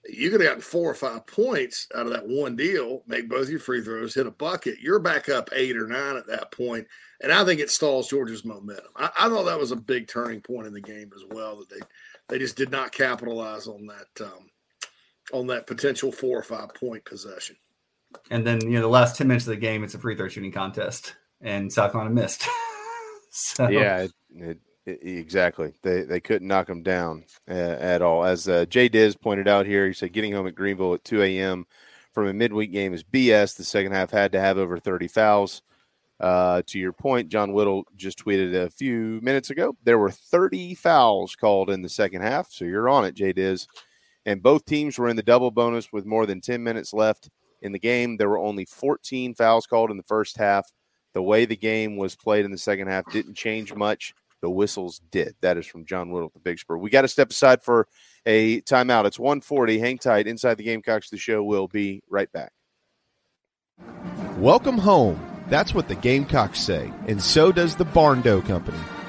[0.05, 3.49] you could have gotten four or five points out of that one deal, make both
[3.49, 4.79] your free throws, hit a bucket.
[4.81, 6.85] You're back up eight or nine at that point,
[7.21, 8.91] and I think it stalls Georgia's momentum.
[8.97, 11.69] I, I thought that was a big turning point in the game as well that
[11.69, 11.79] they
[12.29, 14.49] they just did not capitalize on that um,
[15.31, 17.55] on that potential four or five point possession.
[18.29, 20.27] And then you know the last ten minutes of the game, it's a free throw
[20.27, 22.47] shooting contest and South Carolina missed.
[23.29, 23.67] so.
[23.67, 25.73] Yeah, it, it, it, exactly.
[25.81, 28.23] They they couldn't knock them down uh, at all.
[28.23, 31.21] As uh, Jay Diz pointed out here, he said getting home at Greenville at 2
[31.21, 31.65] a.m.
[32.11, 33.55] from a midweek game is BS.
[33.55, 35.61] The second half had to have over 30 fouls.
[36.19, 39.75] Uh, to your point, John Whittle just tweeted a few minutes ago.
[39.83, 42.49] There were 30 fouls called in the second half.
[42.49, 43.67] So you're on it, Jay Diz.
[44.25, 47.29] And both teams were in the double bonus with more than 10 minutes left
[47.61, 48.15] in the game.
[48.15, 50.71] There were only 14 fouls called in the first half.
[51.13, 54.13] The way the game was played in the second half didn't change much.
[54.43, 55.35] The whistles did.
[55.39, 56.75] That is from John Whittle at the Big Spur.
[56.75, 57.87] We got to step aside for
[58.25, 59.05] a timeout.
[59.05, 59.79] It's 140.
[59.79, 60.27] Hang tight.
[60.27, 62.51] Inside the Gamecocks, the show will be right back.
[64.37, 65.25] Welcome home.
[65.47, 68.79] That's what the Gamecocks say, and so does the Barn Barndo Company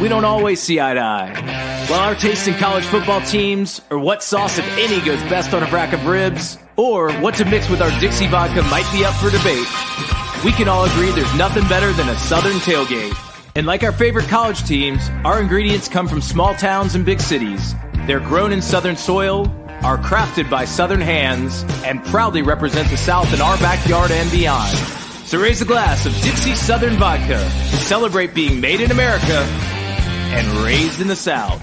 [0.00, 1.86] we don't always see eye to eye.
[1.88, 5.62] While our taste in college football teams, or what sauce, if any, goes best on
[5.62, 9.14] a rack of ribs, or what to mix with our Dixie vodka might be up
[9.14, 9.66] for debate,
[10.42, 13.14] we can all agree there's nothing better than a Southern tailgate.
[13.54, 17.74] And like our favorite college teams, our ingredients come from small towns and big cities.
[18.06, 19.48] They're grown in Southern soil,
[19.82, 24.74] are crafted by Southern hands, and proudly represent the South in our backyard and beyond.
[25.26, 29.46] So raise a glass of Dixie Southern Vodka to celebrate being made in America
[30.32, 31.60] and raised in the South.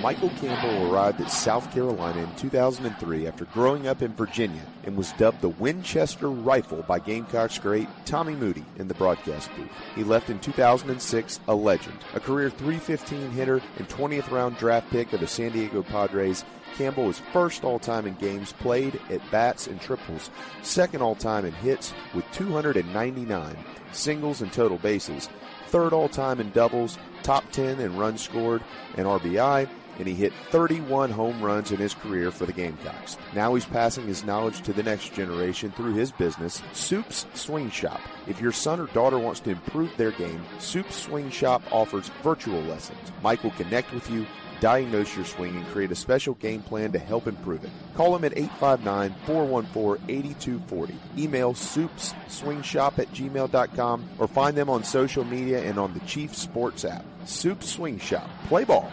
[0.00, 5.10] Michael Campbell arrived at South Carolina in 2003 after growing up in Virginia and was
[5.14, 9.68] dubbed the Winchester Rifle by Gamecocks great Tommy Moody in the broadcast booth.
[9.96, 15.12] He left in 2006 a legend, a career 315 hitter and 20th round draft pick
[15.12, 16.44] of the San Diego Padres.
[16.76, 20.30] Campbell was first all time in games played at bats and triples,
[20.62, 23.56] second all time in hits with 299,
[23.90, 25.28] singles and total bases,
[25.68, 28.62] third all time in doubles, top 10 in runs scored
[28.96, 33.16] and RBI, and he hit 31 home runs in his career for the Gamecocks.
[33.34, 38.00] Now he's passing his knowledge to the next generation through his business, Soup's Swing Shop.
[38.26, 42.60] If your son or daughter wants to improve their game, Soup's Swing Shop offers virtual
[42.62, 43.12] lessons.
[43.22, 44.24] Mike will connect with you,
[44.60, 47.70] diagnose your swing, and create a special game plan to help improve it.
[47.94, 50.94] Call him at 859-414-8240.
[51.16, 56.84] Email soupsswingshop at gmail.com or find them on social media and on the Chief Sports
[56.84, 57.04] app.
[57.24, 58.28] Soup Swing Shop.
[58.46, 58.92] Play ball.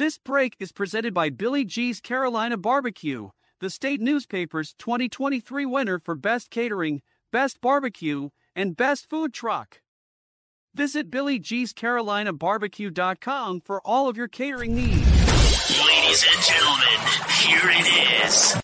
[0.00, 3.28] This break is presented by Billy G's Carolina Barbecue,
[3.60, 9.82] the state newspaper's 2023 winner for Best Catering, Best Barbecue, and Best Food Truck.
[10.74, 15.06] Visit BillyG'sCarolinaBarbecue.com for all of your catering needs.
[15.86, 16.98] Ladies and gentlemen,
[17.42, 18.56] here it is.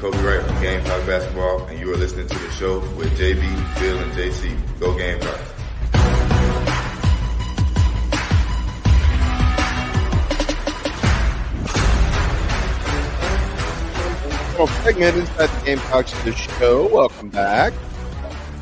[0.00, 3.42] Kobe Wright from Game Basketball, and you are listening to the show with JB,
[3.78, 4.80] Bill, and JC.
[4.80, 5.38] Go Game Time.
[14.56, 16.88] Well, segment inside the Gamecocks of the show.
[16.88, 17.74] Welcome back.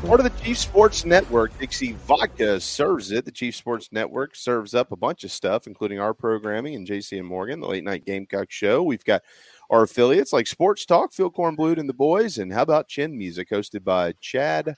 [0.05, 3.23] Part of the Chief Sports Network, Dixie Vodka serves it.
[3.23, 7.17] The Chief Sports Network serves up a bunch of stuff, including our programming and JC
[7.17, 8.83] and Morgan, the late night Gamecock show.
[8.83, 9.23] We've got
[9.69, 13.49] our affiliates like Sports Talk, Phil Kornblut and the boys, and how about Chin Music,
[13.49, 14.75] hosted by Chad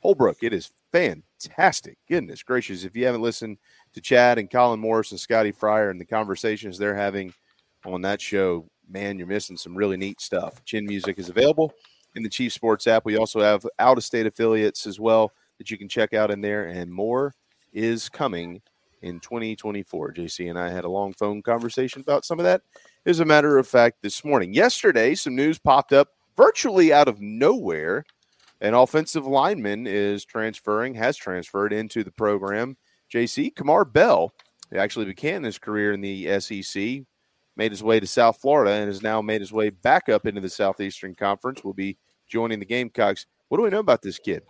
[0.00, 0.38] Holbrook.
[0.42, 1.98] It is fantastic.
[2.08, 2.84] Goodness gracious.
[2.84, 3.58] If you haven't listened
[3.94, 7.32] to Chad and Colin Morris and Scotty Fryer and the conversations they're having
[7.84, 10.64] on that show, man, you're missing some really neat stuff.
[10.64, 11.72] Chin Music is available
[12.14, 13.04] in the Chief Sports app.
[13.04, 16.40] We also have out of state affiliates as well that you can check out in
[16.40, 17.34] there, and more
[17.72, 18.62] is coming
[19.02, 20.14] in 2024.
[20.14, 22.62] JC and I had a long phone conversation about some of that.
[23.04, 27.20] As a matter of fact, this morning, yesterday, some news popped up virtually out of
[27.20, 28.04] nowhere.
[28.60, 32.76] An offensive lineman is transferring, has transferred into the program.
[33.12, 34.32] JC Kamar Bell
[34.72, 37.02] actually began his career in the SEC,
[37.56, 40.40] made his way to South Florida, and has now made his way back up into
[40.40, 41.64] the Southeastern Conference.
[41.64, 41.98] Will be
[42.28, 43.26] joining the Gamecocks.
[43.48, 44.44] What do we know about this kid?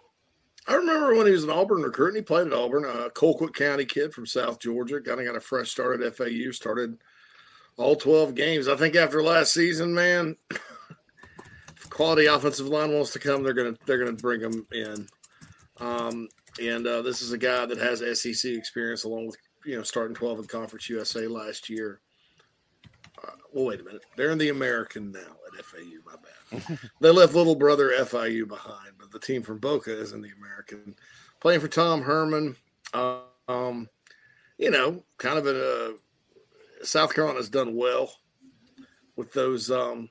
[0.68, 3.54] I remember when he was an Auburn recruit and he played at Auburn, a Colquitt
[3.54, 5.00] County kid from South Georgia.
[5.00, 6.98] Kind of got a fresh start at FAU, started
[7.76, 8.68] all 12 games.
[8.68, 13.76] I think after last season, man, if quality offensive line wants to come, they're gonna
[13.86, 15.06] they're gonna bring him in.
[15.80, 16.28] Um,
[16.60, 20.14] and uh, this is a guy that has SEC experience, along with you know starting
[20.14, 22.00] 12 in Conference USA last year.
[23.22, 26.00] Uh, well, wait a minute, they're in the American now at FAU.
[26.04, 26.78] My bad.
[27.00, 30.94] they left little brother FIU behind, but the team from Boca is in the American,
[31.40, 32.56] playing for Tom Herman.
[33.48, 33.88] Um,
[34.58, 35.94] you know, kind of a
[36.82, 38.14] South Carolina's done well
[39.16, 40.08] with those, um,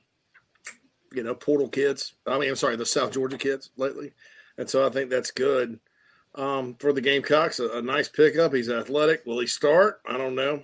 [1.12, 2.14] you know, portal kids.
[2.26, 4.12] I mean, I'm sorry, the South Georgia kids lately,
[4.58, 5.78] and so I think that's good
[6.34, 7.60] um, for the Gamecocks.
[7.60, 8.54] A, a nice pickup.
[8.54, 9.24] He's athletic.
[9.26, 10.00] Will he start?
[10.06, 10.62] I don't know,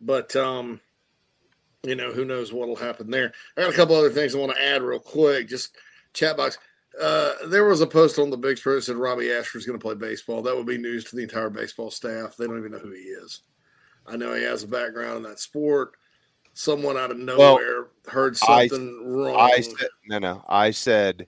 [0.00, 0.80] but um,
[1.84, 3.32] you know, who knows what'll happen there.
[3.56, 5.48] I got a couple other things I want to add real quick.
[5.48, 5.76] Just
[6.12, 6.58] chat box.
[7.00, 9.78] Uh, there was a post on the Big Spur that said Robbie Ashford is going
[9.78, 10.42] to play baseball.
[10.42, 12.36] That would be news to the entire baseball staff.
[12.36, 13.40] They don't even know who he is.
[14.06, 15.92] I know he has a background in that sport.
[16.52, 19.36] Someone out of nowhere well, heard something I, wrong.
[19.36, 20.44] I said, no, no.
[20.48, 21.26] I said,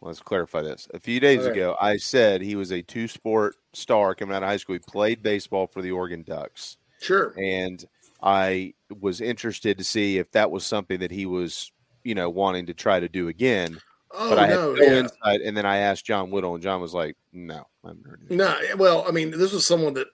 [0.00, 0.88] let's clarify this.
[0.92, 1.52] A few days Okay.
[1.52, 4.74] ago, I said he was a two sport star coming out of high school.
[4.74, 6.78] He played baseball for the Oregon Ducks.
[7.00, 7.34] Sure.
[7.38, 7.84] And
[8.22, 11.70] I was interested to see if that was something that he was,
[12.02, 13.78] you know, wanting to try to do again.
[14.12, 14.98] Oh, but I no, had no yeah.
[15.00, 15.40] insight.
[15.42, 18.30] And then I asked John Whittle, and John was like, no, I haven't.
[18.30, 20.08] No, well, I mean, this was someone that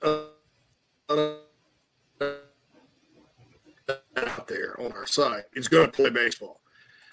[1.09, 1.35] uh,
[4.17, 6.61] out there on our side is going to play baseball.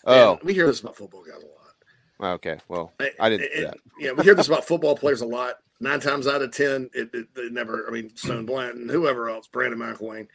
[0.06, 0.34] Oh.
[0.34, 2.36] And we hear this about football guys a lot.
[2.36, 2.60] Okay.
[2.68, 3.78] Well, I didn't And- that.
[4.00, 5.56] Yeah, we hear this about football players a lot.
[5.82, 7.88] Nine times out of ten, it, it, it never.
[7.88, 10.28] I mean, Stone Blanton, whoever else, Brandon McElwain,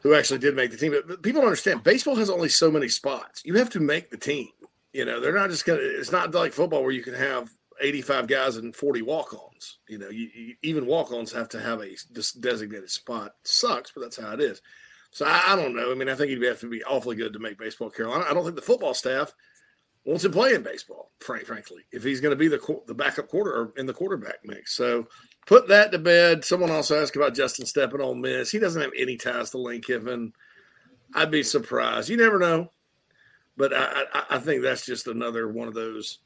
[0.00, 0.92] who actually did make the team.
[0.92, 1.84] But- But people don't understand.
[1.84, 3.42] Baseball has only so many spots.
[3.44, 4.48] You have to make the team.
[4.94, 5.80] You know, they're not just gonna.
[5.82, 9.78] It's not like football where you can have eighty-five guys and forty walk-ons.
[9.88, 11.96] You know, you, you, even walk-ons have to have a
[12.40, 13.34] designated spot.
[13.44, 14.60] sucks, but that's how it is.
[15.10, 15.90] So I, I don't know.
[15.90, 18.24] I mean, I think he'd have to be awfully good to make baseball Carolina.
[18.28, 19.34] I don't think the football staff
[20.04, 23.52] wants him playing baseball, frank, frankly, if he's going to be the the backup quarter
[23.52, 24.74] or in the quarterback mix.
[24.74, 25.08] So
[25.46, 26.44] put that to bed.
[26.44, 28.50] Someone also asked about Justin Stepp at Ole Miss.
[28.50, 30.32] He doesn't have any ties to Lane Kiffin.
[31.14, 32.08] I'd be surprised.
[32.08, 32.70] You never know,
[33.56, 36.18] but I, I, I think that's just another one of those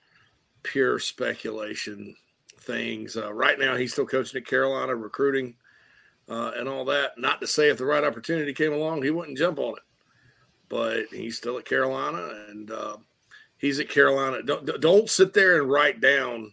[0.64, 2.16] pure speculation
[2.58, 3.16] things.
[3.16, 5.54] Uh, right now, he's still coaching at Carolina, recruiting
[6.28, 7.16] uh, and all that.
[7.16, 9.84] Not to say if the right opportunity came along, he wouldn't jump on it,
[10.68, 12.70] but he's still at Carolina and.
[12.70, 12.96] Uh,
[13.64, 14.42] he's at Carolina.
[14.42, 16.52] Don't don't sit there and write down,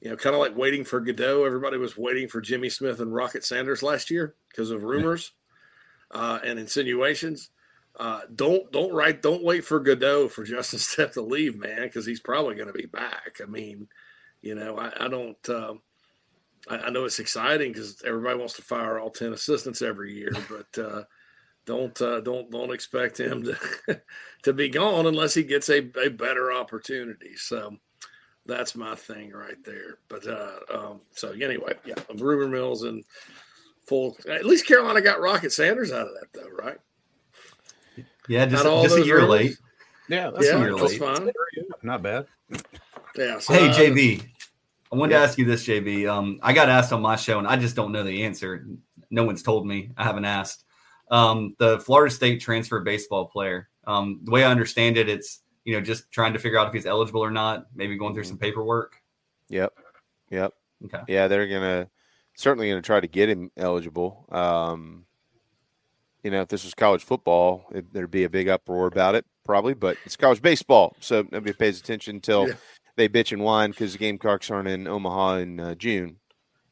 [0.00, 1.44] you know, kind of like waiting for Godot.
[1.44, 5.32] Everybody was waiting for Jimmy Smith and Rocket Sanders last year because of rumors
[6.10, 7.50] uh, and insinuations.
[7.98, 9.22] Uh, don't don't write.
[9.22, 12.72] Don't wait for Godot for Justin Stepp to leave, man, because he's probably going to
[12.72, 13.40] be back.
[13.42, 13.88] I mean,
[14.40, 15.48] you know, I, I don't.
[15.48, 15.80] Um,
[16.70, 20.32] I, I know it's exciting because everybody wants to fire all ten assistants every year,
[20.48, 20.82] but.
[20.82, 21.02] Uh,
[21.66, 24.00] don't uh, don't don't expect him to
[24.42, 27.36] to be gone unless he gets a, a better opportunity.
[27.36, 27.76] So
[28.46, 29.98] that's my thing right there.
[30.08, 33.04] But uh, um, so anyway, yeah, Ruben Mills and
[33.86, 34.16] full.
[34.28, 36.78] At least Carolina got Rocket Sanders out of that though, right?
[38.28, 39.30] Yeah, just, all just a year rumors?
[39.30, 39.56] late.
[40.08, 41.30] Yeah, that's yeah, a that's fine.
[41.82, 42.26] Not bad.
[43.16, 43.38] Yeah.
[43.38, 44.22] So, Hey uh, JB,
[44.92, 45.18] I wanted Yeah.
[45.18, 46.08] to ask you this, JB.
[46.08, 48.66] Um, I got asked on my show, and I just don't know the answer.
[49.10, 49.90] No one's told me.
[49.96, 50.64] I haven't asked.
[51.10, 53.68] Um, the Florida State transfer baseball player.
[53.86, 56.74] Um, the way I understand it, it's you know just trying to figure out if
[56.74, 57.66] he's eligible or not.
[57.74, 58.96] Maybe going through some paperwork.
[59.48, 59.72] Yep.
[60.30, 60.52] Yep.
[60.84, 61.00] Okay.
[61.08, 61.88] Yeah, they're gonna
[62.34, 64.26] certainly gonna try to get him eligible.
[64.30, 65.06] Um,
[66.22, 69.24] you know, if this was college football, it, there'd be a big uproar about it,
[69.44, 69.74] probably.
[69.74, 72.54] But it's college baseball, so nobody pays attention until Yeah.
[72.96, 76.16] they bitch and whine because the Gamecocks aren't in Omaha in uh, June,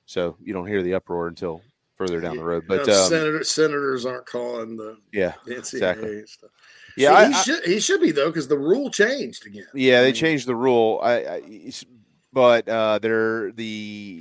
[0.05, 1.63] so you don't hear the uproar until
[1.97, 2.65] further down the road.
[2.69, 6.27] But um, senator, senators aren't calling the yeah, NCAA exactly.
[6.27, 6.51] stuff.
[6.97, 9.67] Yeah, I- he I- should he should be though because the rule changed again.
[9.75, 10.99] Yeah, they changed the rule.
[11.03, 11.71] I, I
[12.33, 14.21] but uh, there the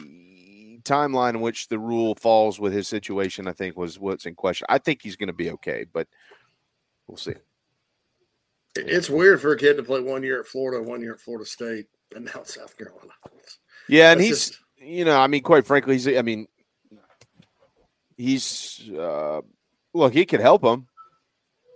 [0.86, 4.66] timeline in which the rule falls with his situation, I think, was what's in question.
[4.70, 6.08] I think he's going to be okay, but
[7.08, 7.34] we'll see.
[8.76, 11.46] It's weird for a kid to play one year at Florida, one year at Florida
[11.46, 13.12] State, and now South Carolina.
[13.88, 16.48] Yeah, and That's he's just- you know, I mean, quite frankly, he's I mean,
[18.18, 19.42] he's uh,
[19.94, 20.88] look, he could help him.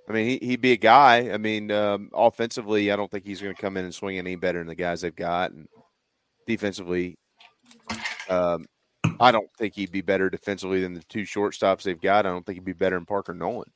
[0.08, 1.32] I mean, he, he'd be a guy.
[1.32, 4.36] I mean, um, offensively, I don't think he's going to come in and swing any
[4.36, 5.52] better than the guys they've got.
[5.52, 5.68] And
[6.48, 7.18] defensively,
[8.28, 8.66] um,
[9.20, 12.26] I don't think he'd be better defensively than the two shortstops they've got.
[12.26, 13.72] I don't think he'd be better than Parker Noland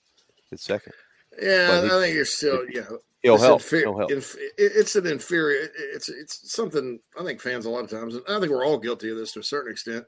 [0.52, 0.94] at second.
[1.42, 3.62] Yeah, he- I think you're still, you know, He'll it's help.
[3.62, 4.12] infer- He'll help.
[4.12, 5.70] inf- it's an inferior.
[5.94, 8.78] It's it's something I think fans a lot of times, and I think we're all
[8.78, 10.06] guilty of this to a certain extent.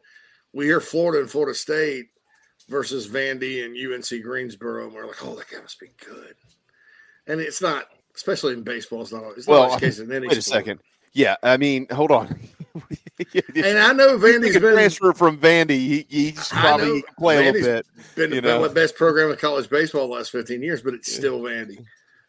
[0.54, 2.08] We hear Florida and Florida State
[2.68, 6.36] versus Vandy and UNC Greensboro, and we're like, oh, that guy must be good.
[7.28, 7.86] And it's not,
[8.16, 9.02] especially in baseball.
[9.02, 9.24] It's not.
[9.38, 10.28] It's Well, always the case in any.
[10.28, 10.82] wait a second.
[11.16, 12.40] Yeah, I mean, hold on.
[13.56, 15.70] And I know Vandy's been transfer from Vandy.
[15.70, 17.88] He, he's probably know he can play a little bit.
[18.16, 18.68] Been, you been know?
[18.68, 21.78] the best program in college baseball the last 15 years, but it's still Vandy.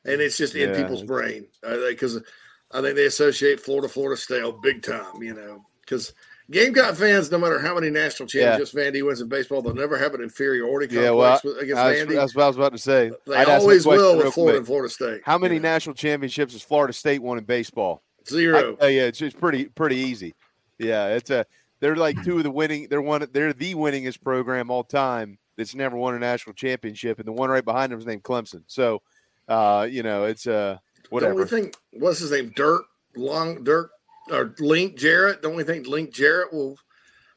[0.04, 0.76] And it's just in Yeah.
[0.76, 1.46] people's brain
[1.88, 2.22] because
[2.70, 6.14] I think they associate Florida, Florida State oh, big time, you know, because
[6.52, 8.56] Gamecock fans, no matter how many national Yeah.
[8.56, 11.80] championships Vandy wins in baseball, they'll never have an inferiority complex Yeah, well, with- against
[11.82, 12.14] I was, Vandy.
[12.14, 13.10] that's what I was about to say.
[13.26, 14.56] They I'd always will with Florida quick.
[14.58, 15.22] and Florida State.
[15.24, 18.04] How many national championships has Florida State won in baseball?
[18.28, 18.76] Zero.
[18.80, 20.34] Uh, yeah, it's, it's pretty pretty easy.
[20.78, 21.46] Yeah, it's a
[21.80, 22.88] they're like two of the winning.
[22.88, 23.26] They're one.
[23.32, 27.50] They're the winningest program all time that's never won a national championship, and the one
[27.50, 28.62] right behind them is named Clemson.
[28.66, 29.02] So,
[29.48, 31.46] uh, you know, it's uh Don't we whatever.
[31.46, 32.52] think what's his name?
[32.54, 32.84] Dirk
[33.16, 33.90] Long Dirk
[34.30, 35.42] or Link Jarrett?
[35.42, 36.78] Don't we think Link Jarrett will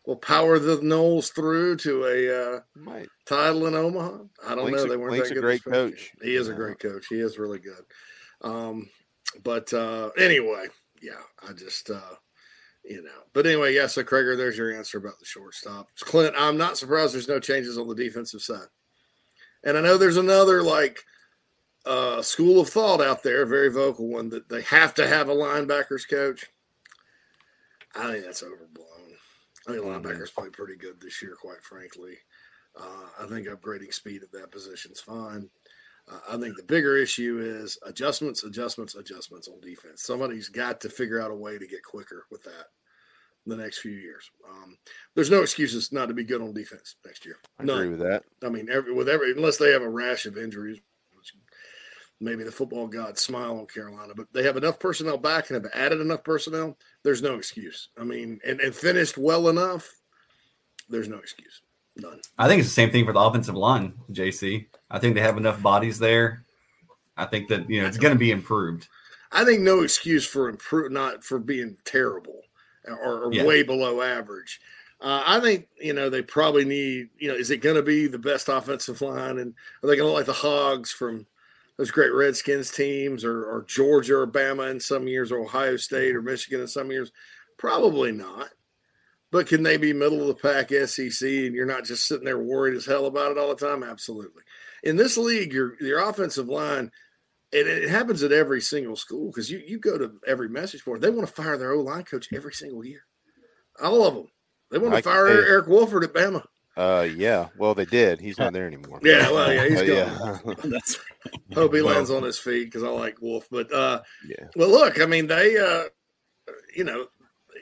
[0.06, 2.60] will power the Noles through to a uh,
[3.26, 4.18] title in Omaha?
[4.48, 4.90] I don't Link's know.
[4.90, 6.12] They weren't Link's that a great coach.
[6.22, 7.06] He is a great coach.
[7.10, 7.84] He is really good.
[8.42, 8.90] Um,
[9.44, 10.66] but uh, anyway,
[11.02, 12.16] yeah, I just uh,
[12.84, 13.24] you know.
[13.34, 13.88] But anyway, yeah.
[13.88, 15.90] So Krager, there's your answer about the shortstop.
[16.00, 18.68] Clint, I'm not surprised there's no changes on the defensive side.
[19.64, 21.04] And I know there's another like
[21.86, 25.30] uh, school of thought out there, a very vocal one, that they have to have
[25.30, 26.46] a linebackers coach.
[27.96, 28.86] I think that's overblown.
[29.68, 32.18] I think linebackers played pretty good this year, quite frankly.
[32.80, 35.50] Uh, I think upgrading speed at that position is fine.
[36.10, 40.04] Uh, I think the bigger issue is adjustments, adjustments, adjustments on defense.
[40.04, 42.68] Somebody's got to figure out a way to get quicker with that
[43.46, 44.30] in the next few years.
[44.50, 44.78] Um,
[45.16, 47.38] there's no excuses not to be good on defense next year.
[47.60, 48.24] I agree with that.
[48.44, 50.80] I mean, every, with every unless they have a rash of injuries,
[51.16, 51.34] which
[52.20, 55.72] maybe the football gods smile on Carolina, but they have enough personnel back and have
[55.74, 56.78] added enough personnel.
[57.04, 57.90] There's no excuse.
[58.00, 59.90] I mean, and, and finished well enough.
[60.90, 61.62] There's no excuse.
[61.98, 62.20] None.
[62.38, 64.68] I think it's the same thing for the offensive line, JC.
[64.90, 66.44] I think they have enough bodies there.
[67.18, 68.88] I think that you know it's going to be improved.
[69.32, 72.42] I think no excuse for improve, not for being terrible
[72.88, 73.44] or, or Yeah.
[73.46, 74.60] way below average.
[75.02, 77.10] Uh, I think you know they probably need.
[77.18, 79.54] You know, is it going to be the best offensive line, and
[79.84, 81.26] are they going to look like the Hogs from
[81.78, 86.16] those great Redskins teams, or, or Georgia or Bama in some years, or Ohio State
[86.16, 87.12] or Michigan in some years?
[87.58, 88.50] Probably not.
[89.32, 92.40] But can they be middle of the pack SEC, and you're not just sitting there
[92.40, 93.84] worried as hell about it all the time?
[93.84, 94.42] Absolutely.
[94.84, 96.92] In this league, your your offensive line
[97.52, 101.02] and it happens at every single school because you, you go to every message board.
[101.02, 103.02] They want to fire their O line coach every single year.
[103.82, 104.28] All of them.
[104.72, 105.42] They want to can fire tell you.
[105.42, 106.44] Eric Wolford at Bama.
[106.78, 107.48] Uh, yeah.
[107.58, 108.20] Well, they did.
[108.22, 109.00] He's not there anymore.
[109.04, 110.40] Yeah, well, yeah, he's gone.
[110.72, 111.56] yeah.
[111.56, 113.48] Hope he Well- lands on his feet because I like Wolf.
[113.50, 114.46] But uh, Yeah.
[114.56, 115.86] well, look, I mean, they, uh,
[116.76, 117.08] you know,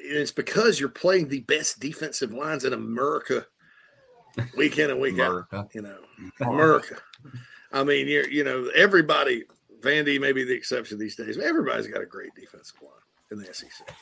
[0.08, 3.45] it's because you're playing the best defensive lines in America
[4.56, 5.58] week in and week America.
[5.58, 5.76] out.
[5.76, 5.98] You know,
[6.42, 6.98] America.
[7.72, 9.44] I mean, you're, you know, everybody.
[9.82, 11.38] Vandy may be the exception these days.
[11.38, 12.92] Everybody's got a great defensive line
[13.32, 13.95] in the SEC.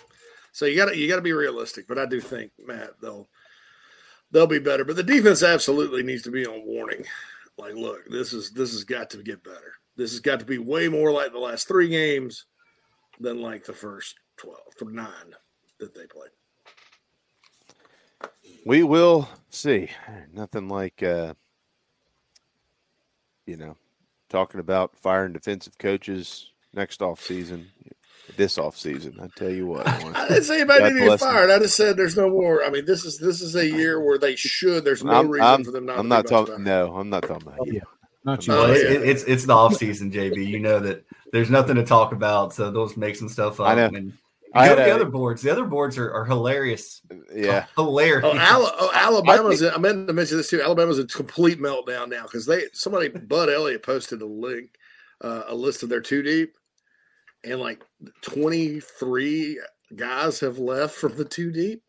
[0.54, 1.86] So you got to you got to be realistic.
[1.86, 3.28] But I do think Matt they'll
[4.32, 4.86] they'll be better.
[4.86, 7.04] But the defense absolutely needs to be on warning.
[7.58, 9.74] Like, look, this is this has got to get better.
[9.98, 12.46] This has got to be way more like the last three games
[13.20, 15.36] than like the first twelve or nine
[15.80, 16.30] that they played.
[18.66, 19.90] We will see.
[20.34, 21.34] Nothing like, uh,
[23.46, 23.78] you know,
[24.30, 27.68] talking about firing defensive coaches next off season,
[28.38, 29.20] this off season.
[29.22, 31.30] I tell you what, I didn't say anybody God needed to get bless them.
[31.30, 31.50] fired.
[31.52, 32.64] I just said there's no more.
[32.64, 34.84] I mean, this is this is a year where they should.
[34.84, 35.98] There's no I'm, reason I'm- for them not.
[36.00, 36.64] I'm to not talking.
[36.64, 37.82] No, I'm not talking about you.
[38.24, 38.54] Not you.
[38.54, 38.74] it- Oh, yeah.
[38.98, 40.44] it- it's it's the off season, JB.
[40.48, 43.68] You know that there's nothing to talk about, so they'll just make some stuff up.
[43.68, 43.86] I know.
[43.94, 44.14] And
[44.56, 45.42] I go to the a- other boards.
[45.42, 47.02] The other boards are, are hilarious.
[47.34, 48.26] Yeah, hilarious.
[48.26, 49.62] Oh, Ala- oh, Alabama's.
[49.64, 50.62] I I, meant to mention this too.
[50.62, 54.72] Alabama's a complete meltdown now because they somebody Bud Elliott posted a link,
[55.22, 56.56] uh, a list of their two deep,
[57.44, 57.84] and like
[58.22, 59.60] twenty three
[59.96, 61.84] guys have left from the two deep,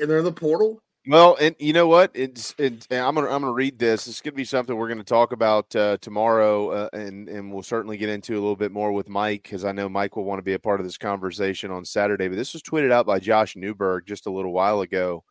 [0.00, 0.82] and they're in the portal.
[1.08, 2.10] Well, and you know what?
[2.14, 4.08] It's, I'm gonna I'm gonna read this.
[4.08, 7.96] It's gonna be something we're gonna talk about uh, tomorrow, uh, and and we'll certainly
[7.96, 10.42] get into a little bit more with Mike because I know Mike will want to
[10.44, 12.26] be a part of this conversation on Saturday.
[12.26, 15.22] But this was tweeted out by Josh Newberg just a little while ago,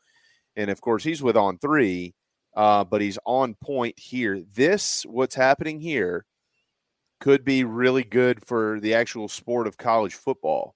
[0.55, 2.15] and of course he's with On Three,
[2.55, 4.41] uh, but he's on point here.
[4.55, 6.25] This what's happening here
[7.19, 10.74] could be really good for the actual sport of college football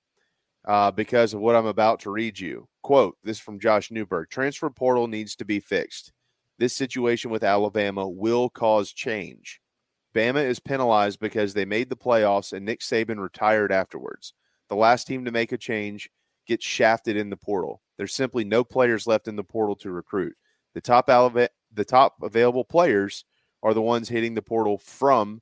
[0.70, 2.68] uh, because of what I'm about to read you.
[2.84, 6.14] Quote This is from Josh Newberg Transfer portal needs to be fixed.
[6.60, 9.60] This situation with Alabama will cause change.
[10.16, 14.34] Bama is penalized because they made the playoffs and Nick Saban retired afterwards.
[14.70, 16.08] The last team to make a change
[16.46, 17.82] gets shafted in the portal.
[17.98, 20.36] There's simply no players left in the portal to recruit.
[20.76, 23.26] The top Alava- the top available players
[23.64, 25.42] are the ones hitting the portal from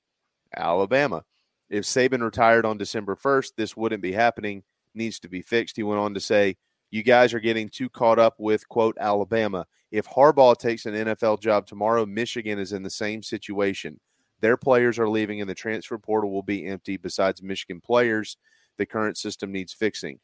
[0.55, 1.25] Alabama.
[1.69, 4.63] If Saban retired on December 1st, this wouldn't be happening.
[4.97, 5.75] Needs to be fixed.
[5.75, 6.57] He went on to say,
[6.89, 9.67] You guys are getting too caught up with, quote, Alabama.
[9.91, 13.99] If Harbaugh takes an NFL job tomorrow, Michigan is in the same situation.
[14.41, 16.97] Their players are leaving and the transfer portal will be empty.
[16.97, 18.37] Besides Michigan players,
[18.77, 20.19] the current system needs fixing.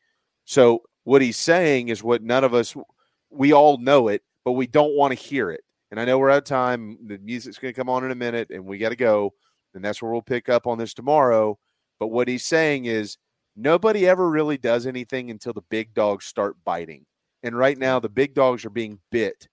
[0.45, 2.75] So, what he's saying is what none of us,
[3.29, 5.61] we all know it, but we don't want to hear it.
[5.91, 6.97] And I know we're out of time.
[7.05, 9.33] The music's going to come on in a minute and we got to go.
[9.75, 11.59] And that's where we'll pick up on this tomorrow.
[11.99, 13.17] But what he's saying is
[13.55, 17.05] nobody ever really does anything until the big dogs start biting.
[17.43, 19.47] And right now, the big dogs are being bit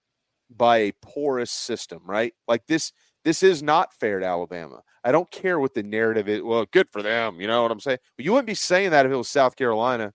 [0.49, 2.33] by a porous system, right?
[2.47, 4.81] Like this, this is not fair to Alabama.
[5.03, 6.41] I don't care what the narrative is.
[6.41, 7.41] Well, good for them.
[7.41, 7.99] You know what I'm saying?
[8.15, 10.13] But you wouldn't be saying that if it was South Carolina.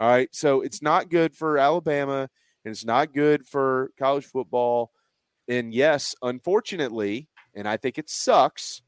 [0.00, 0.28] All right.
[0.32, 2.28] So it's not good for Alabama
[2.64, 4.92] and it's not good for college football.
[5.48, 8.82] And yes, unfortunately, and I think it sucks.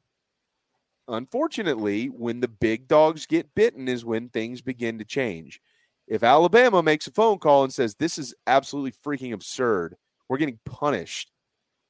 [1.11, 5.61] Unfortunately, when the big dogs get bitten is when things begin to change.
[6.07, 9.97] If Alabama makes a phone call and says, This is absolutely freaking absurd,
[10.29, 11.33] we're getting punished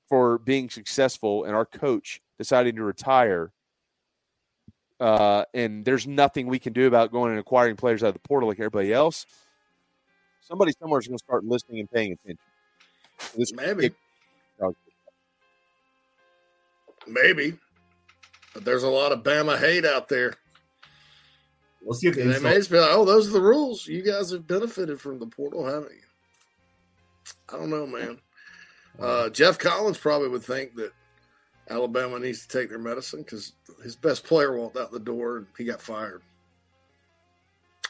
[0.08, 3.52] for being successful and our coach deciding to retire.
[4.98, 8.20] Uh, and there's nothing we can do about going and acquiring players out of the
[8.20, 9.26] portal like everybody else.
[10.40, 12.38] Somebody somewhere is going to start listening and paying attention.
[13.36, 13.92] This Maybe.
[17.06, 17.58] Maybe,
[18.54, 20.34] there's a lot of Bama hate out there.
[21.82, 23.86] We'll see if And they may just be like, "Oh, those are the rules.
[23.86, 28.18] You guys have benefited from the portal, haven't you?" I don't know, man.
[28.98, 30.92] Uh, Geoff Collins probably would think that
[31.70, 35.46] Alabama needs to take their medicine because his best player walked out the door and
[35.56, 36.22] he got fired.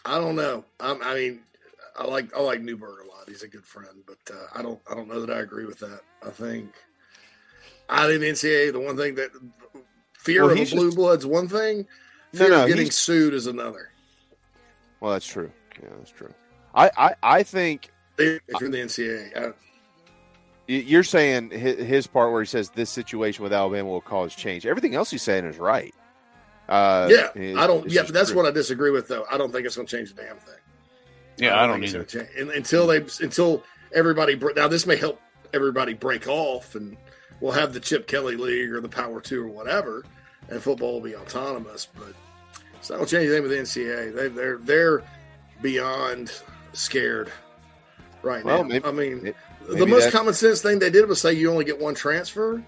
[0.05, 0.65] I don't know.
[0.79, 1.41] I'm, I mean,
[1.99, 3.29] I like I like Newberg a lot.
[3.29, 5.79] He's a good friend, but uh, I don't I don't know that I agree with
[5.81, 6.01] that.
[6.25, 6.73] I think
[7.89, 9.31] I think the NCAA the one thing that
[10.33, 11.86] fear Well, of a he's blue blood's one thing,
[12.33, 13.91] fear no, of getting he's- sued is another.
[15.00, 15.50] Well, that's true.
[15.83, 16.33] Yeah, that's true.
[16.75, 19.52] I, I, I think If you're in the NCAA, I, y-
[20.67, 24.67] you're saying his, his part where he says this situation with Alabama will cause change.
[24.67, 25.94] Everything else he's saying is right.
[26.68, 27.91] Uh, yeah, is- I don't.
[27.91, 28.36] Yeah, but that's true.
[28.42, 29.25] what I disagree with, though.
[29.31, 30.55] I don't think it's going to change a damn thing.
[31.39, 32.05] Yeah, I don't think it's either.
[32.05, 32.39] gonna change.
[32.41, 34.36] And, until they, until everybody.
[34.55, 35.20] Now, this may help
[35.55, 36.97] everybody break off, and
[37.41, 40.05] we'll have the Chip Kelly League or the Power Two or whatever,
[40.51, 41.87] and football will be autonomous.
[41.97, 42.15] But
[42.79, 44.15] it's not going to change anything with the NCAA.
[44.15, 45.03] They, they're they're
[45.62, 46.33] beyond
[46.73, 47.31] scared
[48.23, 48.69] right Well, now.
[48.69, 49.37] maybe- I mean, it-
[49.69, 52.62] the most that- common sense thing they did was say you only get one transfer,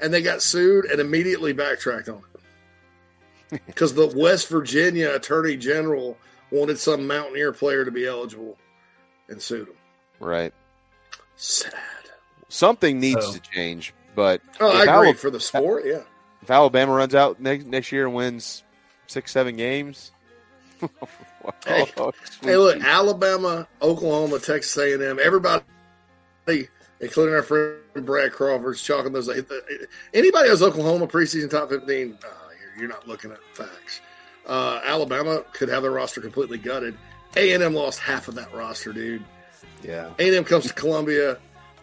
[0.00, 2.22] and they got sued and immediately backtracked on
[3.50, 6.16] it because the West Virginia Attorney General
[6.50, 8.56] wanted some Mountaineer player to be eligible
[9.28, 9.74] and sued him.
[10.20, 10.54] right.
[11.36, 11.74] Sad.
[12.48, 15.84] Something needs So- to change, but Oh, I if agree Ala- for the sport.
[15.86, 16.02] Yeah,
[16.48, 18.62] if Alabama runs out next next year and wins
[19.06, 20.12] six seven games,
[21.66, 22.82] Hey, oh, hey, look.
[22.82, 25.62] Alabama, Oklahoma, Texas A&M, everybody,
[27.00, 29.28] including our friend Brad Crawford's chalking those.
[30.14, 32.28] Anybody who's Oklahoma preseason top fifteen, uh,
[32.58, 34.00] you're, you're not looking at facts.
[34.46, 36.96] Uh, Alabama could have their roster completely gutted.
[37.36, 39.22] A&M lost half of that roster, dude.
[39.82, 40.10] yeah.
[40.18, 41.36] A&M comes to Columbia.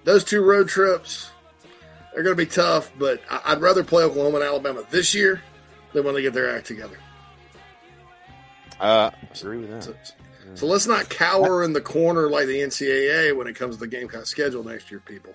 [0.06, 1.30] Those two road trips,
[2.16, 5.42] they're going to be tough, but I- I'd rather play Oklahoma and Alabama this year
[5.94, 6.98] than when they get their act together.
[8.80, 10.14] Uh, I agree with that.
[10.56, 13.88] So let's not cower in the corner like the NCAA when it comes to the
[13.88, 15.34] Gamecock schedule next year, people.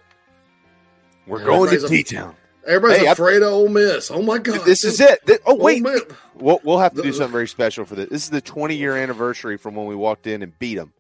[1.27, 2.37] We're Yeah, going to everybody's a- D Town.
[2.67, 4.11] Everybody's Hey, I- afraid of Ole Miss.
[4.11, 4.65] Oh my God!
[4.67, 5.21] This is it.
[5.27, 6.03] Th- oh Ole wait, Miss.
[6.35, 8.09] we'll, we'll have to do something very special for this.
[8.11, 10.93] This is the 20 year anniversary from when we walked in and beat them,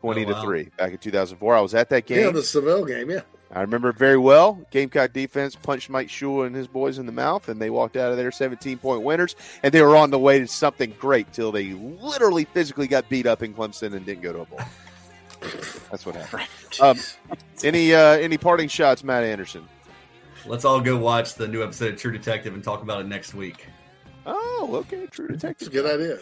[0.00, 1.54] 20 Oh, to three back in 2004.
[1.54, 2.24] I was at that game.
[2.24, 3.08] Yeah, the Seville game.
[3.08, 3.20] Yeah.
[3.54, 4.58] I remember very well.
[4.72, 8.10] Gamecock defense punched Mike Shula and his boys in the mouth, and they walked out
[8.10, 9.36] of there 17 point winners.
[9.62, 13.26] And they were on the way to something great till they literally physically got beat
[13.26, 14.60] up in Clemson and didn't go to a bowl.
[15.90, 16.48] That's what happened.
[16.80, 16.98] Um,
[17.62, 19.68] any uh, any parting shots, Matt Anderson?
[20.46, 23.34] Let's all go watch the new episode of True Detective and talk about it next
[23.34, 23.66] week.
[24.26, 25.68] Oh, okay, True That's Detective.
[25.68, 26.18] a good idea.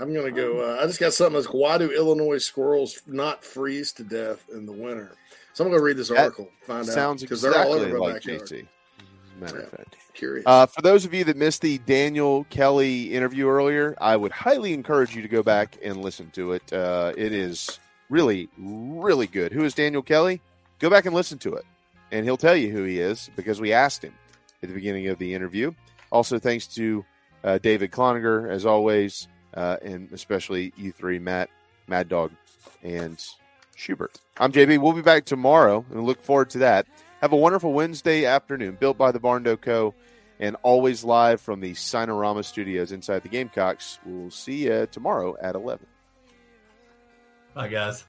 [0.00, 0.60] I'm gonna go.
[0.60, 4.66] Uh, I just got something that's why do Illinois squirrels not freeze to death in
[4.66, 5.16] the winter?
[5.54, 6.48] So I'm gonna read this article.
[6.66, 8.42] Find out Sounds because they're all over my like backyard.
[8.42, 8.66] JT.
[9.38, 9.96] Matter of fact.
[10.14, 10.44] Curious.
[10.46, 14.72] Uh, for those of you that missed the Daniel Kelly interview earlier, I would highly
[14.72, 16.72] encourage you to go back and listen to it.
[16.72, 19.52] Uh, it is really, really good.
[19.52, 20.40] Who is Daniel Kelly?
[20.78, 21.64] Go back and listen to it,
[22.10, 24.14] and he'll tell you who he is because we asked him
[24.62, 25.72] at the beginning of the interview.
[26.10, 27.04] Also, thanks to
[27.42, 31.48] uh, David Cloninger, as always, uh, and especially you three, Matt,
[31.88, 32.32] Mad Dog,
[32.82, 33.24] and
[33.82, 34.20] Schubert.
[34.38, 34.80] I'm JB.
[34.80, 36.86] We'll be back tomorrow, and look forward to that.
[37.20, 39.94] Have a wonderful Wednesday afternoon, built by the Barndo Co.
[40.38, 44.00] And always live from the Signarama studios inside the Gamecocks.
[44.04, 45.86] We'll see you tomorrow at 11.
[47.54, 48.00] Bye, guys.